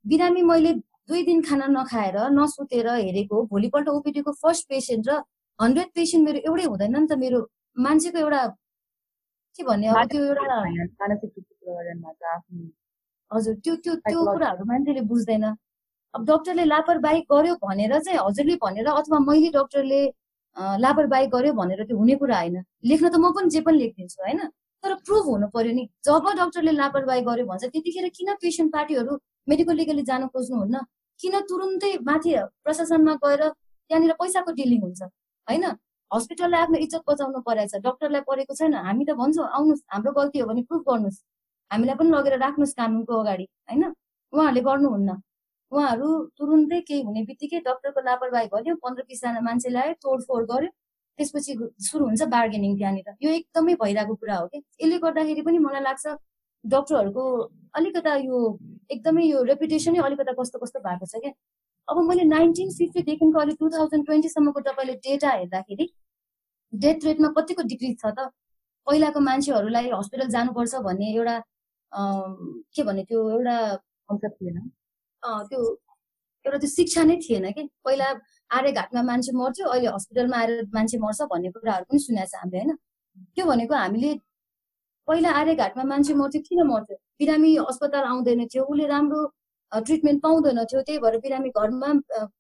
बिरामी 0.05 0.43
मैले 0.43 0.73
दुई 1.09 1.23
दिन 1.25 1.43
खाना 1.43 1.67
नखाएर 1.69 2.17
नसुतेर 2.33 2.89
हेरेको 2.89 3.37
भोलिपल्ट 3.53 3.89
ओपिडीको 3.89 4.33
फर्स्ट 4.43 4.69
पेसेन्ट 4.69 5.09
र 5.09 5.23
हन्ड्रेड 5.59 5.89
पेसेन्ट 5.95 6.25
मेरो 6.25 6.39
एउटै 6.49 6.65
हुँदैन 6.73 6.97
नि 6.97 7.07
त 7.11 7.19
मेरो 7.19 7.41
मान्छेको 7.79 8.19
एउटा 8.19 8.47
के 9.59 9.63
भन्ने 9.65 9.87
अब 9.89 10.07
त्यो 10.13 10.25
एउटा 10.25 10.57
हजुर 13.31 13.55
त्यो 13.65 13.75
त्यो 13.85 13.95
त्यो 14.09 14.25
कुराहरू 14.25 14.65
मान्छेले 14.65 15.01
बुझ्दैन। 15.09 15.45
अब 16.15 16.25
डक्टरले 16.27 16.65
लापरवाही 16.65 17.21
गर्यो 17.33 17.55
भनेर 17.63 17.99
चाहिँ 17.99 18.19
हजुरले 18.19 18.55
भनेर 18.65 18.87
अथवा 18.91 19.19
मैले 19.29 19.51
डक्टरले 19.57 20.01
लापरवाही 20.85 21.27
गर्यो 21.35 21.53
भनेर 21.61 21.83
त्यो 21.85 21.97
हुने 21.99 22.15
कुरा 22.23 22.39
होइन। 22.39 22.57
लेख्न 22.91 23.09
त 23.09 23.17
म 23.21 23.33
पनि 23.37 23.51
जे 23.55 23.61
पनि 23.67 23.79
लेखिदिन्छु 23.79 24.23
होइन। 24.23 24.41
तर 24.85 24.95
प्रुभ 25.07 25.25
हुनु 25.29 25.47
पर्यो 25.55 25.73
नि। 25.79 25.85
जब 26.07 26.25
डक्टरले 26.41 26.73
लापरवाही 26.73 27.23
गर्यो 27.29 27.45
भन्छ 27.51 27.65
त्यतिखेर 27.65 28.09
किन 28.17 28.35
पेसेन्ट 28.43 28.73
पार्टीहरू 28.73 29.19
मेडिकल 29.49 29.75
लिगली 29.81 30.03
जान 30.11 30.27
खोज्नुहुन्न 30.33 30.77
किन 31.21 31.35
तुरुन्तै 31.51 31.93
माथि 32.09 32.33
प्रशासनमा 32.65 33.15
गएर 33.25 33.43
त्यहाँनिर 33.49 34.13
पैसाको 34.21 34.51
डिलिङ 34.59 34.81
हुन्छ? 34.83 35.03
होइन? 35.49 35.65
हस्पिटललाई 36.11 36.61
आफ्नो 36.63 36.79
इज्जत 36.85 37.03
बचाउनु 37.09 37.41
परेछ 37.49 37.75
डक्टरलाई 37.87 38.23
परेको 38.29 38.55
छैन। 38.61 38.75
हामी 38.89 39.05
त 39.05 39.11
भन्छौँ 39.21 39.47
आउनुहोस् 39.57 39.83
हाम्रो 39.93 40.13
गल्ती 40.19 40.39
हो 40.39 40.47
भने 40.49 40.63
प्रुफ 40.69 40.83
गर्नुहोस्। 40.89 41.19
हामीलाई 41.71 41.97
पनि 42.01 42.11
लगेर 42.11 42.39
राख्नुहोस् 42.39 42.75
कानुनको 42.81 43.15
अगाडि 43.23 43.47
होइन? 43.71 43.85
उहाँहरूले 44.33 44.63
गर्नुहुन्न। 44.69 45.11
उहाँहरू 45.73 46.09
तुरुन्तै 46.39 46.81
केही 46.89 47.03
हुने 47.07 47.23
बित्तिकै 47.29 47.61
डक्टरको 47.69 48.01
लापरवाही 48.09 48.49
गर्यो 48.55 48.75
पन्ध्र 48.85 49.03
बिसजना 49.09 49.41
मान्छे 49.49 49.69
ल्यायो 49.69 49.95
तोडफोड 50.05 50.43
गर्यो। 50.53 50.71
त्यसपछि 51.19 51.53
सुरु 51.87 52.05
हुन्छ 52.05 52.23
बार्गेनिङ 52.35 52.73
त्यहाँनिर। 52.79 53.09
यो 53.25 53.31
एकदमै 53.39 53.75
भइरहेको 53.83 54.15
कुरा 54.15 54.37
हो 54.41 54.47
कि? 54.49 54.59
यसले 54.81 54.99
गर्दाखेरि 55.05 55.43
पनि 55.49 55.59
मलाई 55.59 55.83
लाग्छ 55.89 56.07
डक्टरहरूको 56.65 57.25
अलिकता 57.79 58.15
यो 58.25 58.39
एकदमै 58.91 59.25
यो 59.27 59.43
रेपुटेसनै 59.51 59.99
अलिकता 60.09 60.33
कस्तो 60.41 60.59
कस्तो 60.63 60.79
भएको 60.87 61.07
छ 61.07 61.21
क्या 61.25 61.33
अब 61.89 61.99
मैले 62.09 62.25
नाइन्टिन 62.25 62.71
फिफ्टीदेखिको 62.79 63.39
अहिले 63.41 63.55
टु 63.61 63.69
थाउजन्ड 63.75 64.07
ट्वेन्टीसम्मको 64.07 64.61
तपाईँले 64.69 64.95
डेटा 65.07 65.31
हेर्दाखेरि 65.31 65.87
डेथ 66.73 67.05
रेटमा 67.05 67.29
कतिको 67.37 67.63
डिक्रिज 67.73 67.97
छ 68.01 68.13
त? 68.19 68.29
पहिलाको 68.87 69.21
मान्छेहरूलाई 69.21 69.91
हस्पिटल 69.91 70.29
जानुपर्छ 70.37 70.75
भन्ने 70.89 71.07
एउटा 71.15 71.37
के 72.75 72.83
भने 72.89 73.05
त्यो 73.09 73.21
एउटा 73.31 73.57
थिएन। 74.29 74.59
त्यो 75.49 75.61
एउटा 76.45 76.59
त्यो 76.59 76.71
शिक्षा 76.71 77.03
नै 77.05 77.17
थिएन 77.25 77.51
कि? 77.53 77.63
पहिला 77.85 78.09
आरे 78.51 78.73
घाटमा 78.73 79.03
मान्छे 79.11 79.33
मर्थ्यो 79.41 79.67
अहिले 79.69 79.89
हस्पिटलमा 79.97 80.37
आएर 80.37 80.53
मान्छे 80.75 80.99
मर्छ 80.99 81.21
भन्ने 81.33 81.51
कुराहरू 81.57 81.85
पनि 81.89 81.99
सुनेको 82.07 82.29
छ 82.29 82.35
हामीले 82.43 82.63
होइन? 82.65 82.77
त्यो 83.35 83.45
भनेको 83.47 83.75
हामीले 83.75 84.11
पहिला 85.09 85.31
आर्यघाटमा 85.41 85.85
मान्छे 85.93 86.15
मर्थ्यो 86.21 86.41
किन 86.49 86.61
मर्थ्यो? 86.69 86.97
बिरामी 87.19 87.51
अस्पताल 87.65 88.05
आउँदैन 88.13 88.47
थियो 88.53 88.65
उसले 88.65 88.87
राम्रो 88.95 89.21
ट्रिटमेन्ट 89.73 90.23
पाउँदैन 90.23 90.65
थियो। 90.65 90.81
त्यही 90.83 90.99
भएर 90.99 91.19
बिरामी 91.25 91.51
घरमा 91.51 91.93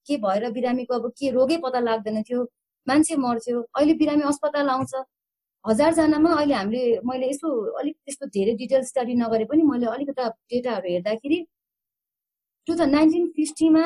के 0.06 0.16
भएर 0.24 0.50
बिरामीको 0.52 0.94
अब 0.94 1.10
के 1.18 1.30
रोगै 1.30 1.56
पत्ता 1.64 1.80
लाग्दैन 1.80 2.22
थियो। 2.22 2.44
मान्छे 2.86 3.16
मर्थ्यो। 3.16 3.60
अहिले 3.76 3.94
बिरामी 4.00 4.22
अस्पताल 4.32 4.68
आउँछ। 4.68 4.94
हजारजनामा 5.64 6.30
अहिले 6.34 6.54
हामीले 6.54 7.00
मैले 7.04 7.28
यसो 7.28 7.48
अलिक 7.80 7.96
त्यस्तो 8.04 8.26
धेरै 8.36 8.52
डिटेल 8.60 8.82
स्टडी 8.90 9.14
नगरे 9.22 9.44
पनि 9.50 9.62
मैले 9.70 9.86
अलिकता 9.86 10.28
डेटाहरू 10.52 10.88
हेर्दाखेरि 10.92 11.38
two 12.66 12.72
thousand 12.72 12.94
nineteen 12.94 13.26
फिफ्टीमा 13.36 13.82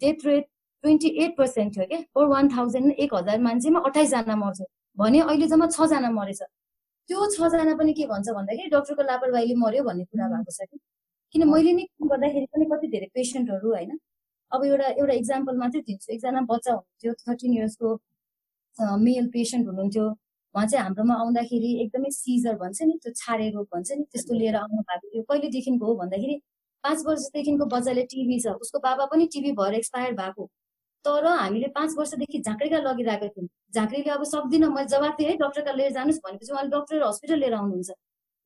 death 0.00 0.26
rate 0.26 0.44
twenty 0.84 1.08
eight 1.24 1.36
percent 1.38 1.76
थियो 1.76 1.86
क्या। 1.86 2.00
फोर 2.14 2.26
वान 2.28 2.48
थाउजन्ड 2.56 2.92
एक 3.04 3.14
हजार 3.14 3.38
मान्छेमा 3.46 3.80
अठाइसजना 3.86 4.36
मर्थ्यो। 4.36 4.66
भने 4.98 5.20
अहिले 5.20 5.46
जम्मा 5.52 5.66
छजना 5.76 6.10
मरेछ। 6.10 6.42
त्यो 7.08 7.26
छजना 7.36 7.74
पनि 7.78 7.92
के 7.92 8.06
भन्छ 8.06 8.28
भन्दाखेरि 8.30 8.68
डक्टरको 8.70 9.02
लापरवाहीले 9.02 9.54
मर्यो 9.62 9.82
भन्ने 9.84 10.04
कुरा 10.04 10.26
भएको 10.32 10.52
छ 10.52 10.66
कि। 10.70 10.78
किन 11.34 11.42
मैले 11.50 11.72
नै 11.72 11.84
गर्दाखेरि 12.12 12.46
पनि 12.54 12.64
कति 12.72 12.86
धेरै 12.94 13.08
पेसेन्टहरू 13.14 13.68
होइन 13.74 13.98
अब 14.52 14.64
एउटा 14.64 14.86
एउटा 15.00 15.14
इक्जाम्पल 15.20 15.56
मात्रै 15.58 15.80
दिन्छु। 15.88 16.12
एकजना 16.14 16.40
बच्चा 16.50 16.72
हुनुहुन्थ्यो 16.72 17.12
थर्टिन 17.22 17.52
इयर्सको 17.58 17.88
मेल 19.04 19.26
पेसेन्ट 19.36 19.66
हुनुहुन्थ्यो। 19.68 20.04
उहाँ 20.54 20.66
चाहिँ 20.66 20.84
हाम्रोमा 20.84 21.14
आउँदाखेरि 21.22 21.70
एकदमै 21.82 22.10
सिजर 22.16 22.56
भन्छ 22.62 22.82
नि 22.88 22.94
त्यो 23.02 23.12
छारे 23.20 23.48
रोग 23.50 23.66
भन्छ 23.74 23.90
नि 23.92 24.04
त्यस्तो 24.12 24.34
लिएर 24.40 24.56
आउनु 24.56 24.82
भएको 24.90 25.08
थियो। 25.12 25.22
कहिलेदेखिको 25.30 25.86
हो 25.86 25.94
भन्दाखेरि 26.02 26.36
पाँच 26.84 26.98
वर्षदेखिको 27.06 27.66
बच्चाले 27.74 28.02
टिभी 28.12 28.38
छ 28.40 28.52
उसको 28.60 28.78
बाबा 28.88 29.04
पनि 29.12 29.26
टिभी 29.32 29.52
भएर 29.60 29.74
एक्सपायर 29.80 30.12
भएको। 30.20 30.46
तर 31.04 31.26
हामीले 31.26 31.68
पाँच 31.78 31.94
वर्षदेखि 31.98 32.38
झाँक्रीका 32.40 32.78
लगिरहेको 32.88 33.28
थियौँ। 33.28 33.48
झाँक्रीले 33.74 34.10
अब 34.12 34.24
सक्दिनँ 34.34 34.68
मैले 34.76 34.88
जवाब 34.88 35.16
थिएँ 35.18 35.28
है 35.30 35.36
डक्टरका 35.38 35.72
लिएर 35.80 35.92
जानुहोस् 35.92 36.20
भनेपछि 36.26 36.52
उहाँले 36.52 36.70
डक्टर 36.76 37.02
हस्पिटल 37.08 37.38
लिएर 37.40 37.54
आउनुहुन्छ। 37.54 37.90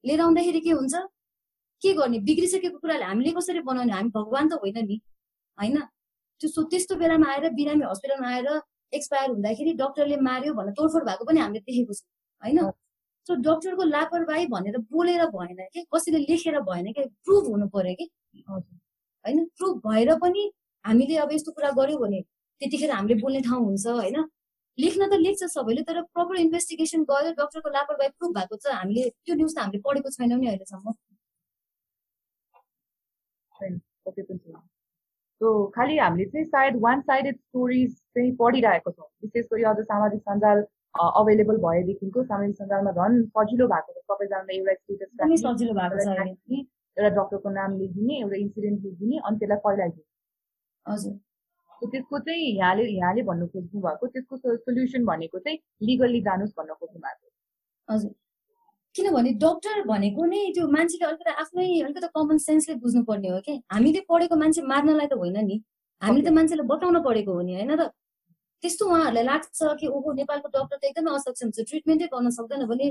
लिएर 0.05 0.21
आउँदाखेरि 0.21 0.61
के 0.61 0.71
हुन्छ? 0.71 0.95
के 1.83 1.93
गर्ने? 1.93 2.19
बिग्रिसकेको 2.29 2.79
कुराले 2.79 3.05
हामीले 3.05 3.33
कसरी 3.39 3.61
बनाउने? 3.69 3.93
हामी 3.93 4.11
भगवान् 4.17 4.51
त 4.51 4.53
होइन 4.63 4.79
नि। 4.87 5.01
होइन? 5.59 5.77
त्यो 6.41 6.63
त्यस्तो 6.71 6.95
बेलामा 6.97 7.27
आएर 7.33 7.49
बिरामी 7.59 7.85
हस्पिटलमा 7.91 8.29
आएर 8.29 8.49
एक्सपायर 8.93 9.31
हुँदाखेरि 9.31 9.73
डक्टरले 9.83 10.17
मार्यो 10.29 10.53
भनेर 10.55 10.73
तोडफोड 10.79 11.05
भएको 11.09 11.25
पनि 11.25 11.41
हामीले 11.41 11.61
देखेको 11.61 11.95
छौँ। 11.95 12.09
होइन? 12.43 12.59
सो 13.27 13.35
डक्टरको 13.47 13.85
लापरवाही 13.85 14.47
भनेर 14.47 14.79
बोलेर 14.93 15.25
भएन 15.35 15.57
कि? 15.73 15.81
कसैले 15.95 16.19
लेखेर 16.29 16.61
भएन 16.69 16.93
कि? 16.93 17.03
प्रुभ 17.25 17.45
हुनु 17.51 17.67
पर्यो 17.75 17.95
कि? 18.01 18.07
होइन? 18.49 19.45
प्रुभ 19.59 19.75
भएर 19.87 20.15
पनि 20.23 20.51
हामीले 20.85 21.17
अब 21.25 21.33
यस्तो 21.33 21.53
कुरा 21.53 21.71
गर्यो 21.79 21.99
भने 21.99 22.21
त्यतिखेर 22.61 22.91
हामीले 22.91 23.15
बोल्ने 23.21 23.41
ठाउँ 23.49 23.65
हुन्छ 23.65 23.87
होइन? 23.87 24.19
लेख्न 24.79 25.09
त 25.09 25.15
लेख्छ 25.21 25.45
सबैले 25.51 25.83
तर 25.89 26.01
प्रपर 26.15 26.37
इन्भेस्टिगेसन 26.37 27.03
गयो 27.11 27.33
डक्टरको 27.33 27.69
लापरवाही 27.73 28.11
प्रुभ 28.19 28.33
भएको 28.39 28.57
छ 28.57 28.77
हामीले 28.77 29.09
त्यो 29.25 29.35
न्युज 29.35 29.55
त 29.57 29.59
हामीले 29.59 29.81
पढेको 29.87 30.11
छैनौँ 30.17 30.39
नि 30.39 30.47
अहिलेसम्म। 30.47 30.93
सो 35.41 35.49
खालि 35.75 35.97
हामीले 35.99 36.25
चाहिँ 36.31 36.47
सायद 36.47 36.77
वान 36.81 37.01
साइडेड 37.01 37.37
स्टोरिज 37.37 37.95
चाहिँ 37.95 38.31
पढिरहेको 38.37 38.91
छौँ। 38.91 39.07
विशेष 39.23 39.47
गरी 39.53 39.63
अझ 39.71 39.77
सामाजिक 39.81 40.21
सञ्जाल 40.21 40.59
अभाइलेबल 40.95 41.57
भएदेखिको 41.65 42.25
सामाजिक 42.25 42.57
सञ्जालमा 42.57 42.93
झन् 42.93 43.23
सजिलो 43.37 43.67
भएको 43.69 43.93
छ। 43.93 43.97
सबैजनालाई 44.11 44.57
एउटा 44.57 44.75
स्टेटस 44.75 45.09
सजिलो 45.45 45.73
भएको 45.81 45.97
छ 46.05 46.07
एउटा 46.97 47.09
डक्टरको 47.21 47.51
नाम 47.51 47.79
लेखिदिने 47.79 48.15
एउटा 48.21 48.37
इन्सिडेन्ट 48.37 48.85
लेखिदिने 48.85 49.17
अनि 49.19 49.39
त्यसलाई 49.39 49.59
फैलाइदिने 49.65 50.93
हजुर। 50.93 51.15
त्यसको 51.93 52.19
चाहिँ 52.19 52.45
यहाँले 52.57 52.85
यहाँले 52.91 53.23
भन्नु 53.23 53.47
खोज्नु 53.47 53.81
भएको 53.81 54.07
त्यसको 54.07 54.37
सोल्युसन 54.57 55.05
भनेको 55.05 55.39
चाहिँ 55.39 55.59
लिगल्ली 55.89 56.21
जानुहोस् 56.29 56.55
भन्न 56.59 56.75
खोज्नु 56.81 56.99
भएको 57.01 57.27
हजुर। 57.89 58.13
किनभने 58.97 59.33
डक्टर 59.45 59.83
भनेको 59.87 60.25
नै 60.27 60.41
त्यो 60.55 60.67
मान्छेले 60.77 61.07
अलिकति 61.07 61.33
आफ्नै 61.43 61.67
अलिकति 61.83 62.09
कमन 62.15 62.39
सेन्सले 62.45 62.75
बुझ्नुपर्ने 62.85 63.29
हो 63.29 63.41
कि 63.47 63.55
हामीले 63.73 64.01
पढेको 64.11 64.37
मान्छे 64.43 64.63
मार्नलाई 64.73 65.07
त 65.07 65.19
होइन 65.23 65.39
नि। 65.47 65.57
हामीले 66.03 66.25
त 66.29 66.33
मान्छेलाई 66.39 66.67
बताउन 66.69 67.03
पढेको 67.03 67.33
हो 67.33 67.43
नि 67.49 67.55
होइन 67.55 67.73
र 67.81 67.89
त्यस्तो 68.63 68.87
उहाँहरूलाई 68.87 69.25
लाग्छ 69.25 69.59
कि 69.81 69.87
ओहो 69.97 70.13
नेपालको 70.21 70.49
डक्टर 70.55 70.77
त 70.77 70.85
एकदमै 70.91 71.13
असक्षम 71.19 71.51
छ 71.57 71.67
ट्रिटमेन्टै 71.71 72.07
गर्न 72.15 72.31
सक्दैन 72.39 72.65
भने 72.71 72.89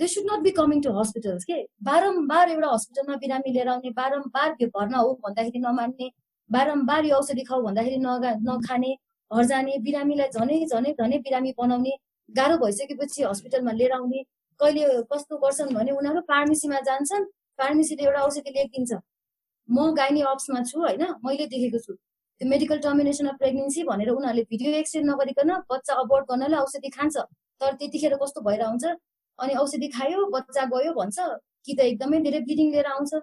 they 0.00 0.06
should 0.14 0.24
not 0.30 0.40
be 0.42 0.50
coming 0.56 0.80
to 0.82 0.90
hospitals 0.98 1.44
के? 1.44 1.58
बारम्बार 1.82 2.50
एउटा 2.50 2.68
हस्पिटलमा 2.72 3.16
बिरामी 3.22 3.52
लिएर 3.52 3.68
आउने 3.68 3.90
बारम्बार 4.00 4.48
त्यो 4.58 4.68
भर्ना 4.78 4.98
हो 4.98 5.12
भन्दाखेरि 5.26 5.60
नमान्ने 5.66 6.10
बारम्बार 6.50 7.04
यो 7.04 7.16
औषधि 7.16 7.44
खाऊ 7.50 7.62
भन्दाखेरि 7.62 7.98
नगा 8.06 8.30
नखाने 8.48 8.92
घर 9.30 9.44
जाने 9.52 9.78
बिरामीलाई 9.86 10.28
झनै 10.38 10.58
झनै 10.66 10.92
झनै 11.00 11.18
बिरामी 11.26 11.52
बनाउने 11.58 11.94
गाह्रो 12.28 12.56
भइसकेपछि 12.64 13.22
हस्पिटलमा 13.22 13.72
लिएर 13.80 13.92
आउने 13.92 14.22
कहिले 14.60 15.02
कस्तो 15.12 15.36
गर्छन् 15.38 15.74
भने 15.74 15.92
उनीहरू 15.92 16.20
फार्मेसीमा 16.30 16.80
जान्छन् 16.88 17.24
फार्मेसीले 17.58 18.04
एउटा 18.04 18.20
औषधि 18.22 18.50
लेखिदिन्छ। 18.50 18.92
म 19.68 19.94
गाइनी 19.94 20.20
अप्समा 20.28 20.62
छु 20.64 20.80
होइन 20.80 21.02
मैले 21.24 21.46
देखेको 21.46 21.78
छु। 21.78 21.92
त्यो 21.94 22.48
मेडिकल 22.48 22.78
टर्मिनेसन 22.80 23.26
अफ 23.28 23.36
प्रेग्नेन्सी 23.38 23.82
भनेर 23.84 24.10
उनीहरूले 24.10 24.42
भिडियो 24.50 24.72
एक्सचेन्ज 24.80 25.06
नगरिकन 25.10 25.50
बच्चा 25.72 25.94
अबोर्ड 26.02 26.24
गर्नलाई 26.30 26.60
औषधि 26.60 26.90
खान्छ। 26.96 27.16
तर 27.60 27.74
त्यतिखेर 27.80 28.14
कस्तो 28.22 28.40
भएर 28.48 28.62
आउँछ? 28.62 28.84
अनि 29.38 29.54
औषधि 29.62 29.88
खायो 29.96 30.26
बच्चा 30.34 30.64
गयो 30.74 30.92
भन्छ 30.94 31.18
कि 31.64 31.74
त 31.74 31.80
एकदमै 31.88 32.20
धेरै 32.26 32.40
ब्लिडिङ 32.46 32.70
लिएर 32.72 32.86
आउँछ। 32.86 33.14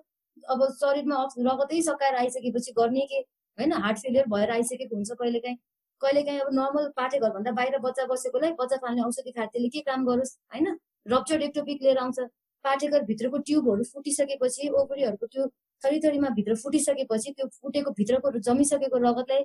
अब 0.44 0.60
शरीरमा 0.82 1.18
रगतै 1.50 1.82
सकाएर 1.82 2.16
आइसकेपछि 2.16 2.72
गर्ने 2.80 3.06
के? 3.12 3.20
होइन 3.58 3.72
हार्ट 3.84 3.98
फेलियर 4.00 4.26
भएर 4.34 4.52
आइसकेको 4.52 4.96
हुन्छ 4.96 5.12
कहिलेकाहीँ। 5.20 5.58
कहिलेकाहीँ 6.02 6.40
अब 6.42 6.50
नर्मल 6.54 6.92
पाठेघरभन्दा 6.98 7.52
बाहिर 7.60 7.78
बच्चा 7.86 8.06
बसेकोलाई 8.12 8.52
बच्चा 8.60 8.78
फाल्ने 8.84 9.02
औषधि 9.04 9.32
खाएर 9.32 9.48
त्यसले 9.48 9.70
के 9.70 9.82
काम 9.90 10.06
गरोस् 10.06 10.34
होइन? 10.54 10.68
रप्चर 11.06 11.42
एक्टोपिक 11.42 11.82
लिएर 11.84 11.98
आउँछ। 11.98 12.20
पाठेघर 12.66 13.04
भित्रको 13.06 13.38
ट्युबहरू 13.48 13.84
फुटिसकेपछि 13.94 14.70
ओभरीहरूको 14.70 15.26
त्यो 15.28 15.48
थरीथरीमा 15.82 16.30
भित्र 16.38 16.56
फुटिसकेपछि 16.64 17.32
त्यो 17.32 17.48
फुटेको 17.62 17.92
भित्रको 17.98 18.32
जमिसकेको 18.40 18.98
रगतलाई 18.98 19.44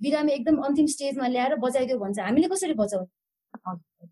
बिरामी 0.00 0.32
एकदम 0.32 0.56
अन्तिम 0.64 0.86
स्टेजमा 0.86 1.26
ल्याएर 1.28 1.54
बचाइदियो 1.60 1.98
भन्छ। 1.98 2.18
हामीले 2.18 2.48
कसरी 2.48 2.74
बचाउने? 2.74 4.06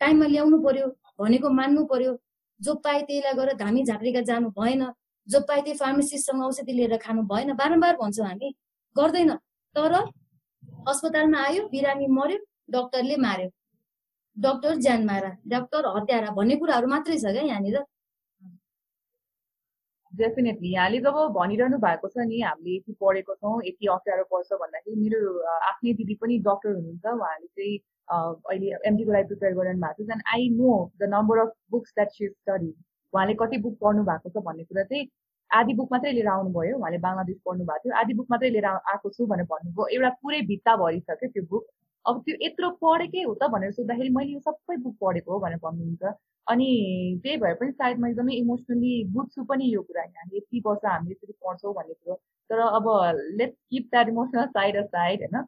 टाइममा 0.00 0.26
ल्याउनु 0.26 0.58
पर्यो 0.62 0.86
भनेको 1.18 1.48
मान्नु 1.50 1.84
पर्यो। 1.86 2.12
जो 2.60 2.74
पाए 2.84 3.00
त्यहीलाई 3.02 3.34
गएर 3.34 3.52
धामी 3.56 3.82
झाँक्रीका 3.84 4.20
जानु 4.22 4.50
भएन। 4.58 4.86
जो 5.28 5.40
पाए 5.40 5.60
त्यही 5.62 5.78
फार्मेसिस्टसँग 5.78 6.42
औषधि 6.44 6.72
लिएर 6.72 6.96
खानु 6.98 7.22
भएन। 7.26 7.52
बारम्बार 7.54 7.96
भन्छौँ 7.96 8.26
हामी। 8.26 8.54
गर्दैन। 8.96 9.34
तर 9.76 9.92
अस्पतालमा 10.88 11.38
आयो 11.42 11.68
बिरामी 11.68 12.06
मर्यो 12.08 12.38
डक्टरले 12.70 13.16
मार्यो 13.18 13.48
डक्टर 14.36 14.74
ज्यान 14.84 15.04
मारा 15.06 15.30
डक्टर 15.48 15.86
हत्यारा 15.96 16.30
भन्ने 16.38 16.56
कुराहरू 16.62 16.86
मात्रै 16.94 17.16
छ 17.18 17.32
क्या 17.36 17.42
यहाँनिर? 17.42 17.76
डेफिनेटली 20.12 20.72
यहाँले 20.72 20.98
जब 21.04 21.16
भनिरहनु 21.36 21.78
भएको 21.78 22.08
छ 22.08 22.24
नि 22.28 22.40
हामीले 22.40 22.76
यति 22.76 22.92
पढेको 23.00 23.34
छौँ 23.34 23.60
यति 23.66 23.86
अप्ठ्यारो 23.94 24.24
पर्छ 24.32 24.52
भन्दाखेरि 24.62 24.96
मेरो 25.00 25.20
आफ्नै 25.70 25.92
दिदी 26.00 26.14
पनि 26.22 26.38
डक्टर 26.48 26.70
हुनुहुन्छ। 26.76 27.04
उहाँले 27.06 27.46
चाहिँ 27.46 27.76
अहिले 28.08 28.66
एमडीको 28.88 29.12
लागि 29.12 29.26
प्रिपेयर 29.28 29.54
गरिरहनु 29.58 29.80
भएको 29.86 30.04
छ। 30.04 30.10
And 30.16 30.22
I 30.34 30.48
know 30.56 30.72
the 31.00 31.08
number 31.14 31.38
of 31.44 31.52
books 31.70 31.92
that 31.96 32.10
see 32.16 32.28
study 32.28 32.70
उहाँले 33.12 33.34
कति 33.42 33.56
बुक 33.64 33.78
पढ्नु 33.82 34.04
भएको 34.10 34.28
छ 34.30 34.44
भन्ने 34.48 34.64
कुरा 34.64 34.84
चाहिँ 34.92 35.08
आदि 35.50 35.72
बुक 35.78 35.88
मात्रै 35.92 36.12
लिएर 36.12 36.28
आउनुभयो। 36.28 36.76
उहाँले 36.78 36.98
बङ्गलादेश 37.06 37.38
पढ्नु 37.46 37.64
भएको 37.64 37.82
थियो। 37.84 37.96
आदि 38.02 38.14
बुक 38.20 38.26
मात्रै 38.30 38.50
लिएर 38.50 38.66
आएको 38.66 39.10
छु 39.16 39.26
भनेर 39.32 39.46
भन्नुभयो। 39.52 39.86
एउटा 39.96 40.10
पुरै 40.22 40.40
भित्ता 40.52 40.76
भरिसक्यो 40.76 41.28
त्यो 41.34 41.42
बुक 41.50 41.64
अब 42.06 42.20
त्यो 42.26 42.36
यत्रो 42.46 42.70
पढेकै 42.82 43.22
हो 43.22 43.34
त 43.34 43.48
भनेर 43.52 43.72
सोद्धाखेरि 43.72 44.10
मैले 44.16 44.32
यो 44.32 44.40
सबै 44.46 44.76
बुक 44.84 44.96
पढेको 45.00 45.32
हो 45.32 45.38
भनेर 45.44 45.58
भन्नुहुन्छ। 45.64 46.12
अनि 46.46 46.68
त्यही 47.22 47.36
भएर 47.42 47.54
पनि 47.60 47.72
सायद 47.72 47.98
म 47.98 48.06
एकदमै 48.06 48.34
इमोसनली 48.42 48.92
बुझ्छु 49.16 49.44
पनि 49.50 49.70
यो 49.74 49.82
कुरा 49.88 50.02
हामी 50.02 50.36
यति 50.38 50.62
वर्ष 50.66 50.84
हामीले 50.86 51.14
यसरी 51.14 51.32
पढ्छौँ 51.46 51.74
भन्ने 51.78 51.94
कुरो। 51.94 52.14
तर 52.50 52.58
अब 52.68 52.88
let's 53.40 53.56
keep 53.70 53.88
that 53.90 54.08
emotional 54.08 54.46
side 54.58 54.76
aside 54.94 55.22
होइन 55.24 55.44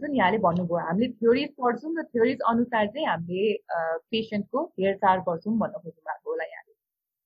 जुन 0.00 0.14
यहाँले 0.16 0.38
भन्नुभयो 0.46 0.84
हामीले 0.88 1.08
थ्योरिज 1.12 1.48
पढ्छौँ 1.60 1.94
र 1.98 2.02
थ्योरिज 2.02 2.38
अनुसार 2.50 2.86
चाहिँ 2.86 3.06
हामीले 3.06 3.56
पेसेन्टको 4.12 4.64
हेरचाह 4.80 5.16
गर्छौँ 5.28 5.56
भन्न 5.58 5.72
खोज्नु 5.78 6.02
भएको 6.10 6.30
होला 6.30 6.44
यहाँले। 6.44 6.70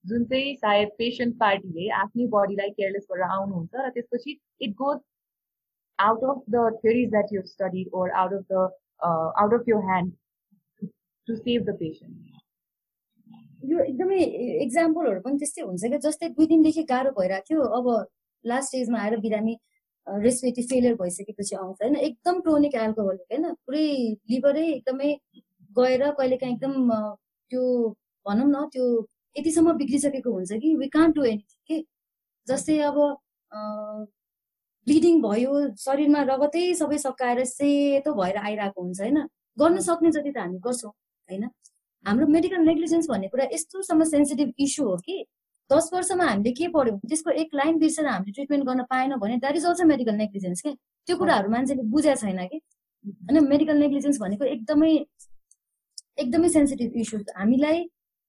जुन 0.04 0.24
चाहिँ 0.30 0.54
सायद 0.56 0.88
पेसेन्ट 0.98 1.36
पार्टीले 1.40 1.88
आफ्नै 2.00 2.26
बडीलाई 2.34 2.70
केयरलेस 2.70 3.06
गरेर 3.12 3.30
आउनुहुन्छ 3.36 3.86
र 3.86 3.90
त्यसपछि 3.96 4.38
it 4.60 4.72
goes 4.82 4.98
out 5.98 6.24
of 6.30 6.42
the 6.50 6.64
theories 6.80 7.10
that 7.10 7.32
you 7.32 7.42
study 7.46 7.84
or 8.00 8.10
out 8.22 8.32
of 8.32 8.44
the 8.52 8.54
out 9.42 9.54
of 9.60 9.68
your 9.68 9.84
hand 9.90 10.12
to 11.28 11.36
save 11.36 11.70
the 11.70 11.76
patient 11.82 12.14
यो 13.70 13.78
एकदमै 13.84 14.18
इक्जाम्पलहरू 14.64 15.20
पनि 15.20 15.38
त्यस्तै 15.38 15.62
हुन्छ 15.68 15.82
क्या 15.92 15.98
जस्तै 16.08 16.28
दुई 16.34 16.46
दिनदेखि 16.50 16.82
गाह्रो 16.90 17.10
भइरहेको 17.20 17.46
थियो 17.48 17.62
अब 17.78 17.86
लास्ट 18.44 18.68
स्टेजमा 18.68 18.98
आएर 19.04 19.16
बिरामी 19.26 19.56
रेस्पिरेटरी 20.06 20.62
फेलियर 20.70 20.94
भइसकेपछि 20.98 21.54
आउँछ। 21.56 21.82
होइन 21.82 21.96
एकदम 22.08 22.40
क्रोनिक 22.40 22.74
एल्कोहोलिक 22.82 23.32
होइन? 23.32 23.46
पुरै 23.66 23.86
लिभरै 24.30 24.66
एकदमै 24.72 25.08
गएर 25.78 26.02
कहिलेकाहीँ 26.18 26.54
एकदम 26.54 26.74
त्यो 27.50 27.62
भनौँ 28.26 28.46
न 28.50 28.64
त्यो 28.74 28.84
यतिसम्म 29.36 29.72
बिग्रिसकेको 29.80 30.32
हुन्छ 30.32 30.52
कि 30.62 30.74
वी 30.82 30.88
कान्ट 30.96 31.16
डु 31.16 31.24
एनिथिङ 31.30 31.60
के? 31.70 31.78
जस्तै 32.46 32.78
अब 32.90 32.96
ब्लिडिङ 34.86 35.20
भयो 35.22 35.52
शरीरमा 35.84 36.20
रगतै 36.32 36.64
सबै 36.80 36.98
सकाएर 37.04 37.44
सेतो 37.52 38.12
भएर 38.20 38.36
आइरहेको 38.36 38.82
हुन्छ 38.82 39.00
होइन? 39.00 39.18
गर्न 39.58 39.80
सक्ने 39.86 40.10
जति 40.16 40.30
त 40.30 40.38
हामी 40.38 40.58
गर्छौँ 40.66 40.90
होइन? 40.90 41.44
हाम्रो 42.04 42.26
मेडिकल 42.34 42.60
नेग्लिजेन्स 42.66 43.08
भन्ने 43.10 43.28
कुरा 43.28 43.44
यस्तोसम्म 43.52 44.04
सेन्सिटिभ 44.10 44.52
इस्यु 44.66 44.84
हो 44.88 44.96
कि 45.06 45.16
दस 45.70 45.90
वर्षमा 45.92 46.24
हामीले 46.26 46.52
के 46.58 46.68
पढ्यौँ 46.76 46.98
त्यसको 47.08 47.30
एक 47.42 47.54
लाइन 47.60 47.78
बिर्सेर 47.78 48.06
हामीले 48.06 48.32
ट्रिटमेन्ट 48.32 48.64
गर्न 48.66 48.82
पाएन 48.90 49.16
भने 49.22 49.36
that 49.42 49.56
is 49.56 49.66
also 49.66 49.84
medical 49.86 50.14
negligence 50.22 50.60
के? 50.62 50.72
त्यो 51.08 51.16
कुराहरू 51.18 51.50
मान्छेले 51.50 51.82
बुझेको 51.94 52.20
छैन 52.20 52.46
कि? 52.46 52.60
होइन 53.04 53.48
मेडिकल 53.48 53.76
नेग्लिजेन्स 53.78 54.20
भनेको 54.20 54.44
एकदमै 54.54 54.92
एकदमै 56.22 56.48
सेन्सिटिभ 56.48 56.96
इस्यु 57.02 57.18
हामीलाई 57.38 57.82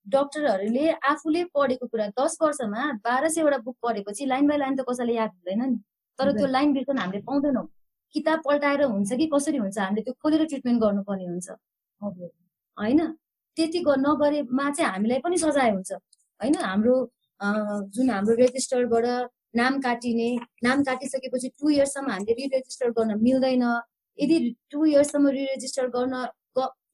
डक्टरहरूले 0.06 0.90
आफूले 1.12 1.44
पढेको 1.54 1.86
कुरा 1.86 2.06
दस 2.18 2.36
वर्षमा 2.42 2.82
बाह्र 3.06 3.28
सयवटा 3.36 3.58
बुक 3.68 3.76
पढेपछि 3.86 4.26
लाइन 4.26 4.48
बाई 4.48 4.58
लाइन 4.58 4.76
त 4.76 4.84
कसैले 4.90 5.14
याद 5.14 5.30
हुँदैन 5.30 5.62
नि। 5.70 5.78
तर 6.18 6.32
त्यो 6.36 6.46
लाइन 6.46 6.72
बिर्सन 6.72 6.98
हामीले 6.98 7.22
पाउँदैनौँ। 7.28 7.66
किताब 8.14 8.38
पल्टाएर 8.46 8.82
हुन्छ 8.82 9.12
कि 9.12 9.26
कसरी 9.34 9.58
हुन्छ 9.58 9.78
हामीले 9.78 10.02
त्यो 10.02 10.14
खोलेर 10.22 10.44
ट्रिटमेन्ट 10.46 10.80
गर्नुपर्ने 10.82 11.26
हुन्छ। 11.26 11.48
होइन? 12.76 13.00
त्यति 13.56 13.78
नगरेमा 14.06 14.70
चाहिँ 14.70 14.90
हामीलाई 14.92 15.18
पनि 15.24 15.36
सजाय 15.38 15.70
हुन्छ। 15.70 15.92
होइन? 15.92 16.54
हाम्रो 16.70 16.96
जुन 17.94 18.10
हाम्रो 18.10 18.34
रेजिस्टरबाट 18.34 19.06
नाम 19.56 19.78
काटिने 19.80 20.28
नाम 20.64 20.82
काटिसकेपछि 20.88 21.48
टु 21.58 21.70
इयर्ससम्म 21.70 22.10
हामीले 22.10 22.32
रिरेजिस्टर 22.40 22.90
गर्न 22.98 23.18
मिल्दैन। 23.22 23.64
यदि 24.18 24.36
टु 24.70 24.84
इयर्ससम्म 24.84 25.28
रिरेजिस्टर 25.38 25.86
गर्न 25.96 26.14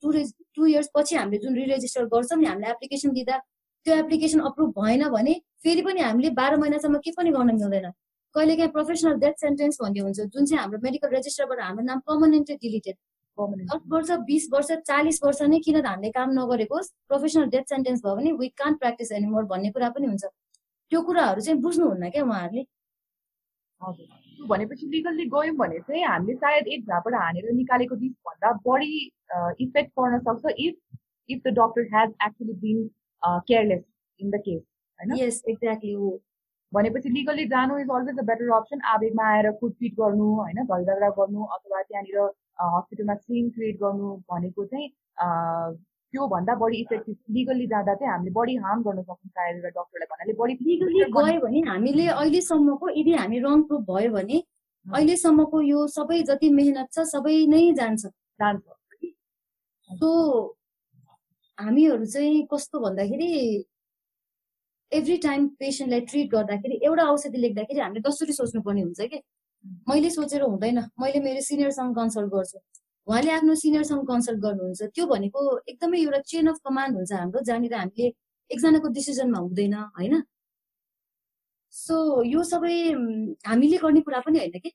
टु 0.03 0.13
टु 0.55 0.67
इयर्स 0.67 0.89
पछि 0.95 1.17
हामीले 1.17 1.39
जुन 1.43 1.55
रिरेजिस्टर 1.57 2.05
गर्छौँ 2.13 2.39
नि 2.41 2.47
हामीले 2.47 2.71
एप्लिकेसन 2.71 3.11
दिँदा 3.17 3.37
त्यो 3.87 3.95
एप्लिकेसन 3.97 4.41
अप्रुभ 4.49 4.71
भएन 4.79 5.09
भने 5.09 5.35
फेरि 5.65 5.83
पनि 5.83 6.01
हामीले 6.01 6.31
बाह्र 6.41 6.57
महिनासम्म 6.57 6.99
के 7.05 7.11
पनि 7.17 7.31
गर्न 7.37 7.55
मिल्दैन। 7.57 7.87
कहिलेकाहीँ 8.35 8.71
प्रोफेसनल 8.73 9.19
डेथ 9.25 9.37
सेन्टेन्स 9.41 9.79
भन्ने 9.83 10.01
हुन्छ 10.01 10.21
जुन 10.21 10.45
चाहिँ 10.45 10.61
हाम्रो 10.61 10.79
मेडिकल 10.83 11.09
रेजिस्टरबाट 11.15 11.61
हाम्रो 11.61 11.85
नाम 11.85 11.99
पर्मानेन्टली 12.07 12.57
डिलिटेड 12.63 12.97
दस 13.39 13.81
वर्ष 13.93 14.11
बिस 14.27 14.49
वर्ष 14.53 14.71
चालिस 14.89 15.19
वर्ष 15.25 15.43
नै 15.53 15.59
किन 15.67 15.85
हामीले 15.87 16.11
काम 16.17 16.31
नगरेको 16.39 16.81
प्रोफेसनल 17.09 17.47
डेथ 17.55 17.75
सेन्टेन्स 17.75 18.03
भयो 18.05 18.17
भने 18.17 18.33
वी 18.41 18.49
कान्ट 18.63 18.79
प्र्याक्टिस 18.79 19.13
एनिमोर 19.13 19.45
भन्ने 19.53 19.71
कुरा 19.71 19.89
पनि 19.97 20.07
हुन्छ। 20.07 20.25
त्यो 20.93 21.01
कुराहरू 21.03 21.41
चाहिँ 21.41 21.61
बुझ्नुहुन्न 21.61 22.11
क्या 22.11 22.23
उहाँहरूले? 22.25 22.63
हजुर। 23.83 24.47
भनेपछि 24.49 24.87
लिगल्ली 24.93 25.25
गयौँ 25.35 25.57
भने 25.57 25.79
चाहिँ 25.79 26.05
हामीले 26.05 26.35
सायद 26.37 26.67
एक 26.75 26.85
झापबाट 26.85 27.15
हानेर 27.15 27.53
निकालेको 27.55 27.97
भन्दा 27.97 28.53
बढी 28.67 28.93
इफेक्ट 29.65 29.91
पर्न 29.97 30.19
सक्छ 30.29 30.55
if 30.59 30.75
if 31.29 31.41
the 31.47 31.55
doctor 31.59 31.83
has 31.95 32.15
actually 32.27 32.55
been 32.63 32.79
careless 33.23 33.83
in 34.21 34.31
the 34.31 34.41
case 34.47 34.63
होइन? 34.99 35.17
यस 35.19 35.43
एक्ज्याक्टली 35.49 35.93
हो। 35.93 36.11
भनेपछि 36.75 37.09
लिगली 37.17 37.47
जानु 37.55 37.79
is 37.79 37.91
always 37.97 38.19
a 38.19 38.27
better 38.31 38.53
option 38.57 38.81
आवेगमा 38.93 39.25
आएर 39.33 39.51
कुटपिट 39.61 39.93
गर्नु 40.01 40.29
होइन 40.43 40.63
झगडा 40.65 41.09
गर्नु 41.19 41.45
अथवा 41.57 41.83
त्यहाँनिर 41.83 42.19
हस्पिटलमा 42.77 43.15
सिन 43.15 43.51
क्रिएट 43.57 43.77
गर्नु 43.83 44.15
भनेको 44.33 44.65
चाहिँ 44.65 44.89
त्योभन्दा 46.15 46.55
बढी 46.55 46.81
इफेक्टिभ 46.81 47.17
लिगल्ली 47.37 47.67
जाँदा 47.67 47.95
चाहिँ 47.95 48.13
हामीले 48.13 48.31
बढी 48.35 48.57
हार्म 48.65 48.83
गर्न 48.83 49.03
सक्छौँ 49.03 49.31
सायद 49.31 49.57
एउटा 49.57 49.69
डक्टरलाई 49.81 50.07
भन्नाले। 50.11 50.33
बढी 50.41 50.55
लिगल्ली 50.67 51.01
गयो 51.17 51.41
भने 51.45 51.61
हामीले 51.69 52.07
अहिलेसम्मको 52.09 52.89
यदि 52.99 53.13
हामी 53.15 53.39
रङ 53.47 53.63
प्रुफ 53.69 53.83
भयो 53.91 54.11
भने 54.13 54.43
अहिलेसम्मको 54.87 55.61
यो 55.63 55.87
सबै 55.97 56.23
जति 56.31 56.51
मेहनत 56.59 56.89
छ 56.93 57.07
सबै 57.15 57.35
नै 57.55 57.63
जान्छ। 57.81 58.07
जान्छ। 58.41 58.65
सो 59.91 60.11
हामीहरू 61.59 62.07
चाहिँ 62.15 62.47
कस्तो 62.53 62.81
भन्दाखेरि 62.81 63.31
एभ्री 64.93 65.17
टाइम 65.17 65.47
पेसेन्टलाई 65.61 66.01
ट्रिट 66.01 66.31
गर्दाखेरि 66.31 66.81
एउटा 66.85 67.05
औषधि 67.13 67.39
लेख्दाखेरि 67.39 67.81
हामीले 67.81 68.01
कसरी 68.09 68.33
सोच्नुपर्ने 68.33 68.83
हुन्छ 68.83 69.01
कि? 69.13 69.21
मैले 69.89 70.11
सोचेर 70.11 70.43
हुँदैन। 70.43 70.79
मैले 71.01 71.21
मेरो 71.21 71.41
सिनियरसँग 71.41 71.95
कन्सल्ट 71.97 72.29
गर्छु। 72.35 72.59
उहाँले 73.09 73.31
आफ्नो 73.31 73.55
सिनियरसँग 73.55 74.07
कन्सल्ट 74.09 74.41
गर्नुहुन्छ। 74.41 74.83
त्यो 74.95 75.07
भनेको 75.07 75.41
एकदमै 75.69 75.99
एउटा 75.99 76.21
चेन 76.31 76.47
अफ 76.53 76.59
कमान्ड 76.67 76.97
हुन्छ 76.97 77.13
हाम्रो 77.13 77.41
जहाँनिर 77.49 77.75
हामीले 77.75 78.07
एकजनाको 78.51 78.89
डिसिजनमा 78.99 79.39
हुँदैन 79.39 79.75
होइन? 79.99 80.23
सो 81.73 81.97
यो 82.23 82.43
सबै 82.53 82.75
हामीले 83.47 83.77
गर्ने 83.85 84.01
कुरा 84.07 84.21
पनि 84.27 84.39
होइन 84.39 84.59
कि? 84.65 84.71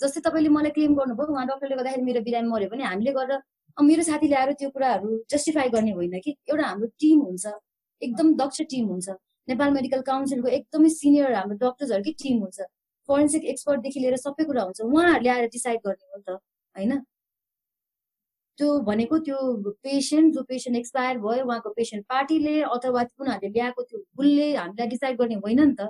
जस्तै 0.00 0.20
तपाईँले 0.26 0.48
मलाई 0.48 0.70
क्लेम 0.76 0.94
गर्नुभयो 1.00 1.32
उहाँ 1.32 1.46
डक्टरले 1.48 1.76
गर्दाखेरि 1.76 2.02
मेरो 2.02 2.20
बिरामी 2.28 2.48
मऱ्यो 2.52 2.68
भने 2.70 2.84
हामीले 2.84 3.12
गरेर 3.18 3.40
मेरो 3.78 4.02
साथी 4.02 4.26
ल्याएर 4.28 4.52
त्यो 4.60 4.70
कुराहरू 4.70 5.08
जस्टिफाई 5.30 5.68
गर्ने 5.74 5.92
होइन 5.98 6.20
कि? 6.20 6.30
एउटा 6.50 6.64
हाम्रो 6.66 6.86
टिम 7.00 7.18
हुन्छ। 7.26 7.46
एकदम 8.02 8.34
दक्ष 8.36 8.60
टिम 8.70 8.86
हुन्छ। 8.92 9.08
नेपाल 9.48 9.70
मेडिकल 9.72 10.00
काउन्सिलको 10.10 10.48
एकदमै 10.58 10.88
सिनियर 10.96 11.32
हाम्रो 11.34 11.56
डक्टर्सहरूकै 11.62 12.12
टिम 12.22 12.38
हुन्छ। 12.42 12.58
फोरेन्सिक 13.08 13.44
एक्सपर्टदेखि 13.52 14.00
लिएर 14.00 14.16
सबै 14.24 14.44
कुरा 14.50 14.62
हुन्छ। 14.66 14.80
उहाँहरूले 14.80 15.30
आएर 15.30 15.48
डिसाइड 15.56 15.80
गर्ने 15.86 16.06
हो 16.12 16.18
त 16.26 16.38
होइन? 16.76 16.92
त्यो 18.58 18.68
भनेको 18.86 19.18
त्यो 19.26 19.38
पेसेन्ट 19.82 20.34
जो 20.34 20.42
पेसेन्ट 20.50 20.76
एक्सपायर 20.78 21.18
भयो 21.18 21.44
उहाँको 21.44 21.70
पेसेन्ट 21.78 22.04
पार्टीले 22.08 22.54
अथवा 22.76 23.02
उनीहरूले 23.20 23.48
ल्याएको 23.48 23.82
त्यो 23.82 23.98
भुलले 24.16 24.48
हामीलाई 24.56 24.86
डिसाइड 24.94 25.18
गर्ने 25.18 25.34
होइन 25.44 25.60
नि 25.60 25.74
त। 25.80 25.88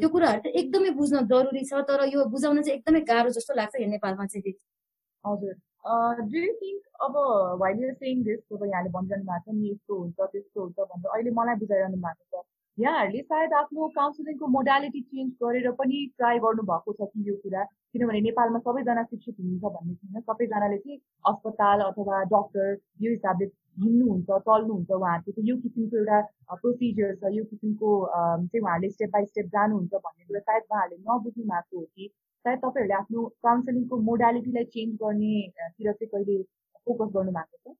त्यो 0.00 0.08
कुराहरू 0.08 0.40
चाहिँ 0.44 0.56
एकदमै 0.60 0.90
बुझ्न 1.00 1.20
जरुरी 1.32 1.64
छ 1.70 1.84
तर 1.88 2.04
यो 2.14 2.24
बुझाउन 2.34 2.62
चाहिँ 2.62 2.78
एकदमै 2.78 3.00
गाह्रो 3.12 3.30
जस्तो 3.36 3.54
लाग्छ 3.54 3.74
यो 3.82 3.88
नेपालमा 3.94 4.26
चाहिँ। 4.26 4.54
हजुर। 5.24 5.54
डु 5.84 6.38
यु 6.38 6.52
थिङ्क 6.60 6.82
अब 7.04 7.16
वाइल 7.60 7.80
युर 7.84 7.92
सेङ 7.94 8.22
दिस 8.24 8.38
जब 8.52 8.64
यहाँले 8.66 8.90
भनिरहनु 8.90 9.24
भएको 9.24 9.52
छ 9.52 9.54
नि 9.54 9.70
यस्तो 9.70 9.96
हुन्छ 10.00 10.28
त्यस्तो 10.32 10.60
हुन्छ 10.60 10.78
भनेर 10.92 11.10
अहिले 11.14 11.30
मलाई 11.38 11.56
बुझाइरहनु 11.62 11.98
भएको 12.04 12.40
छ। 12.40 12.44
यहाँहरूले 12.78 13.20
सायद 13.22 13.52
आफ्नो 13.56 13.88
काउन्सिलिङको 13.96 14.46
मोडालिटी 14.54 15.00
चेन्ज 15.02 15.32
गरेर 15.42 15.70
पनि 15.80 15.98
ट्राई 16.18 16.38
गर्नुभएको 16.44 16.92
छ 16.92 17.08
कि 17.12 17.28
यो 17.28 17.34
कुरा 17.42 17.62
किनभने 17.64 18.20
नेपालमा 18.20 18.58
सबैजना 18.64 19.04
शिक्षित 19.12 19.36
हुनुहुन्छ 19.40 19.74
भन्ने 19.76 19.94
छैन। 19.94 20.20
सबैजनाले 20.30 20.78
चाहिँ 20.78 20.98
अस्पताल 21.32 21.86
अथवा 21.90 22.22
डक्टर 22.32 22.72
यो 23.04 23.10
हिसाबले 23.10 23.46
हिँड्नुहुन्छ 23.84 24.40
चल्नुहुन्छ 24.48 24.90
उहाँहरूको 24.90 25.32
चाहिँ 25.32 25.48
यो 25.50 25.56
किसिमको 25.62 25.96
एउटा 25.98 26.20
प्रोसिजर 26.64 27.14
छ 27.22 27.36
यो 27.36 27.44
किसिमको 27.52 27.94
चाहिँ 28.10 28.64
उहाँहरूले 28.64 28.90
स्टेप 28.96 29.16
बाई 29.16 29.32
स्टेप 29.32 29.46
जानुहुन्छ 29.56 30.04
भन्ने 30.06 30.24
कुरा 30.28 30.46
सायद 30.50 30.70
उहाँहरूले 30.70 31.02
नबुझ्नु 31.06 31.50
भएको 31.54 31.78
हो 31.78 31.86
कि 31.94 32.12
सायद 32.44 32.58
तपाईँहरूले 32.58 32.94
आफ्नो 32.94 33.20
काउन्सिलिङको 33.46 33.96
मोडालिटीलाई 34.10 34.64
चेन्ज 34.74 34.96
गर्नेतिर 35.02 35.92
चाहिँ 35.92 36.08
कहिले 36.14 36.42
फोकस 36.86 37.12
गर्नु 37.16 37.32
भएको 37.32 37.56
छ? 37.64 37.76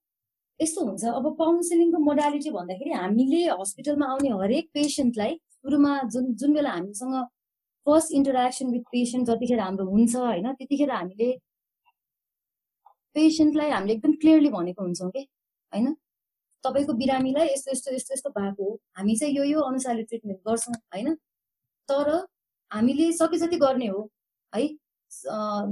यस्तो 0.61 0.85
हुन्छ। 0.87 1.05
अब 1.19 1.27
काउन्सिलिङको 1.39 1.99
मोडालिटी 2.09 2.51
भन्दाखेरि 2.51 2.93
हामीले 3.03 3.41
हस्पिटलमा 3.61 4.07
आउने 4.12 4.31
हरेक 4.43 4.71
पेसेन्टलाई 4.75 5.33
सुरुमा 5.55 5.93
जुन 6.12 6.35
जुन 6.41 6.55
बेला 6.55 6.71
हामीसँग 6.71 7.17
फर्स्ट 7.87 8.12
इन्टरेक्सन 8.19 8.71
विथ 8.73 8.85
पेसेन्ट 8.93 9.27
जतिखेर 9.29 9.61
हाम्रो 9.61 9.87
हुन्छ 9.91 10.15
होइन 10.17 10.53
त्यतिखेर 10.53 10.91
हामीले 10.91 11.29
पेसेन्टलाई 13.17 13.71
हामीले 13.71 13.93
एकदम 13.95 14.12
क्लियरली 14.23 14.51
भनेको 14.51 14.83
हुन्छौँ 14.83 15.11
कि 15.11 15.23
होइन? 15.73 15.95
तपाईँको 16.65 16.93
बिरामीलाई 17.03 17.47
यस्तो 17.47 17.71
यस्तो 17.73 17.95
यस्तो 17.95 18.15
यस्तो 18.15 18.31
भएको 18.31 18.65
हो। 18.65 18.79
हामी 18.97 19.17
चाहिँ 19.17 19.35
यो 19.37 19.45
यो 19.45 19.61
अनुसारले 19.61 20.03
ट्रिटमेन्ट 20.11 20.41
गर्छौँ 20.49 20.75
होइन? 20.95 21.15
तर 21.89 22.09
हामीले 22.71 23.12
सके 23.12 23.39
जति 23.39 23.57
गर्ने 23.57 23.87
हो। 23.87 24.01
है? 24.55 24.66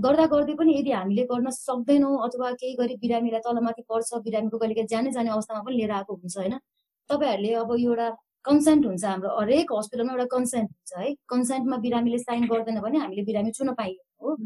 गर्दा 0.04 0.26
गर्दै 0.32 0.54
पनि 0.58 0.72
यदि 0.78 0.90
हामीले 0.92 1.24
गर्न 1.30 1.50
सक्दैनौँ 1.50 2.12
अथवा 2.26 2.50
केही 2.60 2.74
गरी 2.80 2.96
बिरामीलाई 3.04 3.40
तलमाथि 3.46 3.82
पर्छ 3.88 4.20
बिरामीको 4.26 4.58
कहिले 4.58 4.84
जाने 4.92 5.10
जाने 5.16 5.30
अवस्थामा 5.36 5.62
पनि 5.66 5.76
लिएर 5.76 5.90
आएको 5.98 6.14
हुन्छ 6.14 6.36
होइन? 6.38 6.54
तपाईँहरूले 7.10 7.54
अब 7.62 7.70
यो 7.78 7.90
एउटा 7.90 8.08
कन्सेन्ट 8.48 8.86
हुन्छ 8.86 9.04
हाम्रो 9.04 9.30
हरेक 9.38 9.72
हस्पिटलमा 9.78 10.12
एउटा 10.12 10.26
कन्सेन्ट 10.36 10.70
हुन्छ 10.70 10.92
है? 10.98 11.14
कन्सेन्टमा 11.32 11.76
बिरामीले 11.86 12.18
साइन 12.18 12.46
गर्दैन 12.52 12.80
भने 12.86 12.98
हामीले 12.98 13.22
बिरामी 13.30 13.50
छुन 13.58 13.72
पाइयो 13.80 14.00
हो? 14.22 14.36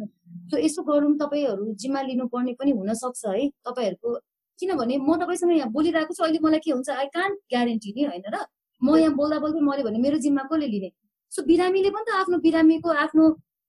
सो 0.51 0.59
यसो 0.65 0.83
गरौँ 0.89 1.13
तपाईँहरू 1.23 1.65
जिम्मा 1.83 2.01
लिनुपर्ने 2.09 2.53
पनि 2.61 2.71
हुनसक्छ 2.81 3.25
है? 3.27 3.49
तपाईँहरूको 3.69 4.19
किनभने 4.59 4.97
म 4.99 5.17
तपाईँसँग 5.23 5.53
यहाँ 5.53 5.71
बोलिरहेको 5.73 6.15
छु 6.17 6.25
अहिले 6.25 6.39
मलाई 6.45 6.61
के 6.65 6.71
हुन्छ 6.73 6.89
आई 6.91 7.07
कान्ट 7.17 7.37
ग्यारेन्टी 7.53 7.93
नि 7.97 8.05
होइन 8.05 8.23
र? 8.35 8.45
म 8.83 8.97
यहाँ 8.97 9.15
बोल्दा 9.17 9.39
बोल्दै 9.45 9.61
मऱ्यो 9.69 9.85
भने 9.89 9.99
मेरो 9.99 10.19
जिम्मा 10.25 10.43
कसले 10.53 10.67
लिने? 10.75 10.91
सो 11.33 11.43
बिरामीले 11.51 11.91
पनि 11.97 12.05
त 12.09 12.11
आफ्नो 12.21 12.39
बिरामीको 12.47 12.91
आफ्नो 13.05 13.25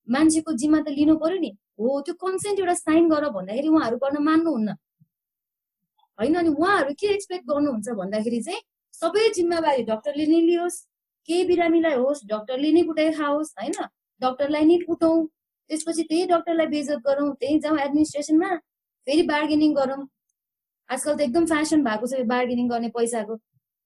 मान्छेको 0.07 0.51
जिम्मा 0.61 0.79
त 0.81 0.87
लिनु 0.97 1.15
पर्यो 1.23 1.39
नि। 1.39 1.51
हो 1.79 2.01
त्यो 2.05 2.13
कन्सेन्ट 2.23 2.59
एउटा 2.59 2.73
साइन 2.73 3.09
गर 3.09 3.29
भन्दाखेरि 3.37 3.67
उहाँहरू 3.67 3.97
गर्न 4.03 4.17
मान्नुहुन्न। 4.27 4.69
होइन 6.19 6.35
अनि 6.35 6.49
उहाँहरू 6.49 6.93
के 6.99 7.07
एक्सपेक्ट 7.13 7.45
गर्नुहुन्छ 7.49 7.87
भन्दाखेरि 8.01 8.41
चाहिँ 8.47 8.61
सबै 8.93 9.23
जिम्मेवारी 9.37 9.83
डक्टरले 9.91 10.25
नै 10.27 10.39
लियोस् 10.49 10.77
केही 11.29 11.43
बिरामीलाई 11.49 11.95
होस् 12.03 12.25
डक्टरले 12.33 12.71
नै 12.71 12.83
कुटाइ 12.89 13.11
खाओस् 13.19 13.53
होइन? 13.59 13.75
डक्टरलाई 14.21 14.65
नै 14.65 14.77
कुटौँ 14.87 15.17
त्यसपछि 15.69 16.03
त्यही 16.09 16.25
डक्टरलाई 16.33 16.67
बेजत 16.73 16.99
गरौँ 17.07 17.29
त्यही 17.41 17.59
जाउँ 17.65 17.77
एडमिनिस्ट्रेसनमा 17.85 18.49
फेरि 19.07 19.23
बार्गेनिङ 19.31 19.73
गरौँ। 19.75 20.01
आजकल 20.89 21.13
त 21.17 21.21
एकदम 21.21 21.45
फेसन 21.51 21.83
भएको 21.83 22.07
छ 22.07 22.25
बार्गेनिङ 22.33 22.67
गर्ने 22.69 22.89
पैसाको। 22.97 23.37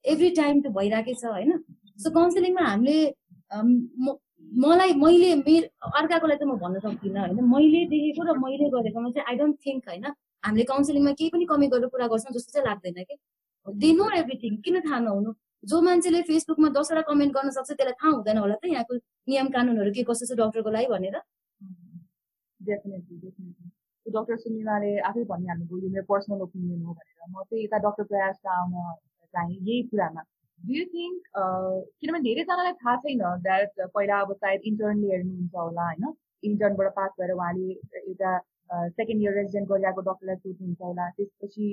एभ्री 0.05 0.29
टाइम 0.39 0.61
त 0.61 0.67
भइरहेकै 0.77 1.13
छ 1.21 1.25
होइन? 1.25 1.51
सो 1.97 2.09
काउन्सिलिङमा 2.17 2.63
हामीले 2.69 2.97
मलाई 4.51 4.93
मैले 4.93 5.35
मेरो 5.35 5.67
अर्काकोलाई 5.97 6.37
चाहिँ 6.37 6.53
म 6.53 6.57
भन्न 6.59 6.79
सक्दिनँ 6.79 7.19
होइन। 7.19 7.39
मैले 7.53 7.85
देखेको 7.91 8.21
र 8.27 8.37
मैले 8.37 8.69
गरेकोमा 8.69 9.09
चाहिँ 9.15 9.25
आई 9.29 9.35
डोन्ट 9.39 9.55
थिङ्क 9.65 9.87
होइन। 9.89 10.05
हामीले 10.43 10.63
काउन्सिलिङमा 10.71 11.11
केही 11.19 11.29
पनि 11.29 11.45
कमी 11.51 11.67
गरेर 11.73 11.87
कुरा 11.93 12.07
गर्छौँ 12.11 12.33
जस्तो 12.35 12.51
चाहिँ 12.51 12.67
लाग्दैन 12.67 13.03
कि? 13.03 13.15
दे 13.67 13.89
नो 13.93 14.09
एभ्रिथिङ 14.19 14.57
किन 14.65 14.79
थाहा 14.81 14.99
नहुनु? 14.99 15.31
जो 15.63 15.81
मान्छेले 15.81 16.21
फेसबुकमा 16.27 16.69
दसवटा 16.75 17.01
कमेन्ट 17.09 17.31
गर्न 17.33 17.49
सक्छ 17.57 17.71
त्यसलाई 17.71 17.95
थाहा 18.01 18.11
हुँदैन 18.11 18.37
होला 18.43 18.55
त 18.59 18.65
यहाँको 18.65 18.93
नियम 19.29 19.47
कानुनहरू 19.55 19.91
के 19.95 20.03
कस्तो 20.09 20.25
छ 20.29 20.37
डक्टरको 20.41 20.69
लागि 20.75 20.87
भनेर। 20.93 21.15
डेफिनेटली 22.59 23.15
डेफिनेटली 23.23 23.69
डक्टर 24.05 24.35
सुनिमाले 24.43 24.91
आफै 25.09 25.23
भनिहाल्नुभयो 25.31 25.77
यो 25.85 25.89
मेरो 25.95 26.05
पर्सनल 26.09 26.41
ओपिनियन 26.41 26.81
हो 26.85 26.93
भनेर। 26.97 27.19
म 27.29 27.43
चाहिँ 27.47 27.63
यता 27.63 27.77
डक्टर 27.85 28.03
प्रयासमा 28.11 28.51
आउन 28.59 28.73
चाहेँ 29.33 29.57
यही 29.57 29.81
कुरामा। 29.93 30.21
डु 30.67 30.73
यु 30.73 30.85
थिङ्क 30.93 31.21
किनभने 32.01 32.21
धेरैजनालाई 32.27 32.73
थाहा 32.81 32.95
छैन 33.03 33.21
द्याट 33.47 33.81
पहिला 33.95 34.19
अब 34.25 34.33
सायद 34.33 34.61
इन्टर्नली 34.71 35.11
हेर्नुहुन्छ 35.11 35.55
होला 35.55 35.85
होइन? 35.89 36.13
इन्टर्नबाट 36.49 36.93
पास 36.95 37.11
भएर 37.19 37.31
उहाँले 37.31 37.69
एउटा 38.01 38.31
सेकेन्ड 38.97 39.21
इयर 39.23 39.33
रेजिडेन्ट 39.37 39.69
गरिरहेको 39.69 40.01
डक्टरलाई 40.01 40.35
सोध्नुहुन्छ 40.35 40.81
होला 40.81 41.07
त्यसपछि 41.17 41.65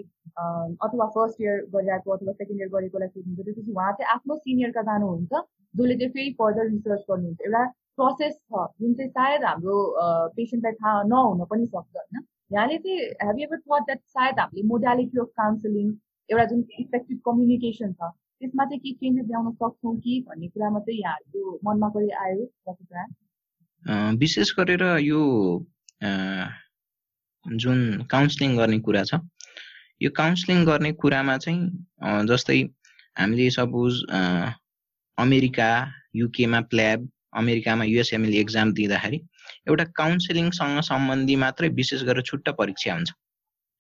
अथवा 0.86 1.06
फर्स्ट 1.16 1.40
इयर 1.42 1.60
गरिरहेको 1.74 2.16
अथवा 2.16 2.32
सेकेन्ड 2.32 2.60
इयर 2.60 2.70
गरेकोलाई 2.76 3.08
सोध्नुहुन्छ 3.08 3.46
त्यसपछि 3.48 3.72
उहाँ 3.76 3.92
चाहिँ 3.98 4.10
आफ्नो 4.14 4.36
सिनियरका 4.46 4.82
जानुहुन्छ 4.88 5.32
जसले 5.74 5.96
चाहिँ 6.00 6.12
फेरि 6.16 6.32
फर्दर 6.40 6.68
रिसर्च 6.70 7.04
गर्नुहुन्छ। 7.10 7.40
एउटा 7.46 7.64
प्रोसेस 7.98 8.34
छ 8.34 8.66
जुन 8.80 8.94
चाहिँ 8.98 9.10
सायद 9.10 9.44
हाम्रो 9.44 9.76
पेसेन्टलाई 10.36 10.72
थाहा 10.82 11.02
नहुन 11.12 11.44
पनि 11.50 11.66
सक्छ 11.66 11.96
होइन? 11.96 12.24
यहाँले 12.52 12.78
चाहिँ 12.84 12.98
हेभ 13.28 13.40
एभर 13.46 13.58
थट 13.58 13.84
द्याट 13.88 14.00
सायद 14.16 14.38
हामीले 14.40 14.66
मोडालिटी 14.68 15.20
अफ 15.20 15.30
काउन्सिलिङ 15.42 15.92
एउटा 16.28 16.44
जुन 16.52 16.64
इफेक्टिभ 16.86 17.18
कम्युनिकेसन 17.28 17.92
छ 17.92 18.10
त्यसमा 18.40 18.64
चाहिँ 18.64 18.80
के 18.80 18.92
चेन्जेस 18.92 19.26
ल्याउन 19.28 19.52
सक्छौँ 19.52 19.96
कि 20.00 20.20
भन्ने 20.28 20.48
कुरामा 20.48 20.80
चाहिँ 20.80 21.00
यहाँहरूको 21.00 21.58
मनमा 21.64 21.88
कहिले 21.94 22.14
आयो 22.24 22.44
डक्टर 22.68 24.16
विशेष 24.20 24.52
गरेर 24.58 24.82
यो 25.02 25.20
जुन 27.46 27.78
काउन्सिलिङ 28.10 28.56
गर्ने 28.56 28.78
कुरा 28.86 29.02
छ 29.10 29.20
यो 30.02 30.10
काउन्सिलिङ 30.16 30.64
गर्ने 30.64 30.92
कुरामा 31.02 31.36
चाहिँ 31.44 32.26
जस्तै 32.30 32.58
हामीले 33.18 33.50
सपोज 33.50 34.02
अमेरिका 35.18 35.70
युकेमा 36.16 36.60
प्ल्याब 36.72 37.08
अमेरिकामा 37.38 37.84
युएसएमएल 37.84 38.34
एक्जाम 38.34 38.72
दिँदाखेरि 38.72 39.18
एउटा 39.68 39.84
काउन्सिलिङसँग 40.00 40.80
सम्बन्धी 40.90 41.36
मात्रै 41.44 41.68
विशेष 41.80 42.02
गरेर 42.10 42.22
छुट्टा 42.30 42.52
परीक्षा 42.60 42.94
हुन्छ। 42.94 43.10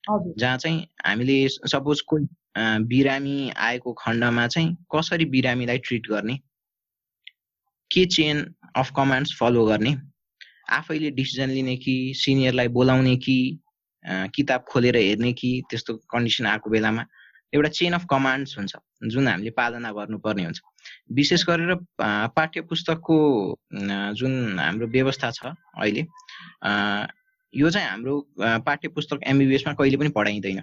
जहाँ 0.06 0.56
चाहिँ 0.58 0.86
हामीले 1.06 1.48
सपोज 1.48 2.00
कोही 2.10 2.26
बिरामी 2.88 3.50
आएको 3.56 3.92
खण्डमा 3.92 4.46
चाहिँ 4.46 4.76
कसरी 4.94 5.24
बिरामीलाई 5.34 5.78
ट्रिट 5.78 6.06
गर्ने? 6.10 6.36
के 7.90 8.04
चेन 8.06 8.44
अफ 8.76 8.92
कमान्ड्स 8.96 9.36
फलो 9.40 9.64
गर्ने? 9.66 9.96
आफैले 10.70 11.10
डिसिजन 11.10 11.50
लिने 11.50 11.76
कि 11.76 12.12
सिनियरलाई 12.16 12.68
बोलाउने 12.68 13.16
कि 13.16 13.36
किताब 14.34 14.64
खोलेर 14.68 14.96
हेर्ने 14.96 15.32
कि 15.32 15.50
त्यस्तो 15.70 15.94
कन्डिसन 16.12 16.46
आएको 16.46 16.70
बेलामा 16.70 17.04
एउटा 17.54 17.68
चेन 17.68 17.92
अफ 17.92 18.04
कमान्ड्स 18.10 18.56
हुन्छ 18.58 18.76
जुन 19.12 19.28
हामीले 19.28 19.50
पालना 19.56 19.92
गर्नुपर्ने 19.92 20.44
हुन्छ। 20.44 20.60
विशेष 21.16 21.44
गरेर 21.48 21.74
पाठ्य 22.36 22.60
पुस्तकको 22.68 23.16
जुन 24.18 24.58
हाम्रो 24.58 24.86
व्यवस्था 24.86 25.30
छ 25.30 25.46
अहिले 25.46 26.02
यो 27.54 27.70
चाहिँ 27.70 27.88
हाम्रो 27.88 28.14
पाठ्य 28.64 28.88
पुस्तक 28.88 29.20
एमबिबिएसमा 29.26 29.72
कहिले 29.74 29.96
पनि 29.96 30.08
पढाइँदैन। 30.16 30.60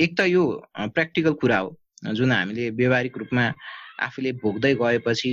एक 0.00 0.16
त 0.18 0.26
यो 0.28 0.44
प्र्याक्टिकल 0.78 1.32
कुरा 1.42 1.58
हो 1.58 1.76
जुन 2.14 2.32
हामीले 2.32 2.70
व्यवहारिक 2.70 3.18
रूपमा 3.18 3.44
आफूले 4.00 4.32
भोग्दै 4.42 4.74
गएपछि 4.80 5.32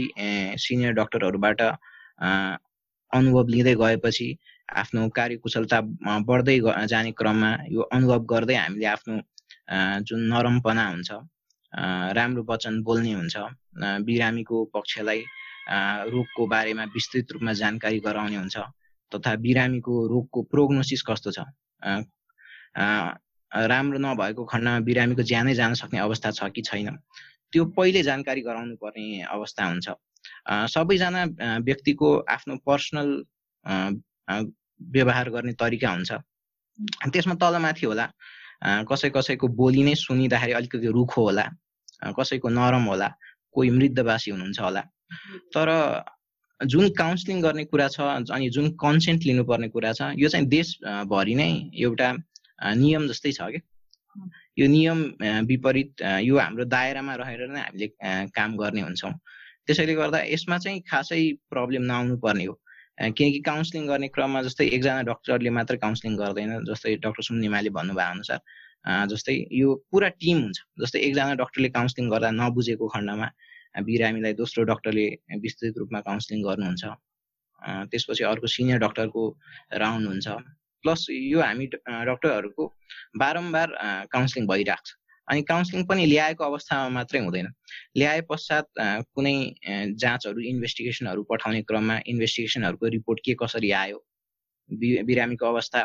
सिनियर 0.59 0.93
डक्टरहरूबाट 0.99 1.61
अनुभव 1.61 3.47
लिँदै 3.47 3.75
गएपछि 3.81 4.27
आफ्नो 4.75 5.07
कार्यकुशलता 5.15 5.81
बढ्दै 6.27 6.59
जाने 6.91 7.11
क्रममा 7.15 7.51
यो 7.71 7.81
अनुभव 7.95 8.19
गर्दै 8.33 8.55
हामीले 8.55 8.85
आफ्नो 8.95 9.15
जुन 10.07 10.19
नरमपना 10.33 10.87
हुन्छ 10.89 11.11
राम्रो 12.17 12.43
वचन 12.49 12.81
बोल्ने 12.83 13.13
हुन्छ 13.13 13.35
बिरामीको 14.07 14.63
पक्षलाई 14.75 15.21
रोगको 16.13 16.47
बारेमा 16.47 16.83
विस्तृत 16.95 17.31
रूपमा 17.33 17.53
जानकारी 17.61 17.99
गराउने 17.99 18.35
हुन्छ। 18.35 18.57
तथा 19.17 19.35
बिरामीको 19.45 19.93
रोगको 20.07 20.41
प्रोग्नोसिस 20.51 21.01
कस्तो 21.07 21.31
छ? 21.31 21.39
राम्रो 23.51 23.99
नभएको 23.99 24.43
खण्डमा 24.51 24.79
बिरामीको 24.87 25.23
ज्यानै 25.23 25.53
जान 25.55 25.73
सक्ने 25.79 25.99
अवस्था 25.99 26.31
छ 26.31 26.49
कि 26.55 26.61
छैन? 26.61 26.97
त्यो 27.51 27.65
पहिले 27.77 28.03
जानकारी 28.03 28.41
गराउनु 28.41 28.75
पर्ने 28.81 29.21
अवस्था 29.23 29.65
हुन्छ। 29.65 29.87
सबैजना 30.75 31.21
व्यक्तिको 31.63 32.07
आफ्नो 32.35 32.55
पर्सनल 32.67 33.09
व्यवहार 34.95 35.29
गर्ने 35.29 35.53
तरिका 35.55 35.89
हुन्छ। 35.91 36.11
त्यसमा 37.13 37.35
तलमाथि 37.39 37.85
होला। 37.85 38.05
कसै 38.89 39.09
कसैको 39.15 39.47
बोली 39.47 39.83
नै 39.83 39.95
सुनिँदाखेरि 39.95 40.53
अलिकति 40.59 40.87
रुखो 40.91 41.21
होला। 41.23 41.45
कसैको 42.19 42.49
नरम 42.49 42.83
होला। 42.91 43.09
कोही 43.55 43.69
मृद्धवासी 43.71 44.31
हुनुहुन्छ 44.31 44.59
होला। 44.59 44.81
तर 45.55 45.67
जुन 46.61 46.89
काउन्सिलिङ 46.97 47.41
गर्ने 47.41 47.63
कुरा 47.65 47.87
छ 47.93 48.01
अनि 48.31 48.49
जुन 48.55 48.69
कन्सेन्ट 48.81 49.23
लिनुपर्ने 49.25 49.67
कुरा 49.69 49.91
छ 49.93 50.11
यो 50.17 50.29
चाहिँ 50.29 50.47
देशभरि 50.47 51.35
नै 51.35 51.49
एउटा 51.85 52.11
नियम 52.81 53.07
जस्तै 53.07 53.31
छ 53.37 53.49
क्या 53.55 53.61
यो 54.57 54.67
नियम 54.67 54.99
विपरीत 55.47 56.01
यो 56.23 56.37
हाम्रो 56.39 56.65
दायरामा 56.75 57.15
रहेर 57.21 57.47
नै 57.51 57.61
हामीले 57.61 57.87
काम 58.35 58.55
गर्ने 58.57 58.81
हुन्छौँ। 58.81 59.11
त्यसैले 59.67 59.93
गर्दा 59.95 60.19
यसमा 60.31 60.57
चाहिँ 60.63 60.79
खासै 60.91 61.19
प्रब्लम 61.51 61.83
नआउनु 61.91 62.17
पर्ने 62.23 62.45
हो 62.45 62.53
किनकि 63.17 63.39
काउन्सिलिङ 63.49 63.87
गर्ने 63.87 64.07
क्रममा 64.15 64.41
जस्तै 64.47 64.67
एकजना 64.77 65.01
डक्टरले 65.11 65.49
मात्र 65.57 65.75
काउन्सिलिङ 65.83 66.15
गर्दैन 66.21 66.53
जस्तै 66.69 66.95
डक्टर 67.05 67.23
सुन्निमाले 67.29 67.69
भन्नुभयो 67.77 68.11
अनुसार 68.15 68.39
जस्तै 69.11 69.35
यो 69.59 69.75
पुरा 69.91 70.09
टिम 70.23 70.37
हुन्छ। 70.43 70.57
जस्तै 70.81 70.99
एकजना 71.07 71.33
डक्टरले 71.43 71.69
काउन्सिलिङ 71.77 72.09
गर्दा 72.13 72.29
नबुझेको 72.39 72.87
खण्डमा 72.95 73.27
बिरामीलाई 73.83 74.33
दोस्रो 74.33 74.63
डक्टरले 74.71 75.07
विस्तृत 75.43 75.77
रूपमा 75.77 75.99
काउन्सिलिङ 76.07 76.43
गर्नुहुन्छ। 76.43 76.83
त्यसपछि 77.91 78.23
अर्को 78.23 78.47
सिनियर 78.47 78.79
डक्टरको 78.79 79.23
राउन्ड 79.83 80.07
हुन्छ 80.07 80.27
प्लस 80.83 81.05
यो 81.09 81.41
हामी 81.41 81.65
डक्टरहरूको 82.11 82.63
बारम्बार 83.17 83.67
काउन्सिलिङ 84.13 84.47
भइरहेको 84.47 84.85
छ। 84.85 84.95
अनि 85.27 85.41
काउन्सिलिङ 85.49 85.85
पनि 85.89 86.05
ल्याएको 86.05 86.43
अवस्थामा 86.43 86.89
मात्रै 86.97 87.19
हुँदैन। 87.25 87.47
ल्याए 87.97 88.21
पश्चात 88.29 88.67
कुनै 89.15 89.37
जाँचहरू 89.97 90.39
इन्भेस्टिगेसनहरू 90.53 91.23
पठाउने 91.31 91.61
क्रममा 91.69 91.95
इन्भेस्टिगेसनहरूको 92.13 92.85
रिपोर्ट 92.97 93.19
के 93.25 93.33
कसरी 93.41 93.71
आयो? 93.81 93.97
बिरामीको 95.09 95.45
अवस्था 95.45 95.81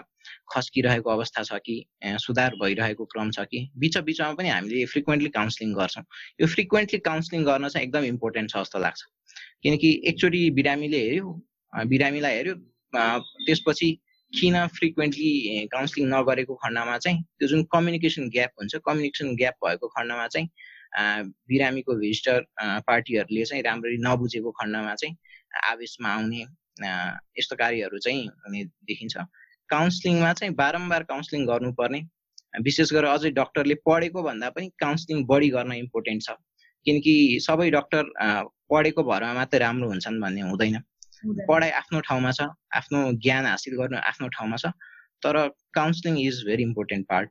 खस्किरहेको 0.53 1.11
अवस्था 1.11 1.43
छ 1.43 1.59
कि 1.67 1.77
सुधार 2.25 2.55
भइरहेको 2.63 3.05
क्रम 3.13 3.31
छ 3.31 3.45
कि 3.51 3.61
बिच 3.79 3.99
बिचमा 4.09 4.33
पनि 4.41 4.49
हामीले 4.49 4.85
फ्रिक्वेन्टली 4.93 5.31
काउन्सिलिङ 5.39 5.75
गर्छौँ। 5.75 6.05
यो 6.41 6.47
फ्रिक्वेन्टली 6.55 6.99
काउन्सिलिङ 7.09 7.45
गर्न 7.45 7.69
चाहिँ 7.69 7.87
एकदम 7.87 8.05
इम्पोर्टेन्ट 8.05 8.51
छ 8.51 8.57
जस्तो 8.57 8.79
लाग्छ। 8.79 9.03
किनकि 9.63 9.91
एकचोटि 10.09 10.43
बिरामीले 10.59 11.01
हेऱ्यो 11.05 11.33
बिरामीलाई 11.89 12.35
हेऱ्यो 12.37 12.55
त्यसपछि 13.47 13.91
किन 14.33 14.57
फ्रिक्वेन्टली 14.79 15.31
काउन्सिलिङ 15.73 16.09
नगरेको 16.09 16.55
खण्डमा 16.65 16.97
चाहिँ 16.99 17.23
त्यो 17.39 17.49
जुन 17.49 17.63
कम्युनिकेसन 17.73 18.29
ग्याप 18.37 18.51
हुन्छ 18.61 18.77
कम्युनिकेसन 18.87 19.35
ग्याप 19.37 19.55
भएको 19.65 19.89
खण्डमा 19.97 20.27
चाहिँ 20.35 20.49
बिरामीको 21.51 21.95
भिजिटर 21.99 22.47
पार्टीहरूले 22.87 23.45
चाहिँ 23.51 23.63
राम्ररी 23.63 23.97
नबुझेको 24.07 24.51
खण्डमा 24.61 24.95
चाहिँ 24.95 25.17
आवेशमा 25.71 26.09
आउने 26.15 26.43
यस्तो 27.39 27.57
कार्यहरू 27.57 27.99
चाहिँ 27.99 28.27
हुने 28.27 28.65
देखिन्छ। 28.91 29.17
काउन्सिलिङमा 29.73 30.33
चाहिँ 30.41 30.55
बारम्बार 30.63 31.03
काउन्सिलिङ 31.13 31.47
गर्नुपर्ने। 31.51 32.01
विशेष 32.67 32.93
गरेर 32.93 33.11
अझै 33.17 33.31
डक्टरले 33.41 33.75
पढेको 33.89 34.23
भन्दा 34.29 34.49
पनि 34.55 34.69
काउन्सिलिङ 34.85 35.19
बढी 35.33 35.49
गर्न 35.57 35.73
इम्पोर्टेन्ट 35.85 36.23
छ। 36.27 36.39
किनकि 36.87 37.15
सबै 37.49 37.71
डक्टर 37.71 38.03
पढेको 38.71 39.03
भरमा 39.11 39.33
मात्रै 39.41 39.59
राम्रो 39.67 39.89
हुन्छन् 39.89 40.21
भन्ने 40.23 40.43
हुँदैन। 40.51 40.77
पढाइ 41.49 41.71
आफ्नो 41.79 42.01
ठाउँमा 42.09 42.31
छ 42.33 42.49
आफ्नो 42.77 43.01
ज्ञान 43.25 43.47
हासिल 43.47 43.75
गर्नु 43.81 43.99
आफ्नो 44.11 44.29
ठाउँमा 44.37 44.57
छ 44.63 44.73
तर 45.23 45.37
counselling 45.75 46.15
is 46.21 46.43
very 46.47 46.63
important 46.63 47.07
part 47.09 47.29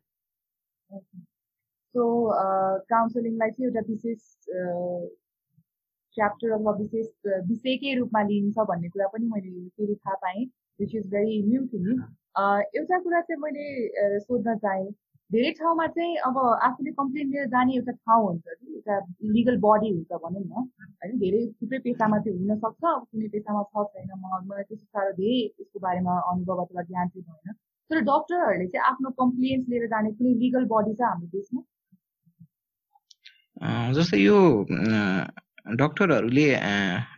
so 1.96 2.04
काउन्सिलिङलाई 2.92 3.50
चाहिँ 3.50 3.68
एउटा 3.70 3.82
विशेष 3.88 4.22
च्याप्टर 6.18 6.52
अथवा 6.58 6.72
विशेष 6.82 7.08
विषयकै 7.50 7.96
रूपमा 8.00 8.22
लिइन्छ 8.30 8.68
भन्ने 8.72 8.90
कुरा 8.90 9.08
पनि 9.14 9.26
मैले 9.34 9.68
फेरि 9.78 9.96
थाहा 10.06 10.16
पाएँ 10.26 10.46
which 10.80 10.96
is 10.96 11.06
very 11.16 11.42
new 11.48 11.62
to 11.72 11.78
me 11.86 11.98
एउटा 12.36 12.98
कुरा 13.04 13.22
चाहिँ 13.22 13.42
मैले 13.42 14.20
सोध्न 14.20 14.56
चाहेँ। 14.66 14.90
धेरै 15.30 15.52
ठाउँमा 15.60 15.86
चाहिँ 15.96 16.16
अब 16.28 16.38
आफूले 16.68 16.92
कम्प्लेन 16.92 17.30
लिएर 17.32 17.48
जाने 17.54 17.74
एउटा 17.76 17.92
ठाउँ 17.92 18.26
हुन्छ 18.28 18.44
कि 18.50 18.74
एउटा 18.76 18.96
लिगल 19.34 19.58
बडी 19.66 19.90
हुन्छ 19.94 20.12
भनौँ 20.24 20.42
न। 20.42 20.54
होइन 21.02 21.18
धेरै 21.20 21.46
थुप्रै 21.62 21.80
पेसामा 21.86 22.18
चाहिँ 22.20 22.38
हुनसक्छ। 22.40 22.84
अब 22.86 23.04
कुनै 23.12 23.28
पेसामा 23.36 23.64
छ 23.64 23.84
छैन 23.94 24.10
म 24.16 24.26
मलाई 24.50 24.64
त्यस्तो 24.70 24.88
साह्रो 24.94 25.12
धेरै 25.20 25.40
यसको 25.62 25.80
बारेमा 25.80 26.14
अनुभव 26.32 26.64
अथवा 26.66 26.82
ज्ञान 26.90 27.08
चाहिँ 27.10 27.26
भएन। 27.28 27.54
तर 27.90 28.00
डक्टरहरूले 28.10 28.68
चाहिँ 28.74 28.86
आफ्नो 28.92 29.10
कम्प्लेन्स 29.22 29.70
लिएर 29.70 29.88
जाने 29.94 30.12
कुनै 30.18 30.34
लिगल 30.44 30.66
बडी 30.74 30.94
छ 30.94 31.02
हाम्रो 31.02 31.28
देशमा? 31.38 31.62
जस्तै 33.98 34.18
यो 34.18 34.38
डक्टरहरूले 35.68 36.46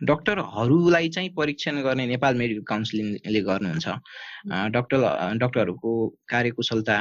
डक्टरहरूलाई 0.06 1.08
चाहिँ 1.08 1.30
परीक्षण 1.36 1.80
गर्ने 1.82 2.06
नेपाल 2.06 2.34
मेडिकल 2.36 2.62
काउन्सिलिङले 2.68 3.40
गर्नुहुन्छ। 3.42 3.88
डक्टर 4.74 4.98
डक्टरहरूको 5.42 5.92
कार्यकुशलता 6.28 6.96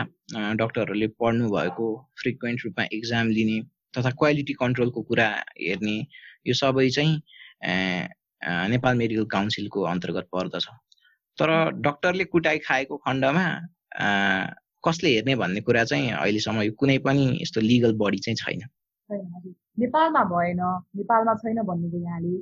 डक्टरहरूले 0.62 1.08
पढ्नु 1.20 1.50
भएको 1.52 1.88
फ्रिक्वेन्ट 2.22 2.66
रूपमा 2.66 2.86
इक्जाम 2.94 3.30
लिने 3.30 3.58
तथा 3.94 4.10
क्वालिटी 4.20 4.54
कन्ट्रोलको 4.62 5.02
कुरा 5.02 5.28
हेर्ने 5.62 5.98
यो 6.48 6.54
सबै 6.54 6.90
चाहिँ 6.90 7.14
नेपाल 8.74 8.98
मेडिकल 8.98 9.26
काउन्सिलको 9.36 9.82
अन्तर्गत 9.94 10.28
पर्दछ। 10.34 10.68
तर 11.38 11.50
डक्टरले 11.82 12.24
कुटाइ 12.26 12.58
खाएको 12.68 12.98
खण्डमा 13.08 13.46
कसले 14.86 15.10
हेर्ने 15.14 15.36
भन्ने 15.36 15.62
कुरा 15.62 15.84
चाहिँ 15.90 16.12
अहिलेसम्म 16.12 16.62
यो 16.62 16.72
कुनै 16.80 16.98
पनि 17.06 17.26
यस्तो 17.42 17.62
लिगल 17.62 17.94
बडी 17.98 18.20
चाहिँ 18.26 18.36
छैन। 18.36 18.62
नेपालमा 19.78 20.24
भएन। 20.34 20.62
नेपालमा 20.98 21.34
छैन 21.42 21.62
भन्नुभयो 21.70 22.02
यहाँले। 22.04 22.34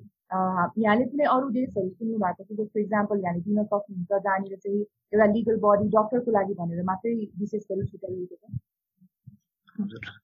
यहाँले 0.84 1.06
कुनै 1.12 1.26
अरू 1.26 1.50
देशहरू 1.50 1.90
सुन्नु 1.90 2.18
भएको 2.24 2.44
छ? 2.44 2.50
जस्तो 2.60 2.80
इक्जाम्पल 2.80 3.18
यहाँले 3.24 3.42
दिन 3.46 3.64
सक्नुहुन्छ 3.64 4.12
जहाँनिर 4.26 4.56
चाहिँ 4.64 4.82
एउटा 5.14 5.26
लिगल 5.34 5.56
बडी 5.66 5.88
डक्टरको 5.96 6.32
लागि 6.32 6.54
भनेर 6.60 6.84
मात्रै 6.90 7.14
विशेष 7.40 7.64
गरी 7.72 7.86
छुट्याइएको 7.92 8.36
छ? 8.36 8.44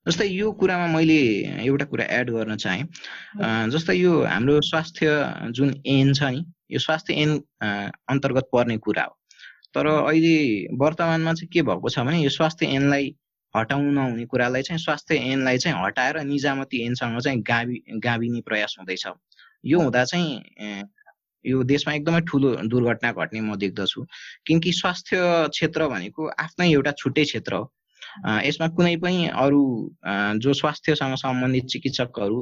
जस्तै 0.06 0.26
यो 0.28 0.52
कुरामा 0.60 0.86
मैले 0.94 1.18
एउटा 1.66 1.84
कुरा 1.90 2.04
एड 2.18 2.30
गर्न 2.30 2.56
चाहेँ। 2.64 2.84
जस्तै 3.72 3.94
यो 3.96 4.12
हाम्रो 4.24 4.60
स्वास्थ्य 4.70 5.06
जुन 5.56 5.74
एन 5.86 6.12
छ 6.14 6.22
नि 6.22 6.44
यो 6.70 6.78
स्वास्थ्य 6.78 7.14
एन 7.22 7.30
अन्तर्गत 8.12 8.48
पर्ने 8.52 8.76
कुरा 8.86 9.04
हो। 9.04 9.14
तर 9.74 9.86
अहिले 9.86 10.36
वर्तमानमा 10.76 11.32
चाहिँ 11.32 11.48
के 11.52 11.62
भएको 11.62 11.88
छ 11.88 12.04
भने 12.06 12.20
यो 12.22 12.30
स्वास्थ्य 12.30 12.66
ऐनलाई 12.76 13.14
हटाउनु 13.56 13.90
नहुने 13.92 14.24
कुरालाई 14.26 14.62
चाहिँ 14.62 14.78
स्वास्थ्य 14.78 15.16
ऐनलाई 15.32 15.58
चाहिँ 15.58 15.76
हटाएर 15.84 16.20
निजामती 16.24 16.84
ऐनसँग 16.86 17.20
चाहिँ 17.20 17.40
गावि 17.42 17.82
गाभिने 18.04 18.40
प्रयास 18.48 18.76
हुँदैछ। 18.78 19.06
यो 19.64 19.80
हुँदा 19.80 20.04
चाहिँ 20.04 20.84
यो 21.44 21.62
देशमा 21.62 21.94
एकदमै 21.94 22.20
ठुलो 22.28 22.54
दुर्घटना 22.68 23.12
घट्ने 23.12 23.40
म 23.40 23.56
देख्दछु। 23.56 24.04
किनकि 24.46 24.72
स्वास्थ्य 24.72 25.16
क्षेत्र 25.54 25.88
भनेको 25.88 26.28
आफ्नै 26.44 26.70
एउटा 26.72 26.92
छुट्टै 27.00 27.24
क्षेत्र 27.24 27.54
हो। 27.54 27.64
यसमा 28.44 28.68
कुनै 28.76 28.96
पनि 28.96 29.26
अरू 29.34 29.62
जो 30.42 30.52
स्वास्थ्यसँग 30.52 31.14
सम्बन्धित 31.16 31.64
चिकित्सकहरू 31.72 32.40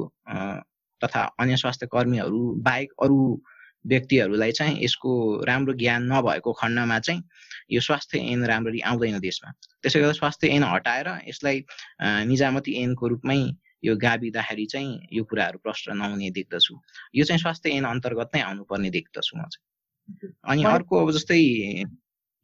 तथा 1.01 1.21
अन्य 1.39 1.57
स्वास्थ्य 1.57 1.87
कर्मीहरू 1.93 2.41
बाहेक 2.65 2.91
अरू 3.03 3.19
व्यक्तिहरूलाई 3.87 4.51
चाहिँ 4.51 4.83
यसको 4.83 5.11
राम्रो 5.45 5.73
ज्ञान 5.73 6.03
नभएको 6.11 6.51
खण्डमा 6.53 6.99
चाहिँ 6.99 7.21
यो 7.69 7.81
स्वास्थ्य 7.81 8.19
ऐन 8.31 8.45
राम्ररी 8.45 8.79
आउँदैन 8.89 9.19
देशमा। 9.19 9.51
त्यसै 9.81 9.99
गर्दा 9.99 10.13
स्वास्थ्य 10.13 10.47
ऐन 10.55 10.63
हटाएर 10.63 11.07
यसलाई 11.29 11.57
निजामती 12.29 12.71
ऐनको 12.83 13.07
रूपमै 13.07 13.39
यो 13.85 13.95
गाविँदाखेरि 13.95 14.65
चाहिँ 14.65 15.07
यो 15.13 15.23
कुराहरू 15.29 15.57
प्रष्ट 15.63 15.89
नहुने 15.89 16.29
देख्दछु। 16.37 16.73
यो 17.15 17.23
चाहिँ 17.25 17.41
स्वास्थ्य 17.41 17.69
ऐन 17.77 17.85
अन्तर्गत 17.85 18.29
नै 18.35 18.41
आउनुपर्ने 18.41 18.89
देख्दछु 18.89 19.37
म 19.37 19.41
चाहिँ। 19.49 20.33
अनि 20.49 20.63
अर्को 20.63 20.93
अब 21.01 21.11
जस्तै 21.17 21.39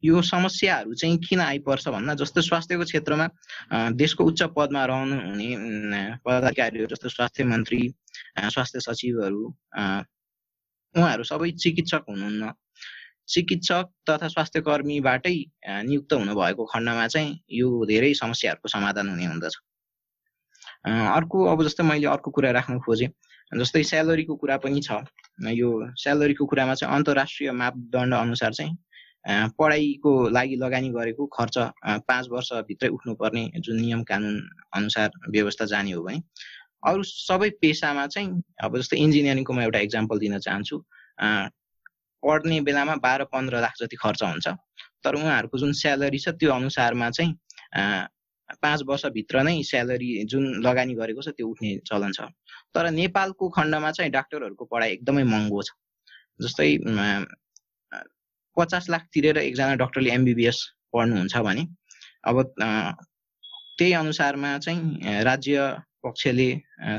यो 0.02 0.22
समस्याहरू 0.22 0.94
चाहिँ 0.98 1.18
किन 1.22 1.40
आइपर्छ 1.40 1.88
भन्दा 1.88 2.14
जस्तो 2.18 2.40
स्वास्थ्यको 2.42 2.84
क्षेत्रमा 2.84 3.26
देशको 3.94 4.24
उच्च 4.24 4.42
पदमा 4.56 4.84
रहनु 4.90 5.14
हुने 5.14 6.18
पदाधिकारीहरू 6.26 6.86
जस्तो 6.90 7.08
स्वास्थ्य 7.08 7.44
मन्त्री 7.46 7.82
स्वास्थ्य 8.50 8.80
सचिवहरू 8.82 9.42
उहाँहरू 10.94 11.22
सबै 11.22 11.50
चिकित्सक 11.62 12.02
हुनुहुन्न। 12.10 12.50
चिकित्सक 13.32 13.88
तथा 14.08 14.28
स्वास्थ्य 14.28 14.60
कर्मीबाटै 14.68 15.36
नियुक्त 15.88 16.12
हुनुभएको 16.12 16.64
खण्डमा 16.72 17.06
चाहिँ 17.08 17.30
यो 17.50 17.68
धेरै 17.86 18.12
समस्याहरूको 18.14 18.68
समाधान 18.68 19.08
हुने 19.08 19.26
हुँदछ। 19.26 19.54
अर्को 20.86 21.44
अब 21.52 21.62
जस्तै 21.64 21.82
मैले 21.88 22.06
अर्को 22.12 22.30
कुरा 22.30 22.50
राख्न 22.58 22.78
खोजेँ 22.84 23.08
जस्तै 23.52 23.82
स्यालेरीको 23.90 24.34
कुरा 24.36 24.56
पनि 24.64 24.80
छ। 24.80 25.02
यो 25.52 25.68
स्यालेरीको 26.02 26.44
कुरामा 26.46 26.74
चाहिँ 26.74 26.94
अन्तर्राष्ट्रिय 26.94 27.52
मापदण्ड 27.52 28.14
अनुसार 28.14 28.52
चाहिँ 28.52 28.76
पढाइको 29.58 30.12
लागि 30.34 30.56
लगानी 30.56 30.88
गरेको 30.90 31.26
खर्च 31.36 31.58
पाँच 32.08 32.28
वर्षभित्रै 32.30 32.88
उठ्नुपर्ने 32.88 33.44
जुन 33.56 33.76
नियम 33.80 34.02
कानुन 34.02 34.36
अनुसार 34.74 35.10
व्यवस्था 35.30 35.64
जाने 35.72 35.92
हो 35.92 36.02
भने। 36.02 36.20
अरू 36.88 37.02
सबै 37.06 37.50
पेसामा 37.62 38.06
चाहिँ 38.06 38.42
अब 38.64 38.78
जस्तै 38.78 38.96
इन्जिनियरिङको 38.98 39.52
म 39.52 39.60
एउटा 39.62 39.78
इक्जाम्पल 39.86 40.18
दिन 40.18 40.38
चाहन्छु 40.38 40.76
पढ्ने 42.22 42.60
बेलामा 42.62 42.94
बाह्र 43.04 43.24
पन्ध्र 43.32 43.60
लाख 43.60 43.74
जति 43.80 43.96
खर्च 43.96 44.22
हुन्छ। 44.22 44.48
तर 45.04 45.14
उहाँहरूको 45.14 45.58
जुन 45.58 45.72
स्यालेरी 45.74 46.18
छ 46.18 46.28
त्यो 46.38 46.50
अनुसारमा 46.52 47.10
चाहिँ 47.10 47.32
पाँच 48.62 48.82
वर्षभित्र 48.86 49.42
नै 49.42 49.62
स्यालेरी 49.64 50.08
जुन 50.30 50.44
लगानी 50.62 50.94
गरेको 50.94 51.22
छ 51.22 51.28
त्यो 51.36 51.46
उठ्ने 51.48 51.70
चलन 51.88 52.12
छ। 52.12 52.28
तर 52.74 52.90
नेपालको 52.92 53.48
खण्डमा 53.48 53.90
चाहिँ 53.90 54.10
डाक्टरहरूको 54.12 54.64
पढाइ 54.64 54.90
एकदमै 54.92 55.22
महँगो 55.24 55.62
छ। 55.62 55.70
जस्तै 56.40 56.68
पचास 58.56 58.88
लाख 58.90 59.02
तिरेर 59.12 59.38
एकजना 59.38 59.74
डक्टरले 59.82 60.10
एमबिबिएस 60.12 60.58
पढ्नुहुन्छ 60.92 61.36
भने 61.46 61.64
अब 62.24 62.36
त्यही 63.78 63.92
अनुसारमा 63.92 64.50
चाहिँ 64.58 65.22
राज्य 65.24 65.56
पक्षले 66.04 66.48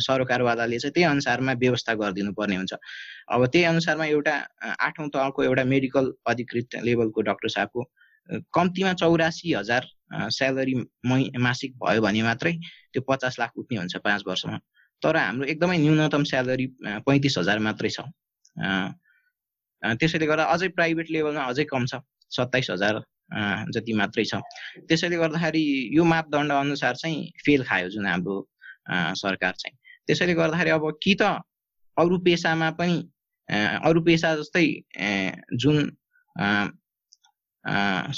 सरकारवालाले 0.08 0.80
चाहिँ 0.80 0.94
त्यही 0.94 1.06
अनुसारमा 1.06 1.54
व्यवस्था 1.64 1.94
गरिदिनु 2.02 2.32
पर्ने 2.34 2.56
हुन्छ। 2.56 2.74
अब 3.34 3.46
त्यही 3.46 3.66
अनुसारमा 3.66 4.06
एउटा 4.06 4.36
आठौँ 4.88 5.08
तहको 5.14 5.44
एउटा 5.44 5.64
मेडिकल 5.74 6.06
अधिकृत 6.32 6.76
लेभलको 6.84 7.22
डक्टर 7.30 7.50
साहबको 7.56 7.82
कम्तीमा 8.56 8.94
चौरासी 9.02 9.54
हजार 9.54 9.84
स्यालेरी 10.32 10.74
मै 11.06 11.22
मासिक 11.46 11.72
भयो 11.84 12.02
भने 12.02 12.22
मात्रै 12.24 12.54
त्यो 12.94 13.02
पचास 13.08 13.40
लाख 13.40 13.52
उठ्ने 13.60 13.78
हुन्छ 13.78 13.96
पाँच 14.04 14.24
वर्षमा। 14.28 14.58
तर 15.02 15.16
हाम्रो 15.18 15.46
एकदमै 15.52 15.78
न्यूनतम 15.78 16.24
स्यालेरी 16.32 16.66
पैँतिस 17.08 17.38
हजार 17.38 17.60
मात्रै 17.68 17.90
छ। 17.90 18.08
त्यसैले 20.00 20.26
गर्दा 20.26 20.44
अझै 20.54 20.68
प्राइभेट 20.78 21.08
लेभलमा 21.12 21.44
अझै 21.52 21.64
कम 21.68 21.86
छ 21.92 22.00
सत्ताइस 22.32 22.70
हजार 22.72 23.02
जति 23.76 23.94
मात्रै 24.00 24.24
छ। 24.24 24.40
त्यसैले 24.88 25.18
गर्दाखेरि 25.18 25.64
यो 25.98 26.04
मापदण्ड 26.08 26.52
अनुसार 26.52 26.96
चाहिँ 26.96 27.20
फेल 27.46 27.64
खायो 27.68 27.90
जुन 27.90 28.06
हाम्रो 28.08 28.36
सरकार 28.90 29.54
चाहिँ। 29.60 29.76
त्यसैले 30.08 30.34
गर्दाखेरि 30.34 30.70
अब 30.70 30.86
कि 31.04 31.16
त 31.22 31.24
अरू 31.98 32.18
पेसामा 32.26 32.70
पनि 32.80 32.98
अरू 33.88 34.02
पेसा 34.02 34.36
जस्तै 34.36 34.66
जुन 35.62 35.78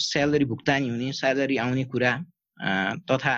स्यालेरी 0.01 0.45
भुक्तानी 0.45 0.89
हुने 0.89 1.11
स्यालेरी 1.13 1.57
आउने 1.57 1.83
कुरा 1.93 2.11
तथा 3.09 3.33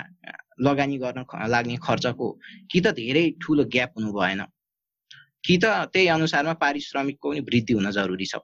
लगानी 0.61 0.97
गर्न 0.97 1.25
लाग्ने 1.49 1.77
खर्चको 1.83 2.27
कि 2.71 2.79
त 2.81 2.93
धेरै 2.99 3.25
ठुलो 3.41 3.63
ग्याप 3.73 3.91
हुनु 3.97 4.11
भएन। 4.13 4.41
कि 5.43 5.57
त 5.63 5.65
त्यही 5.93 6.07
अनुसारमा 6.07 6.53
पारिश्रमिकको 6.63 7.29
पनि 7.31 7.39
वृद्धि 7.49 7.73
हुन 7.73 7.91
जरुरी 7.91 8.25
छ। 8.25 8.35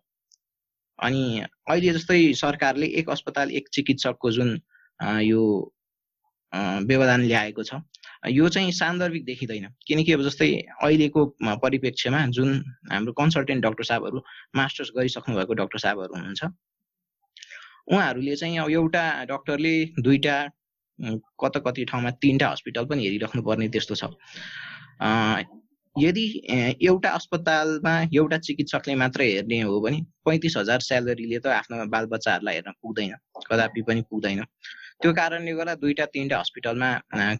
अनि 0.99 1.23
अहिले 1.69 1.93
जस्तै 1.93 2.21
सरकारले 2.37 2.87
एक 2.99 3.09
अस्पताल 3.09 3.51
एक 3.51 3.69
चिकित्सकको 3.73 4.31
जुन 4.31 4.49
यो 5.23 5.41
व्यवधान 6.89 7.21
ल्याएको 7.21 7.63
छ 7.63 7.81
यो 8.31 8.49
चाहिँ 8.49 8.71
सान्दर्भिक 8.71 9.25
देखिँदैन। 9.25 9.67
किनकि 9.87 10.11
अब 10.13 10.21
जस्तै 10.23 10.49
अहिलेको 10.81 11.25
परिप्रेक्ष्यमा 11.63 12.25
जुन 12.35 12.49
हाम्रो 12.91 13.13
कन्सल्टेन्ट 13.13 13.65
डक्टर 13.65 13.83
साहबहरू 13.83 14.23
मास्टर्स 14.55 14.91
गरिसक्नु 14.97 15.35
भएको 15.35 15.53
डक्टर 15.61 15.79
साहबहरू 15.79 16.13
हुनुहुन्छ 16.15 16.43
उहाँहरूले 17.91 18.35
चाहिँ 18.35 18.57
अब 18.59 18.69
एउटा 18.71 19.03
डक्टरले 19.31 19.73
दुईवटा 19.99 20.37
कता 21.41 21.59
कति 21.59 21.85
ठाउँमा 21.91 22.11
तिनवटा 22.23 22.49
हस्पिटल 22.51 22.85
पनि 22.85 23.03
हेरिराख्नु 23.03 23.41
पर्ने 23.43 23.67
त्यस्तो 23.75 23.95
छ। 23.95 24.03
यदि 25.95 26.25
एउटा 26.81 27.09
अस्पतालमा 27.09 27.93
एउटा 28.15 28.37
चिकित्सकले 28.45 28.95
मात्रै 28.95 29.27
हेर्ने 29.31 29.59
हो 29.61 29.79
भने 29.81 29.99
पैँतिस 30.25 30.57
हजार 30.57 30.79
स्यालेरीले 30.79 31.39
त 31.39 31.47
आफ्नो 31.59 31.85
बालबच्चाहरूलाई 31.91 32.55
हेर्न 32.55 32.71
पुग्दैन 32.81 33.13
कदापि 33.51 33.81
पनि 33.87 34.01
पुग्दैन। 34.09 34.39
त्यो 35.01 35.13
कारणले 35.13 35.53
गर्दा 35.57 35.73
दुईवटा 35.81 36.05
तिनवटा 36.13 36.39
हस्पिटलमा 36.39 36.89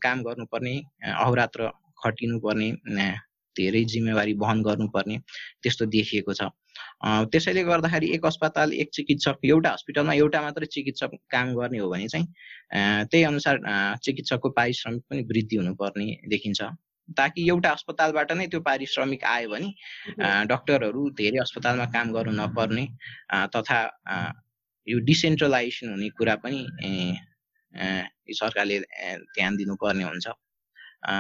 काम 0.04 0.22
गर्नुपर्ने 0.28 0.76
अहोरात्र 1.20 1.70
खटिनुपर्ने 2.04 2.70
धेरै 3.56 3.84
जिम्मेवारी 3.94 4.34
वहन 4.42 4.62
गर्नुपर्ने 4.64 5.18
त्यस्तो 5.64 5.86
देखिएको 5.96 6.34
छ। 6.34 6.50
त्यसैले 7.32 7.64
गर्दाखेरि 7.64 8.08
एक 8.16 8.26
अस्पताल 8.26 8.74
एक 8.74 8.90
चिकित्सक 8.94 9.46
एउटा 9.46 9.72
हस्पिटलमा 9.72 10.14
एउटा 10.14 10.42
मात्रै 10.42 10.66
चिकित्सक 10.76 11.12
काम 11.32 11.54
गर्ने 11.56 11.78
हो 11.80 11.90
भने 11.90 12.08
चाहिँ 12.08 12.28
त्यही 13.12 13.24
अनुसार 13.24 13.60
चिकित्सकको 14.04 14.50
पारिश्रमिक 14.58 15.04
पनि 15.10 15.22
वृद्धि 15.32 15.56
हुनुपर्ने 15.56 16.08
देखिन्छ। 16.34 16.62
ताकि 17.10 17.48
एउटा 17.50 17.70
अस्पतालबाट 17.78 18.32
नै 18.32 18.48
त्यो 18.48 18.60
पारिश्रमिक 18.66 19.24
आयो 19.24 19.50
भने 19.50 19.70
डक्टरहरू 20.50 21.02
धेरै 21.20 21.40
अस्पतालमा 21.46 21.86
काम 21.96 22.12
गर्नु 22.16 22.34
नपर्ने 22.42 22.86
तथा 23.56 23.80
यो 24.88 24.98
डिसेन्ट्रलाइजेसन 25.10 25.90
हुने 25.90 26.10
कुरा 26.18 26.36
पनि 26.44 26.60
सरकारले 28.40 28.80
ध्यान 29.36 29.56
दिनुपर्ने 29.58 30.04
हुन्छ। 30.04 30.28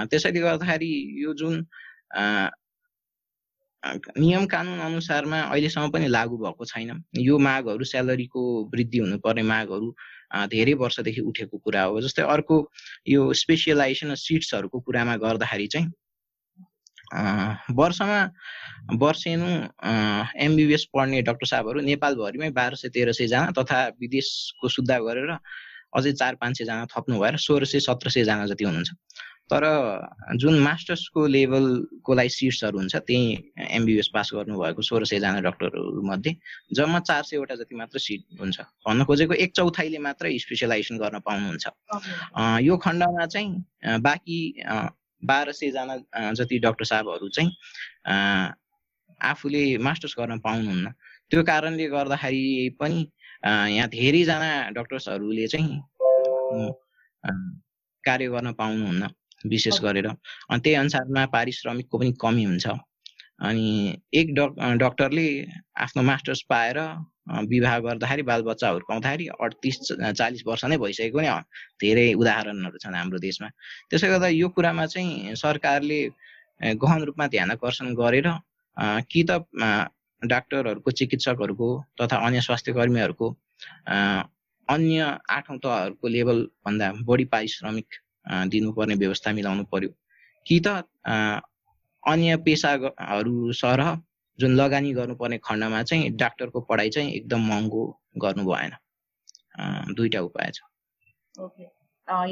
त्यसैले 0.10 0.40
गर्दाखेरि 0.40 0.92
यो 1.24 1.34
जुन 1.34 1.56
नियम 4.18 4.46
कानुन 4.48 4.80
अनुसारमा 4.80 5.40
अहिलेसम्म 5.52 5.90
पनि 5.92 6.08
लागू 6.08 6.38
भएको 6.44 6.66
छैन। 6.66 7.04
यो 7.20 7.38
मागहरू 7.38 7.84
स्यालेरीको 7.84 8.42
वृद्धि 8.74 8.98
हुनुपर्ने 8.98 9.44
मागहरू 9.44 9.88
धेरै 10.54 10.74
वर्षदेखि 10.84 11.22
उठेको 11.22 11.58
कुरा 11.58 11.84
हो। 11.84 12.02
जस्तै 12.02 12.24
अर्को 12.36 12.56
यो 13.08 13.22
स्पेसियलाइजेसन 13.42 14.16
सिट्सहरूको 14.16 14.80
कुरामा 14.88 15.16
गर्दाखेरि 15.26 15.68
चाहिँ 15.76 15.92
वर्षमा 17.78 18.20
वर्षेनु 19.02 19.50
एमबिबिएस 20.46 20.84
पढ्ने 20.94 21.22
डक्टर 21.28 21.46
साहबहरू 21.46 21.80
नेपालभरिमै 21.90 22.50
बाह्र 22.58 22.76
सय 22.76 22.90
तेह्र 22.96 23.12
सयजना 23.20 23.52
तथा 23.60 23.80
विदेशको 24.02 24.70
सुद्धा 24.76 24.98
गरेर 25.00 25.32
अझै 25.96 26.12
चार 26.22 26.36
पाँच 26.42 26.58
सयजना 26.58 26.86
थप्नु 26.94 27.20
भएर 27.20 27.38
सोह्र 27.38 27.66
सय 27.66 27.80
सत्र 27.88 28.10
सयजना 28.10 28.46
जति 28.52 28.64
हुनुहुन्छ। 28.64 28.92
तर 29.52 29.64
जुन 30.40 30.60
मास्टर्सको 30.64 31.26
लेभलको 31.28 32.14
लागि 32.16 32.30
सिट्सहरू 32.30 32.78
हुन्छ 32.80 32.96
त्यही 32.96 33.54
एमबिबिएस 33.60 34.10
पास 34.14 34.30
गर्नुभएको 34.34 34.82
सोह्र 34.82 35.06
सयजना 35.06 35.40
डक्टरहरूमध्ये 35.48 36.32
जम्मा 36.74 37.00
चार 37.00 37.24
सयवटा 37.30 37.56
जति 37.62 37.76
मात्र 37.76 38.00
सिट 38.00 38.40
हुन्छ। 38.40 38.60
भन्न 38.88 39.04
खोजेको 39.04 39.34
एक 39.34 39.52
चौथाइले 39.56 39.98
मात्र 40.08 40.32
स्पेसलाइजेसन 40.48 40.98
गर्न 40.98 41.20
पाउनुहुन्छ। 41.28 41.66
यो 42.64 42.78
खण्डमा 42.86 43.26
चाहिँ 43.26 44.00
बाँकी 44.00 44.40
बाह्र 45.24 45.52
सयजना 45.52 46.32
जति 46.40 46.60
डक्टर 46.60 46.86
साहबहरू 46.86 47.30
चाहिँ 47.30 47.52
आफूले 49.22 49.64
मास्टर्स 49.78 50.16
गर्न 50.20 50.40
पाउनुहुन्न। 50.40 50.88
त्यो 51.30 51.44
कारणले 51.44 51.86
गर्दाखेरि 51.90 52.70
पनि 52.80 53.00
यहाँ 53.44 53.88
धेरैजना 53.90 54.50
डक्टर्सहरूले 54.76 55.48
चाहिँ 55.48 55.80
कार्य 58.04 58.28
गर्न 58.28 58.52
पाउनुहुन्न 58.60 59.10
विशेष 59.52 59.80
गरेर। 59.84 60.08
अनि 60.08 60.60
त्यही 60.64 60.76
अनुसारमा 60.76 61.26
पारिश्रमिकको 61.36 61.98
पनि 62.00 62.12
कमी 62.22 62.44
हुन्छ। 62.44 62.68
अनि 63.44 63.68
एक 64.14 64.34
डक 64.36 64.52
डक्टरले 64.80 65.28
आफ्नो 65.84 66.02
मास्टर्स 66.04 66.42
पाएर 66.50 66.78
विवाह 67.52 67.78
गर्दाखेरि 67.80 68.24
बालबच्चा 68.24 68.70
हुर्काउँदाखेरि 68.70 69.28
अडतिस 69.44 69.76
चालिस 70.20 70.44
वर्ष 70.48 70.64
नै 70.72 70.78
भइसकेको 70.78 71.20
नै 71.20 71.32
धेरै 71.82 72.08
उदाहरणहरू 72.22 72.78
छन् 72.84 72.96
हाम्रो 72.96 73.20
देशमा। 73.20 73.50
त्यसले 73.90 74.10
गर्दा 74.10 74.28
यो 74.28 74.48
कुरामा 74.56 74.86
चाहिँ 74.94 75.36
सरकारले 75.36 76.00
गहन 76.80 77.04
रूपमा 77.04 77.28
ध्यान 77.28 77.52
आकर्षण 77.52 77.94
गरेर 78.00 78.28
कि 79.12 79.24
त 79.30 79.44
डाक्टरहरूको 80.26 80.92
चिकित्सकहरूको 80.92 81.68
तथा 82.02 82.18
अन्य 82.26 82.42
स्वास्थ्य 82.42 82.74
कर्मीहरूको 82.74 83.30
अन्य 84.70 85.18
आठौँ 85.30 85.58
तहहरूको 85.64 86.08
लेभलभन्दा 86.08 86.92
बढी 87.08 87.26
पारिश्रमिक 87.34 87.88
दिनुपर्ने 88.52 88.96
व्यवस्था 88.96 89.32
मिलाउनु 89.34 89.64
पर्यो। 89.72 89.90
कि 90.46 90.60
त 90.68 90.68
अन्य 92.04 92.38
पेसाहरू 92.46 93.52
सरह 93.52 93.90
जुन 94.40 94.52
लगानी 94.56 94.94
गर्नुपर्ने 94.94 95.38
खण्डमा 95.44 95.84
चाहिँ 95.84 96.10
डाक्टरको 96.18 96.62
पढाइ 96.70 96.90
चाहिँ 96.90 97.12
एकदम 97.14 97.42
महँगो 97.50 97.84
गर्नु 98.18 98.44
भएन। 98.46 98.72
दुईवटा 99.94 100.22
उपाय 100.22 100.52
छ। 100.52 100.62
ओके। 101.40 101.64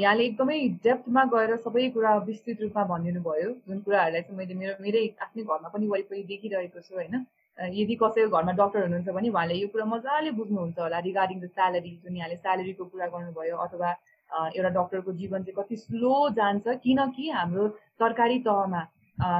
यहाँले 0.00 0.24
एकदमै 0.24 0.58
डेप्थमा 0.84 1.24
गएर 1.34 1.56
सबै 1.56 1.88
कुरा 1.90 2.16
विस्तृत 2.28 2.58
रूपमा 2.62 2.84
भनिदिनु 2.84 3.20
भयो 3.22 3.50
जुन 3.68 3.80
कुराहरूलाई 3.80 4.22
चाहिँ 4.22 4.36
मैले 4.38 4.54
मेरो 4.54 4.74
मेरै 4.80 5.04
आफ्नै 5.20 5.44
घरमा 5.44 5.68
पनि 5.68 5.86
वरिपरि 5.88 6.22
देखिरहेको 6.32 6.80
छु 6.80 6.94
होइन? 6.94 7.24
यदि 7.58 7.94
कसैको 7.96 8.30
घरमा 8.30 8.52
डक्टर 8.54 8.82
हुनुहुन्छ 8.82 9.08
भने 9.10 9.28
उहाँले 9.30 9.54
यो 9.54 9.68
कुरा 9.68 9.84
मजाले 9.86 10.30
बुझ्नुहुन्छ 10.32 10.78
होला 10.78 10.98
रिगार्डिङ 11.00 11.40
द 11.40 11.46
स्यालेरी 11.48 11.90
जुन 11.98 12.16
यहाँले 12.16 12.36
स्यालेरीको 12.38 12.84
कुरा 12.86 13.06
गर्नुभयो 13.08 13.56
अथवा 13.58 13.90
एउटा 14.30 14.68
डक्टरको 14.70 15.12
जीवन 15.14 15.42
चाहिँ 15.42 15.56
कति 15.58 15.76
स्लो 15.78 16.14
जान्छ 16.32 16.76
किनकि 16.82 17.28
हाम्रो 17.30 17.68
सरकारी 18.00 18.38
तहमा 18.42 18.82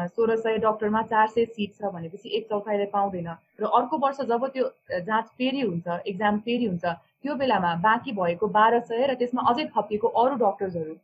सोह्र 0.08 0.36
सय 0.38 0.58
डक्टरमा 0.58 1.02
चार 1.04 1.28
सय 1.28 1.44
सिट 1.46 1.74
छ 1.74 1.92
भनेपछि 1.92 2.36
एक 2.36 2.48
चौथाइले 2.48 2.86
पाउँदैन 2.90 3.30
र 3.60 3.70
अर्को 3.72 3.98
वर्ष 3.98 4.20
जब 4.28 4.46
त्यो 4.48 4.68
जाँच 5.02 5.32
फेरि 5.38 5.60
हुन्छ 5.62 5.98
एक्जाम 6.06 6.38
फेरि 6.40 6.64
हुन्छ 6.64 6.84
त्यो 6.84 7.34
बेलामा 7.36 7.74
बाँकी 7.82 8.12
भएको 8.14 8.48
बाह्र 8.50 8.80
सय 8.82 9.06
र 9.06 9.14
त्यसमा 9.14 9.48
अझै 9.50 9.64
थपिएको 9.72 10.08
अरू 10.18 10.36
डक्टर्सहरू 10.38 10.94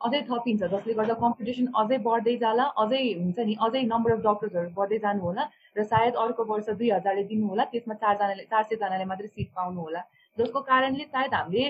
अझै 0.00 0.20
थपिन्छ 0.30 0.62
जसले 0.72 0.94
गर्दा 1.00 1.14
कम्पिटिसन 1.24 1.66
अझै 1.82 1.98
बढ्दै 2.06 2.36
जाला 2.44 2.64
अझै 2.84 3.02
हुन्छ 3.22 3.46
नि 3.48 3.56
अझै 3.66 3.82
नम्बर 3.92 4.16
अफ 4.16 4.20
डक्टर्सहरू 4.28 4.70
बढ्दै 4.78 4.98
जानु 5.04 5.26
होला 5.28 5.48
र 5.78 5.84
सायद 5.92 6.22
अर्को 6.24 6.44
वर्ष 6.52 6.70
दुई 6.82 6.90
हजारले 6.96 7.24
दिनु 7.32 7.48
होला 7.52 7.64
त्यसमा 7.72 7.94
चारजनाले 8.04 8.44
चार 8.54 8.62
सयजनाले 8.70 9.10
मात्रै 9.12 9.30
सिट 9.34 9.48
पाउनु 9.60 9.86
होला 9.88 10.02
जसको 10.38 10.60
कारणले 10.70 11.04
सायद 11.16 11.34
हामीले 11.40 11.66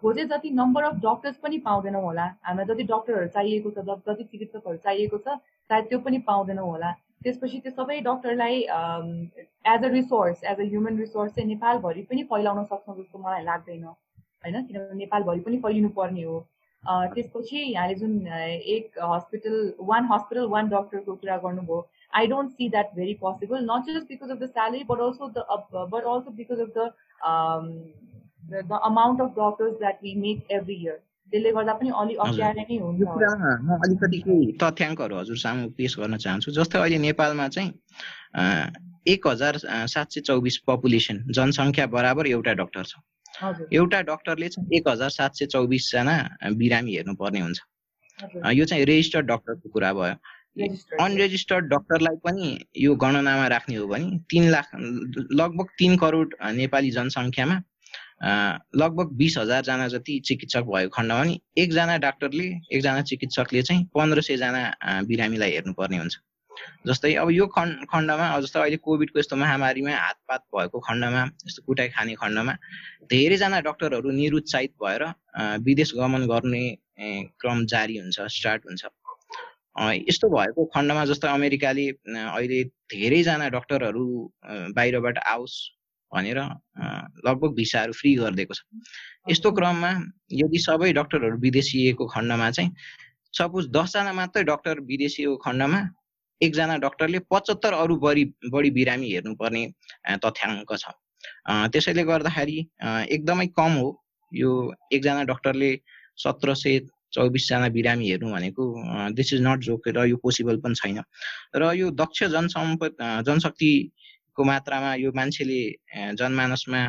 खोजे 0.00 0.24
जति 0.30 0.50
नम्बर 0.56 0.82
अफ 0.88 0.98
डक्टर्स 1.04 1.36
पनि 1.44 1.56
पाउँदैनौँ 1.64 2.02
होला। 2.02 2.24
हामीलाई 2.48 2.66
जति 2.66 2.84
डक्टरहरू 2.90 3.28
चाहिएको 3.36 3.70
छ 3.76 3.84
जति 4.08 4.24
चिकित्सकहरू 4.24 4.76
चाहिएको 4.84 5.18
छ 5.24 5.38
सायद 5.70 5.88
त्यो 5.92 5.98
पनि 6.04 6.18
पाउँदैनौँ 6.28 6.66
होला। 6.66 6.90
त्यसपछि 7.24 7.58
त्यो 7.64 7.72
सबै 7.78 7.96
डक्टरलाई 8.08 8.60
as 9.72 9.84
a 9.84 9.90
resource 9.94 10.44
as 10.44 10.60
a 10.60 10.66
human 10.74 10.98
resource 11.04 11.32
चाहिँ 11.38 11.48
नेपालभरि 11.48 12.02
पनि 12.10 12.22
फैलाउन 12.32 12.64
सक्छौँ 12.64 12.96
जस्तो 12.98 13.18
मलाई 13.24 13.42
लाग्दैन 13.48 13.84
होइन? 13.84 14.62
किनभने 14.66 14.98
नेपालभरि 15.02 15.40
पनि 15.48 15.58
फैलिनु 15.66 15.88
पर्ने 15.98 16.22
हो। 16.28 16.38
त्यसपछि 16.88 17.58
यहाँले 17.58 17.94
जुन 18.00 18.12
एक 18.76 18.98
हस्पिटल 19.12 19.56
वान 19.90 20.08
हस्पिटल 20.12 20.46
वान 20.54 20.68
डक्टरको 20.68 21.14
कुरा 21.14 21.36
गर्नुभयो 21.44 21.78
I 22.20 22.26
don't 22.34 22.50
see 22.50 22.68
that 22.76 22.94
very 22.96 23.14
possible 23.26 23.68
not 23.70 23.92
just 23.92 24.08
because 24.08 24.30
of 24.30 24.38
the 24.38 24.50
salary 24.56 24.84
but 24.90 25.00
also 25.08 25.28
the 25.38 25.46
but 25.94 26.02
also 26.14 26.30
because 26.42 26.60
of 26.66 26.70
the 26.78 26.90
the, 28.48 28.62
the 28.68 28.78
amount 28.86 29.20
of 29.20 29.34
doctors 29.34 29.74
that 29.80 29.98
we 30.02 30.14
make 30.14 30.42
every 30.50 30.76
year. 30.86 30.98
त्यसले 31.32 31.50
गर्दा 31.52 31.72
पनि 31.78 31.90
अलि 32.00 32.14
अप्ठ्यारो 32.24 32.54
नै 32.58 32.76
हुन्छ। 32.78 33.00
म 33.66 33.78
अलिकति 33.84 34.18
केही 34.26 34.52
तथ्याङ्कहरू 34.62 35.16
हजुर 35.18 35.36
सामु 35.42 35.68
पेस 35.78 35.96
गर्न 35.98 36.16
चाहन्छु। 36.24 36.54
जस्तै 36.58 36.78
अहिले 36.78 36.98
नेपालमा 37.06 37.46
चाहिँ 37.56 37.70
एक 39.14 39.26
हजार 39.26 39.58
सात 39.94 40.06
सय 40.12 40.20
चौबिस 40.28 40.56
पपुलेसन 40.70 41.16
जनसङ्ख्या 41.38 41.86
बराबर 41.96 42.26
एउटा 42.34 42.52
डक्टर 42.62 42.84
छ। 42.90 43.02
एउटा 43.72 44.00
डक्टरले 44.02 44.48
चाहिँ 44.48 44.76
एक 44.76 44.88
हजार 44.88 45.10
सात 45.10 45.34
सय 45.36 45.46
चौबिसजना 45.52 46.16
बिरामी 46.56 46.96
हेर्नुपर्ने 46.96 47.40
हुन्छ। 47.40 47.60
यो 48.54 48.64
चाहिँ 48.64 48.84
रेजिस्टर्ड 48.84 49.26
डक्टरको 49.26 49.68
कुरा 49.68 49.92
भयो। 49.92 50.14
अनरेजिस्टर्ड 51.04 51.64
डक्टरलाई 51.68 52.16
पनि 52.24 52.46
यो 52.80 52.94
गणनामा 52.96 53.46
राख्ने 53.48 53.76
हो 53.76 53.86
भने 53.86 54.18
तिन 54.30 54.48
लाख 54.50 54.70
लगभग 54.74 55.66
तिन 55.78 55.96
करोड 56.02 56.34
नेपाली 56.56 56.90
जनसङ्ख्यामा 56.90 57.56
लगभग 58.80 59.12
बिस 59.16 59.36
हजारजना 59.38 59.88
जति 59.94 60.18
चिकित्सक 60.26 60.64
भएको 60.72 60.90
खण्डमा 60.96 61.24
नि 61.24 61.40
एकजना 61.58 61.96
डाक्टरले 62.06 62.46
एकजना 62.72 63.02
चिकित्सकले 63.10 63.62
चाहिँ 63.62 63.84
पन्ध्र 63.94 64.20
सयजना 64.28 65.02
बिरामीलाई 65.08 65.52
हेर्नुपर्ने 65.52 65.96
हुन्छ। 65.98 66.16
जस्तै 66.86 67.12
अब 67.22 67.30
यो 67.30 67.46
खण्ड 67.56 67.86
खण्डमा 67.92 68.26
जस्तो 68.40 68.60
अहिले 68.60 68.76
कोभिडको 68.86 69.18
यस्तो 69.18 69.36
महामारीमा 69.36 69.96
हातपात 69.96 70.42
भएको 70.54 70.80
खण्डमा 70.88 71.22
यस्तो 71.46 71.62
कुटाइ 71.66 71.88
खाने 71.96 72.14
खण्डमा 72.22 72.52
धेरैजना 73.12 73.60
डक्टरहरू 73.68 74.10
निरुत्साहित 74.20 74.72
भएर 74.82 75.02
विदेश 75.66 75.92
गमन 75.96 76.26
गर्ने 76.32 76.64
क्रम 77.40 77.64
जारी 77.72 77.96
हुन्छ 77.98 78.20
स्टार्ट 78.36 78.62
हुन्छ। 78.66 78.84
यस्तो 80.08 80.28
भएको 80.30 80.64
खण्डमा 80.74 81.04
जस्तो 81.04 81.28
अमेरिकाले 81.28 81.86
अहिले 82.16 82.62
धेरैजना 82.92 83.48
डक्टरहरू 83.56 84.04
बाहिरबाट 84.76 85.18
आओस् 85.32 85.56
भनेर 86.12 86.38
लगभग 87.26 87.54
भिसाहरू 87.54 87.92
फ्री 87.92 88.14
गरिदिएको 88.16 88.54
छ। 88.54 88.62
यस्तो 89.30 89.50
क्रममा 89.52 89.90
यदि 90.32 90.58
सबै 90.66 90.92
डक्टरहरू 90.98 91.36
विदेशिएको 91.40 92.06
खण्डमा 92.14 92.50
चाहिँ 92.50 92.70
सपोज 93.34 93.68
दसजना 93.76 94.12
मात्रै 94.16 94.42
डक्टर 94.50 94.80
विदेशिएको 94.90 95.36
खण्डमा 95.44 95.80
एकजना 96.42 96.76
डक्टरले 96.78 97.18
पचहत्तर 97.30 97.72
अरू 97.72 97.96
बढी 97.98 98.24
बढी 98.52 98.70
बिरामी 98.70 99.12
हेर्नुपर्ने 99.12 99.62
तथ्याङ्क 100.24 100.72
छ। 100.76 100.84
त्यसैले 101.72 102.02
गर्दाखेरि 102.04 102.58
एकदमै 103.14 103.46
कम 103.58 103.72
हो 103.80 103.88
यो 104.32 104.50
एकजना 104.92 105.22
डक्टरले 105.32 105.70
सत्र 106.24 106.54
सय 106.54 106.78
चौबिसजना 107.14 107.68
बिरामी 107.76 108.10
हेर्नु 108.10 108.30
भनेको 108.32 108.64
दिस 109.16 109.32
इज 109.34 109.40
नट 109.42 109.60
जोक 109.68 109.88
र 109.88 110.04
यो 110.10 110.16
पोसिबल 110.22 110.56
पनि 110.64 110.74
छैन। 110.74 111.00
र 111.56 111.72
यो 111.80 111.90
दक्ष 112.02 112.22
जनसम्प 112.34 112.84
जनशक्ति 113.26 113.72
को 114.36 114.44
मात्रामा 114.44 114.94
यो 115.00 115.12
मान्छेले 115.16 115.60
जनमानसमा 116.20 116.82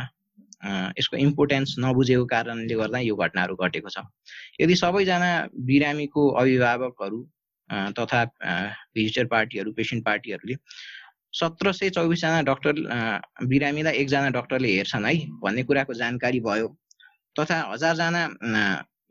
यसको 1.00 1.18
इम्पोर्टेन्स 1.18 1.76
नबुझेको 1.80 2.26
कारणले 2.26 2.76
गर्दा 2.76 3.00
यो 3.00 3.16
घटनाहरू 3.16 3.56
घटेको 3.56 3.90
छ। 3.90 4.04
यदि 4.60 4.76
सबैजना 4.76 5.32
बिरामीको 5.70 6.28
अभिभावकहरू 6.42 7.20
तथा 7.70 8.24
भिजिटर 8.96 9.26
पार्टीहरू 9.34 9.72
पेसेन्ट 9.78 10.06
पार्टीहरूले 10.06 10.56
सत्र 11.34 11.72
सय 11.74 11.90
चौबिसजना 11.96 12.42
डक्टर 12.50 12.74
बिरामीलाई 13.48 13.94
एकजना 14.02 14.30
डक्टरले 14.36 14.70
हेर्छन् 14.76 15.06
है 15.06 15.16
भन्ने 15.44 15.64
कुराको 15.64 15.94
जानकारी 15.94 16.40
भयो। 16.40 16.68
तथा 17.36 17.58
हजारजना 17.72 18.22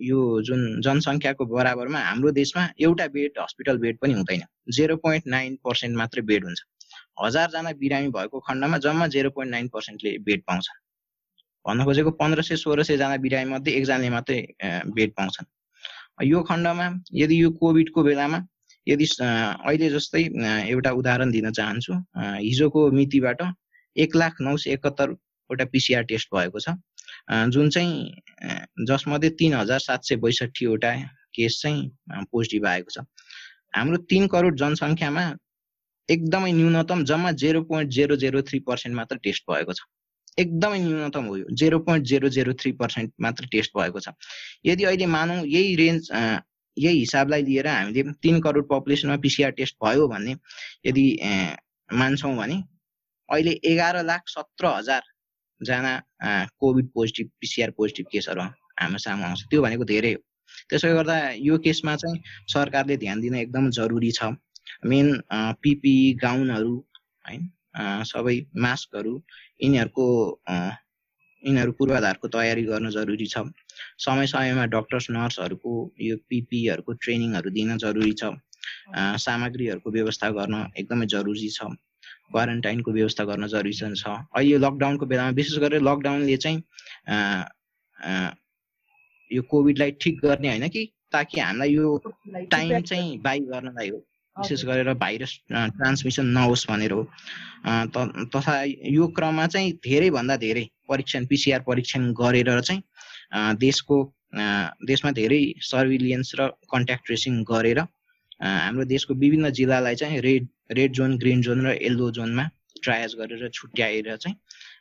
यो 0.03 0.21
जुन 0.47 0.81
जनसङ्ख्याको 0.85 1.45
बराबरमा 1.47 2.01
हाम्रो 2.01 2.31
देशमा 2.39 2.63
एउटा 2.81 3.07
बेड 3.17 3.39
हस्पिटल 3.41 3.79
बेड 3.85 3.99
पनि 3.99 4.13
हुँदैन। 4.13 4.43
जेरो 4.77 4.97
पोइन्ट 5.05 5.27
नाइन 5.35 5.55
पर्सेन्ट 5.65 5.97
मात्रै 5.97 6.23
बेड 6.31 6.45
हुन्छ। 6.45 6.61
हजारजना 7.25 7.73
बिरामी 7.81 8.09
भएको 8.17 8.41
खण्डमा 8.49 8.79
जम्मा 8.85 9.07
जेरो 9.15 9.31
पोइन्ट 9.37 9.51
नाइन 9.53 9.69
पर्सेन्टले 9.75 10.19
बेड 10.27 10.43
पाउँछन्। 10.47 10.81
भन्न 11.67 11.85
खोजेको 11.85 12.11
पन्ध्र 12.21 12.43
सय 12.43 12.57
सोह्र 12.57 12.83
सयजना 12.89 13.17
बिरामी 13.25 13.51
मध्ये 13.53 13.73
एकजनाले 13.77 14.11
मात्रै 14.11 14.41
बेड 14.97 15.11
पाउँछन्। 15.17 15.47
यो 16.25 16.43
खण्डमा 16.43 16.87
यदि 17.15 17.43
यो 17.43 17.51
कोभिडको 17.61 18.03
बेलामा 18.03 18.39
यदि 18.87 19.07
अहिले 19.21 19.89
जस्तै 19.91 20.23
एउटा 20.73 20.91
उदाहरण 21.01 21.31
दिन 21.31 21.51
चाहन्छु। 21.53 21.95
हिजोको 22.19 22.91
मितिबाट 22.99 23.43
एक 23.97 24.17
लाख 24.17 24.41
नौ 24.41 24.57
सय 24.57 24.71
एकहत्तरवटा 24.73 25.65
पिसिआर 25.73 26.03
टेस्ट 26.13 26.29
भएको 26.35 26.61
छ। 26.61 26.77
जुन 27.53 27.71
चाहिँ 27.71 28.87
जसमध्ये 28.89 29.31
तिन 29.39 29.55
हजार 29.55 29.79
सात 29.81 30.05
सय 30.05 30.17
बैसठीवटा 30.25 30.93
केस 31.35 31.61
चाहिँ 31.63 32.25
पोजिटिभ 32.33 32.67
आएको 32.67 32.91
छ। 32.91 33.05
हाम्रो 33.77 33.97
तिन 34.11 34.27
करोड 34.33 34.57
जनसङ्ख्यामा 34.59 35.25
एकदमै 36.09 36.53
न्यूनतम 36.53 37.05
जम्मा 37.05 37.33
zero 37.43 37.63
point 37.69 37.91
zero 37.93 38.17
zero 38.17 38.43
three 38.49 38.59
percent 38.69 38.97
मात्र 38.97 39.17
टेस्ट 39.25 39.51
भएको 39.51 39.73
छ। 39.73 39.83
एकदमै 40.39 40.79
न्यूनतम 40.79 41.25
हो 41.25 41.37
zero 41.61 41.79
point 41.87 42.07
zero 42.07 42.29
zero 42.37 42.53
three 42.61 42.73
percent 42.81 43.13
मात्र 43.21 43.47
टेस्ट 43.53 43.71
भएको 43.79 44.01
छ। 44.01 44.13
यदि 44.67 44.85
अहिले 44.85 45.07
मानौँ 45.17 45.39
यही 45.47 45.75
रेन्ज 45.77 46.11
यही 46.77 46.99
हिसाबलाई 46.99 47.43
लिएर 47.43 47.67
हामीले 47.67 48.03
तिन 48.23 48.41
करोड 48.45 48.69
पपुलेसनमा 48.69 49.17
पिसिआर 49.25 49.51
टेस्ट 49.61 49.77
भयो 49.85 50.09
भन्ने 50.09 50.37
यदि 50.87 51.07
मान्छौँ 51.91 52.35
भने 52.37 52.57
अहिले 53.29 53.53
एघार 53.71 54.03
लाख 54.05 54.29
सत्र 54.29 54.67
हजारजना 54.77 55.93
कोभिड 56.61 56.91
पोजिटिभ 56.95 57.31
पिसिआर 57.41 57.71
पोजिटिभ 57.79 58.07
केसहरू 58.13 58.43
हाम्रो 58.81 58.99
सामु 58.99 59.25
आउँछ। 59.25 59.43
त्यो 59.51 59.63
भनेको 59.63 59.85
धेरै 59.85 60.13
हो। 60.13 60.21
त्यसले 60.69 60.93
गर्दा 60.95 61.17
यो 61.49 61.59
केसमा 61.65 61.97
चाहिँ 61.97 62.23
सरकारले 62.53 62.97
ध्यान 62.97 63.21
दिन 63.21 63.35
एकदम 63.37 63.71
जरुरी 63.79 64.11
छ। 64.13 64.37
मेन 64.85 65.09
पिपिई 65.63 66.15
गाउनहरू 66.23 66.77
है 67.29 67.37
सबै 68.05 68.37
मास्कहरू 68.65 69.15
यिनीहरूको 69.61 70.07
यिनीहरू 71.43 71.73
पूर्वाधारको 71.79 72.29
तयारी 72.29 72.63
गर्न 72.63 72.91
जरुरी 72.91 73.27
छ। 73.27 73.45
समय 74.05 74.27
समयमा 74.27 74.65
डक्टर्स 74.73 75.11
नर्सहरूको 75.11 75.73
यो 76.01 76.17
पिपीहरूको 76.29 76.93
ट्रेनिङहरू 77.03 77.51
दिन 77.51 77.77
जरुरी 77.79 78.13
छ। 78.13 78.33
सामग्रीहरूको 79.25 79.91
व्यवस्था 79.91 80.31
गर्न 80.39 80.55
एकदमै 80.77 81.07
जरुरी 81.07 81.49
छ। 81.49 81.71
क्वारेन्टाइनको 82.33 82.93
व्यवस्था 82.93 83.25
गर्न 83.25 83.47
जरुरी 83.49 83.73
छ। 83.73 84.05
अहिले 84.37 84.59
लकडाउनको 84.59 85.07
बेलामा 85.07 85.31
विशेष 85.39 85.59
गरेर 85.65 85.83
लकडाउनले 85.83 86.37
चाहिँ 86.37 86.59
यो 89.31 89.43
कोभिडलाई 89.51 89.91
ठिक 90.01 90.21
गर्ने 90.23 90.49
होइन 90.49 90.69
कि 90.69 90.83
ताकि 91.13 91.41
हामीलाई 91.41 91.71
यो 91.73 91.87
टाइम 92.51 92.81
चाहिँ 92.83 93.19
बाई 93.23 93.41
गर्नलाई 93.53 93.89
हो। 93.91 94.03
विशेष 94.39 94.65
गरेर 94.65 94.93
भाइरस 94.95 95.33
ट्रान्समिसन 95.51 96.27
नहोस् 96.37 96.67
भनेर 96.71 96.93
हो। 96.93 97.03
तथा 98.35 98.55
यो 98.65 99.07
क्रममा 99.17 99.47
चाहिँ 99.47 99.73
धेरैभन्दा 99.85 100.37
धेरै 100.37 100.65
परीक्षण 100.89 101.27
पिसिआर 101.27 101.61
परीक्षण 101.69 102.13
गरेर 102.21 102.61
चाहिँ 102.61 102.83
देशको 103.59 103.97
देशमा 104.87 105.11
धेरै 105.13 105.41
सर्भिलियन्स 105.63 106.33
र 106.41 106.49
कन्ट्याक्ट 106.73 107.07
ट्रेसिङ 107.07 107.43
गरेर 107.45 107.79
हाम्रो 108.41 108.85
देशको 108.85 109.15
विभिन्न 109.15 109.51
जिल्लालाई 109.59 109.95
चाहिँ 109.97 110.21
red 110.21 110.49
red 110.73 110.93
zone 110.93 111.17
green 111.19 111.43
zone 111.43 111.67
र 111.67 111.73
येल्लो 111.73 112.11
जोनमा 112.11 112.45
ट्रायज 112.83 113.15
गरेर 113.19 113.49
छुट्याएर 113.51 114.17
चाहिँ 114.17 114.37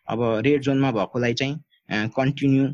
अब 0.10 0.24
रेड 0.46 0.62
जोनमा 0.62 0.92
भएकोलाई 0.92 1.34
चाहिँ 1.34 2.10
कन्टिन्यू 2.18 2.66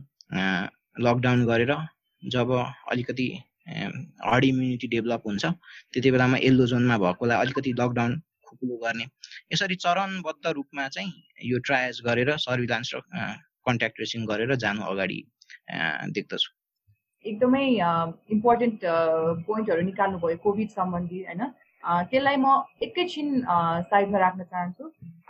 लकडाउन 1.06 1.46
गरेर 1.46 1.76
जब 2.24 2.52
अलिकति 2.92 3.28
हर्ड 3.68 4.44
इम्युनिटी 4.46 4.88
डेभलप 4.88 5.22
हुन्छ। 5.26 5.46
त्यति 5.94 6.12
बेलामा 6.12 6.38
येल्लो 6.38 6.66
जोनमा 6.72 6.98
भएकोलाई 6.98 7.38
अलिकति 7.38 7.72
लकडाउन 7.80 8.12
खुकुलो 8.48 8.76
गर्ने। 8.84 9.06
यसरी 9.54 9.76
चरणबद्ध 9.76 10.46
रूपमा 10.48 10.88
चाहिँ 10.88 11.12
यो 11.52 11.58
ट्रायज 11.66 12.02
गरेर 12.06 12.30
सर्भिलान्स 12.38 12.94
र 12.96 13.00
कन्ट्याक्ट 13.68 13.96
ट्रेसिङ 13.96 14.26
गरेर 14.26 14.56
जानु 14.64 14.82
अगाडि 14.92 15.20
देख्दछु। 16.18 16.50
एकदमै 17.26 17.66
इम्पोर्टेन्ट 18.36 18.80
पोइन्टहरू 19.48 19.82
निकाल्नुभयो 19.82 20.38
कोभिड 20.44 20.70
सम्बन्धी 20.70 21.20
होइन। 21.26 21.44
त्यसलाई 21.84 22.38
म 22.38 22.48
एकैछिन 22.82 23.28
साइडमा 23.90 24.18
राख्न 24.20 24.44
चाहन्छु। 24.44 24.84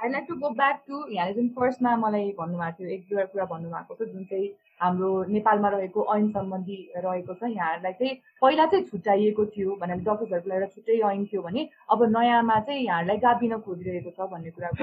I 0.03 0.09
like 0.09 0.25
to 0.29 0.35
go 0.35 0.49
back 0.59 0.83
to 0.87 1.05
यहाँले 1.13 1.33
जुन 1.33 1.47
फर्स्टमा 1.57 1.95
मलाई 2.03 2.29
भन्नुभएको 2.39 2.77
थियो 2.79 2.89
एक 2.93 3.01
दुईवटा 3.09 3.25
कुरा 3.33 3.45
भन्नुभएको 3.45 3.95
थियो 3.95 4.13
जुन 4.13 4.23
चाहिँ 4.31 4.47
हाम्रो 4.81 5.09
नेपालमा 5.33 5.69
रहेको 5.69 6.05
ऐन 6.15 6.29
सम्बन्धी 6.37 6.77
रहेको 6.97 7.33
छ 7.33 7.51
यहाँहरूलाई 7.55 7.93
चाहिँ 7.99 8.15
पहिला 8.41 8.65
चाहिँ 8.71 8.85
छुट्याइएको 8.85 9.45
थियो 9.55 9.75
भनेर 9.81 9.99
डक्टर्सहरूको 10.07 10.53
एउटा 10.53 10.67
छुट्टै 10.75 10.97
ऐन 11.11 11.25
थियो 11.25 11.41
भने 11.41 11.67
अब 11.91 12.03
नयाँमा 12.17 12.59
चाहिँ 12.69 12.81
यहाँहरूलाई 12.85 13.17
गाभिन 13.27 13.57
खोजिरहेको 13.67 14.11
छ 14.17 14.29
भन्ने 14.33 14.51
कुरा 14.57 14.69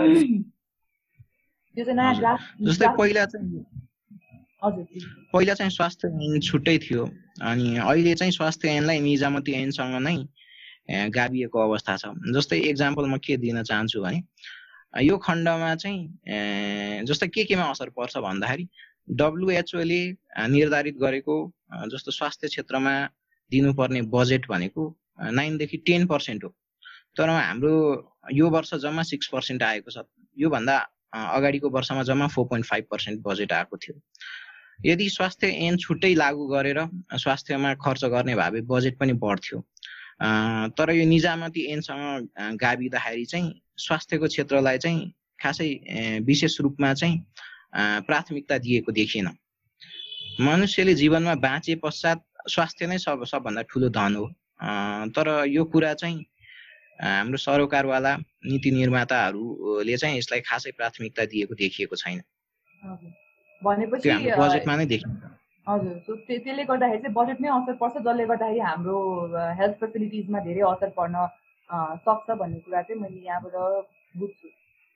त्यो 1.75 1.85
चाहिँ 1.85 1.97
नयाँ 1.97 2.95
पहिला 2.97 3.25
चाहिँ 3.27 3.67
पहिला 4.63 5.55
चाहिँ 5.55 5.71
स्वास्थ्य 5.71 6.09
ऐन 6.09 6.41
छुट्टै 6.41 6.77
थियो। 6.79 7.05
अनि 7.43 7.77
अहिले 7.79 8.15
चाहिँ 8.15 8.33
स्वास्थ्य 8.33 8.69
ऐनलाई 8.69 9.01
निजामती 9.01 9.53
ऐनसँग 9.63 9.95
नै 10.03 10.17
गाभिएको 11.11 11.59
अवस्था 11.59 11.97
छ। 11.97 12.11
जस्तै 12.35 12.59
इक्जाम्पल 12.71 13.07
म 13.07 13.19
के 13.27 13.37
दिन 13.37 13.63
चाहन्छु 13.63 14.03
भने 14.03 14.23
यो 14.95 15.17
खण्डमा 15.19 15.75
चाहिँ 15.75 17.05
जस्तै 17.07 17.27
के 17.29 17.45
केमा 17.45 17.65
असर 17.71 17.89
पर्छ 17.97 18.17
भन्दाखेरि 18.19 18.69
डब्लुएचओले 19.21 20.01
निर्धारित 20.49 20.97
गरेको 21.01 21.37
जस्तो 21.93 22.11
स्वास्थ्य 22.11 22.49
क्षेत्रमा 22.49 22.95
दिनुपर्ने 23.53 24.03
बजेट 24.15 24.47
भनेको 24.49 24.85
नाइनदेखि 25.33 25.77
टेन 25.87 26.07
पर्सेन्ट 26.07 26.45
हो। 26.45 26.55
तर 27.17 27.29
हाम्रो 27.29 27.75
यो 28.33 28.49
वर्ष 28.51 28.75
जम्मा 28.85 29.03
सिक्स 29.03 29.27
पर्सेन्ट 29.33 29.63
आएको 29.63 29.91
छ। 29.91 30.05
योभन्दा 30.37 30.77
अगाडिको 31.13 31.69
वर्षमा 31.71 32.03
जम्मा 32.03 32.27
four 32.29 32.47
point 32.47 32.67
five 32.67 32.85
percent 32.91 33.21
budget 33.25 33.53
आएको 33.53 33.77
थियो। 33.77 34.01
यदि 34.87 35.09
स्वास्थ्य 35.11 35.49
ऐन 35.67 35.77
छुट्टै 35.77 36.15
लागू 36.15 36.47
गरेर 36.49 36.79
स्वास्थ्यमा 37.17 37.75
खर्च 37.85 38.05
गर्ने 38.15 38.35
भए 38.37 38.61
बजेट 38.69 38.99
पनि 38.99 39.13
बढ्थ्यो। 39.25 39.65
तर 40.21 40.91
यो 40.91 41.05
निजामती 41.07 41.63
ऐनसँग 41.73 42.29
गाभिँदाखेरि 42.59 43.25
चाहिँ 43.25 43.61
स्वास्थ्यको 43.79 44.27
क्षेत्रलाई 44.27 44.79
चाहिँ 44.79 45.13
खासै 45.43 45.69
विशेष 46.27 46.61
रूपमा 46.61 46.93
चाहिँ 46.95 47.17
प्राथमिकता 48.07 48.59
दिएको 48.59 48.93
देखिएन। 48.93 49.29
मनुष्यले 50.41 50.95
जीवनमा 50.95 51.35
बाँचे 51.39 51.75
पश्चात 51.85 52.25
स्वास्थ्य 52.51 52.87
नै 52.87 52.99
सब 52.99 53.25
सबभन्दा 53.25 53.63
ठुलो 53.71 53.89
धन 53.95 54.17
हो। 54.17 54.27
तर 55.15 55.45
यो 55.47 55.65
कुरा 55.65 55.95
चाहिँ 55.95 56.19
हाम्रो 56.99 57.39
सरोकारवाला 57.39 58.17
नीति 58.19 58.71
निर्माताहरूले 58.71 59.97
चाहिँ 59.97 60.19
यसलाई 60.19 60.41
खासै 60.41 60.71
प्राथमिकता 60.75 61.25
दिएको 61.25 61.55
देखिएको 61.55 61.97
छैन। 61.97 62.23
भनेपछि 63.63 64.11
बजेटमा 64.35 64.77
नै 64.77 64.87
देखिन्छ। 64.87 65.38
हजुर 65.69 65.97
सो 66.07 66.15
त्यसले 66.29 66.65
गर्दाखेरि 66.71 67.03
चाहिँ 67.03 67.15
बजेट 67.15 67.41
नै 67.41 67.49
असर 67.57 67.75
पर्छ 67.81 67.95
जसले 67.97 68.25
गर्दाखेरि 68.33 68.61
हाम्रो 68.69 68.99
हेल्थ 69.59 69.77
फेसिलिटिजमा 69.81 70.41
धेरै 70.47 70.63
असर 70.69 70.91
पर्न 70.99 71.27
सक्छ 72.07 72.37
भन्ने 72.43 72.59
कुरा 72.67 72.83
चाहिँ 72.83 73.01
मैले 73.03 73.21
यहाँबाट 73.27 73.55
बुझ्छु। 74.21 74.49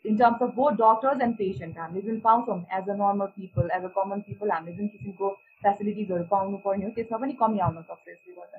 In 0.05 0.17
terms 0.19 0.43
of 0.43 0.55
both 0.57 0.73
doctors 0.81 1.21
and 1.23 1.37
patient 1.41 1.79
हामीले 1.79 2.03
जुन 2.07 2.19
पाउँछौँ 2.21 2.59
as 2.79 2.89
a 2.89 2.95
normal 3.03 3.27
people 3.37 3.71
as 3.77 3.85
a 3.85 3.93
common 3.99 4.21
people 4.29 4.51
हामीले 4.51 4.77
जुन 4.77 4.87
किसिमको 4.95 5.29
फेसिलिटिजहरू 5.65 6.25
पाउनु 6.33 6.57
पर्ने 6.65 6.85
हो 6.85 6.91
त्यसमा 6.97 7.19
पनि 7.25 7.33
कमी 7.43 7.59
आउन 7.69 7.81
सक्छ 7.83 8.09
यसले 8.09 8.35
गर्दा। 8.41 8.57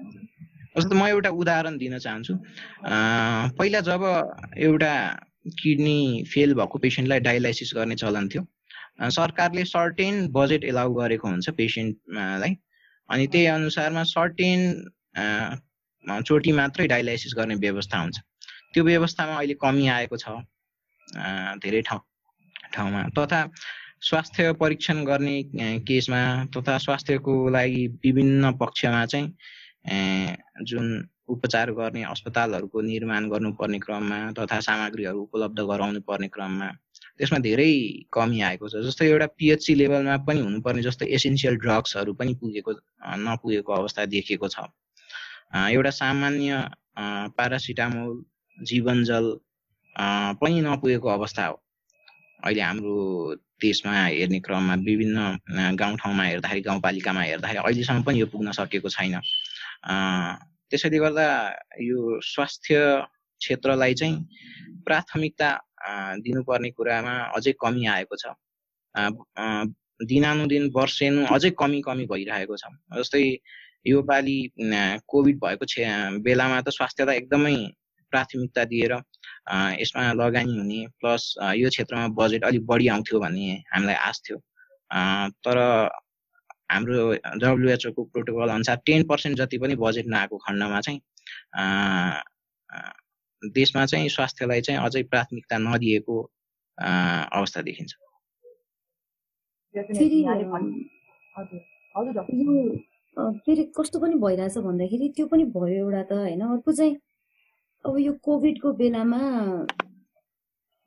जस्तो 0.78 0.96
म 0.96 1.08
एउटा 1.08 1.30
उदाहरण 1.42 1.78
दिन 1.78 1.98
चाहन्छु। 1.98 2.34
पहिला 3.60 3.80
जब 3.90 4.02
एउटा 4.70 4.94
किडनी 5.62 6.00
फेल 6.34 6.54
भएको 6.60 6.80
पेसेन्टलाई 6.86 7.20
डायलाइसिस 7.28 7.74
गर्ने 7.76 7.96
चलन 8.02 8.28
थियो 8.34 8.44
सरकारले 9.00 9.64
सर्टेन 9.66 10.28
बजेट 10.32 10.64
एलाउ 10.64 10.94
गरेको 10.94 11.28
हुन्छ 11.28 11.50
पेसेन्टलाई 11.58 12.56
अनि 13.10 13.28
त्यही 13.28 13.46
अनुसारमा 13.46 14.04
सर्टेन 14.10 14.60
चोटि 16.26 16.52
मात्रै 16.52 16.88
डायलाइसिस 16.88 17.34
गर्ने 17.38 17.56
व्यवस्था 17.56 17.98
हुन्छ। 18.00 18.18
त्यो 18.74 18.84
व्यवस्थामा 18.84 19.36
अहिले 19.38 19.54
कमी 19.62 19.88
आएको 19.88 20.18
छ 20.18 20.28
धेरै 21.64 21.82
ठाउँ 21.90 22.02
ठाउँमा। 22.74 23.02
तथा 23.18 23.40
स्वास्थ्य 24.02 24.52
परीक्षण 24.60 25.04
गर्ने 25.06 25.36
केसमा 25.88 26.22
तथा 26.56 26.78
स्वास्थ्यको 26.86 27.34
लागि 27.50 27.88
विभिन्न 28.04 28.52
पक्षमा 28.62 29.06
चाहिँ 29.06 29.28
जुन 30.68 30.88
उपचार 31.34 31.72
गर्ने 31.72 32.04
अस्पतालहरूको 32.04 32.82
निर्माण 32.82 33.30
गर्नुपर्ने 33.30 33.80
क्रममा 33.80 34.20
तथा 34.40 34.60
सामग्रीहरू 34.60 35.22
उपलब्ध 35.22 35.60
गराउनु 35.72 36.02
पर्ने 36.08 36.28
क्रममा 36.28 36.70
त्यसमा 37.20 37.40
धेरै 37.40 37.72
कमी 38.14 38.40
आएको 38.42 38.66
छ। 38.70 38.82
जस्तै 38.86 39.06
एउटा 39.08 39.28
पिएचसी 39.38 39.74
लेभलमा 39.82 40.16
पनि 40.28 40.40
हुनुपर्ने 40.42 40.82
जस्तै 40.82 41.06
एसेन्सियल 41.16 41.56
ड्रग्सहरू 41.64 42.14
पनि 42.20 42.34
पुगेको 42.42 42.72
नपुगेको 43.26 43.72
अवस्था 43.74 44.06
देखिएको 44.14 44.48
छ। 44.50 44.58
एउटा 45.54 45.92
सामान्य 46.02 46.52
पारासिटामोल 47.38 48.12
जीवनजल 48.58 49.26
पनि 50.42 50.62
नपुगेको 50.62 51.08
अवस्था 51.10 51.46
हो। 51.46 51.56
अहिले 52.44 52.62
हाम्रो 52.62 52.96
देशमा 53.62 53.94
हेर्ने 53.94 54.40
क्रममा 54.46 54.76
विभिन्न 54.84 55.76
गाउँठाउँमा 55.80 56.24
हेर्दाखेरि 56.24 56.62
गाउँपालिकामा 56.62 57.22
हेर्दाखेरि 57.22 57.60
अहिलेसम्म 57.64 58.02
पनि 58.04 58.20
यो 58.20 58.26
पुग्न 58.34 58.52
सकेको 58.58 58.90
छैन। 58.90 59.16
त्यसैले 60.70 60.98
गर्दा 60.98 61.28
यो 61.80 62.20
स्वास्थ्य 62.26 62.76
क्षेत्रलाई 63.42 63.94
चाहिँ 63.94 64.16
प्राथमिकता 64.86 65.50
दिनुपर्ने 66.26 66.70
कुरामा 66.78 67.14
अझै 67.38 67.54
कमी 67.64 67.86
आएको 67.96 68.16
छ। 68.22 68.26
दिनानुदिन 70.10 70.64
वर्षेनु 70.76 71.26
अझै 71.36 71.50
कमी 71.60 71.82
कमी 71.88 72.06
भइरहेको 72.12 72.56
छ। 72.58 72.64
जस्तै 72.98 73.24
यो 73.88 74.02
पालि 74.10 74.38
कोभिड 75.12 75.38
भएको 75.44 75.66
छे 75.72 75.86
बेलामा 76.26 76.62
त 76.62 76.70
स्वास्थ्यलाई 76.78 77.18
एकदमै 77.18 77.56
प्राथमिकता 78.12 78.64
दिएर 78.72 78.94
यसमा 79.82 80.02
लगानी 80.14 80.58
हुने 80.58 80.80
प्लस 81.00 81.24
यो 81.62 81.70
क्षेत्रमा 81.70 82.08
बजेट 82.20 82.44
अलिक 82.50 82.66
बढी 82.66 82.88
आउँथ्यो 82.96 83.20
भन्ने 83.20 83.56
हामीलाई 83.74 83.96
आश 84.08 84.22
थियो। 84.26 84.38
तर 85.44 85.58
हाम्रो 86.72 87.00
डब्लुएचओको 87.42 88.04
प्रोटोकल 88.14 88.50
अनुसार 88.50 88.78
टेन 88.86 89.04
पर्सेन्ट 89.08 89.38
जति 89.38 89.58
पनि 89.64 89.76
बजेट 89.84 90.06
नआएको 90.14 90.38
खण्डमा 90.46 90.80
चाहिँ 90.82 91.00
देशमा 93.52 93.86
चाहिँ 93.86 94.10
स्वास्थ्यलाई 94.10 94.62
चाहिँ 94.62 94.80
अझै 94.86 95.04
प्राथमिकता 95.12 95.58
नदिएको 95.58 96.16
अवस्था 96.78 97.62
देखिन्छ। 97.62 97.92
फेरि 103.46 103.64
कस्तो 103.78 104.00
पनि 104.00 104.16
भइरहेछ 104.24 104.58
भन्दाखेरि 104.58 105.10
त्यो 105.16 105.26
पनि 105.28 105.44
भयो 105.56 105.76
एउटा 105.86 106.04
त 106.10 106.12
होइन? 106.14 106.42
अर्को 106.42 106.72
चाहिँ 106.72 106.96
अब 107.86 107.98
यो 108.00 108.14
कोभिडको 108.24 108.72
बेलामा 108.82 109.20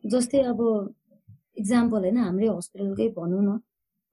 जस्तै 0.04 0.40
अब 0.52 0.60
इक्जाम्पल 1.60 2.00
होइन? 2.04 2.18
हाम्रै 2.18 2.48
हस्पिटलकै 2.48 3.08
भनौँ 3.18 3.42
न 3.44 3.60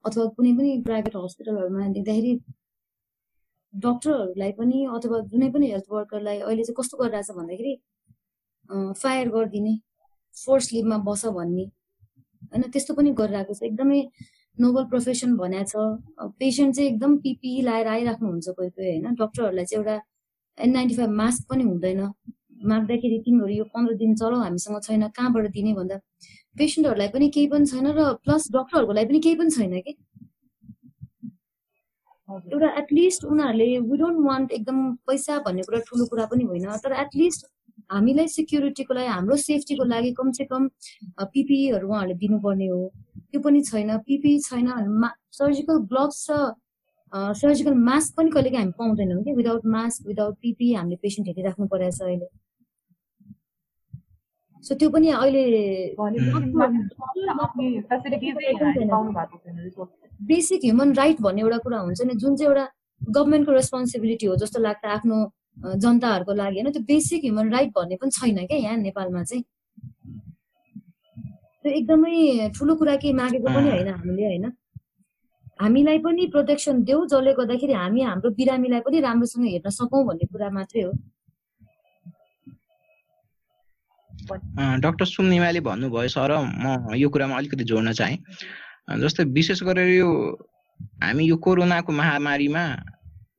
अथवा 0.04 0.24
कुनै 0.36 0.52
पनि 0.58 0.70
प्राइभेट 0.86 1.16
हस्पिटलहरूमा 1.16 1.80
देख्दाखेरि 1.96 2.32
डक्टरहरूलाई 3.74 4.52
पनि 4.58 4.78
अथवा 4.96 5.16
जुनै 5.32 5.48
पनि 5.52 5.66
हेल्थ 5.72 5.86
वर्करलाई 5.90 6.38
अहिले 6.40 6.62
चाहिँ 6.64 6.76
कस्तो 6.78 6.94
गरिरहेछ 6.98 7.30
भन्दाखेरि 7.38 7.72
फायर 8.70 9.28
गरिदिने 9.28 9.74
फोर्स 10.36 10.72
लिभमा 10.72 10.98
बस 11.08 11.24
भन्ने। 11.26 11.64
होइन 12.52 12.62
त्यस्तो 12.70 12.94
पनि 12.94 13.10
गरिरहेको 13.20 13.54
छ। 13.54 13.62
एकदमै 13.62 14.00
नोबल 14.58 14.84
प्रोफेसन 14.92 15.36
भनेको 15.36 15.64
छ। 15.70 16.30
पेसेन्ट 16.38 16.74
चाहिँ 16.74 16.88
एकदम 16.90 17.16
पिपी 17.24 17.50
लाएर 17.62 17.86
आइराख्नुहुन्छ 17.88 18.48
कोही 18.48 18.70
कोही 18.70 18.88
होइन? 18.88 19.14
डक्टरहरूलाई 19.14 19.64
चाहिँ 19.64 19.84
एउटा 19.84 19.96
एन 20.58 20.72
नाइन्टी 20.72 20.94
फाइभ 20.96 21.10
मास्क 21.10 21.48
पनि 21.50 21.64
हुँदैन। 21.64 22.00
माग्दाखेरि 22.64 23.18
तिमीहरू 23.24 23.54
यो 23.54 23.64
पन्ध्र 23.74 23.94
दिन 24.02 24.14
चलाउ 24.16 24.40
हामीसँग 24.42 24.80
छैन। 24.82 25.08
कहाँबाट 25.08 25.50
दिने 25.52 25.72
भन्दा? 25.74 25.96
पेसेन्टहरूलाई 26.56 27.08
पनि 27.08 27.28
केही 27.34 27.46
पनि 27.52 27.66
छैन 27.66 27.86
र 27.98 28.12
प्लस 28.24 28.48
डक्टरहरूको 28.52 28.92
लागि 28.92 29.08
पनि 29.08 29.20
केही 29.20 29.36
पनि 29.36 29.50
छैन 29.50 29.80
कि? 29.80 29.92
एउटा 32.28 32.68
एटलिस्ट 32.80 33.24
उनीहरूले 33.24 33.66
वी 33.90 33.96
डोन्ट 33.98 34.18
वान्ट 34.26 34.52
एकदम 34.52 34.78
पैसा 35.06 35.38
भन्ने 35.46 35.62
कुरा 35.62 35.80
ठुलो 35.88 36.04
कुरा 36.06 36.26
पनि 36.26 36.44
होइन। 36.44 36.64
तर 36.84 36.92
एटलिस्ट 37.04 37.46
हामीलाई 37.92 38.28
सेक्युरिटीको 38.28 38.94
लागि 38.94 39.08
हाम्रो 39.08 39.36
सेफ्टीको 39.36 39.84
लागि 39.84 40.10
कमसे 40.18 40.44
कम 40.52 40.68
पिपिईहरू 41.20 41.88
उहाँहरूले 41.88 42.14
दिनुपर्ने 42.18 42.66
हो। 42.68 42.80
त्यो 43.30 43.40
पनि 43.40 43.60
छैन। 43.62 43.90
पिपिई 44.06 44.38
छैन 44.48 44.68
सर्जिकल 45.32 45.76
ग्लोभ्स 45.90 46.26
र 46.30 47.34
सर्जिकल 47.40 47.74
मास्क 47.88 48.14
पनि 48.16 48.30
कहिलेकाहीँ 48.30 48.64
हामी 48.64 48.72
पाउँदैनौँ 48.78 49.22
कि। 49.24 49.32
विदाउट 49.32 49.66
मास्क 49.74 50.06
विदाउट 50.06 50.34
पिपी 50.42 50.72
हामीले 50.74 50.96
पेसेन्ट 51.02 51.28
हेरिराख्नु 51.28 51.66
परेको 51.66 51.96
छ 51.96 52.02
अहिले। 52.02 52.28
सो 54.64 54.74
त्यो 54.74 54.88
पनि 54.90 55.08
अहिले 55.10 55.44
बेसिक 60.28 60.60
ह्युमन 60.64 60.92
राइट 60.94 61.20
भन्ने 61.20 61.40
एउटा 61.42 61.58
कुरा 61.58 61.78
हुन्छ 61.78 62.00
नि 62.02 62.14
जुन 62.14 62.36
चाहिँ 62.36 62.48
एउटा 62.48 62.66
गभर्मेन्टको 63.00 63.52
रेस्पोन्सिबिलिटी 63.52 64.26
हो 64.26 64.36
जस्तो 64.42 64.60
लाग्छ 64.60 64.84
आफ्नो 64.96 65.16
जनताहरूको 65.56 66.32
लागि 66.34 66.60
होइन 66.60 66.72
त्यो 66.72 66.82
बेसिक 66.84 67.20
ह्युमन 67.24 67.52
राइट 67.52 67.70
भन्ने 67.76 67.96
पनि 67.96 68.10
छैन 68.10 68.46
क्या 68.46 68.58
यहाँ 68.58 68.76
नेपालमा 68.78 69.22
चाहिँ। 69.22 69.44
त्यो 71.64 71.72
एकदमै 71.72 72.48
ठुलो 72.58 72.74
कुरा 72.76 72.94
केही 73.02 73.12
मागेको 73.14 73.48
पनि 73.54 73.70
होइन 73.70 73.88
हामीले 73.88 74.24
होइन। 74.26 74.46
हामीलाई 75.60 75.98
पनि 76.04 76.26
प्रोटेक्सन 76.34 76.82
देऊ 76.84 77.06
जसले 77.06 77.32
गर्दाखेरि 77.34 77.72
हामी 77.72 78.00
हाम्रो 78.02 78.30
बिरामीलाई 78.38 78.80
पनि 78.86 79.00
राम्रोसँग 79.00 79.46
हेर्न 79.46 79.70
सकौँ 79.70 80.04
भन्ने 80.06 80.26
कुरा 80.32 80.50
मात्रै 80.50 80.82
हो। 80.82 80.92
डक्टर 84.84 85.04
सुम्निमाले 85.06 85.60
भन्नुभयो 85.60 86.08
सर 86.08 86.32
म 86.64 86.94
यो 86.96 87.08
कुरामा 87.08 87.36
अलिकति 87.36 87.64
जोड्न 87.64 87.92
चाहेँ। 87.92 88.18
जस्तै 89.00 89.24
विशेष 89.30 89.62
गरेर 89.62 89.88
यो 89.94 90.10
हामी 91.02 91.24
यो 91.24 91.36
कोरोनाको 91.36 91.92
महामारीमा 91.92 92.64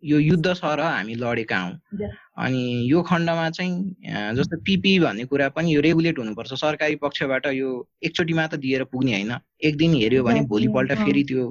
यो 0.05 0.19
युद्ध 0.19 0.53
सर 0.53 0.79
हामी 0.79 1.15
लडेका 1.15 1.57
हौँ। 1.57 2.09
अनि 2.37 2.61
यो 2.91 3.01
खण्डमा 3.03 3.49
चाहिँ 3.49 4.35
जस्तो 4.35 4.57
पिपी 4.65 4.97
भन्ने 4.99 5.25
कुरा 5.25 5.49
पनि 5.49 5.73
यो 5.75 5.81
रेगुलेट 5.81 6.19
हुनुपर्छ। 6.19 6.53
सरकारी 6.53 6.95
पक्षबाट 7.01 7.45
यो 7.53 7.69
एकचोटि 8.03 8.33
मात्र 8.33 8.57
दिएर 8.57 8.83
पुग्ने 8.91 9.13
होइन। 9.13 9.33
एक 9.63 9.77
दिन 9.77 9.93
हेऱ्यो 9.95 10.23
भने 10.23 10.41
भोलिपल्ट 10.45 10.91
फेरि 11.03 11.23
त्यो 11.23 11.49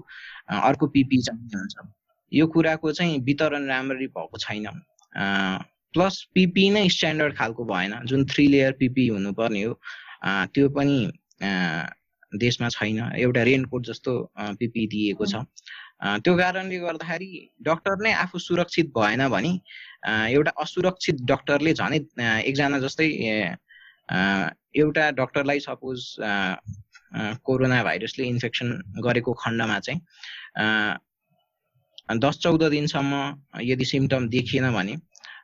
अर्को 0.63 0.87
पिपी 0.87 1.23
चाहिने 1.23 1.59
हुन्छ 1.59 1.89
यो 2.33 2.47
कुराको 2.47 2.93
चाहिँ 2.93 3.19
वितरण 3.25 3.67
राम्ररी 3.69 4.07
भएको 4.07 4.39
छैन। 4.39 4.67
प्लस 5.95 6.23
पिपी 6.35 6.71
नै 6.71 6.89
स्ट्यान्डर्ड 6.89 7.35
खालको 7.37 7.65
भएन। 7.65 7.95
जुन 8.07 8.25
थ्री 8.27 8.47
लेयर 8.49 8.73
पिपी 8.79 9.07
हुनुपर्ने 9.09 9.63
हो 9.63 9.79
त्यो 10.55 10.69
पनि 10.69 10.97
देशमा 12.33 12.69
छैन। 12.69 12.99
एउटा 13.15 13.43
रेनकोट 13.43 13.87
जस्तो 13.87 14.13
पिपी 14.59 14.87
दिएको 14.87 15.27
छ। 15.27 15.45
त्यो 16.05 16.37
कारणले 16.37 16.79
गर्दाखेरि 16.79 17.31
डक्टर 17.65 18.03
नै 18.03 18.13
आफू 18.15 18.39
सुरक्षित 18.39 18.91
भएन 18.95 19.27
भने 19.29 19.53
एउटा 20.33 20.51
असुरक्षित 20.63 21.23
डक्टरले 21.29 21.73
झनै 21.75 21.99
एकजना 22.21 22.79
जस्तै 22.79 23.09
एउटा 24.77 25.11
डक्टरलाई 25.13 25.61
सपोज 25.61 26.05
कोरोना 27.45 27.83
भाइरसले 27.85 28.25
इन्फेक्सन 28.27 28.77
गरेको 29.01 29.33
खण्डमा 29.35 29.79
चाहिँ 29.81 30.01
दस 32.19 32.39
चौध 32.39 32.63
दिनसम्म 32.71 33.23
यदि 33.63 33.85
सिम्टम 33.87 34.29
देखिएन 34.29 34.71
भने 34.73 34.97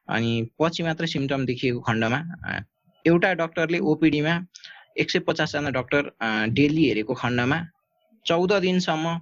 अनि 0.08 0.32
पछि 0.60 0.82
मात्र 0.82 1.06
सिम्टम 1.06 1.44
देखिएको 1.46 1.80
खण्डमा 1.80 2.18
एउटा 3.04 3.32
डक्टरले 3.34 3.78
ओपिडीमा 3.88 4.38
एक 4.98 5.10
सय 5.10 5.18
पचासजना 5.26 5.70
डक्टर 5.72 6.10
डेली 6.52 6.88
हेरेको 6.88 7.14
खण्डमा 7.14 7.64
चौध 8.26 8.52
दिनसम्म 8.60 9.18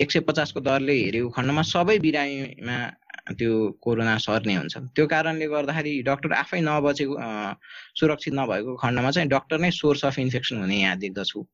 एक 0.00 0.10
सय 0.12 0.20
पचासको 0.28 0.60
दरले 0.60 0.94
हेरेको 0.94 1.28
खण्डमा 1.36 1.62
सबै 1.74 1.98
बिरामीमा 1.98 2.76
त्यो 3.38 3.52
कोरोना 3.84 4.16
सर्ने 4.24 4.54
हुन्छ। 4.56 4.74
त्यो 4.96 5.06
कारणले 5.06 5.46
गर्दाखेरि 5.52 5.92
डक्टर 6.08 6.32
आफै 6.32 6.60
नबचेको 6.64 7.14
सुरक्षित 8.00 8.34
नभएको 8.40 8.76
खण्डमा 8.82 9.10
चाहिँ 9.10 9.28
डक्टर 9.28 9.58
नै 9.60 9.70
सोर्स 9.80 10.04
अफ 10.08 10.18
इन्फेक्सन 10.18 10.56
हुने 10.64 10.76
यहाँ 10.80 10.96
देख्दछु 11.04 11.44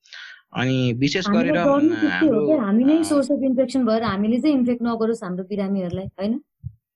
अनि 0.55 0.77
विशेष 1.03 1.27
गरेर 1.35 1.59
हामी 1.59 2.85
नै 2.85 3.03
सोर्स 3.11 3.31
अफ 3.35 3.43
इन्फेक्सन 3.51 3.85
भएर 3.87 4.03
हामीले 4.03 4.39
चाहिँ 4.41 4.57
इन्फेक्ट 4.59 4.83
नगरोस् 4.87 5.25
हाम्रो 5.25 5.45
बिरामीहरूलाई 5.51 6.07
होइन? 6.19 6.35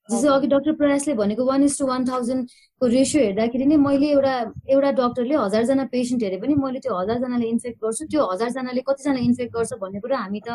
जस्तै 0.08 0.28
अघि 0.34 0.46
डक्टर 0.52 0.72
प्रयासले 0.80 1.14
भनेको 1.20 1.44
वान 1.50 1.62
इस 1.64 1.78
टू 1.78 1.86
वान 1.86 2.04
थाउजन्डको 2.10 2.86
रेसियो 2.96 3.22
हेर्दाखेरि 3.24 3.66
नै 3.72 3.76
मैले 3.86 4.08
एउटा 4.16 4.34
एउटा 4.74 4.90
डक्टरले 5.00 5.36
हजारजना 5.44 5.84
पेसेन्ट 5.94 6.22
हेरे 6.24 6.38
पनि 6.44 6.54
मैले 6.64 6.78
त्यो 6.84 6.94
हजारजनाले 7.00 7.46
इन्फेक्ट 7.54 7.78
गर्छु। 7.84 8.06
त्यो 8.12 8.20
हजारजनाले 8.32 8.80
कतिजना 8.88 9.20
इन्फेक्ट 9.28 9.52
गर्छ 9.56 9.80
भन्ने 9.82 10.00
कुरा 10.06 10.16
हामी 10.24 10.40
त 10.46 10.48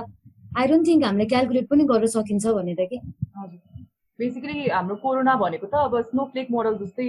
आई 0.58 0.66
डोन्ट 0.72 0.88
थिङ्क 0.88 1.04
हामीले 1.10 1.26
क्यालकुलेट 1.34 1.68
पनि 1.70 1.84
गर्न 1.92 2.06
सकिन्छ 2.16 2.46
भनेर 2.58 2.86
कि। 2.94 2.98
बेसिकली 4.20 4.68
हाम्रो 4.70 4.96
कोरोना 5.04 5.34
भनेको 5.42 5.68
त 5.68 5.76
अब 5.90 6.02
स्नोफ्लेक 6.02 6.48
मोडल 6.56 6.76
जस्तै 6.82 7.06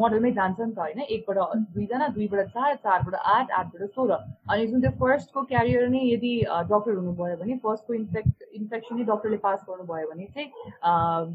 मोडलमै 0.00 0.30
जान्छ 0.38 0.58
नि 0.60 0.72
त 0.72 0.78
होइन। 0.78 1.00
एकबाट 1.16 1.38
दुईजना 1.76 2.08
दुईबाट 2.16 2.48
चार 2.56 2.74
चारबाट 2.84 3.14
आठ 3.34 3.50
आठबाट 3.60 3.82
सोह्र। 3.96 4.18
अनि 4.52 4.66
जुन 4.72 4.80
चाहिँ 4.82 4.98
फर्स्टको 5.00 5.42
क्यारियर 5.52 5.88
नै 5.94 6.02
यदि 6.04 6.32
डक्टर 6.72 6.98
हुनुभयो 7.00 7.36
भने 7.42 7.56
फर्स्टको 7.64 7.94
इन्फेक्ट 7.94 8.48
इन्फेक्सन 8.60 8.96
नै 8.96 9.04
डक्टरले 9.12 9.38
पास 9.46 9.64
गर्नुभयो 9.68 10.10
भने 10.12 10.26
चाहिँ 10.34 10.48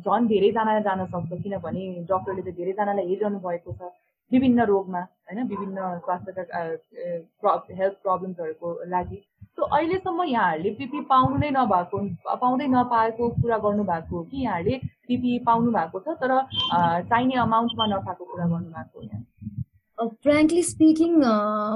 झन् 0.05 0.27
धेरैजना 0.33 0.79
जान 0.89 1.05
सक्छ। 1.15 1.41
किनभने 1.43 1.87
डक्टरले 2.11 2.41
त 2.41 2.55
धेरैजनालाई 2.59 3.07
हेरिरहनु 3.09 3.39
भएको 3.47 3.73
छ। 3.73 3.91
विभिन्न 4.31 4.65
रोगमा 4.65 4.99
होइन 4.99 5.47
विभिन्न 5.47 5.77
स्वास्थ्यका 6.05 6.61
हेल्थ 7.79 7.95
प्रब्लम्सहरूको 8.03 8.69
लागि। 8.89 9.21
सो 9.55 9.61
अहिलेसम्म 9.65 10.23
यहाँहरूले 10.23 10.69
पिपी 10.79 10.99
पाउनु 11.11 11.37
नै 11.37 11.49
नभएको 11.51 11.97
पाउँदै 12.41 12.67
नपाएको 12.67 13.29
कुरा 13.41 13.57
गर्नुभएको 13.57 14.17
हो 14.17 14.23
कि 14.23 14.43
यहाँहरूले 14.43 14.77
पिपी 15.07 15.39
पाउनु 15.47 15.71
भएको 15.71 15.99
छ 15.99 16.17
तर 16.21 16.31
चाहिने 17.09 17.35
अमाउन्टमा 17.45 17.85
नपाएको 17.95 18.23
कुरा 18.25 18.45
गर्नुभएको 18.45 18.99
हो 18.99 19.03
यहाँ। 19.05 19.23
फ्रेङ्कली 20.23 20.63
स्पिकिङ 20.63 21.11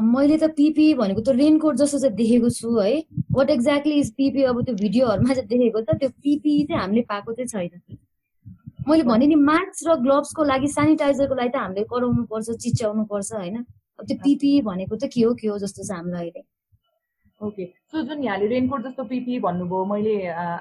मैले 0.07 0.37
त 0.37 0.49
पिपी 0.57 0.93
भनेको 0.95 1.21
त 1.21 1.35
रेनकोट 1.37 1.75
जस्तो 1.75 1.99
चाहिँ 1.99 2.15
देखेको 2.15 2.49
छु 2.57 2.77
है। 2.77 2.93
What 3.33 3.49
exactly 3.49 3.95
is 3.99 4.11
PPE? 4.15 4.43
अब 4.43 4.61
त्यो 4.65 4.75
भिडियोहरूमा 4.81 5.33
चाहिँ 5.33 5.47
देखेको 5.47 5.81
त 5.81 5.97
त्यो 5.99 6.09
पिपी 6.09 6.53
चाहिँ 6.63 6.81
हामीले 6.81 7.01
पाएको 7.09 7.33
चाहिँ 7.33 7.47
छैन। 7.47 7.97
मैले 8.87 9.03
भने 9.03 9.27
नि 9.27 9.35
मास्क 9.35 9.87
र 9.87 9.95
ग्लोभ्सको 10.01 10.43
लागि 10.43 10.67
सेनिटाइजरको 10.77 11.35
लागि 11.35 11.49
त 11.49 11.55
हामीले 11.55 11.83
कराउनु 11.91 12.23
पर्छ 12.31 12.49
चिच्याउनु 12.63 13.03
पर्छ 13.11 13.31
होइन? 13.33 13.57
अब 13.99 14.05
त्यो 14.07 14.17
पिपी 14.23 14.51
भनेको 14.65 14.95
त 14.95 15.09
के 15.13 15.21
हो 15.21 15.33
के 15.37 15.47
हो 15.47 15.57
जस्तो 15.63 15.83
छ 15.83 15.91
हामीलाई 15.91 16.29
अहिले। 16.29 16.43
ओके 17.41 17.65
सो 17.91 18.01
जुन 18.07 18.23
यहाँले 18.23 18.47
रेनकोट 18.47 18.81
जस्तो 18.85 19.03
पिपी 19.11 19.39
भन्नुभयो 19.45 19.85
मैले 19.91 20.15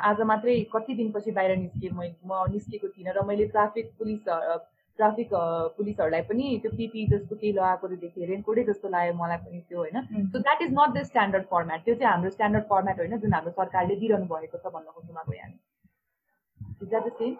आज 0.09 0.20
मात्रै 0.32 0.59
कति 0.74 0.94
दिनपछि 1.01 1.30
बाहिर 1.38 1.56
निस्केँ 1.56 1.90
म 1.92 2.44
निस्केको 2.52 2.88
थिइनँ 2.88 3.14
र 3.16 3.24
मैले 3.28 3.47
ट्राफिक 3.55 3.86
पुलिस 3.98 4.20
ट्राफिक 4.98 5.28
पुलिसहरूलाई 5.76 6.22
पनि 6.28 6.47
त्यो 6.62 6.70
पिपी 6.76 7.06
जस्तो 7.12 7.36
केही 7.36 7.52
लगाएको 7.52 7.88
देखेँ 8.05 8.26
रेनकोटै 8.26 8.64
जस्तो 8.68 8.88
लाग्यो 8.88 9.14
मलाई 9.16 9.38
पनि 9.44 9.60
त्यो 9.68 9.78
होइन? 9.78 9.97
So 10.32 10.38
that 10.38 10.62
is 10.62 10.72
not 10.72 10.90
the 10.97 11.02
standard 11.09 11.44
format 11.52 11.84
त्यो 11.84 11.94
चाहिँ 11.94 12.12
हाम्रो 12.12 12.30
स्ट्यान्डर्ड 12.36 12.64
फर्मेट 12.72 12.97
होइन 13.01 13.18
जुन 13.20 13.32
हाम्रो 13.32 13.52
सरकारले 13.60 13.97
दिइरहनु 14.02 14.26
भएको 14.34 14.59
छ 14.59 14.72
भन्न 14.76 14.88
खोज्नु 14.97 15.12
भएको 15.16 15.32
यहाँ 15.40 15.51
इज 16.82 16.88
द्याट 16.88 17.06
द 17.06 17.12
सेम 17.20 17.34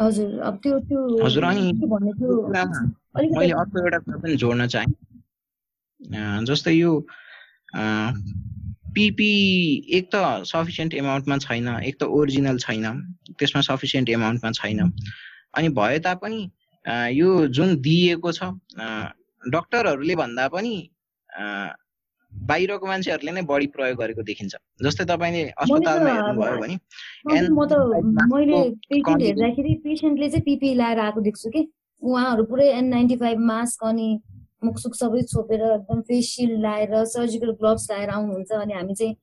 हजुर 0.00 0.40
अब 0.48 0.54
त्यो 0.62 0.78
त्यो 0.88 1.00
हजुर 1.24 1.44
अनि 1.44 1.72
मैले 1.72 3.52
अर्को 3.52 3.76
एउटा 3.78 3.98
कुरा 3.98 4.18
पनि 4.22 4.36
जोड्न 4.42 4.66
चाहेँ। 4.74 6.44
जस्तै 6.48 6.72
यो 6.74 6.92
पिपी 8.94 9.32
एक 9.98 10.04
त 10.14 10.16
सफिसियन्ट 10.52 10.94
एमाउन्टमा 10.94 11.36
छैन 11.46 11.68
एक 11.68 11.96
त 12.00 12.02
ओरिजिनल 12.18 12.56
छैन 12.64 12.86
त्यसमा 13.38 13.60
सफिसियन्ट 13.68 14.08
एमाउन्टमा 14.16 14.50
छैन। 14.60 14.80
अनि 15.58 15.68
भए 15.78 15.98
तापनि 16.06 16.40
यो 17.14 17.28
जुन 17.58 17.76
दिइएको 17.84 18.32
छ 18.32 18.42
डक्टरहरूले 19.42 20.14
भन्दा 20.16 20.48
पनि 20.56 20.74
बाहिरको 22.32 22.86
मान्छेहरूले 22.86 23.32
नै 23.32 23.42
बढी 23.50 23.66
प्रयोग 23.74 23.96
गरेको 23.98 24.22
देखिन्छ। 24.22 24.54
जस्तै 24.84 25.04
तपाईँले 25.10 25.42
अस्पतालमा 25.62 26.10
हेर्नुभयो 26.16 26.56
भने 26.62 26.76
म 27.50 27.60
त 27.66 27.72
मैले 28.32 28.60
पेसेन्ट 28.90 29.22
हेर्दाखेरि 29.22 29.72
पेसेन्टले 29.84 30.28
चाहिँ 30.30 30.44
पिपी 30.44 30.74
लाएर 30.74 30.98
आएको 31.06 31.20
देख्छु 31.28 31.50
कि। 31.50 31.62
उहाँहरू 32.02 32.42
पुरै 32.50 32.66
एन 32.72 32.86
नाइन्टी 32.88 33.16
फाइभ 33.22 33.38
मास्क 33.48 33.84
अनि 33.84 34.08
मुखसुक 34.64 34.94
सबै 34.94 35.20
छोपेर 35.32 35.60
एकदम 35.64 36.00
फेस 36.08 36.26
सिल्ड 36.36 36.60
लाएर 36.62 37.04
सर्जिकल 37.12 37.50
ग्लोभ्स 37.60 37.90
लाएर 37.90 38.10
आउनुहुन्छ 38.10 38.52
अनि 38.60 38.72
हामी 38.74 38.94
चाहिँ 38.94 39.14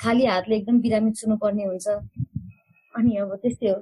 खाली 0.00 0.24
हातले 0.26 0.56
एकदम 0.56 0.76
बिरामी 0.80 1.10
छुनु 1.18 1.36
पर्ने 1.42 1.64
हुन्छ। 1.64 1.86
अनि 2.94 3.16
अब 3.16 3.34
त्यस्तै 3.42 3.68
हो। 3.70 3.78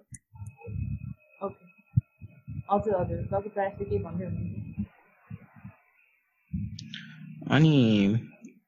हजुर 2.70 2.94
हजुर। 2.94 3.18
अनि 7.50 7.74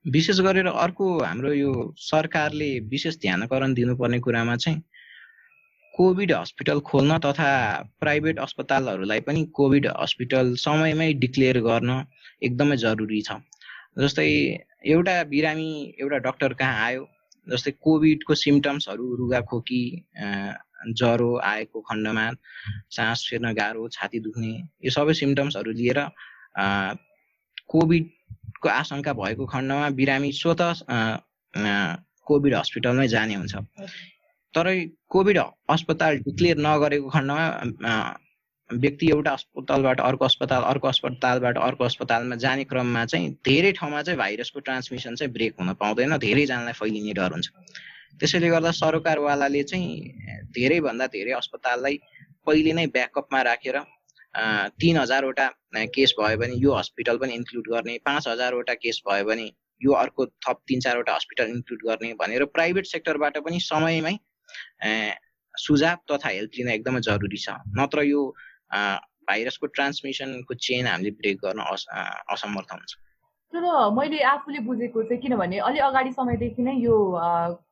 विशेष 0.04 0.40
गरेर 0.40 0.66
अर्को 0.66 1.06
हाम्रो 1.18 1.52
यो 1.52 1.72
सरकारले 1.96 2.78
विशेष 2.90 3.16
ध्यानकरण 3.20 3.74
दिनुपर्ने 3.74 4.18
कुरामा 4.20 4.56
चाहिँ 4.56 4.82
कोभिड 5.94 6.32
हस्पिटल 6.32 6.80
खोल्न 6.80 7.18
तथा 7.18 7.50
प्राइभेट 8.00 8.38
अस्पतालहरूलाई 8.38 9.20
पनि 9.20 9.44
कोभिड 9.54 9.86
हस्पिटल 9.86 10.54
समयमै 10.58 11.12
डिक्लेयर 11.22 11.58
गर्न 11.60 11.90
एकदमै 12.42 12.76
जरुरी 12.76 13.20
छ। 13.22 13.36
जस्तै 13.98 14.26
एउटा 14.86 15.22
बिरामी 15.30 15.70
एउटा 16.00 16.18
डक्टर 16.26 16.52
कहाँ 16.60 16.84
आयो 16.84 17.06
जस्तै 17.46 17.70
कोभिडको 17.80 18.34
सिम्टम्सहरू 18.34 19.14
रुगाखोकी 19.16 19.82
ज्वरो 20.98 21.30
आएको 21.44 21.80
खण्डमा 21.80 22.26
सास 22.90 23.26
फेर्न 23.30 23.52
गाह्रो 23.54 23.88
छाती 23.92 24.20
दुख्ने 24.20 24.52
यो 24.84 24.90
सबै 24.90 25.14
सिम्टम्सहरू 25.14 25.72
लिएर 25.72 26.00
कोभिड 27.68 28.10
को 28.60 28.68
आशंका 28.68 29.12
भएको 29.12 29.46
खण्डमा 29.46 29.88
बिरामी 29.98 30.32
स्वत 30.32 30.62
कोभिड 32.26 32.54
हस्पिटलमै 32.54 33.08
जाने 33.08 33.34
हुन्छ। 33.34 33.54
तर 34.54 34.66
कोभिड 35.08 35.38
अस्पताल 35.70 36.18
डिक्लेयर 36.26 36.58
नगरेको 36.58 37.08
खण्डमा 37.10 37.42
व्यक्ति 38.70 39.08
एउटा 39.10 39.30
अस्पतालबाट 39.32 40.00
अर्को 40.00 40.24
अस्पताल 40.24 40.62
अर्को 40.62 40.88
अस्पतालबाट 40.88 41.58
अर्को 41.58 41.84
अस्पतालमा 41.84 42.36
जाने 42.36 42.64
क्रममा 42.64 43.04
चाहिँ 43.04 43.30
धेरै 43.44 43.72
ठाउँमा 43.72 44.02
चाहिँ 44.02 44.18
भाइरसको 44.18 44.60
ट्रान्समिसन 44.60 45.14
चाहिँ 45.14 45.32
ब्रेक 45.32 45.54
हुन 45.60 45.72
पाउँदैन 45.80 46.16
धेरैजनालाई 46.18 46.72
फैलिने 46.72 47.12
डर 47.12 47.32
हुन्छ। 47.32 47.48
त्यसैले 48.20 48.48
गर्दा 48.48 48.70
सरकारवालाले 48.70 49.62
चाहिँ 49.62 49.90
धेरैभन्दा 50.56 51.06
धेरै 51.06 51.32
अस्पताललाई 51.32 52.00
पहिले 52.46 52.72
नै 52.72 52.86
ब्याकअपमा 52.96 53.42
राखेर 53.42 53.76
तिन 54.34 54.96
हजारवटा 54.98 55.48
केस 55.94 56.14
भयो 56.20 56.36
भने 56.38 56.54
यो 56.58 56.74
हस्पिटल 56.74 57.16
पनि 57.18 57.34
इन्क्लुड 57.34 57.68
गर्ने 57.68 57.98
पाँच 58.04 58.28
हजारवटा 58.28 58.74
केस 58.74 59.02
भयो 59.08 59.24
भने 59.24 59.50
यो 59.80 59.92
अर्को 59.92 60.26
थप 60.46 60.58
तिन 60.68 60.80
चारवटा 60.80 61.14
हस्पिटल 61.14 61.50
इन्क्लुड 61.50 61.82
गर्ने 61.86 62.12
भनेर 62.20 62.44
प्राइभेट 62.54 62.86
सेक्टरबाट 62.86 63.38
पनि 63.44 63.60
समयमै 63.60 64.14
सुझाव 65.54 65.96
तथा 66.10 66.28
हेल्प 66.28 66.50
लिन 66.58 66.68
एकदमै 66.70 67.00
जरुरी 67.00 67.36
छ। 67.36 67.56
नत्र 67.78 68.02
यो 68.02 68.20
भाइरसको 68.72 69.66
ट्रान्समिसनको 69.76 70.54
चेन 70.66 70.86
हामीले 70.86 71.10
ब्रेक 71.20 71.36
गर्न 71.44 71.60
असमर्थ 72.32 72.72
हुन्छ। 72.72 72.92
तर 73.52 73.64
मैले 73.94 74.18
आफूले 74.24 74.58
बुझेको 74.66 75.02
चाहिँ 75.02 75.20
किनभने 75.22 75.58
अलि 75.68 75.78
अगाडि 75.86 76.10
समयदेखि 76.12 76.62
नै 76.62 76.72
यो 76.80 76.94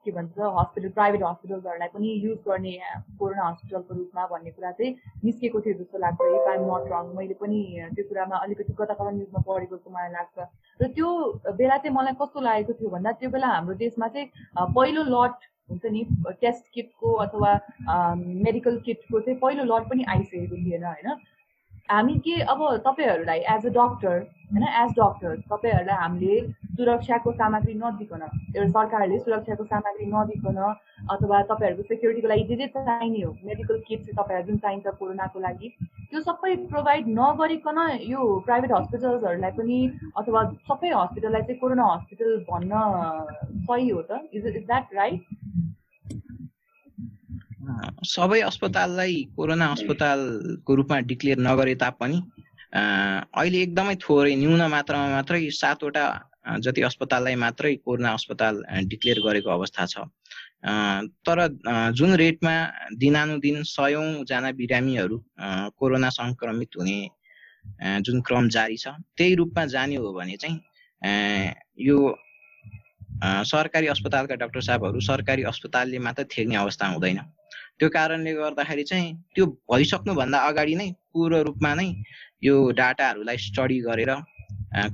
के 0.04 0.10
भन्छ 0.12 0.38
हस्पिटल 0.58 0.88
प्राइभेट 0.96 1.22
हस्पिटल्सहरूलाई 1.24 1.88
पनि 1.94 2.08
युज 2.24 2.38
गर्ने 2.48 2.72
कोरोना 3.18 3.48
हस्पिटलको 3.48 3.94
रूपमा 3.94 4.26
भन्ने 4.32 4.50
कुरा 4.50 4.70
चाहिँ 4.72 4.92
निस्केको 5.24 5.60
थियो 5.60 5.74
जस्तो 5.78 5.98
लाग्छ। 6.04 6.20
इफ 6.20 6.48
आइम 6.52 6.68
नट 6.68 6.92
रङ 6.92 7.14
मैले 7.16 7.34
पनि 7.40 7.60
त्यो 7.96 8.04
कुरामा 8.08 8.36
अलिकति 8.36 8.72
कता 8.72 8.94
कता 8.94 9.10
न्युजमा 9.10 9.40
पढेको 9.48 9.76
जस्तो 9.76 9.90
मलाई 9.96 10.12
लाग्छ। 10.12 10.36
र 10.80 10.92
त्यो 10.92 11.08
बेला 11.56 11.76
चाहिँ 11.80 11.96
मलाई 11.96 12.20
कस्तो 12.20 12.40
लागेको 12.40 12.72
थियो 12.76 12.90
भन्दा 12.90 13.12
त्यो 13.24 13.30
बेला 13.30 13.48
हाम्रो 13.56 13.74
देशमा 13.80 14.08
चाहिँ 14.14 14.28
पहिलो 14.76 15.02
लट 15.16 15.50
हुन्छ 15.70 15.84
नि 15.96 16.06
टेस्ट 16.44 16.72
किटको 16.74 17.12
अथवा 17.24 17.50
मेडिकल 18.46 18.78
किटको 18.86 19.20
चाहिँ 19.20 19.38
पहिलो 19.40 19.64
लट 19.74 19.90
पनि 19.90 20.04
आइसकेको 20.12 20.56
थिएन 20.56 20.84
होइन? 20.84 21.08
हामी 21.90 22.14
के 22.24 22.40
अब 22.46 22.60
तपाईँहरूलाई 22.78 23.38
एज 23.50 23.66
अ 23.66 23.70
डक्टर 23.70 24.18
होइन 24.50 24.64
एज 24.64 24.90
डक्टर 24.98 25.36
तपाईँहरूलाई 25.50 25.96
हामीले 25.96 26.40
सुरक्षाको 26.76 27.32
सामग्री 27.32 27.74
नदिकन 27.74 28.22
एउटा 28.22 28.68
सरकारले 28.68 29.18
सुरक्षाको 29.18 29.64
सामग्री 29.64 30.06
नदिकन 30.06 30.60
अथवा 31.10 31.40
तपाईँहरूको 31.42 31.82
सेक्युरिटीको 31.82 32.28
लागि 32.28 32.44
जे 32.44 32.56
जे 32.56 32.66
चाहिने 32.78 33.22
हो 33.22 33.32
मेडिकल 33.44 33.82
किट 33.88 34.00
चाहिँ 34.00 34.16
तपाईँहरू 34.16 34.46
जुन 34.46 34.58
चाहिन्छ 34.58 34.94
कोरोनाको 34.98 35.40
लागि 35.40 35.72
त्यो 36.10 36.20
सबै 36.20 36.54
प्रोभाइड 36.70 37.08
नगरिकन 37.18 37.78
यो 38.04 38.28
प्राइभेट 38.46 38.72
हस्पिटल्सहरूलाई 38.72 39.50
पनि 39.58 39.78
अथवा 40.16 40.44
सबै 40.70 40.94
हस्पिटललाई 40.94 41.42
चाहिँ 41.42 41.60
कोरोना 41.60 41.92
हस्पिटल 41.92 42.38
भन्न 42.50 42.86
सही 43.66 43.88
हो 43.88 44.02
त? 44.02 44.22
इज 44.32 44.46
इज 44.46 44.66
द्याट 44.66 44.94
राइट 44.94 45.22
सबै 47.60 48.40
अस्पताललाई 48.40 49.16
कोरोना 49.36 49.66
अस्पतालको 49.72 50.74
रूपमा 50.74 50.98
डिक्लेयर 51.10 51.38
नगरे 51.38 51.74
तापनि 51.82 52.18
अहिले 52.72 53.58
एकदमै 53.62 53.94
थोरै 54.04 54.34
न्यून 54.42 54.62
मात्रामा 54.74 55.08
मात्रै 55.14 55.40
सातवटा 55.52 56.04
जति 56.64 56.80
अस्पताललाई 56.88 57.34
मात्रै 57.36 57.74
कोरोना 57.84 58.10
अस्पताल 58.18 58.54
डिक्लेयर 58.92 59.18
गरेको 59.26 59.50
अवस्था 59.50 59.86
छ। 59.92 60.08
तर 61.26 61.38
जुन 61.98 62.14
रेटमा 62.22 62.54
दिनानुदिन 62.96 63.62
सयौँजना 63.68 64.50
बिरामीहरू 64.60 65.16
कोरोना 65.76 66.08
सङ्क्रमित 66.10 66.70
हुने 66.78 66.98
जुन 68.00 68.20
क्रम 68.26 68.48
जारी 68.56 68.76
छ 68.76 68.94
त्यही 69.16 69.34
रूपमा 69.34 69.64
जाने 69.74 69.96
हो 69.96 70.12
भने 70.12 70.36
चाहिँ 70.36 70.56
यो 71.88 71.98
सरकारी 73.52 73.86
अस्पतालका 73.86 74.34
डाक्टर 74.42 74.60
साहबहरू 74.62 75.00
सरकारी 75.04 75.42
अस्पतालले 75.52 75.98
मात्र 75.98 76.24
थेग्ने 76.32 76.56
अवस्था 76.56 76.86
हुँदैन। 76.86 77.20
त्यो 77.80 77.88
कारणले 77.88 78.32
गर्दाखेरि 78.34 78.82
चाहिँ 78.84 79.12
त्यो 79.34 79.44
भइसक्नुभन्दा 79.72 80.38
अगाडि 80.48 80.74
नै 80.76 80.88
पूर्ण 81.12 81.36
रूपमा 81.48 81.72
नै 81.74 81.88
यो 82.42 82.54
डाटाहरूलाई 82.80 83.36
स्टडी 83.48 83.78
गरेर 83.88 84.12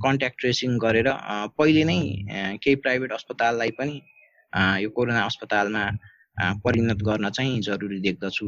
कन्ट्याक्ट 0.03 0.37
ट्रेसिङ 0.41 0.77
गरेर 0.83 1.09
पहिले 1.57 1.83
नै 1.89 1.99
केही 2.63 2.75
प्राइभेट 2.83 3.11
अस्पताललाई 3.17 3.71
पनि 3.79 3.95
यो 4.83 4.89
कोरोना 4.95 5.25
अस्पतालमा 5.25 5.83
परिणत 6.63 7.03
गर्न 7.03 7.29
चाहिँ 7.29 7.59
जरुरी 7.67 7.99
देख्दछु। 7.99 8.47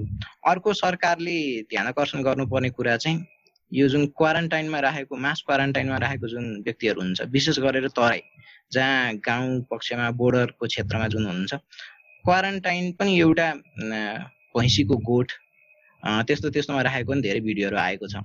अर्को 0.52 0.74
सरकारले 0.84 1.38
ध्यान 1.70 1.88
आकर्षण 1.88 2.24
गर्नुपर्ने 2.24 2.70
कुरा 2.80 2.96
चाहिँ 3.04 3.26
यो 3.72 3.88
जुन 3.88 4.06
क्वारेन्टाइनमा 4.18 4.80
राखेको 4.88 5.16
मास 5.26 5.44
क्वारेन्टाइनमा 5.48 5.98
राखेको 6.06 6.28
जुन 6.28 6.46
व्यक्तिहरू 6.66 7.02
हुन्छ 7.02 7.22
विशेष 7.36 7.60
गरेर 7.60 7.88
तराई 7.98 8.22
जहाँ 8.74 9.16
गाउँ 9.28 9.62
पक्षमा 9.72 10.10
बोर्डरको 10.22 10.68
क्षेत्रमा 10.68 11.08
जुन 11.14 11.26
हुनुहुन्छ 11.26 11.54
क्वारेन्टाइन 12.26 12.92
पनि 13.00 13.20
एउटा 13.20 13.48
भैँसीको 14.56 14.96
गोठ 15.10 15.32
त्यस्तो 16.28 16.50
त्यस्तोमा 16.50 16.82
राखेको 16.82 17.12
पनि 17.12 17.22
धेरै 17.22 17.40
भिडियोहरू 17.44 17.78
आएको 17.78 18.08
छ। 18.08 18.16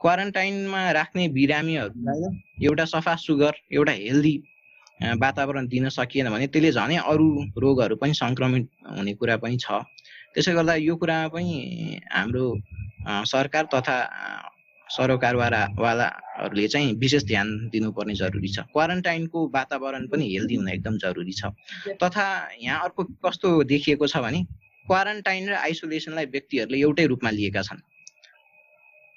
क्वारेन्टाइनमा 0.00 0.80
राख्ने 0.92 1.28
बिरामीहरूलाई 1.36 2.22
एउटा 2.66 2.84
सफा 2.84 3.14
सुगर 3.16 3.52
एउटा 3.72 3.92
हेल्दी 3.92 4.36
वातावरण 5.20 5.66
दिन 5.66 5.88
सकिएन 5.88 6.30
भने 6.30 6.46
त्यसले 6.46 6.72
झनै 6.72 6.96
अरू 7.12 7.28
रोगहरू 7.58 7.96
पनि 7.96 8.14
सङ्क्रमित 8.14 8.68
हुने 8.96 9.12
कुरा 9.20 9.36
पनि 9.44 9.56
छ। 9.56 9.82
त्यसै 10.34 10.52
गर्दा 10.54 10.74
यो 10.84 10.96
कुरामा 10.96 11.28
पनि 11.28 11.54
हाम्रो 12.12 12.44
सरकार 13.32 13.64
तथा 13.74 13.96
सरकारवालाहरूले 14.92 16.66
चाहिँ 16.68 16.92
विशेष 17.00 17.24
ध्यान 17.24 17.48
दिनुपर्ने 17.72 18.14
जरुरी 18.14 18.48
छ। 18.48 18.58
क्वारेन्टाइनको 18.72 19.38
वातावरण 19.54 20.06
पनि 20.12 20.24
हेल्दी 20.32 20.54
हुन 20.54 20.68
एकदम 20.68 20.96
जरुरी 21.04 21.32
छ। 21.32 21.44
तथा 22.02 22.26
यहाँ 22.60 22.80
अर्को 22.84 23.04
कस्तो 23.24 23.62
देखिएको 23.64 24.06
छ 24.06 24.16
भने 24.20 24.44
क्वारेन्टाइन 24.86 25.48
र 25.48 25.54
आइसोलेसनलाई 25.56 26.26
व्यक्तिहरूले 26.26 26.78
एउटै 26.80 27.06
रूपमा 27.06 27.30
लिएका 27.30 27.62
छन्। 27.62 27.80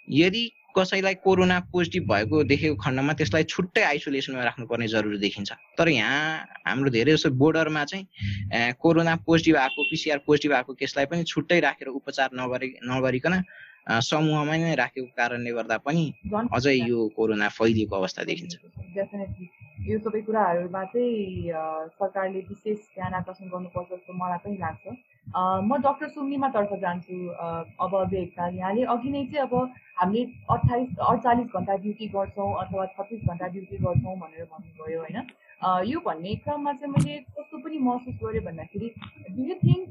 यदि 0.08 0.44
कसैलाई 0.78 1.16
कोरोना 1.24 1.60
पोजिटिभ 1.72 2.04
भएको 2.04 2.44
देखेको 2.52 2.76
खण्डमा 2.76 3.14
त्यसलाई 3.16 3.44
छुट्टै 3.48 3.84
आइसोलेसनमा 3.84 4.44
राख्नुपर्ने 4.44 4.88
जरुरी 4.88 5.18
देखिन्छ। 5.18 5.52
तर 5.80 5.88
यहाँ 5.90 6.64
हाम्रो 6.68 6.90
धेरै 6.92 7.12
जस्तो 7.16 7.30
बोर्डरमा 7.32 7.84
चाहिँ 7.86 8.74
कोरोना 8.76 9.16
पोजिटिभ 9.24 9.56
आएको 9.56 9.82
पिसिआर 9.92 10.20
पोजिटिभ 10.28 10.52
आएको 10.54 10.74
केसलाई 10.76 11.06
पनि 11.08 11.24
छुट्टै 11.24 11.60
राखेर 11.60 11.88
उपचार 11.96 12.30
नगरी 12.36 12.70
नगरिकन 12.84 13.34
समूहमा 13.88 14.56
नै 14.58 14.76
राखेको 14.76 15.08
कारणले 15.18 15.52
गर्दा 15.58 15.78
पनि 15.86 16.06
अझै 16.34 16.74
यो 16.74 17.08
कोरोना 17.18 17.48
फैलिएको 17.58 17.96
अवस्था 17.96 18.24
देखिन्छ। 18.30 18.54
डेफिनेटली 18.96 19.46
यो 19.92 19.98
सबै 20.06 20.22
कुराहरूमा 20.28 20.84
चाहिँ 20.94 21.52
सरकारले 22.00 22.40
विशेष 22.50 22.78
ध्यान 22.96 23.14
आकर्षण 23.22 23.48
गर्नुपर्छ 23.54 23.90
जस्तो 23.92 24.14
मलाई 24.14 24.40
पनि 24.46 24.58
लाग्छ। 24.58 24.86
म 25.70 25.78
डक्टर 25.86 26.08
सुम्निमा 26.16 26.50
तर्फ 26.56 26.74
जान्छु 26.82 27.16
अब 27.86 27.94
बेगता 28.10 28.48
यहाँले 28.58 28.84
अघि 28.94 29.10
नै 29.10 29.24
चाहिँ 29.26 29.48
अब 29.48 29.54
हामीले 30.02 30.24
अठाइस 30.56 30.90
अडचालिस 31.12 31.48
घन्टा 31.56 31.76
ड्युटी 31.86 32.08
गर्छौँ 32.16 32.52
अथवा 32.62 32.86
छत्तिस 32.98 33.22
घन्टा 33.30 33.48
ड्युटी 33.54 33.78
गर्छौँ 33.86 34.16
भनेर 34.20 34.46
भन्नुभयो 34.52 35.00
होइन? 35.00 35.18
यो 35.92 36.00
भन्ने 36.06 36.36
क्रममा 36.44 36.74
चाहिँ 36.74 36.94
मैले 36.94 37.20
कस्तो 37.38 37.58
पनि 37.58 37.78
महसुस 37.86 38.16
गरेँ 38.24 38.44
भन्दाखेरि 38.50 38.90
do 39.38 39.42
you 39.50 39.56
think 39.64 39.86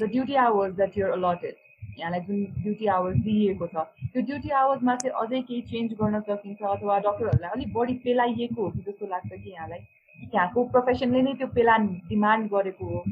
the 0.00 0.10
duty 0.14 0.34
hours 0.46 0.74
that 0.76 0.98
you're 0.98 1.10
allotted 1.18 1.54
यहाँलाई 1.98 2.20
जुन 2.20 2.44
ड्युटी 2.62 2.86
आवर्स 2.96 3.16
दिइएको 3.24 3.66
छ। 3.66 3.76
त्यो 4.12 4.22
ड्युटी 4.22 4.50
आवर्समा 4.62 4.94
चाहिँ 5.02 5.14
अझै 5.22 5.40
केही 5.42 5.60
चेन्ज 5.70 5.92
गर्न 6.00 6.20
सकिन्छ 6.28 6.62
अथवा 6.74 6.98
डक्टरहरूलाई 7.06 7.50
अलिक 7.50 7.72
बढी 7.74 7.94
पेलाइएको 8.04 8.62
हो 8.62 8.70
कि 8.70 8.80
जस्तो 8.88 9.06
लाग्छ 9.06 9.30
कि 9.32 9.50
यहाँलाई? 9.50 9.80
यहाँको 10.34 10.64
प्रोफेसनले 10.74 11.22
नै 11.22 11.34
त्यो 11.38 11.46
पेला 11.54 11.76
डिमान्ड 12.10 12.50
गरेको 12.52 12.84
हो? 12.86 13.04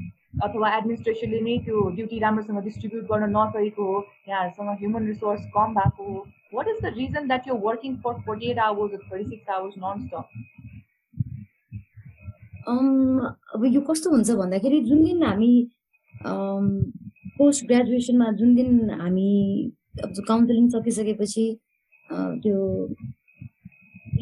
अथवा 0.43 0.77
एडमिनिस्ट्रेसनले 0.77 1.41
नै 1.41 1.57
त्यो 1.65 1.89
ड्युटी 1.97 2.19
राम्रोसँग 2.19 2.63
डिस्ट्रिब्युट 2.65 3.05
गर्न 3.11 3.25
नसकेको 3.37 3.83
हो? 3.93 3.99
यहाँहरूसँग 4.29 4.71
ह्युमन 4.79 5.07
रिसोर्स 5.07 5.43
कम 5.57 5.75
भएको 5.75 6.03
हो? 6.13 6.27
What 6.55 6.67
is 6.69 6.79
the 6.83 6.87
reason 6.97 7.27
that 7.27 7.49
you 7.49 7.55
working 7.67 7.97
for 8.05 8.21
forty 8.27 8.51
eight 8.51 8.59
hours 8.59 8.93
thirty 9.13 9.25
six 9.25 9.49
hours 9.51 9.75
non 9.85 10.07
stop 10.07 10.27
अब 13.55 13.65
यो 13.65 13.81
कस्तो 13.91 14.11
हुन्छ 14.11 14.31
भन्दाखेरि 14.41 14.81
जुन 14.89 15.05
दिन 15.05 15.23
हामी 15.23 15.53
पोस्ट 17.43 17.67
ग्रेजुएसनमा 17.67 18.31
जुन 18.39 18.55
दिन 18.55 18.91
हामी 19.01 19.31
काउन्सिलिङ 20.29 20.69
सकिसकेपछि 20.71 21.47
त्यो 22.43 22.59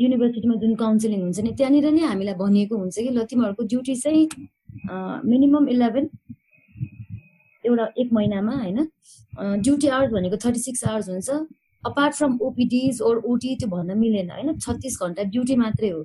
युनिभर्सिटीमा 0.00 0.54
जुन 0.62 0.74
काउन्सिलिङ 0.82 1.20
हुन्छ 1.22 1.40
नि 1.46 1.52
त्यहाँनिर 1.58 1.86
नै 1.92 2.02
हामीलाई 2.10 2.34
भनिएको 2.42 2.76
हुन्छ 2.82 2.96
कि 2.98 3.10
ल 3.10 3.24
तिमीहरूको 3.30 3.64
ड्युटी 3.72 3.94
चाहिँ 4.02 4.24
मिनिमम 5.30 5.68
इलेभेन 5.68 6.08
एउटा 7.64 7.86
एक 8.02 8.12
महिनामा 8.18 8.54
होइन 8.60 8.78
ड्युटी 9.64 9.88
आवर्स 9.96 10.12
भनेको 10.12 10.36
थर्टी 10.44 10.60
सिक्स 10.60 10.84
आवर्स 10.84 11.08
हुन्छ। 11.08 11.28
Apart 11.82 12.14
from 12.14 12.38
OPDs 12.42 13.00
or 13.08 13.16
OT 13.32 13.54
त्यो 13.56 13.68
भन्न 13.68 13.98
मिलेन 13.98 14.30
होइन 14.30 14.58
छत्तिस 14.58 14.96
घन्टा 15.02 15.22
ड्युटी 15.34 15.56
मात्रै 15.64 15.90
हो। 15.90 16.00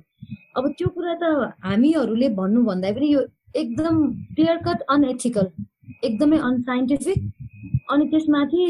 अब 0.56 0.68
त्यो 0.78 0.88
कुरा 0.98 1.14
त 1.22 1.52
हामीहरूले 1.64 2.28
भन्नु 2.40 2.64
भन्दा 2.68 2.92
पनि 2.98 3.08
यो 3.12 3.24
एकदम 3.62 4.04
क्लियर 4.36 4.56
कट 4.68 4.82
अनएथिकल 4.94 5.46
एकदमै 6.08 6.38
अनसाइन्टिफिक 6.48 7.18
अनि 7.92 8.04
त्यसमाथि 8.10 8.64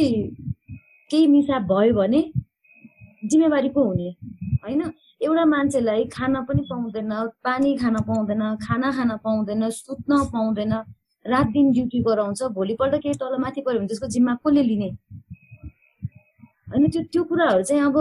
केही 1.10 1.26
मिसाप 1.26 1.62
भयो 1.72 1.94
भने 1.94 2.20
जिम्मेवारी 3.30 3.68
को 3.68 3.82
हुने 3.84 4.10
होइन? 4.64 4.82
एउटा 5.22 5.44
मान्छेलाई 5.44 6.04
खान 6.12 6.34
पनि 6.48 6.62
पाउँदैन 6.70 7.12
पानी 7.44 7.76
खान 7.78 7.96
पाउँदैन 8.08 8.42
खाना 8.62 8.90
खान 8.96 9.10
पाउँदैन 9.24 9.68
सुत्न 9.70 10.22
पाउँदैन 10.32 10.72
रात 11.24 11.46
दिन 11.54 11.72
ड्युटी 11.72 12.00
गराउँछ 12.08 12.42
भोलिपल्ट 12.58 12.94
केही 13.02 13.14
तल 13.20 13.36
माथि 13.44 13.60
पऱ्यो 13.66 13.78
भने 13.78 13.88
त्यसको 13.88 14.06
जिम्मा 14.14 14.34
कसले 14.44 14.62
लिने? 14.62 14.88
होइन 16.68 16.88
त्यो 16.90 17.02
त्यो 17.12 17.22
कुराहरू 17.30 17.62
चाहिँ 17.62 17.82
अब 17.82 17.96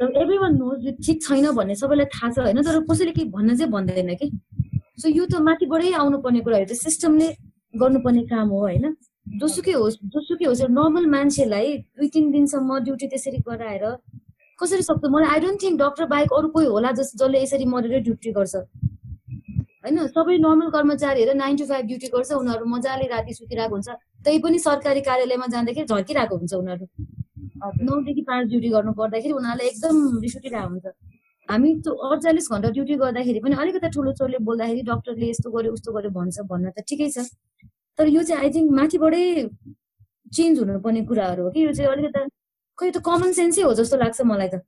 एभ्री 0.00 0.38
वान 0.38 0.56
नोज 0.56 0.86
यो 0.86 0.92
ठिक 1.04 1.22
छैन 1.22 1.50
भन्ने 1.58 1.74
सबैलाई 1.74 2.06
थाहा 2.14 2.30
छ 2.32 2.38
होइन? 2.38 2.62
तर 2.62 2.80
कसैले 2.90 3.12
केही 3.12 3.28
भन्न 3.30 3.56
चाहिँ 3.56 3.70
भन्दैन 3.72 4.14
कि? 4.16 4.30
सो 5.00 5.08
यो 5.08 5.24
त 5.26 5.42
माथिबाटै 5.48 5.92
आउनुपर्ने 6.00 6.40
कुराहरू 6.46 6.66
चाहिँ 6.70 6.82
सिस्टमले 6.86 7.28
गर्नुपर्ने 7.74 8.22
काम 8.32 8.48
हो 8.48 8.58
होइन? 8.60 8.96
जोसुकै 9.26 9.72
होस् 9.72 9.96
जोसुकै 10.14 10.46
होस् 10.46 10.62
नर्मल 10.78 11.06
मान्छेलाई 11.10 11.76
दुई 11.78 12.08
तिन 12.14 12.30
दिनसम्म 12.30 12.78
ड्युटी 12.86 13.06
त्यसरी 13.08 13.38
गराएर 13.48 13.84
कसरी 14.58 14.82
सक्छ? 14.82 15.04
मलाई 15.14 15.28
आई 15.34 15.40
डोन्ट 15.40 15.62
थिङ्क 15.62 15.76
डक्टर 15.80 16.06
बाहेक 16.12 16.32
अरू 16.38 16.48
कोही 16.54 16.66
होला 16.66 16.90
जस 16.98 17.12
जसले 17.16 17.42
यसरी 17.42 17.64
मरेर 17.74 18.00
ड्युटी 18.08 18.32
गर्छ। 18.32 18.54
होइन? 18.56 19.98
सबै 20.16 20.36
नर्मल 20.46 20.68
कर्मचारीहरू 20.76 21.32
नाइन 21.38 21.56
टु 21.56 21.64
फाइभ 21.70 21.86
ड्युटी 21.86 22.08
गर्छ 22.14 22.30
उनीहरू 22.40 22.64
मजाले 22.74 23.06
राति 23.14 23.32
सुतिरहेको 23.34 23.74
हुन्छ। 23.74 23.88
त्यही 24.24 24.38
पनि 24.44 24.58
सरकारी 24.66 25.00
कार्यालयमा 25.08 25.46
जाँदाखेरि 25.54 25.86
झर्किरहेको 25.86 26.36
हुन्छ 26.36 26.52
उनीहरू। 26.54 26.86
नौदेखि 27.86 28.22
पाँच 28.28 28.48
ड्युटी 28.48 28.68
गर्नु 28.74 28.92
पर्दाखेरि 29.00 29.32
उनीहरूलाई 29.40 29.66
एकदम 29.72 29.96
रिस 30.22 30.36
उठिरहेको 30.36 30.68
हुन्छ। 30.68 30.86
हामी 31.50 31.70
त्यो 31.84 31.92
अडचालिस 32.08 32.46
घन्टा 32.52 32.68
ड्युटी 32.76 32.94
गर्दाखेरि 33.02 33.40
पनि 33.44 33.54
अलिकति 33.62 33.88
ठुलो 33.94 34.12
चोरले 34.18 34.38
बोल्दाखेरि 34.48 34.82
डक्टरले 34.90 35.26
यस्तो 35.30 35.50
गर्यो 35.56 35.72
उस्तो 35.76 35.92
गर्यो 35.96 36.10
भन्छ 36.18 36.36
भन्न 36.50 36.70
त 36.76 36.78
ठिकै 36.88 37.08
छ। 37.14 37.26
तर 37.98 38.06
यो 38.16 38.22
चाहिँ 38.28 38.42
आई 38.42 38.50
थिङ्क 38.56 38.70
माथिबाटै 38.80 39.24
चेन्ज 40.36 40.58
हुनुपर्ने 40.58 41.02
कुराहरू 41.10 41.42
हो 41.44 41.50
कि? 41.50 41.60
यो 41.66 41.72
चाहिँ 41.72 41.90
अलिकति 41.92 42.20
खै 42.78 42.90
त 42.90 42.98
कमन 43.08 43.32
सेन्सै 43.38 43.62
हो 43.62 43.72
जस्तो 43.80 43.96
लाग्छ 44.02 44.20
मलाई 44.32 44.48
त। 44.54 44.62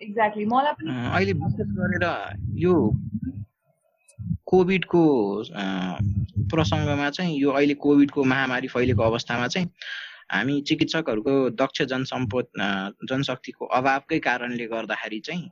एक्ज्याक्टली 0.00 0.44
मलाई 0.54 0.72
पनि 0.78 0.90
अहिले 1.16 1.32
विशेष 1.42 1.68
गरेर 1.78 2.04
यो 2.64 2.74
कोभिडको 4.50 5.02
प्रसङ्गमा 6.52 7.08
चाहिँ 7.16 7.34
यो 7.40 7.50
अहिले 7.50 7.74
कोभिडको 7.84 8.24
महामारी 8.32 8.68
फैलेको 8.74 9.02
अवस्थामा 9.02 9.46
चाहिँ 9.54 9.68
हामी 10.30 10.60
चिकित्सकहरूको 10.60 11.34
दक्ष 11.56 11.82
जनसम्पद 11.84 12.46
जनशक्तिको 13.10 13.66
अभावकै 13.72 14.18
कारणले 14.20 14.66
गर्दाखेरि 14.68 15.20
चाहिँ 15.20 15.48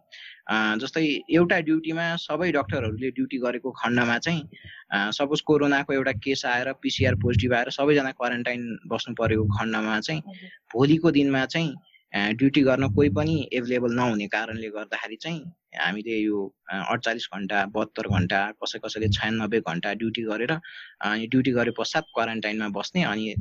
जस्तै 0.78 1.05
एउटा 1.32 1.59
ड्युटीमा 1.69 2.05
सबै 2.20 2.51
डक्टरहरूले 2.53 3.11
ड्युटी 3.12 3.39
गरेको 3.39 3.70
खण्डमा 3.74 4.19
चाहिँ 4.19 5.11
सपोज 5.12 5.40
कोरोनाको 5.43 5.93
एउटा 5.94 6.12
केस 6.20 6.44
आएर 6.47 6.73
पिसिआर 6.82 7.15
पोजिटिभ 7.16 7.55
आएर 7.55 7.70
सबैजना 7.73 8.12
क्वारेन्टाइन 8.12 8.69
बस्नु 8.86 9.15
परेको 9.15 9.44
खण्डमा 9.57 9.98
चाहिँ 10.03 10.39
भोलिको 10.74 11.11
दिनमा 11.12 11.44
चाहिँ 11.48 11.73
ड्युटी 12.12 12.61
गर्न 12.62 12.89
कोही 12.95 13.09
पनि 13.19 13.35
एभाइलेबल 13.53 13.93
नहुने 13.95 14.27
कारणले 14.35 14.69
गर्दाखेरि 14.77 15.16
चाहिँ 15.23 15.41
हामीले 15.78 16.19
यो 16.20 16.39
अडचालिस 16.73 17.27
घन्टा 17.35 17.65
बहत्तर 17.74 18.09
घन्टा 18.16 18.41
कसै 18.62 18.78
कसैले 18.85 19.09
छयानब्बे 19.16 19.61
घन्टा 19.61 19.93
ड्युटी 20.01 20.23
गरेर 20.31 20.53
अनि 20.53 21.27
ड्युटी 21.33 21.51
गरे 21.59 21.70
पश्चात 21.78 22.05
क्वारेन्टाइनमा 22.15 22.69
बस्ने 22.78 23.03
अनि 23.12 23.35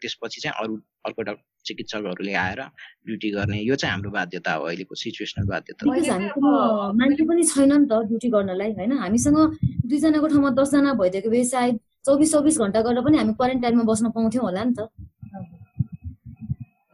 त्यसपछि 0.00 0.40
चाहिँ 0.40 0.56
अरू 0.62 0.74
अर्को 1.06 1.22
डक्टर 1.22 1.42
चिकित्सकहरूले 1.66 2.34
आएर 2.44 2.60
ड्युटी 3.06 3.30
गर्ने 3.30 3.60
यो 3.62 3.74
चाहिँ 3.74 3.92
हाम्रो 3.92 4.10
बाध्यता 4.10 4.52
हो 4.54 4.64
अहिलेको 4.66 4.94
सिचुएसनल 5.02 5.46
बाध्यता 5.46 5.86
मान्छे 5.86 7.24
पनि 7.30 7.42
छैन 7.52 7.72
नि 7.72 7.86
त 7.90 8.02
ड्युटी 8.10 8.28
गर्नलाई 8.34 8.72
होइन? 8.78 8.92
हामीसँग 9.04 9.38
दुईजनाको 9.86 10.26
ठाउँमा 10.34 10.50
दसजना 10.58 10.92
भइदिएको 11.00 11.30
भए 11.30 11.44
सायद 11.52 11.78
चौबिस 12.06 12.32
चौबिस 12.32 12.58
घन्टा 12.58 12.80
गरेर 12.86 13.02
पनि 13.06 13.18
हामी 13.18 13.32
क्वारेन्टाइनमा 13.38 13.84
बस्न 13.92 14.10
पाउँथ्यौँ 14.16 14.44
होला 14.44 14.64
नि 14.64 14.74
त। 14.78 14.90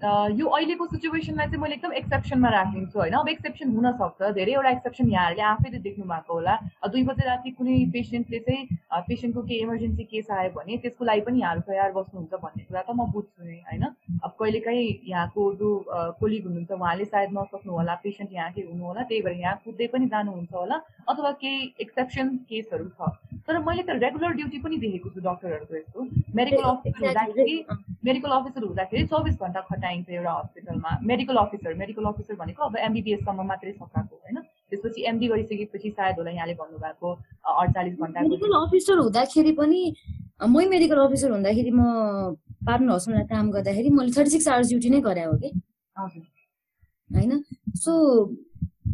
यो 0.03 0.47
अहिलेको 0.47 0.87
सिचुएसनलाई 0.87 1.47
चाहिँ 1.47 1.63
मैले 1.63 1.75
एकदम 1.75 1.93
एक्सेप्सनमा 1.95 2.49
राखिदिन्छु 2.51 2.99
होइन। 2.99 3.15
अब 3.15 3.29
एक्सेप्सन 3.29 3.69
हुनसक्छ 3.75 4.31
धेरैवटा 4.35 4.71
एक्सेप्सन 4.71 5.11
यहाँहरूले 5.11 5.43
आफैले 5.43 5.79
देख्नु 5.79 6.05
भएको 6.05 6.35
होला। 6.35 6.55
दुई 6.91 7.03
बजे 7.07 7.25
राति 7.27 7.51
कुनै 7.55 7.77
पेसेन्टले 7.93 8.39
चाहिँ 8.39 8.67
पेसेन्टको 9.09 9.43
केही 9.43 9.61
इमर्जेन्सी 9.63 10.05
केस 10.11 10.31
आयो 10.31 10.51
भने 10.59 10.77
त्यसको 10.83 11.05
लागि 11.05 11.21
पनि 11.23 11.41
यहाँहरू 11.41 11.63
तयार 11.71 11.93
बस्नुहुन्छ 11.93 12.35
भन्ने 12.35 12.63
कुरा 12.67 12.83
त 12.83 12.91
म 12.91 13.07
बुझ्छु 13.15 13.45
नै 13.47 13.59
होइन? 13.63 13.85
अब 14.27 14.31
कहिलेकाहीँ 14.41 14.89
यहाँको 15.07 15.43
जो 15.63 15.69
कोलिग 16.19 16.43
हुनुहुन्छ 16.47 16.73
उहाँले 16.73 17.05
सायद 17.05 17.31
नसक्नु 17.39 17.73
होला 17.73 17.95
पेसेन्ट 18.03 18.31
यहाँकै 18.33 18.63
हुनु 18.71 18.83
होला 18.83 19.03
त्यही 19.07 19.23
भएर 19.23 19.39
यहाँ 19.39 19.57
कुद्दै 19.65 19.87
पनि 19.95 20.07
जानुहुन्छ 20.11 20.53
होला 20.55 20.77
अथवा 21.09 21.31
केही 21.43 21.59
एक्सेप्सन 21.81 22.27
केसहरू 22.51 22.89
छ। 22.99 23.15
तर 23.47 23.59
मैले 23.59 23.83
त 23.83 23.99
रेगुलर 24.03 24.33
ड्युटी 24.39 24.59
पनि 24.67 24.77
देखेको 24.83 25.09
छु 25.15 25.21
डक्टरहरूको 25.21 25.75
यस्तो। 25.77 25.99
मेडिकल 26.35 26.63
अफिसर 26.63 27.07
हुँदाखेरि 27.07 27.57
मेडिकल 28.07 28.31
अफिसर 28.39 28.63
हुँदाखेरि 28.65 29.07
चौबिस 29.07 29.35
घन्टा 29.43 29.61
खटाइ 29.71 29.92
पाइन्छ 29.93 30.09
एउटा 30.11 30.33
हस्पिटलमा 30.33 30.91
मेडिकल 31.13 31.37
अफिसर 31.45 31.75
मेडिकल 31.85 32.05
अफिसर 32.13 32.35
भनेको 32.43 32.65
अब 32.65 32.77
एमबिबिएससम्म 32.89 33.47
मात्रै 33.53 33.73
सकाएको 33.73 34.17
होइन। 34.17 34.41
त्यसपछि 34.73 35.05
एमडी 35.09 35.27
गरिसकेपछि 35.29 35.91
सायद 35.91 36.17
होला 36.19 36.31
यहाँले 36.31 36.55
भन्नुभएको 36.61 37.09
अडचालिस 37.63 37.97
घन्टा 38.01 38.21
मेडिकल 38.23 38.53
अफिसर 38.61 38.99
हुँदाखेरि 38.99 39.53
पनि 39.61 39.81
मै 40.49 40.65
मेडिकल 40.75 40.99
अफिसर 41.07 41.31
हुँदाखेरि 41.37 41.71
म 41.71 41.83
पार्टनर 42.67 42.95
हस्पिटलमा 42.95 43.25
काम 43.35 43.51
गर्दाखेरि 43.57 43.91
मैले 43.99 44.13
थर्टी 44.17 44.31
सिक्स 44.31 44.49
आवर्स 44.49 44.69
ड्युटी 44.69 44.91
नै 44.91 45.01
गरे 45.09 45.25
हो 45.25 45.35
कि? 45.43 45.51
होइन? 47.11 47.33
सो 47.85 47.93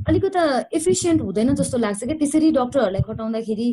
अलिकति 0.08 0.44
एफिसियन्ट 0.76 1.20
हुँदैन 1.22 1.54
जस्तो 1.60 1.78
लाग्छ 1.78 2.04
कि। 2.04 2.14
त्यसरी 2.24 2.50
डक्टरहरूलाई 2.58 3.02
खटाउँदाखेरि 3.08 3.68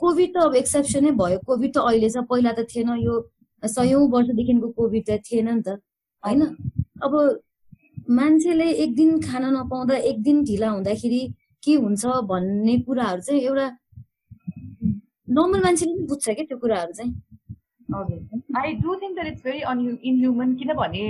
कोभिड 0.00 0.30
त 0.34 0.44
अब 0.44 0.54
एक्सेप्सनै 0.62 1.10
भयो। 1.22 1.38
कोभिड 1.46 1.70
त 1.74 1.78
अहिले 1.88 2.10
छ 2.10 2.26
पहिला 2.30 2.52
त 2.52 2.66
थिएन। 2.74 2.90
यो 3.00 3.14
सयौँ 3.62 4.02
वर्षदेखिको 4.12 4.68
कोभिड 4.78 5.04
त 5.08 5.18
थिएन 5.30 5.48
नि 5.48 5.62
त। 5.62 5.80
होइन? 6.26 6.42
अब 7.04 7.12
मान्छेले 8.10 8.70
एक 8.84 8.94
दिन 8.96 9.20
खान 9.22 9.44
नपाउँदा 9.56 9.96
एक 10.10 10.22
दिन 10.22 10.44
ढिला 10.44 10.68
हुँदाखेरि 10.70 11.22
के 11.62 11.74
हुन्छ 11.74 12.04
भन्ने 12.30 12.78
कुराहरू 12.86 13.20
चाहिँ 13.20 13.40
एउटा 13.42 13.66
नर्मल 15.36 15.62
मान्छेले 15.64 15.92
पनि 15.92 16.06
बुझ्छ 16.08 16.24
क्या 16.28 16.44
त्यो 16.44 16.58
कुराहरू 16.58 16.92
चाहिँ। 16.92 17.12
I 18.58 18.72
do 18.82 18.94
think 19.02 19.14
that 19.14 19.26
it's 19.26 19.42
very 19.44 19.60
inhuman 20.08 20.54
किनभने 20.56 21.04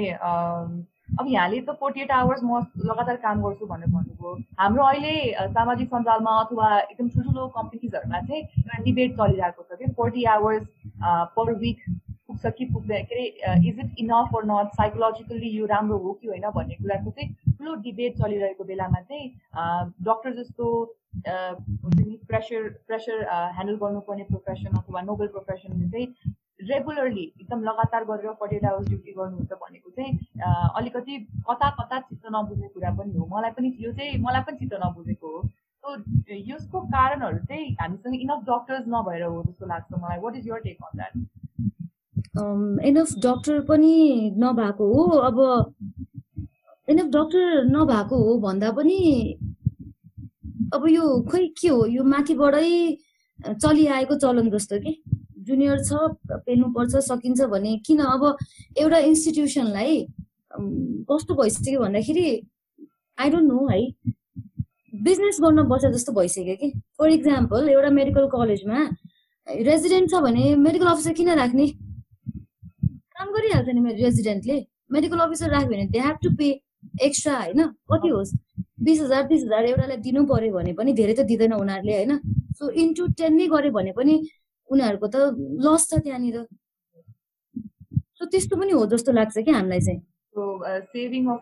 अब 1.21 1.27
यहाँले 1.29 1.61
त 1.61 1.71
फोर्टी 1.81 2.01
एट 2.01 2.11
आवर्स 2.11 2.41
म 2.45 2.61
लगातार 2.87 3.17
काम 3.25 3.43
गर्छु 3.43 3.67
भनेर 3.67 3.89
भन्नुभयो। 3.91 4.31
हाम्रो 4.61 4.85
अहिले 4.85 5.15
सामाजिक 5.55 5.89
सञ्जालमा 5.89 6.33
अथवा 6.43 6.69
एकदम 6.81 7.09
ठुल्ठुलो 7.09 7.47
कम्पनीजहरूमा 7.59 8.21
चाहिँ 8.21 8.43
डिबेट 8.85 9.13
चलिरहेको 9.19 9.63
छ 9.63 9.79
कि 9.79 9.93
फोर्टी 9.97 10.25
आवर्स 10.35 10.65
पर 11.37 11.53
विक 11.61 11.79
पुग्छ 12.35 12.55
कि 12.59 12.65
पुग्दैन? 12.75 13.05
के 13.05 13.15
अरे 13.15 13.69
is 13.69 13.79
it 13.81 13.99
enough 13.99 14.37
or 14.37 14.45
not 14.47 14.75
psychologically 14.77 15.49
यो 15.57 15.67
राम्रो 15.67 15.99
हो 15.99 16.13
कि 16.13 16.29
होइन 16.29 16.51
भन्ने 16.55 16.75
कुराको 16.75 17.11
चाहिँ 17.11 17.55
ठुलो 17.59 17.75
डिबेट 17.87 18.19
चलिरहेको 18.19 18.65
बेलामा 18.65 19.01
चाहिँ 19.01 19.27
डक्टर 20.05 20.35
जस्तो 20.43 20.71
हुन्छ 21.17 21.99
नि 21.99 22.19
प्रेसर 22.29 22.69
प्रेसर 22.87 23.27
ह्यान्डल 23.31 23.77
गर्नुपर्ने 23.83 24.25
प्रोफेसन 24.31 24.79
अथवा 24.79 25.01
नोबल 25.11 25.27
प्रोफेसनले 25.37 25.89
चाहिँ 25.91 26.35
रेगुलरली 26.69 27.23
एकदम 27.41 27.63
लगातार 27.63 28.05
गरेर 28.05 28.33
फोर्टी 28.41 28.59
आवर्स 28.67 28.89
ड्युटी 28.89 29.13
गर्नुहुन्छ 29.13 29.53
भनेको 29.63 29.91
चाहिँ 29.91 30.13
अलिकति 30.81 31.19
कता 31.51 31.71
कता 31.81 31.99
चित्त 32.01 32.27
नबुझेको 32.35 32.73
कुरा 32.75 32.91
पनि 32.99 33.15
हो। 33.19 33.27
मलाई 33.33 33.51
पनि 33.59 33.77
यो 33.81 33.93
चाहिँ 33.93 34.19
मलाई 34.25 34.43
पनि 34.49 34.57
चित्त 34.59 34.75
नबुझेको 34.85 35.37
हो। 35.37 35.43
यसको 36.51 36.81
कारणहरू 36.95 37.39
चाहिँ 37.47 37.75
हामीसँग 37.81 38.15
इनफ 38.21 38.45
डक्टर्स 38.51 38.85
नभएर 38.89 39.23
हो 39.23 39.43
जस्तो 39.47 39.67
लाग्छ 39.67 39.99
मलाई। 39.99 40.19
What 40.21 40.37
is 40.37 40.49
your 40.49 40.59
take 40.67 40.85
on 40.85 40.97
that 40.97 41.13
enough 42.37 43.15
doctor 43.25 43.61
पनि 43.69 43.95
नभएको 44.39 44.85
हो। 44.93 45.03
अब 45.19 45.37
इनफ 46.89 47.07
डक्टर 47.07 47.65
नभएको 47.67 48.17
हो 48.25 48.39
भन्दा 48.41 48.71
पनि 48.73 48.99
अब 50.75 50.87
यो 50.89 51.05
खोइ 51.31 51.47
के 51.61 51.69
हो? 51.69 51.87
यो 51.87 52.03
माथिबाटै 52.05 52.99
चलिआएको 53.63 54.15
चलन 54.19 54.51
जस्तो 54.51 54.79
कि? 54.81 55.03
जुनियर 55.47 55.79
छ 55.85 55.93
पेल्नुपर्छ 56.33 56.97
सकिन्छ 57.07 57.41
भने 57.53 57.77
किन? 57.87 58.01
अब 58.01 58.37
एउटा 58.81 58.99
इन्स्टिट्युसनलाई 58.99 60.07
कस्तो 61.11 61.35
भइसक्यो 61.35 61.81
भन्दाखेरि 61.81 62.27
आई 63.19 63.31
डोन्ट 63.31 63.53
नो 63.53 63.67
है। 63.69 63.81
बिजनेस 64.93 65.39
गर्न 65.43 65.63
बस्छ 65.69 65.87
जस्तो 65.87 66.13
भइसक्यो 66.13 66.57
कि? 66.57 66.71
फर 66.99 67.11
इक्जाम्पल 67.11 67.69
एउटा 67.69 67.91
मेडिकल 67.91 68.27
कलेजमा 68.35 68.79
रेजिडेन्ट 69.47 70.11
छ 70.11 70.23
भने 70.27 70.55
मेडिकल 70.57 70.87
अफिसर 70.87 71.13
किन 71.13 71.31
राख्ने? 71.39 71.67
गरिहाल्छ 73.37 73.69
नि 73.77 73.93
रेजिडेन्टले 74.03 74.57
मेडिकल 74.93 75.19
अफिसर 75.27 75.51
राख्यो 75.51 75.71
भने 75.71 75.87
they 75.95 76.01
have 76.07 76.17
to 76.23 76.31
pay 76.39 76.49
extra 77.03 77.35
होइन? 77.37 77.61
कति 77.93 78.09
होस्? 78.09 78.33
बिस 78.85 79.01
हजार 79.01 79.23
तिस 79.29 79.43
हजार 79.45 79.65
एउटालाई 79.67 79.97
दिनु 80.07 80.25
पर्यो 80.27 80.53
भने 80.55 80.73
पनि 80.79 80.93
धेरै 81.01 81.15
त 81.15 81.21
दिँदैन 81.31 81.53
उनीहरूले 81.57 81.95
होइन? 81.95 82.13
सो 82.59 82.71
इन्टु 82.83 83.07
टेन 83.19 83.35
नै 83.37 83.47
गर्यो 83.55 83.73
भने 83.73 83.93
पनि 83.99 84.15
उनीहरूको 84.71 85.07
त 85.15 85.17
लस 85.67 85.83
छ 85.91 86.01
त्यहाँनिर। 86.05 86.37
सो 88.19 88.25
त्यस्तो 88.33 88.57
पनि 88.57 88.73
हो 88.73 88.87
जस्तो 88.93 89.13
लाग्छ 89.13 89.37
कि 89.39 89.51
हामीलाई 89.51 89.81
चाहिँ। 89.81 90.01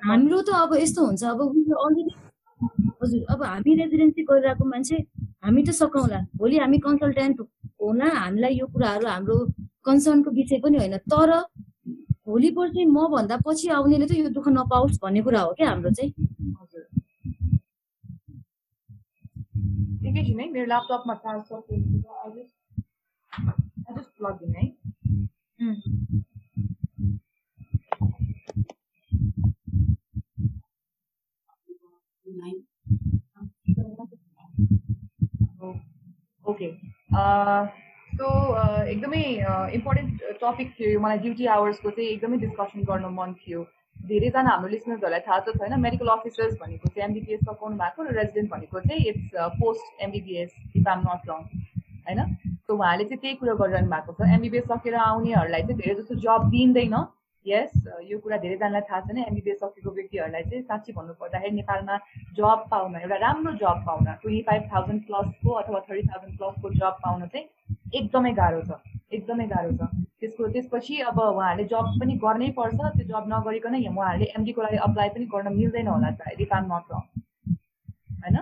हाम्रो 0.09 0.41
त 0.43 0.51
अब 0.63 0.75
यस्तो 0.77 1.01
हुन्छ 1.07 1.23
अब 1.25 1.41
अलरेडी 1.41 2.15
हजुर 3.03 3.21
अब 3.33 3.43
हामी 3.43 3.75
रेजिडेन्सी 3.81 4.23
गरिरहेको 4.31 4.65
मान्छे 4.65 4.97
हामी 5.45 5.63
त 5.63 5.71
सकाउला 5.75 6.21
भोलि 6.39 6.57
हामी 6.63 6.79
कन्सल्टेन्ट 6.87 7.41
होला 7.83 8.09
हामीलाई 8.15 8.55
यो 8.59 8.67
कुराहरू 8.73 9.07
हाम्रो 9.07 9.37
कन्सर्नको 9.87 10.31
विषय 10.31 10.59
पनि 10.65 10.79
होइन। 10.79 10.97
तर 11.13 11.31
भोलि 12.27 12.51
पर्सि 12.57 12.85
म 12.87 13.07
भन्दा 13.13 13.37
पछि 13.47 13.69
आउनेले 13.77 14.07
त 14.07 14.13
यो 14.19 14.29
दुःख 14.37 14.49
नपाओस् 14.49 15.01
भन्ने 15.03 15.23
कुरा 15.23 15.41
हो 15.41 15.53
क्या 15.59 15.69
हाम्रो 15.69 15.91
चाहिँ। 15.91 16.13
एकैछिन 20.07 20.41
है 20.41 20.47
मेरो 20.53 20.67
ल्यापटपमा 20.67 21.15
है। 24.57 24.67
ओके 36.45 36.67
सो 38.23 38.29
एकदमै 38.89 39.21
इम्पोर्टेन्ट 39.77 40.35
टपिक 40.41 40.69
थियो 40.75 40.99
मलाई 41.05 41.19
ड्युटी 41.23 41.47
आवर्सको 41.55 41.91
चाहिँ 41.95 42.11
एकदमै 42.11 42.37
डिस्कसन 42.43 42.85
गर्न 42.91 43.09
मन 43.15 43.33
थियो। 43.39 43.63
धेरैजना 44.11 44.51
हाम्रो 44.51 44.69
लिसनर्सहरूलाई 44.75 45.23
थाहा 45.27 45.39
छ 45.47 45.55
छैन 45.63 45.81
मेडिकल 45.85 46.13
अफिसर्स 46.13 46.53
भनेको 46.61 46.89
चाहिँ 46.89 47.05
एमबिबिएस 47.09 47.41
सघाउनु 47.49 47.77
भएको 47.81 48.03
र 48.03 48.15
रेजिडेन्ट 48.19 48.51
भनेको 48.53 48.81
चाहिँ 48.85 49.01
it's 49.13 49.49
post 49.63 50.05
MBBS 50.07 50.55
if 50.77 50.89
I'm 50.93 51.03
not 51.07 51.27
wrong 51.31 51.41
होइन? 52.07 52.21
सो 52.67 52.77
उहाँले 52.77 53.05
चाहिँ 53.05 53.21
त्यही 53.25 53.35
कुरो 53.43 53.57
गरिरहनु 53.63 53.91
भएको 53.95 54.15
छ। 54.21 54.31
एमबिबिएस 54.37 54.71
सकेर 54.71 54.95
आउनेहरूलाई 55.07 55.67
चाहिँ 55.67 55.81
धेरै 55.83 55.95
जस्तो 56.03 56.21
जब 56.27 56.49
दिइँदैन। 56.55 56.97
यस 57.47 57.73
यो 58.09 58.19
कुरा 58.25 58.37
धेरैजनालाई 58.43 58.87
थाहा 58.91 59.01
छैन। 59.07 59.19
एमबिबिएस 59.19 59.59
सकेको 59.61 59.91
व्यक्तिहरूलाई 59.95 60.43
चाहिँ 60.51 60.63
साँच्ची 60.63 60.93
भन्नुपर्दाखेरि 60.99 61.55
नेपालमा 61.57 61.97
जब 62.39 62.69
पाउन 62.71 62.95
एउटा 63.01 63.17
राम्रो 63.27 63.53
जब 63.63 63.83
पाउन 63.89 64.05
ट्वेन्टी 64.23 64.43
फाइभ 64.51 64.69
थाउजन्ड 64.75 65.03
प्लसको 65.09 65.51
अथवा 65.63 65.81
थर्टी 65.89 66.07
थाउजन्ड 66.11 66.39
प्लसको 66.39 66.71
जब 66.83 67.03
पाउन 67.07 67.27
चाहिँ 67.27 67.47
एकदमै 68.01 68.33
गाह्रो 68.41 68.61
छ 68.69 68.71
एकदमै 69.13 69.47
गाह्रो 69.53 69.73
छ। 69.79 69.81
त्यसको 70.21 70.43
त्यसपछि 70.55 70.95
अब 71.11 71.19
उहाँहरूले 71.21 71.65
जब 71.73 71.87
पनि 72.01 72.15
गर्नै 72.25 72.51
पर्छ 72.59 72.81
त्यो 72.97 73.05
जब 73.13 73.25
नगरिकन 73.33 73.75
उहाँहरूले 73.93 74.27
एमडीको 74.37 74.61
लागि 74.63 74.79
अप्लाई 74.89 75.09
पनि 75.15 75.25
गर्न 75.35 75.49
मिल्दैन 75.57 75.89
होला 75.89 76.11
सायद 76.19 76.41
इफ 76.41 76.53
आम 76.59 76.65
नट 76.73 76.87
रङ 76.93 77.03
होइन 78.25 78.37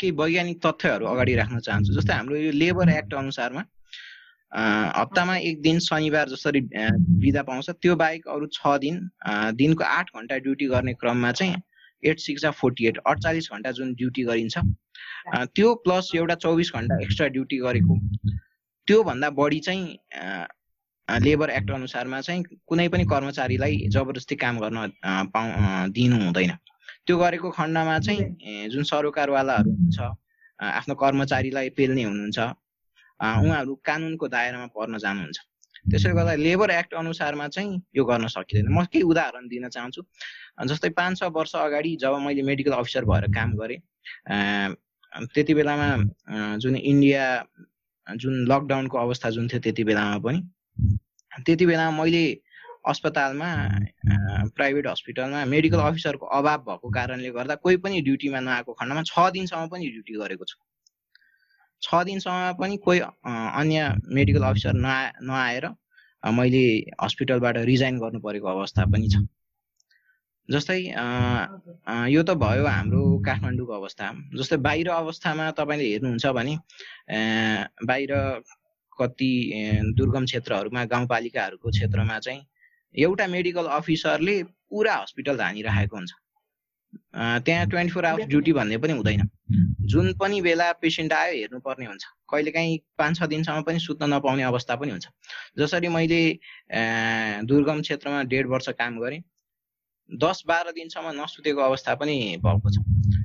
केही 0.00 0.10
वैज्ञानिक 0.12 0.58
तथ्यहरू 0.64 1.04
अगाडि 1.06 1.34
राख्न 1.34 1.58
चाहन्छु। 1.66 1.92
जस्तै 1.94 2.14
हाम्रो 2.14 2.36
यो 2.36 2.50
लेबर 2.52 2.88
एक्ट 2.90 3.14
अनुसारमा 3.20 3.62
हप्तामा 4.96 5.34
एक 5.48 5.56
दिन 5.62 5.78
शनिबार 5.86 6.26
जसरी 6.28 6.60
बिदा 7.22 7.42
पाउँछ 7.48 7.70
त्यो 7.70 7.94
बाहेक 7.96 8.22
अरू 8.28 8.46
छ 8.52 8.76
दिन 8.84 8.96
दिनको 9.56 9.84
आठ 9.86 10.06
घन्टा 10.16 10.36
ड्युटी 10.46 10.66
गर्ने 10.68 10.92
क्रममा 11.00 11.30
चाहिँ 11.40 11.54
एट 12.04 12.18
सिक्स 12.20 12.46
फोर्टी 12.60 12.86
एट 12.86 12.98
अडचालिस 13.06 13.50
घन्टा 13.52 13.70
जुन 13.72 13.92
ड्युटी 13.94 14.22
गरिन्छ। 14.24 14.58
त्यो 15.54 15.74
प्लस 15.84 16.10
एउटा 16.14 16.34
चौबिस 16.44 16.72
घन्टा 16.74 17.00
एक्स्ट्रा 17.02 17.26
ड्युटी 17.34 17.56
गरेको। 17.58 17.98
त्योभन्दा 18.88 19.30
बढी 19.30 19.60
चाहिँ 19.60 19.84
लेबर 21.22 21.50
एक्ट 21.50 21.70
अनुसारमा 21.70 22.20
चाहिँ 22.20 22.42
कुनै 22.68 22.88
पनि 22.88 23.04
कर्मचारीलाई 23.04 23.76
जबरजस्ती 23.90 24.36
काम 24.36 24.58
गर्न 24.58 24.78
पाउ 25.34 25.46
दिनु 25.90 26.16
हुँदैन। 26.24 26.52
त्यो 27.06 27.16
गरेको 27.18 27.50
खण्डमा 27.50 27.98
चाहिँ 27.98 28.68
जुन 28.70 28.82
सरोकारवालाहरू 28.86 29.70
हुन्छ 29.70 29.98
आफ्नो 30.60 30.94
कर्मचारीलाई 30.94 31.68
पेल्ने 31.76 32.02
हुनुहुन्छ 32.04 32.38
उहाँहरू 32.38 33.74
कानुनको 33.84 34.28
दायरामा 34.28 34.66
पर्न 34.76 34.98
जानुहुन्छ। 34.98 35.38
त्यसैले 35.86 36.14
गर्दा 36.14 36.34
लेबर 36.34 36.70
एक्ट 36.70 36.94
अनुसारमा 36.94 37.48
चाहिँ 37.48 37.80
यो 37.96 38.04
गर्न 38.04 38.26
सकिँदैन। 38.28 38.68
म 38.68 38.84
केही 38.92 39.02
उदाहरण 39.02 39.48
दिन 39.48 39.68
चाहन्छु। 39.68 40.02
जस्तै 40.68 40.88
पाँच 40.92 41.18
छ 41.18 41.22
वर्ष 41.32 41.54
अगाडि 41.56 41.96
जब 42.00 42.14
मैले 42.20 42.42
मेडिकल 42.42 42.72
अफिसर 42.78 43.04
भएर 43.04 43.26
काम 43.32 43.56
गरेँ 43.56 43.78
त्यति 45.34 45.54
बेलामा 45.54 45.88
जुन 46.60 46.76
इन्डिया 46.76 47.24
जुन 48.06 48.34
लकडाउनको 48.46 48.98
अवस्था 48.98 49.30
जुन 49.30 49.48
थियो 49.48 49.60
त्यति 49.60 49.84
बेलामा 49.84 50.18
पनि 50.20 50.40
त्यति 51.46 51.66
बेलामा 51.66 52.02
मैले 52.02 52.24
अस्पतालमा 52.88 53.48
प्राइभेट 54.56 54.86
हस्पिटलमा 54.86 55.44
मेडिकल 55.44 55.80
अफिसरको 55.80 56.26
अभाव 56.26 56.58
भएको 56.68 56.90
कारणले 56.90 57.30
गर्दा 57.30 57.54
कोही 57.64 57.76
पनि 57.84 58.00
ड्युटीमा 58.02 58.40
नआएको 58.40 58.72
खण्डमा 58.72 59.02
छ 59.02 59.30
दिनसम्म 59.32 59.66
पनि 59.68 59.88
ड्युटी 59.90 60.14
गरेको 60.20 60.44
छु। 60.44 60.56
छ 61.82 62.02
दिनसम्म 62.04 62.52
पनि 62.60 62.76
कोही 62.84 63.00
अन्य 63.00 63.78
मेडिकल 64.16 64.42
अफिसर 64.50 64.72
नआ 64.84 64.98
नआएर 65.22 65.66
मैले 66.38 66.64
हस्पिटलबाट 67.02 67.56
रिजाइन 67.66 67.98
गर्नु 67.98 68.20
परेको 68.20 68.48
अवस्था 68.48 68.84
पनि 68.92 69.08
छ। 69.08 69.16
जस्तै 70.48 70.78
यो 72.12 72.22
त 72.22 72.30
भयो 72.36 72.66
हाम्रो 72.66 73.02
काठमाडौँको 73.26 73.72
अवस्था। 73.72 74.06
जस्तै 74.38 74.56
बाहिर 74.66 74.88
अवस्थामा 74.90 75.50
तपाईँले 75.58 75.86
हेर्नुहुन्छ 75.90 76.26
भने 76.38 76.54
बाहिर 77.86 78.12
कति 78.92 79.32
दुर्गम 79.96 80.24
क्षेत्रहरूमा 80.26 80.84
गाउँपालिकाहरूको 80.92 81.70
क्षेत्रमा 81.70 82.18
चाहिँ 82.18 82.42
एउटा 82.94 83.26
मेडिकल 83.26 83.66
अफिसरले 83.78 84.42
पुरा 84.68 84.94
हस्पिटल 84.96 85.36
धानिरहेको 85.38 85.96
हुन्छ। 85.96 86.12
त्यहाँ 87.14 87.66
ट्वेन्टी 87.70 87.92
फोर 87.92 88.04
आवर्स 88.04 88.26
ड्युटी 88.26 88.52
भन्ने 88.52 88.76
पनि 88.78 88.92
हुँदैन। 88.92 89.28
जुन 89.90 90.12
पनि 90.20 90.40
बेला 90.40 90.70
पेसेन्ट 90.82 91.12
आयो 91.12 91.32
हेर्नुपर्ने 91.34 91.86
हुन्छ। 91.86 92.04
कहिलेकाहीँ 92.30 92.78
पाँच 92.98 93.16
छ 93.18 93.22
दिनसम्म 93.30 93.62
पनि 93.62 93.78
सुत्न 93.78 94.12
नपाउने 94.14 94.42
अवस्था 94.42 94.74
पनि 94.76 94.90
हुन्छ। 94.90 95.06
जसरी 95.58 95.88
मैले 95.88 96.22
दुर्गम 97.46 97.80
क्षेत्रमा 97.80 98.22
डेढ 98.30 98.46
वर्ष 98.46 98.68
काम 98.78 98.98
गरेँ 99.00 99.22
दस 100.10 100.42
बाह्र 100.46 100.70
दिनसम्म 100.72 101.10
नसुतेको 101.20 101.60
अवस्था 101.60 101.94
पनि 101.94 102.16
भएको 102.42 102.70
छ। 102.70 102.78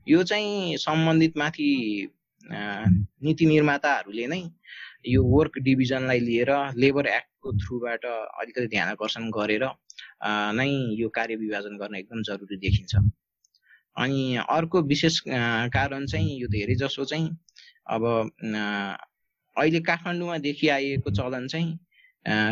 यो 0.07 0.23
चाहिँ 0.23 0.77
सम्बन्धित 0.77 1.37
माथि 1.37 1.69
नीति 2.45 3.45
निर्माताहरूले 3.45 4.27
नै 4.27 4.41
यो 5.07 5.23
वर्क 5.23 5.57
डिभिजनलाई 5.65 6.19
लिएर 6.19 6.51
लेबर 6.77 7.07
एक्टको 7.07 7.51
थ्रुबाट 7.57 8.05
अलिकति 8.05 8.67
ध्यान 8.67 8.87
आकर्षण 8.89 9.29
गरेर 9.29 9.63
नै 10.53 10.69
यो 11.01 11.09
कार्य 11.09 11.35
विभाजन 11.35 11.77
गर्न 11.77 11.95
एकदम 11.95 12.21
जरुरी 12.21 12.57
देखिन्छ। 12.57 12.95
अनि 13.97 14.35
अर्को 14.49 14.81
विशेष 14.81 15.19
कारण 15.27 16.05
चाहिँ 16.05 16.39
यो 16.41 16.47
धेरै 16.47 16.75
जसो 16.75 17.05
चाहिँ 17.05 17.29
अब 17.87 18.03
अहिले 19.55 19.79
काठमाडौँमा 19.79 20.37
देखिआएको 20.37 21.11
चलन 21.11 21.47
चाहिँ 21.47 21.77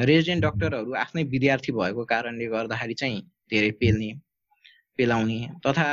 रेजिडेन्ट 0.05 0.43
डक्टरहरू 0.45 0.93
आफ्नै 0.95 1.23
विद्यार्थी 1.23 1.71
भएको 1.71 2.05
कारणले 2.05 2.45
गर्दाखेरि 2.47 2.93
चाहिँ 2.93 3.21
धेरै 3.51 3.71
पेल्ने 3.79 4.13
पेलाउने 4.97 5.39
तथा 5.67 5.87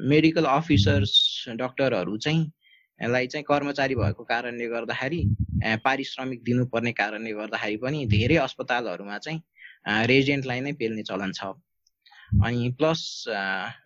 मेडिकल 0.00 0.44
अफिसर्स 0.44 1.12
डक्टरहरू 1.58 2.16
चाहिँ 2.18 3.08
लाई 3.10 3.26
चाहिँ 3.26 3.44
कर्मचारी 3.44 3.94
भएको 3.94 4.24
कारणले 4.24 4.66
गर्दाखेरि 4.68 5.22
पारिश्रमिक 5.84 6.42
दिनुपर्ने 6.44 6.92
कारणले 6.92 7.32
गर्दाखेरि 7.32 7.76
पनि 7.76 8.06
धेरै 8.06 8.36
अस्पतालहरूमा 8.36 9.18
चाहिँ 9.18 9.40
रेजिडेन्टलाई 10.06 10.60
नै 10.60 10.72
पेल्ने 10.72 11.02
चलन 11.02 11.32
छ। 11.32 11.52
अनि 12.42 12.70
प्लस 12.78 13.00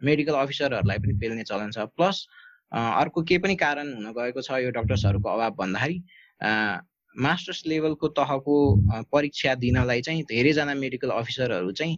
मेडिकल 0.04 0.34
अफिसरहरूलाई 0.34 0.98
पनि 0.98 1.14
पेल्ने 1.20 1.44
चलन 1.44 1.70
छ। 1.70 1.78
प्लस 1.96 2.26
अर्को 2.72 3.22
के 3.28 3.38
पनि 3.38 3.54
कारण 3.56 3.94
हुन 3.94 4.12
गएको 4.16 4.42
छ 4.42 4.58
यो 4.64 4.70
डक्टर्सहरूको 4.76 5.28
अभाव 5.28 5.54
भन्दाखेरि 5.60 6.02
मास्टर्स 7.16 7.62
लेभलको 7.66 8.08
तहको 8.16 8.56
परीक्षा 9.12 9.54
दिनलाई 9.62 10.00
चाहिँ 10.08 10.22
धेरैजना 10.30 10.74
मेडिकल 10.74 11.10
अफिसरहरू 11.10 11.72
चाहिँ 11.72 11.96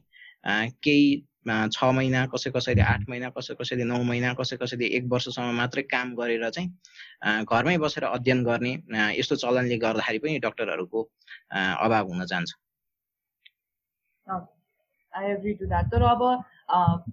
केही 0.84 1.08
छ 1.48 1.84
महिना 1.96 2.26
कसै 2.34 2.50
कसैले 2.54 2.82
आठ 2.84 3.08
महिना 3.08 3.28
कसै 3.36 3.54
कसैले 3.60 3.84
नौ 3.84 4.02
महिना 4.04 4.32
कसै 4.40 4.56
कसैले 4.62 4.86
एक 4.96 5.04
वर्षसम्म 5.12 5.54
मात्रै 5.56 5.82
काम 5.90 6.14
गरेर 6.16 6.48
चाहिँ 6.50 7.44
घरमै 7.44 7.76
बसेर 7.84 8.04
अध्ययन 8.04 8.44
गर्ने 8.44 8.72
यस्तो 9.18 9.36
चलनले 9.42 9.76
गर्दाखेरि 9.84 10.18
पनि 10.24 10.38
डक्टरहरूको 10.46 11.00
अभाव 11.56 12.08
हुन 12.12 12.24
जान्छ। 12.26 12.50
आई 15.14 15.30
एग्री 15.30 15.52
टु 15.54 15.66
द्याट 15.66 15.90
तर 15.92 16.02
अब 16.06 16.22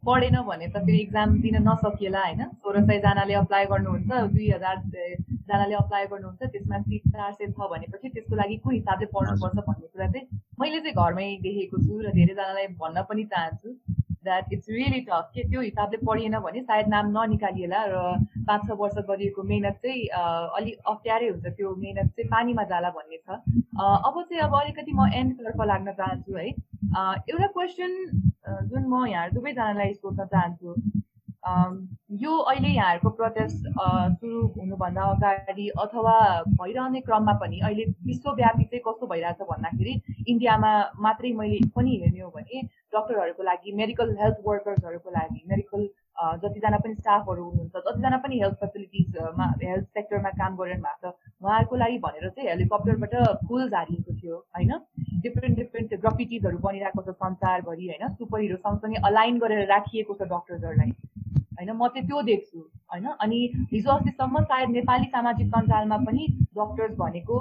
पढेन 0.05 0.35
भने 0.47 0.67
त 0.67 0.81
फेरि 0.85 0.97
इक्जाम 0.99 1.37
दिन 1.41 1.55
नसकिएला 1.67 2.21
होइन? 2.23 2.43
सोह्र 2.63 2.83
सयजनाले 2.85 3.33
अप्लाई 3.33 3.65
गर्नुहुन्छ 3.65 4.09
दुई 4.33 4.49
हजारजनाले 4.49 5.75
अप्लाई 5.75 6.05
गर्नुहुन्छ 6.13 6.51
त्यसमा 6.51 6.79
सिट 6.81 7.07
चार 7.13 7.31
सय 7.33 7.47
छ 7.47 7.69
भनेपछि 7.71 8.09
त्यसको 8.09 8.35
लागि 8.35 8.57
कुन 8.65 8.73
हिसाबले 8.73 9.05
पढ्नुपर्छ 9.15 9.65
भन्ने 9.69 9.87
कुरा 9.87 10.07
चाहिँ 10.07 10.41
मैले 10.59 10.79
चाहिँ 10.79 10.95
घरमै 11.05 11.29
देखेको 11.47 11.77
छु 11.85 12.01
र 12.01 12.11
धेरैजनालाई 12.19 12.67
भन्न 12.81 13.03
पनि 13.09 13.23
चाहन्छु। 13.33 13.69
द्याट 14.27 14.53
इट्स 14.53 14.69
रियली 14.69 15.01
टफ 15.09 15.31
के 15.35 15.43
त्यो 15.49 15.61
हिसाबले 15.61 15.97
पढिएन 16.05 16.39
भने 16.45 16.61
सायद 16.69 16.87
नाम 16.95 17.11
ननिकालिएला 17.17 17.83
र 17.93 18.05
पाँच 18.47 18.61
छ 18.67 18.77
वर्ष 18.79 18.97
गरिएको 19.09 19.43
मेहनत 19.51 19.79
चाहिँ 19.83 20.07
अलिक 20.57 20.75
अप्ठ्यारै 20.93 21.27
हुन्छ 21.29 21.55
त्यो 21.57 21.75
मेहनत 21.83 22.07
चाहिँ 22.15 22.29
पानीमा 22.31 22.63
जाला 22.71 22.89
भन्ने 22.97 23.17
छ। 23.17 23.39
अब 23.77 24.15
चाहिँ 24.29 24.41
अब 24.43 24.53
अलिकति 24.61 24.91
म 24.99 25.07
एन्डतर्फ 25.15 25.61
लाग्न 25.71 25.91
चाहन्छु 25.99 26.37
है। 26.37 26.47
एउटा 26.47 27.47
क्वेसन 27.55 27.91
जुन 28.69 28.83
म 28.89 29.05
यहाँ 29.07 29.29
दुवैजनालाई 29.31 29.93
सोध्न 29.93 30.25
चाहन्छु। 30.33 30.75
यो 31.43 32.37
अहिले 32.43 32.69
यहाँहरूको 32.69 33.09
प्रोटेस्ट 33.11 33.67
सुरु 34.13 34.39
हुनुभन्दा 34.55 35.03
अगाडि 35.11 35.67
अथवा 35.79 36.15
भइरहने 36.53 37.01
क्रममा 37.01 37.33
पनि 37.39 37.59
अहिले 37.61 37.85
विश्वव्यापी 38.05 38.63
चाहिँ 38.63 38.81
कस्तो 38.87 39.07
भइरहेछ 39.07 39.47
भन्दाखेरि 39.51 39.93
इन्डियामा 40.27 40.71
मात्रै 40.99 41.31
मैले 41.33 41.59
पनि 41.75 41.95
हेर्ने 41.97 42.19
हो 42.19 42.29
भने 42.31 42.61
डक्टरहरूको 42.89 43.43
लागि 43.43 43.71
मेडिकल 43.75 44.15
हेल्थ 44.17 44.43
वर्कर्सहरूको 44.45 45.11
लागि 45.11 45.43
मेडिकल 45.47 45.87
जतिजना 46.17 46.77
पनि 46.83 46.93
स्टाफहरू 46.95 47.43
हुनुहुन्छ 47.43 47.83
जतिजना 47.87 48.17
पनि 48.23 48.39
हेल्थ 48.39 48.55
फेसिलिटिजमा 48.61 49.45
हेल्थ 49.63 49.85
सेक्टरमा 49.97 50.29
काम 50.39 50.55
गरिरहनु 50.57 50.83
भएको 50.83 51.11
छ 51.11 51.13
उहाँहरूको 51.41 51.75
लागि 51.83 51.97
भनेर 52.05 52.29
चाहिँ 52.29 52.49
हेलिकप्टरबाट 52.49 53.13
फुल 53.47 53.69
झारिएको 53.69 54.15
थियो 54.21 54.37
होइन? 54.57 54.71
डिफ्रेन्ट 55.25 55.57
डिफ्रेन्ट 55.57 55.93
ग्रफिटिजहरू 56.01 56.57
बनिरहेको 56.63 57.01
छ 57.01 57.15
संसारभरि 57.17 57.87
होइन? 57.87 58.13
सुपर 58.15 58.41
हिरो 58.41 58.57
सँगसँगै 58.57 59.03
अलाइन 59.11 59.37
गरेर 59.39 59.67
राखिएको 59.69 60.13
छ 60.13 60.29
डक्टर्सहरूलाई 60.33 60.89
होइन? 60.89 61.71
म 61.71 61.87
चाहिँ 61.87 62.07
त्यो 62.07 62.21
देख्छु 62.31 62.59
होइन? 62.93 63.07
अनि 63.19 63.39
हिजो 63.71 63.91
अस्तिसम्म 63.91 64.43
सायद 64.51 64.69
नेपाली 64.71 65.07
सामाजिक 65.15 65.47
सञ्जालमा 65.55 65.97
पनि 66.07 66.27
डक्टर्स 66.59 66.97
भनेको 66.97 67.39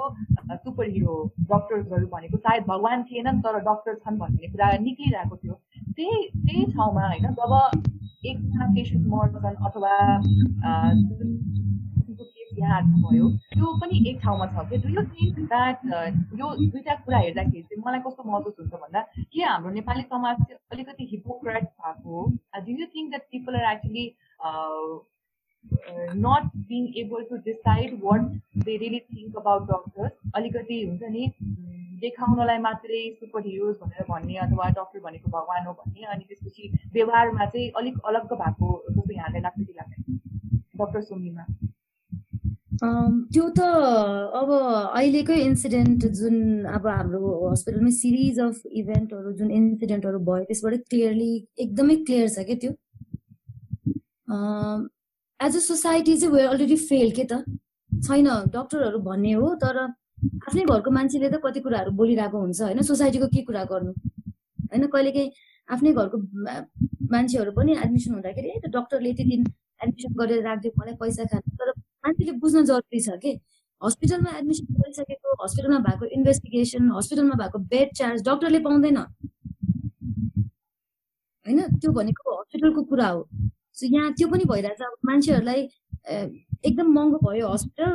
सुपर 0.63 0.89
हिरो 0.89 1.15
डक्टर्सहरू 1.51 2.07
भनेको 2.07 2.37
सायद 2.37 2.63
भगवान् 2.67 3.03
थिएनन् 3.09 3.41
तर 3.41 3.59
डक्टर 3.69 3.95
छन् 4.05 4.19
भन्ने 4.19 4.47
कुरा 4.53 4.71
निक्लिरहेको 4.87 5.35
थियो। 5.37 5.59
त्यही 5.97 6.17
त्यही 6.37 6.65
ठाउँमा 6.73 7.07
होइन? 7.07 7.25
जब 7.33 7.53
एकजना 8.23 8.65
पेसेन्ट 8.67 9.07
मर्छन् 9.07 9.65
अथवा 9.65 9.95
भयो 12.57 13.29
त्यो 13.53 13.73
पनि 13.79 13.97
एक 14.09 14.19
ठाउँमा 14.21 14.45
छ 14.47 14.65
कि 14.69 14.77
डु 14.77 14.89
यु 14.89 15.03
थिङ्क 15.09 15.39
द्याट 15.41 15.85
यो 16.39 16.47
दुइटा 16.67 16.95
कुरा 16.95 17.17
हेर्दाखेरि 17.17 17.61
चाहिँ 17.63 17.83
मलाई 17.85 17.99
कस्तो 17.99 18.23
महसुस 18.23 18.55
हुन्छ 18.59 18.73
भन्दा 18.75 19.01
के 19.15 19.43
हाम्रो 19.43 19.73
नेपाली 19.73 20.01
समाज 20.05 20.37
चाहिँ 20.37 20.59
अलिकति 20.71 21.07
हिपोक्रेट 21.11 21.63
भएको 21.63 22.25
do 22.61 22.71
you 22.71 22.87
think 22.95 23.09
that 23.09 23.27
people 23.31 23.55
are 23.55 23.71
actually 23.73 24.05
not 26.17 26.55
being 26.67 26.87
able 26.97 27.23
to 27.23 27.37
decide 27.45 27.99
what 28.03 28.21
they 28.59 28.77
really 28.77 28.99
think 28.99 29.35
about 29.37 29.69
doctors 29.71 30.33
अलिकति 30.35 30.83
हुन्छ 30.85 31.11
नि 31.11 31.31
देखाउनलाई 32.01 32.57
मात्रै 32.65 33.01
सुपर 33.19 33.41
हिरोज 33.45 33.75
भनेर 33.83 34.05
भन्ने 34.09 34.35
अथवा 34.45 34.69
डक्टर 34.77 34.99
भनेको 35.05 35.27
भगवान् 35.37 35.67
हो 35.67 35.73
भन्ने 35.79 36.01
अनि 36.13 36.23
त्यसपछि 36.29 36.63
व्यवहारमा 36.93 37.45
चाहिँ 37.45 37.69
अलिक 37.81 37.95
अलग 38.11 38.33
भएको 38.41 38.67
जस्तो 38.89 39.13
यहाँलाई 39.13 39.41
लाग्छ 39.47 39.59
कि 39.59 39.73
लाग्दैन? 39.79 40.19
डक्टर 40.79 41.01
सुमिमा 41.09 41.45
त्यो 43.33 43.45
त 43.57 43.59
अब 44.39 44.49
अहिलेकै 44.95 45.37
इन्सिडेन्ट 45.43 46.05
जुन 46.17 46.35
अब 46.77 46.87
हाम्रो 46.87 47.31
हस्पिटलमा 47.51 47.91
सिरिज 47.99 48.39
अफ 48.39 48.55
इभेन्टहरू 48.81 49.31
जुन 49.39 49.49
इन्सिडेन्टहरू 49.59 50.19
भयो 50.27 50.43
त्यसबाट 50.49 50.73
क्लियरली 50.89 51.31
एकदमै 51.65 51.95
क्लियर 52.09 52.27
छ 52.35 52.45
क्या 52.49 52.57
त्यो? 52.63 52.71
एज 55.39 55.55
अ 55.55 55.59
सोसाइटी 55.69 56.17
चाहिँ 56.17 56.33
वेयर 56.33 56.47
अलरेडी 56.49 56.77
फेल 56.83 57.09
के 57.19 57.23
त? 57.31 57.33
छैन 57.91 58.27
डक्टरहरू 58.53 58.99
भन्ने 59.09 59.31
हो 59.31 59.47
तर 59.63 59.75
आफ्नै 60.47 60.63
घरको 60.65 60.89
मान्छेले 60.97 61.29
त 61.29 61.35
कति 61.43 61.59
कुराहरू 61.65 61.91
बोलिरहेको 61.99 62.37
हुन्छ 62.37 62.61
होइन? 62.61 62.81
सोसाइटीको 62.81 63.27
के 63.35 63.41
कुरा 63.49 63.63
गर्नु? 63.71 63.91
होइन 64.71 64.83
कहिलेकाहीँ 64.93 65.31
आफ्नै 65.69 65.91
घरको 65.93 66.17
मान्छेहरू 67.13 67.51
पनि 67.57 67.71
एडमिसन 67.83 68.13
हुँदाखेरि 68.13 68.49
ए 68.49 68.59
डक्टरले 68.75 69.09
यति 69.09 69.23
दिन 69.31 69.41
एडमिसन 69.83 70.13
गरेर 70.19 70.39
राखिदियो 70.47 70.71
मलाई 70.79 70.95
पैसा 71.01 71.23
खानु। 71.31 71.55
तर 71.59 71.69
मान्छेले 72.05 72.31
बुझ्न 72.41 72.63
जरुरी 72.65 72.99
छ 73.01 73.09
कि? 73.23 73.31
हस्पिटलमा 73.81 74.31
एडमिसन 74.37 74.65
गरिसकेको 74.81 75.29
हस्पिटलमा 75.43 75.79
भएको 75.87 76.05
इन्भेस्टिगेसन 76.17 76.83
हस्पिटलमा 76.97 77.35
भएको 77.43 77.57
बेड 77.73 77.89
चार्ज 77.99 78.19
डक्टरले 78.27 78.59
पाउँदैन। 78.67 78.97
होइन? 81.45 81.59
त्यो 81.77 81.91
भनेको 81.91 82.39
हस्पिटलको 82.39 82.81
कुरा 82.91 83.07
हो। 83.07 83.21
सो 83.77 83.85
यहाँ 83.85 84.13
त्यो 84.17 84.27
पनि 84.27 84.43
भइरहेछ। 84.49 84.81
अब 84.81 84.93
मान्छेहरूलाई 85.05 85.61
एकदम 86.65 86.91
महँगो 86.93 87.17
भयो 87.23 87.47
हस्पिटल 87.53 87.91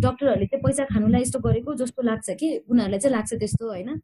डक्टरहरूले 0.00 0.46
चाहिँ 0.46 0.62
पैसा 0.62 0.84
खानुलाई 0.92 1.22
यस्तो 1.22 1.38
गरेको 1.46 1.74
जस्तो 1.82 2.02
लाग्छ 2.02 2.30
कि? 2.40 2.48
उनीहरूलाई 2.70 2.98
चाहिँ 3.00 3.16
लाग्छ 3.16 3.34
त्यस्तो 3.34 3.68
होइन? 3.68 4.00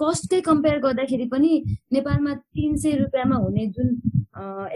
कस्टकै 0.00 0.40
कम्पेयर 0.40 0.78
गर्दाखेरि 0.80 1.26
पनि 1.32 1.50
नेपालमा 1.92 2.34
तिन 2.34 2.76
सय 2.82 2.96
रुपियाँमा 2.98 3.36
हुने 3.36 3.66
जुन 3.76 3.88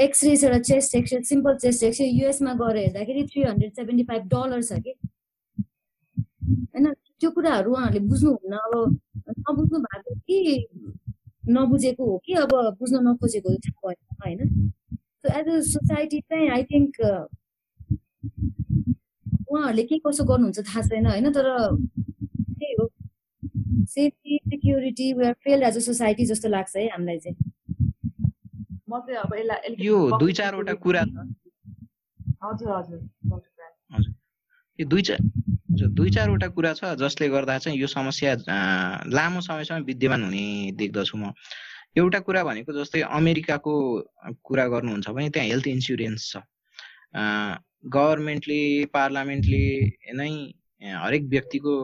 एक्सरे 0.07 0.31
एउटा 0.33 0.59
chest 0.69 0.95
x-ray 0.97 1.23
simple 1.25 1.57
chest 1.63 1.83
x-ray 1.85 2.07
युएसमा 2.07 2.53
गएर 2.61 2.77
हेर्दाखेरि 2.77 3.23
three 3.33 3.43
hundred 3.43 3.73
seventy 3.73 4.05
five 4.11 4.23
dollar 4.35 4.63
छ 4.63 4.81
कि? 4.85 4.95
होइन? 6.49 6.93
त्यो 7.21 7.31
कुराहरू 7.31 7.73
उहाँहरूले 7.73 8.01
बुझ्नुहुन्न 8.09 8.55
अब 8.57 8.75
नबुझ्नु 9.49 9.79
भएको 9.81 10.15
कि 10.15 10.67
नबुझेको 11.49 12.05
हो 12.11 12.19
कि? 12.27 12.33
अब 12.45 12.53
बुझ्न 12.81 13.03
नखोजेको 13.09 13.55
थाहा 13.57 13.93
भएन 13.93 14.39
होइन? 14.41 14.73
एज 15.39 15.49
अ 15.49 15.61
सोसाइटी 15.73 16.21
चाहिँ 16.21 16.49
आई 16.51 16.63
थिङ्क 16.73 17.01
उहाँहरूले 19.51 19.83
के 19.83 19.99
कसो 20.07 20.25
गर्नुहुन्छ 20.25 20.59
थाहा 20.69 20.83
छैन 20.89 21.07
होइन? 21.07 21.33
तर 21.33 21.47
त्यही 22.59 22.75
हो। 22.81 22.89
Safety 23.89 24.39
security 24.49 25.13
we 25.15 25.33
fail 25.45 25.63
as 25.63 25.77
a 25.77 25.81
society 25.81 26.25
जस्तो 26.27 26.49
लाग्छ 26.49 26.77
है 26.77 26.89
हामीलाई 26.89 27.19
चाहिँ। 27.19 27.37
म 28.89 29.01
चाहिँ 29.01 29.19
अब 29.23 29.35
यसलाई 29.35 29.77
यो 29.87 29.97
दुई 30.19 30.33
चारवटा 30.33 30.75
कुरा 30.85 31.03
हजुर 32.45 32.71
हजुर। 32.71 33.01
हजुर। 33.95 34.13
यो 34.79 34.87
दुई 34.87 35.03
चार 35.03 35.19
दुई 35.97 36.11
चारवटा 36.11 36.49
कुरा 36.49 36.73
छ 36.75 36.95
जसले 37.01 37.29
गर्दा 37.29 37.59
चाहिँ 37.59 37.79
यो 37.79 37.87
समस्या 37.87 38.35
लामो 39.09 39.41
समयसम्म 39.41 39.85
विद्यमान 39.85 40.25
हुने 40.25 40.73
देख्दछु 40.77 41.17
म। 41.17 41.33
एउटा 41.97 42.19
कुरा 42.21 42.43
भनेको 42.45 42.73
जस्तै 42.73 43.01
अमेरिकाको 43.01 43.73
कुरा 44.45 44.67
गर्नुहुन्छ 44.69 45.09
भने 45.09 45.29
त्यहाँ 45.31 45.49
हेल्थ 45.49 45.67
इन्सुरेन्स 45.67 46.23
छ। 46.33 46.37
गभर्मेन्टले 47.85 48.61
पार्लियामेन्टले 48.95 49.65
नै 50.19 50.31
हरेक 51.03 51.25
व्यक्तिको 51.35 51.75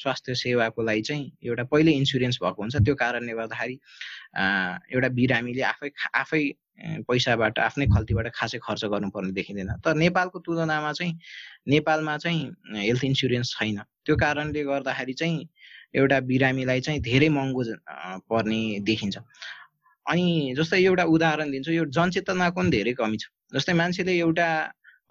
स्वास्थ्य 0.00 0.34
सेवाको 0.34 0.82
लागि 0.82 1.02
चाहिँ 1.02 1.24
एउटा 1.42 1.64
पहिल्यै 1.70 1.94
इन्सुरेन्स 2.00 2.38
भएको 2.42 2.62
हुन्छ। 2.62 2.76
त्यो 2.86 2.94
कारणले 2.94 3.32
गर्दाखेरि 3.40 3.76
एउटा 4.94 5.08
बिरामीले 5.18 5.62
आफै 5.72 5.90
आफै 6.22 6.42
पैसाबाट 7.08 7.58
आफ्नै 7.58 7.86
खल्तीबाट 7.94 8.26
खासै 8.34 8.58
खर्च 8.66 8.84
गर्नुपर्ने 8.92 9.32
देखिँदैन। 9.38 9.70
तर 9.84 9.94
नेपालको 10.04 10.38
तुलनामा 10.46 10.92
चाहिँ 10.98 11.14
नेपालमा 11.68 12.16
चाहिँ 12.24 12.42
हेल्थ 12.86 13.04
इन्सुरेन्स 13.04 13.48
छैन। 13.58 13.78
त्यो 14.06 14.16
कारणले 14.16 14.62
गर्दाखेरि 14.64 15.14
चाहिँ 15.20 15.48
एउटा 15.94 16.20
बिरामीलाई 16.30 16.80
चाहिँ 16.80 17.00
धेरै 17.02 17.28
महँगो 17.28 17.62
पर्ने 18.30 18.60
देखिन्छ। 18.86 19.16
अनि 20.06 20.54
जस्तै 20.56 20.78
एउटा 20.84 21.04
उदाहरण 21.04 21.50
दिन्छु 21.50 21.72
यो 21.72 21.84
जनचेतनाको 21.90 22.60
पनि 22.60 22.70
धेरै 22.70 22.92
कमी 22.94 23.18
छ। 23.18 23.28
जस्तै 23.54 23.72
मान्छेले 23.74 24.12
एउटा 24.18 24.48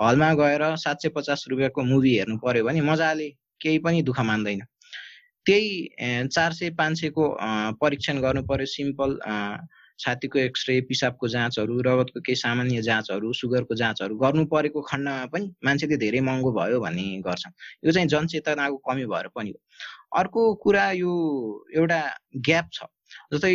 हलमा 0.01 0.33
गएर 0.33 0.63
सात 0.77 1.01
सय 1.01 1.09
पचास 1.15 1.45
रुपियाँको 1.49 1.83
मुभी 1.83 2.17
हेर्नु 2.17 2.37
पर्यो 2.39 2.63
भने 2.65 2.81
मजाले 2.81 3.29
केही 3.61 3.79
पनि 3.83 4.01
दुःख 4.01 4.19
मान्दैन। 4.21 4.61
त्यही 5.45 6.27
चार 6.27 6.51
सय 6.53 6.69
पाँच 6.79 6.99
सयको 6.99 7.23
परीक्षण 7.81 8.21
गर्नु 8.21 8.41
पर्यो 8.47 8.65
सिम्पल 8.65 9.19
छातीको 9.99 10.39
एक्सरे 10.39 10.79
पिसाबको 10.87 11.27
जाँचहरू 11.27 11.81
रगतको 11.81 12.19
केही 12.23 12.35
सामान्य 12.35 12.81
जाँचहरू 12.81 13.31
सुगरको 13.33 13.75
जाँचहरू 13.75 14.15
गर्नु 14.15 14.45
परेको 14.47 14.81
खण्डमा 14.81 15.25
पनि 15.33 15.51
मान्छेले 15.65 15.97
धेरै 15.99 16.19
महँगो 16.23 16.51
भयो 16.55 16.79
भन्ने 16.79 17.19
गर्छन्। 17.27 17.53
यो 17.85 17.91
चाहिँ 17.91 18.07
जनचेतनाको 18.07 18.77
कमी 18.87 19.05
भएर 19.05 19.27
पनि 19.35 19.49
हो। 19.51 19.59
अर्को 20.19 20.53
कुरा 20.63 20.91
यो 21.03 21.11
एउटा 21.75 22.01
ग्याप 22.47 22.69
छ। 22.73 22.87
जस्तै 23.33 23.51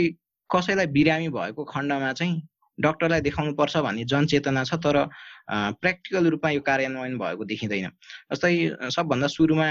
कसैलाई 0.51 0.87
बिरामी 0.93 1.29
भएको 1.33 1.65
खण्डमा 1.65 2.13
चाहिँ 2.13 2.37
डक्टरलाई 2.79 3.21
देखाउनु 3.21 3.53
पर्छ 3.55 3.77
भन्ने 3.87 4.05
जनचेतना 4.05 4.65
छ 4.65 4.75
तर 4.85 4.97
प्र्याक्टिकल 5.81 6.27
रूपमा 6.35 6.51
यो 6.51 6.61
कार्यान्वयन 6.61 7.19
भएको 7.19 7.45
देखिँदैन। 7.45 7.91
जस्तै 8.33 8.91
सबभन्दा 8.91 9.27
सुरुमा 9.31 9.69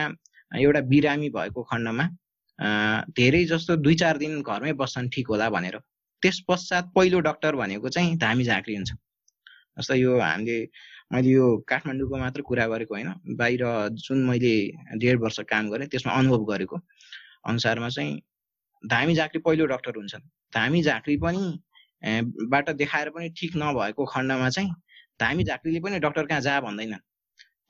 एउटा 0.52 0.82
बिरामी 0.92 1.30
भएको 1.30 1.64
खण्डमा 1.72 2.06
धेरै 3.12 3.44
जस्तो 3.46 3.76
दुई 3.76 3.96
चार 4.02 4.18
दिन 4.18 4.42
घरमै 4.42 4.74
बस्छन् 4.80 5.10
ठिक 5.14 5.28
होला 5.30 5.50
भनेर। 5.50 5.78
त्यस 6.24 6.40
पश्चात 6.48 6.92
पहिलो 6.96 7.20
डक्टर 7.20 7.56
भनेको 7.56 7.90
चाहिँ 7.90 8.18
धामी 8.18 8.44
झाँक्री 8.44 8.76
हुन्छ। 8.76 8.92
जस्तो 9.80 9.94
यो 9.96 10.20
हामीले 10.20 10.58
मैले 11.12 11.30
यो 11.30 11.46
काठमाडौँको 11.68 12.18
मात्र 12.18 12.42
कुरा 12.42 12.66
गरेको 12.68 12.94
होइन 12.96 13.10
बाहिर 13.38 13.64
जुन 14.00 14.24
मैले 14.30 14.54
डेढ 14.98 15.18
वर्ष 15.20 15.40
काम 15.50 15.70
गरेँ 15.70 15.88
त्यसमा 15.88 16.14
अनुभव 16.14 16.44
गरेको 16.46 16.78
अनुसारमा 17.50 17.90
चाहिँ 17.90 18.22
धामी 18.84 19.16
झाँक्री 19.16 19.40
पहिलो 19.42 19.66
डक्टर 19.66 19.98
हुन्छन्। 19.98 20.22
धामी 20.56 20.82
झाँक्री 20.84 21.18
पनि 21.18 21.44
बाट 22.04 22.70
देखाएर 22.70 23.10
पनि 23.10 23.30
ठिक 23.38 23.56
नभएको 23.56 24.06
खण्डमा 24.06 24.50
चाहिँ 24.50 24.70
धामी 25.20 25.44
झाँक्रीले 25.44 25.80
पनि 25.80 26.00
डक्टर 26.00 26.26
कहाँ 26.26 26.42
जा 26.42 26.60
भन्दैनन्। 26.62 27.00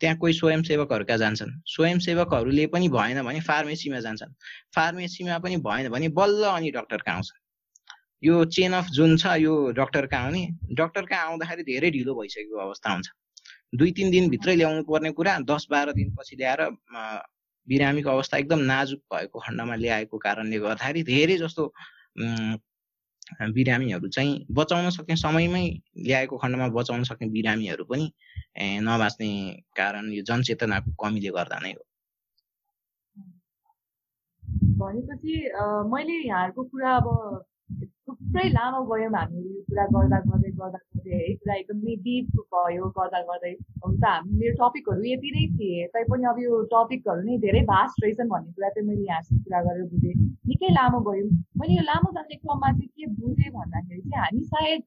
त्यहाँ 0.01 0.17
कोही 0.17 0.33
स्वयंसेवकहरू 0.33 1.05
कहाँ 1.05 1.17
जान्छन्। 1.17 1.51
स्वयंसेवकहरूले 1.65 2.65
पनि 2.67 2.89
भएन 2.89 3.21
भने 3.23 3.39
फार्मेसीमा 3.41 3.99
जान्छन्। 3.99 4.33
फार्मेसीमा 4.75 5.37
पनि 5.39 5.57
भएन 5.57 5.89
भने 5.89 6.07
बल्ल 6.17 6.43
अनि 6.49 6.71
डक्टर 6.71 6.97
कहाँ 7.05 7.15
आउँछ 7.15 7.31
यो 8.23 8.43
चेन 8.55 8.73
अफ 8.73 8.87
जुन 8.95 9.17
छ 9.17 9.35
यो 9.37 9.53
डक्टर 9.77 10.05
कहाँ 10.07 10.25
आउने? 10.25 10.47
डक्टर 10.73 11.05
कहाँ 11.05 11.25
आउँदाखेरि 11.27 11.63
धेरै 11.63 11.91
ढिलो 11.91 12.13
भइसकेको 12.15 12.57
अवस्था 12.57 12.91
हुन्छ। 12.93 13.07
दुई 13.75 13.91
तिन 13.91 14.11
दिनभित्रै 14.11 14.55
ल्याउनु 14.55 14.83
पर्ने 14.83 15.11
कुरा 15.11 15.37
दस 15.43 15.67
बाह्र 15.71 15.91
दिनपछि 15.93 16.35
ल्याएर 16.35 16.61
बिरामीको 17.67 18.09
अवस्था 18.09 18.37
एकदम 18.37 18.59
नाजुक 18.59 18.99
भएको 19.13 19.39
खण्डमा 19.39 19.75
ल्याएको 19.75 20.17
कारणले 20.17 20.59
गर्दाखेरि 20.59 21.03
धेरै 21.03 21.37
जस्तो 21.37 21.63
बिरामीहरू 23.41 24.07
चाहिँ 24.07 24.45
बचाउन 24.51 24.89
सक्ने 24.89 25.15
समयमै 25.15 25.65
ल्याएको 25.97 26.37
खण्डमा 26.37 26.67
बचाउन 26.67 27.03
सक्ने 27.03 27.29
बिरामीहरू 27.29 27.83
पनि 27.83 28.11
नबाँच्ने 28.81 29.29
कारण 29.77 30.11
यो 30.13 30.23
जनचेतनाको 30.23 30.91
कमीले 31.03 31.29
गर्दा 31.29 31.59
नै 31.59 31.71
हो। 31.71 31.83
भनेपछि 34.77 35.33
मैले 35.89 36.15
यहाँहरूको 36.27 36.63
कुरा 36.63 36.95
अब 36.95 37.07
थुप्रै 38.07 38.47
लामो 38.49 38.79
गयौँ 38.89 39.11
हामीले 39.15 39.49
यो 39.49 39.61
कुरा 39.69 39.85
गर्दा 39.93 40.19
गर्दै 40.19 40.51
गर्दा 40.59 40.79
गर्दै 40.79 41.11
है 41.17 41.33
कुरा 41.33 41.55
एकदमै 41.55 41.95
डिप 42.05 42.27
भयो 42.53 42.89
गर्दा 42.97 43.19
गर्दै। 43.29 43.51
हुन 43.83 43.93
त 43.99 44.05
हामी 44.05 44.37
मेरो 44.39 44.55
टपिकहरू 44.61 45.03
यति 45.03 45.29
नै 45.35 45.45
थिए 45.57 45.87
तैपनि 45.95 46.25
अब 46.31 46.39
यो 46.39 46.61
टपिकहरू 46.73 47.21
नै 47.29 47.37
धेरै 47.45 47.61
भास्ट 47.71 48.03
रहेछन् 48.03 48.31
भन्ने 48.33 48.51
कुरा 48.57 48.69
चाहिँ 48.69 48.87
मैले 48.89 49.05
यहाँसँग 49.07 49.43
कुरा 49.43 49.61
गरेर 49.67 49.85
बुझेँ। 49.93 50.15
निकै 50.49 50.69
लामो 50.79 50.99
गयौँ। 51.07 51.29
मैले 51.59 51.73
यो 51.73 51.83
लामो 51.91 52.11
जाने 52.17 52.35
क्रममा 52.35 52.71
चाहिँ 52.71 52.89
के 52.97 53.05
बुझेँ 53.19 53.51
भन्दाखेरि 53.57 54.01
चाहिँ 54.01 54.23
हामी 54.23 54.43
सायद 54.53 54.81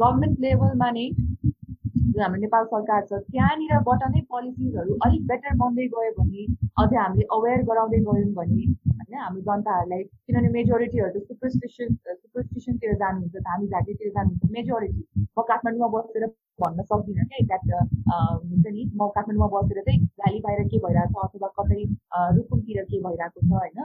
गभर्मेन्ट 0.00 0.40
लेभलमा 0.40 0.90
नै 0.90 1.06
जुन 2.14 2.22
हाम्रो 2.22 2.40
नेपाल 2.40 2.64
सरकार 2.66 3.00
छ 3.04 3.18
त्यहाँनिरबाट 3.26 4.02
नै 4.10 4.20
पोलिसिजहरू 4.30 4.96
अलिक 5.04 5.22
बेटर 5.26 5.54
बन्दै 5.58 5.86
गयो 5.94 6.12
भने 6.18 6.44
अझै 6.78 6.96
हामीले 6.96 7.26
अवेर 7.36 7.64
गराउँदै 7.66 8.00
गयौँ 8.00 8.28
भने 8.34 8.66
होइन 8.90 9.16
हाम्रो 9.18 9.42
जनताहरूलाई 9.42 10.02
किनभने 10.04 10.50
मेजोरिटीहरू 10.50 11.12
त 11.14 11.24
सुपरस्टिसन 11.24 11.98
सुपरस्टिसनतिर 12.12 12.94
जानुहुन्छ 12.96 13.42
धामी 13.42 13.66
झाँटीतिर 13.68 14.14
जानुहुन्छ 14.14 14.52
मेजोरिटी 14.52 15.02
म 15.32 15.44
काठमाडौँमा 15.44 15.90
बसेर 15.96 16.26
भन्न 16.58 16.82
सक्दिनँ 16.84 17.26
क्या 17.26 17.38
एक्ज्याक्ट 17.38 17.70
हुन्छ 18.06 18.66
नि 18.68 18.88
म 18.94 19.10
काठमाडौँमा 19.10 19.50
बसेर 19.54 19.82
चाहिँ 19.82 20.00
भ्याली 20.16 20.40
बाहिर 20.40 20.68
के 20.68 20.78
भइरहेको 20.78 21.20
छ 21.20 21.28
अथवा 21.28 21.52
कतै 21.58 21.82
रुकुमतिर 22.36 22.82
के 22.84 23.02
भइरहेको 23.02 23.40
छ 23.42 23.52
होइन 23.54 23.84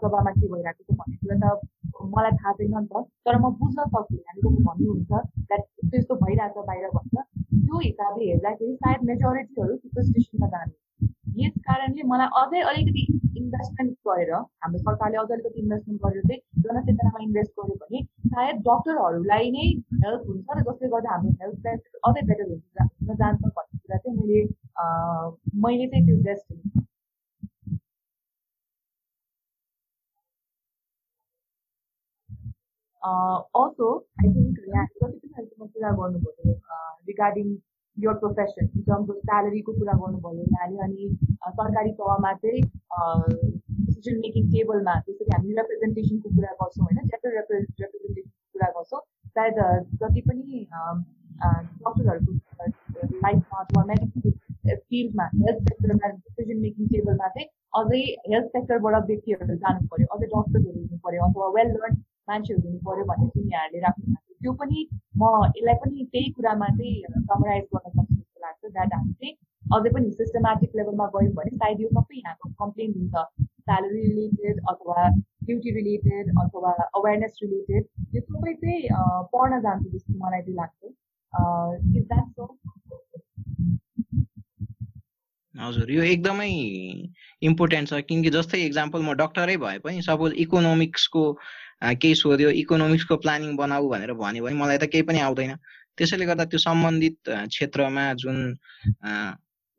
सभामा 0.00 0.30
के 0.32 0.48
भइरहेको 0.48 0.82
छ 0.84 0.96
भन्ने 0.96 1.16
कुरा 1.18 1.38
त 1.44 2.08
मलाई 2.08 2.38
थाहा 2.38 2.52
छैन 2.54 2.76
नि 2.76 2.86
त 2.88 3.06
तर 3.26 3.38
म 3.38 3.50
बुझ्न 3.58 3.88
सक्छु 3.88 4.22
हामीले 4.24 4.64
भन्नुहुन्छ 4.64 5.24
द्याट 5.44 5.62
त्यस्तो 5.86 6.14
भइरहेछ 6.16 6.56
बाहिर 6.64 6.88
भन्छ 6.90 7.14
त्यो 7.64 7.78
हिसाबले 7.80 8.30
हेर्दाखेरि 8.30 8.74
सायद 8.84 9.04
मेजोरिटीहरू 9.10 9.76
सुपरस्टिसनमा 9.76 10.48
जाने 10.54 10.72
यस 11.36 11.54
कारणले 11.66 12.02
मलाई 12.08 12.28
अझै 12.40 12.60
अलिकति 12.70 13.02
इन्भेस्टमेन्ट 13.38 13.94
गरेर 14.08 14.32
हाम्रो 14.34 14.78
सरकारले 14.82 15.18
अझ 15.22 15.30
अलिकति 15.36 15.60
इन्भेस्टमेन्ट 15.60 16.02
गरेर 16.04 16.22
चाहिँ 16.28 16.62
जनचेतनामा 16.66 17.22
इन्भेस्ट 17.24 17.52
गर्यो 17.60 17.76
भने 17.82 18.02
सायद 18.34 18.62
डक्टरहरूलाई 18.68 19.50
नै 19.56 19.66
हेल्प 20.04 20.28
हुन्छ 20.28 20.58
र 20.58 20.62
जसले 20.68 20.92
गर्दा 20.94 21.14
हाम्रो 21.14 21.32
हेल्थ 21.42 21.58
केयर 21.66 22.00
अझै 22.10 22.22
बेटर 22.30 22.48
हुन्छ। 22.52 22.88
हुन 23.08 23.16
जान्छ 23.22 23.42
भन्ने 23.58 23.78
कुरा 23.78 23.98
चाहिँ 23.98 24.16
मैले 24.20 24.40
मैले 25.66 25.86
चाहिँ 25.94 26.06
त्यो 26.06 26.16
बेस्ट 26.28 26.83
अल्सो 33.04 33.88
आई 34.18 34.28
थिङ्क 34.30 34.58
यहाँ 34.66 34.86
जति 34.86 34.98
पनि 34.98 35.32
अहिलेसम्म 35.32 35.66
कुरा 35.68 35.90
गर्नुभयो 35.92 36.52
regarding 37.08 37.48
your 37.96 38.14
profession 38.20 38.68
in 38.68 38.82
terms 38.82 39.10
of 39.10 39.18
स्यालेरीको 39.24 39.72
कुरा 39.74 39.96
गर्नुभयो 39.96 40.46
यहाँले 40.46 40.78
अनि 40.84 41.08
सरकारी 41.50 41.92
तहमा 41.98 42.32
चाहिँ 42.36 42.62
डिसिजन 43.80 44.16
मेकिङ 44.20 44.48
टेबलमा 44.52 44.94
जस्तो 45.00 45.24
कि 45.24 45.32
हामी 45.32 45.58
रिप्रेजेन्टेसनको 45.58 46.30
कुरा 46.30 46.54
गर्छौँ 46.54 46.86
होइन 46.86 47.02
जेन्डर 47.04 47.36
रिप्रेजेन्टेसनको 47.36 48.54
कुरा 48.54 48.70
गर्छौँ 48.70 49.02
सायद 49.36 49.60
जति 49.98 50.20
पनि 50.22 50.64
डक्टरहरूको 51.84 52.32
लाइफमा 53.18 53.60
अथवा 53.60 53.84
मेडिकल 53.84 54.34
फिल्डमा 54.64 55.28
हेल्थ 55.36 55.62
सेक्टरमा 55.64 56.08
डिसिजन 56.08 56.60
मेकिङ 56.60 56.88
टेबलमा 56.88 57.28
चाहिँ 57.28 57.48
अझै 57.74 58.02
हेल्थ 58.26 58.50
सेक्टरबाट 58.52 59.06
व्यक्तिहरू 59.06 59.60
जानु 59.62 59.86
पऱ्यो 59.88 60.10
अझै 60.10 60.26
डक्टरहरू 60.26 60.74
हुनु 60.74 61.00
पऱ्यो 61.04 61.28
अथवा 61.28 61.52
वेल 61.56 61.72
लर्न 61.76 62.02
मान्छेहरू 62.28 62.62
हुनु 62.66 62.78
पऱ्यो 62.86 63.04
भन्ने 63.10 63.28
चाहिँ 63.34 63.50
यहाँहरूले 63.52 63.80
राख्नु 63.86 64.04
भएको 64.12 64.32
त्यो 64.42 64.52
पनि 64.60 64.78
म 65.20 65.22
यसलाई 65.56 65.76
पनि 65.82 66.04
त्यही 66.12 66.30
कुरामा 66.36 66.68
चाहिँ 66.78 67.22
समराइज 67.30 67.64
गर्न 67.74 67.90
सक्छु 67.96 68.14
जस्तो 68.14 68.38
लाग्छ। 68.44 68.62
द्याट 68.74 68.94
हामी 68.94 69.12
चाहिँ 69.20 69.34
अझै 69.64 69.90
पनि 69.94 70.10
सिस्टमेटिक 70.20 70.70
लेभलमा 70.76 71.06
गयौँ 71.14 71.34
भने 71.36 71.56
सायद 71.56 71.80
यो 71.80 71.88
सबै 71.96 72.16
यहाँको 72.18 72.48
कम्प्लेन 72.62 72.90
हुन्छ। 72.98 73.14
स्यालेरी 73.64 74.02
रिलेटेड 74.08 74.60
अथवा 74.70 75.08
ड्युटी 75.46 75.70
रिलेटेड 75.78 76.24
अथवा 76.42 76.72
अवेरनेस 76.98 77.38
रिलेटेड 77.42 77.82
यो 78.16 78.20
सबै 78.20 78.52
चाहिँ 78.60 78.80
पढ्न 79.32 79.60
जान्छ 79.66 79.86
जस्तो 79.94 80.18
मलाई 80.24 80.42
चाहिँ 80.42 80.56
लाग्छ। 80.60 80.80
इज 81.96 82.04
द्याट 82.12 82.28
सो 82.36 82.44
हजुर 85.54 85.90
यो 85.90 86.02
एकदमै 86.02 86.52
इम्पोर्टेन्ट 87.48 87.88
छ। 87.88 88.00
किनकि 88.08 88.30
जस्तै 88.36 88.60
इक्जाम्पल 88.66 89.02
म 89.02 89.12
डक्टरै 89.20 89.56
भए 89.64 89.78
पनि 89.84 90.02
सपोज 90.02 90.32
इकोनोमिक्सको 90.44 91.22
केही 91.84 92.14
सोध्यो 92.14 92.50
इकोनोमिक्सको 92.62 93.16
प्लानिङ 93.16 93.56
बनाऊ 93.56 93.88
भनेर 93.88 94.12
भन्यो 94.16 94.44
भने 94.44 94.56
मलाई 94.56 94.78
त 94.78 94.84
केही 94.92 95.02
पनि 95.04 95.20
आउँदैन। 95.20 95.52
त्यसैले 95.96 96.24
गर्दा 96.26 96.44
त्यो 96.50 96.58
सम्बन्धित 96.58 97.16
क्षेत्रमा 97.52 98.04
जुन 98.14 98.38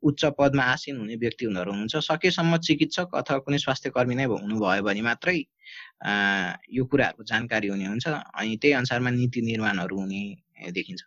उच्च 0.02 0.22
पदमा 0.38 0.64
आसीन 0.72 0.96
हुने 0.98 1.14
व्यक्तिहरू 1.16 1.70
हुनुहुन्छ 1.72 1.96
सकेसम्म 2.06 2.56
चिकित्सक 2.66 3.08
अथवा 3.20 3.38
कुनै 3.44 3.58
स्वास्थ्य 3.58 3.90
कर्मी 3.96 4.14
नै 4.14 4.24
हुनुभयो 4.24 4.82
भने 4.86 5.02
मात्रै 5.02 5.38
यो 6.76 6.82
कुराहरूको 6.90 7.22
जानकारी 7.32 7.68
हुने 7.68 7.86
हुन्छ 7.86 8.06
अनि 8.06 8.56
त्यही 8.62 8.74
अनुसारमा 8.80 9.10
नीति 9.10 9.40
निर्माणहरू 9.50 9.96
हुने 10.00 10.22
देखिन्छ। 10.72 11.02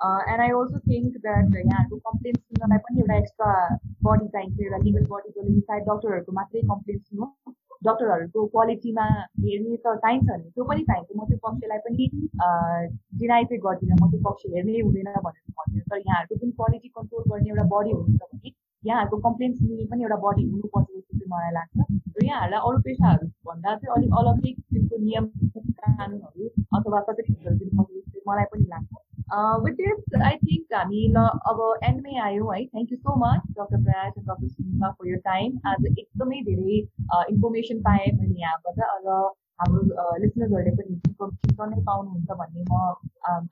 And 0.00 0.40
I 0.40 0.50
also 0.58 0.78
think 0.80 1.16
that 1.24 1.56
यहाँहरूको 1.56 1.96
कम्प्लेन 2.08 2.36
पनि 2.84 3.00
एउटा 3.00 3.16
एक्स्ट्रा 3.16 3.50
बडी 4.04 4.26
चाहिन्छ 4.28 4.56
एउटा 4.60 4.78
लिगल 4.84 5.04
सायद 5.60 5.82
डक्टरहरूको 5.82 6.32
मात्रै 6.32 6.60
कम्प्लेन 6.72 6.98
सुन्नु 6.98 7.26
डक्टरहरूको 7.82 8.46
क्वालिटीमा 8.46 9.04
हेर्ने 9.40 9.76
त 9.76 9.94
चाहिन्छ 9.96 10.28
नि। 10.30 10.50
त्यो 10.50 10.64
पनि 10.64 10.82
चाहिन्छ। 10.82 11.08
म 11.16 11.24
त्यो 11.26 11.38
पक्षलाई 11.44 11.78
पनि 11.78 12.08
डिनाइ 13.20 13.44
चाहिँ 13.44 13.60
गर्दिनँ। 13.60 13.96
म 14.02 14.10
त्यो 14.10 14.20
पक्ष 14.20 14.42
हेर्नै 14.54 14.80
हुँदैन 14.80 15.08
भनेर 15.26 15.52
भन्दिनँ 15.52 15.84
तर 15.90 15.98
यहाँहरूको 15.98 16.34
जुन 16.36 16.50
क्वालिटी 16.52 16.88
कन्ट्रोल 16.88 17.24
गर्ने 17.30 17.48
एउटा 17.50 17.64
बडी 17.72 17.90
हुनुहुन्छ 17.90 18.22
भने 18.24 18.50
यहाँहरूको 18.84 19.16
कम्प्लेन 19.20 19.52
सुन्ने 19.54 19.84
पनि 19.86 20.02
एउटा 20.02 20.16
बडी 20.20 20.42
हुनुपर्छ 20.44 20.86
जस्तो 20.88 21.18
चाहिँ 21.18 21.30
मलाई 21.30 21.52
लाग्छ 21.52 21.76
र 22.14 22.24
यहाँहरूलाई 22.24 22.60
अरू 22.62 22.78
पेसाहरू 22.80 23.26
भन्दा 23.46 23.74
चाहिँ 23.76 23.94
अलिक 23.96 24.14
अलग्गै 24.18 24.52
किसिमको 24.52 24.96
नियम 25.02 25.26
कानुनहरू 25.80 26.48
अथवा 26.72 27.00
सर्टिफिकेटहरू 27.02 27.56
दिनुपर्छ 27.56 27.90
जस्तो 27.90 28.24
मलाई 28.26 28.50
पनि 28.52 28.66
लाग्छ 28.68 29.06
विथ 29.64 29.76
दिस 29.80 30.22
आई 30.22 30.36
थिङ्क 30.38 30.74
हामी 30.74 31.02
ल 31.08 31.26
अब 31.46 31.60
एन्डमै 31.84 32.16
आयौँ 32.20 32.54
है 32.54 32.64
thank 32.66 32.92
you 32.92 32.98
so 32.98 33.18
much 33.18 33.52
doctor 33.52 33.82
Prayas 33.82 34.12
and 34.14 34.30
doctor 34.30 34.48
Sunima 34.48 34.90
for 34.92 35.08
your 35.08 35.22
time 35.24 35.60
आज 35.66 35.86
एकदमै 35.92 36.40
धेरै 36.48 36.80
इन्फर्मेसन 37.28 37.82
पाएँ 37.82 38.10
मैले 38.14 38.40
यहाँबाट 38.40 38.82
र 39.04 39.20
हाम्रो 39.60 39.80
लिसनर्सहरूले 40.22 40.72
पनि 40.76 40.94
इन्फर्मेसन 40.96 41.56
गर्नै 41.58 41.80
पाउनुहुन्छ 41.88 42.30
भन्ने 42.40 42.62
म 42.70 42.72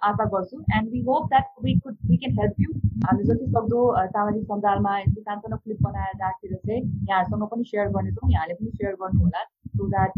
आशा 0.09 0.25
गर्छु। 0.35 0.57
And 0.77 0.87
we 0.93 1.01
hope 1.09 1.29
that 1.29 1.47
we 1.65 1.75
could 1.81 1.97
we 2.09 2.17
can 2.23 2.39
help 2.39 2.61
you 2.61 2.71
हामी 3.07 3.25
जति 3.31 3.47
सक्दो 3.57 3.81
सामाजिक 4.15 4.45
सञ्जालमा 4.53 4.99
यस्तो 5.01 5.21
सानो 5.29 5.57
क्लिप 5.57 5.83
बनाएर 5.83 6.17
राखेर 6.23 6.55
चाहिँ 6.57 6.83
यहाँहरूसँग 7.11 7.47
पनि 7.53 7.65
सेयर 7.71 7.89
गर्नेछौँ। 7.97 8.31
यहाँले 8.33 8.55
पनि 8.61 8.71
सेयर 8.79 8.95
गर्नुहोला। 9.03 9.45
सो 9.69 9.89
द्याट 9.89 10.13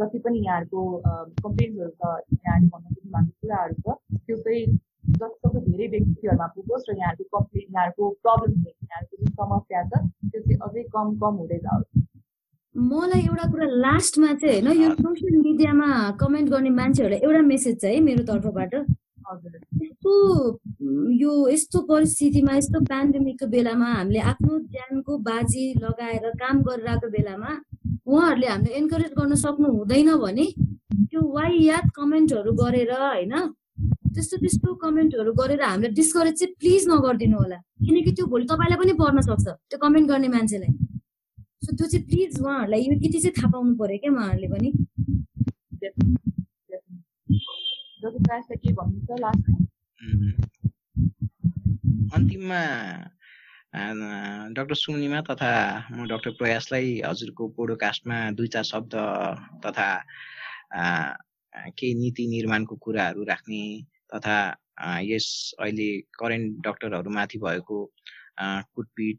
जति 0.00 0.18
पनि 0.24 0.38
यहाँहरूको 0.46 0.80
कम्प्लेन्सहरू 1.42 1.90
छ 1.90 2.40
यहाँले 2.46 2.66
भन्नु 2.68 2.88
भएको 3.12 3.32
कुराहरू 3.40 3.74
छ 3.84 3.96
त्यो 4.16 4.36
चाहिँ 4.36 4.64
जतिसक्दो 5.14 5.60
धेरै 5.60 5.86
व्यक्तिहरूमा 5.94 6.46
पुगोस् 6.56 6.88
र 6.88 6.96
यहाँहरूको 6.96 7.38
कम्प्लेन 7.38 7.66
यहाँहरूको 7.74 8.10
प्रब्लम 8.24 8.52
यहाँहरूको 8.62 9.16
जुन 9.20 9.30
समस्या 9.38 9.82
छ 9.84 10.02
त्यो 10.32 10.40
चाहिँ 10.40 10.58
अझै 10.68 10.82
कम 10.96 11.14
कम 11.20 11.42
हुँदै 11.42 11.58
जाओस्। 11.68 12.03
मलाई 12.74 13.20
एउटा 13.20 13.44
कुरा 13.50 13.66
लास्टमा 13.70 14.32
चाहिँ 14.34 14.60
होइन 14.62 14.82
यो 14.82 14.90
सोसियल 14.94 15.36
मिडियामा 15.42 15.88
कमेन्ट 16.20 16.48
गर्ने 16.50 16.70
मान्छेहरूलाई 16.70 17.20
एउटा 17.22 17.42
मेसेज 17.46 17.80
छ 17.80 17.84
है 17.84 18.00
मेरो 18.02 18.22
तर्फबाट। 18.30 18.74
यस्तो 19.82 20.12
यो 21.22 21.32
यस्तो 21.48 21.80
परिस्थितिमा 21.90 22.52
यस्तो 22.56 22.80
पेन्डेमिकको 22.90 23.46
बेलामा 23.54 23.86
हामीले 23.94 24.20
आफ्नो 24.30 24.58
ज्यानको 24.74 25.18
बाजी 25.28 25.64
लगाएर 25.82 26.26
काम 26.42 26.62
गरिरहेको 26.66 27.08
बेलामा 27.16 27.50
उहाँहरूले 28.06 28.46
हामीले 28.46 28.74
एन्करेज 28.80 29.12
गर्न 29.18 29.34
सक्नु 29.44 29.68
हुँदैन 29.76 30.10
भने 30.24 30.46
त्यो 31.10 31.20
वाइयात 31.36 31.86
कमेन्टहरू 31.96 32.52
गरेर 32.62 32.90
होइन 32.92 33.34
त्यस्तो 34.14 34.36
त्यस्तो 34.42 34.74
कमेन्टहरू 34.82 35.32
गरेर 35.40 35.62
हामीलाई 35.62 35.94
डिस्करेज 36.00 36.34
चाहिँ 36.40 36.54
प्लिज 36.58 36.88
नगरिदिनु 36.88 37.38
होला। 37.38 37.58
किनकि 37.86 38.10
त्यो 38.18 38.26
भोलि 38.26 38.44
तपाईँलाई 38.50 38.78
पनि 38.82 38.92
पर्न 38.98 39.20
सक्छ 39.30 39.46
त्यो 39.46 39.78
कमेन्ट 39.78 40.08
गर्ने 40.10 40.28
मान्छेलाई। 40.34 40.72
सो 41.64 41.76
त्यो 41.76 41.86
चाहिँ 41.86 42.06
प्लिज 42.06 42.40
उहाँहरूलाई 42.40 42.80
यो 42.86 42.92
यति 42.92 43.18
चाहिँ 43.20 43.34
थाहा 43.38 43.48
पाउनु 43.52 43.74
पऱ्यो 43.80 43.98
क्या 43.98 44.12
उहाँहरूले 44.12 44.48
पनि। 44.54 44.70
अन्तिममा 52.14 52.60
डक्टर 54.56 54.74
सुनिमा 54.74 55.20
तथा 55.30 55.52
म 55.92 56.06
डक्टर 56.08 56.30
प्रयासलाई 56.38 57.00
हजुरको 57.04 57.48
पोडोकास्टमा 57.56 58.18
दुई 58.38 58.48
चार 58.54 58.64
शब्द 58.64 58.94
तथा 59.66 59.88
केही 61.78 61.94
नीति 61.94 62.26
निर्माणको 62.26 62.76
कुराहरू 62.84 63.24
राख्ने 63.24 63.64
तथा 64.14 64.36
यस 65.10 65.26
अहिले 65.60 65.88
करेन्ट 66.20 66.46
डक्टरहरूमाथि 66.66 67.38
भएको 67.38 67.78
कुटपिट 68.74 69.18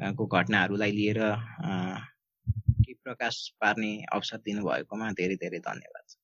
को 0.00 0.26
घटनाहरूलाई 0.26 0.92
लिएर 0.92 1.18
प्रकाश 3.04 3.36
पार्ने 3.60 3.90
अवसर 4.12 4.38
दिनुभएकोमा 4.46 5.12
धेरै 5.20 5.36
धेरै 5.44 5.60
धन्यवाद 5.70 6.16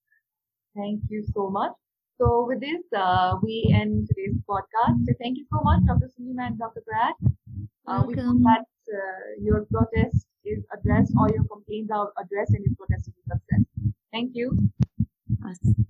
Thank 0.76 1.04
you 1.10 1.20
so 1.34 1.48
much. 1.48 1.74
So 2.20 2.26
with 2.48 2.60
this, 2.60 2.82
uh, 3.02 3.36
we 3.42 3.54
end 3.76 4.08
today's 4.08 4.34
podcast. 4.50 5.06
So 5.06 5.14
thank 5.20 5.38
you 5.38 5.44
so 5.52 5.60
much, 5.68 5.80
Dr. 5.90 6.08
Sunima 6.08 6.48
and 6.48 6.58
Dr. 6.58 6.82
Brad. 6.88 7.14
Uh, 7.86 8.04
we 8.06 8.14
hope 8.14 8.42
that 8.48 8.66
uh, 8.98 9.24
your 9.46 9.64
protest 9.70 10.26
is 10.44 10.62
addressed 10.76 11.14
or 11.18 11.30
your 11.30 11.44
complaints 11.44 11.90
are 11.90 12.12
addressed 12.22 12.52
and 12.58 12.64
your 12.66 12.74
protest 12.74 13.08
is 13.08 13.14
success. 13.32 13.64
Thank 14.12 14.36
you. 14.36 14.52
Awesome. 15.42 15.86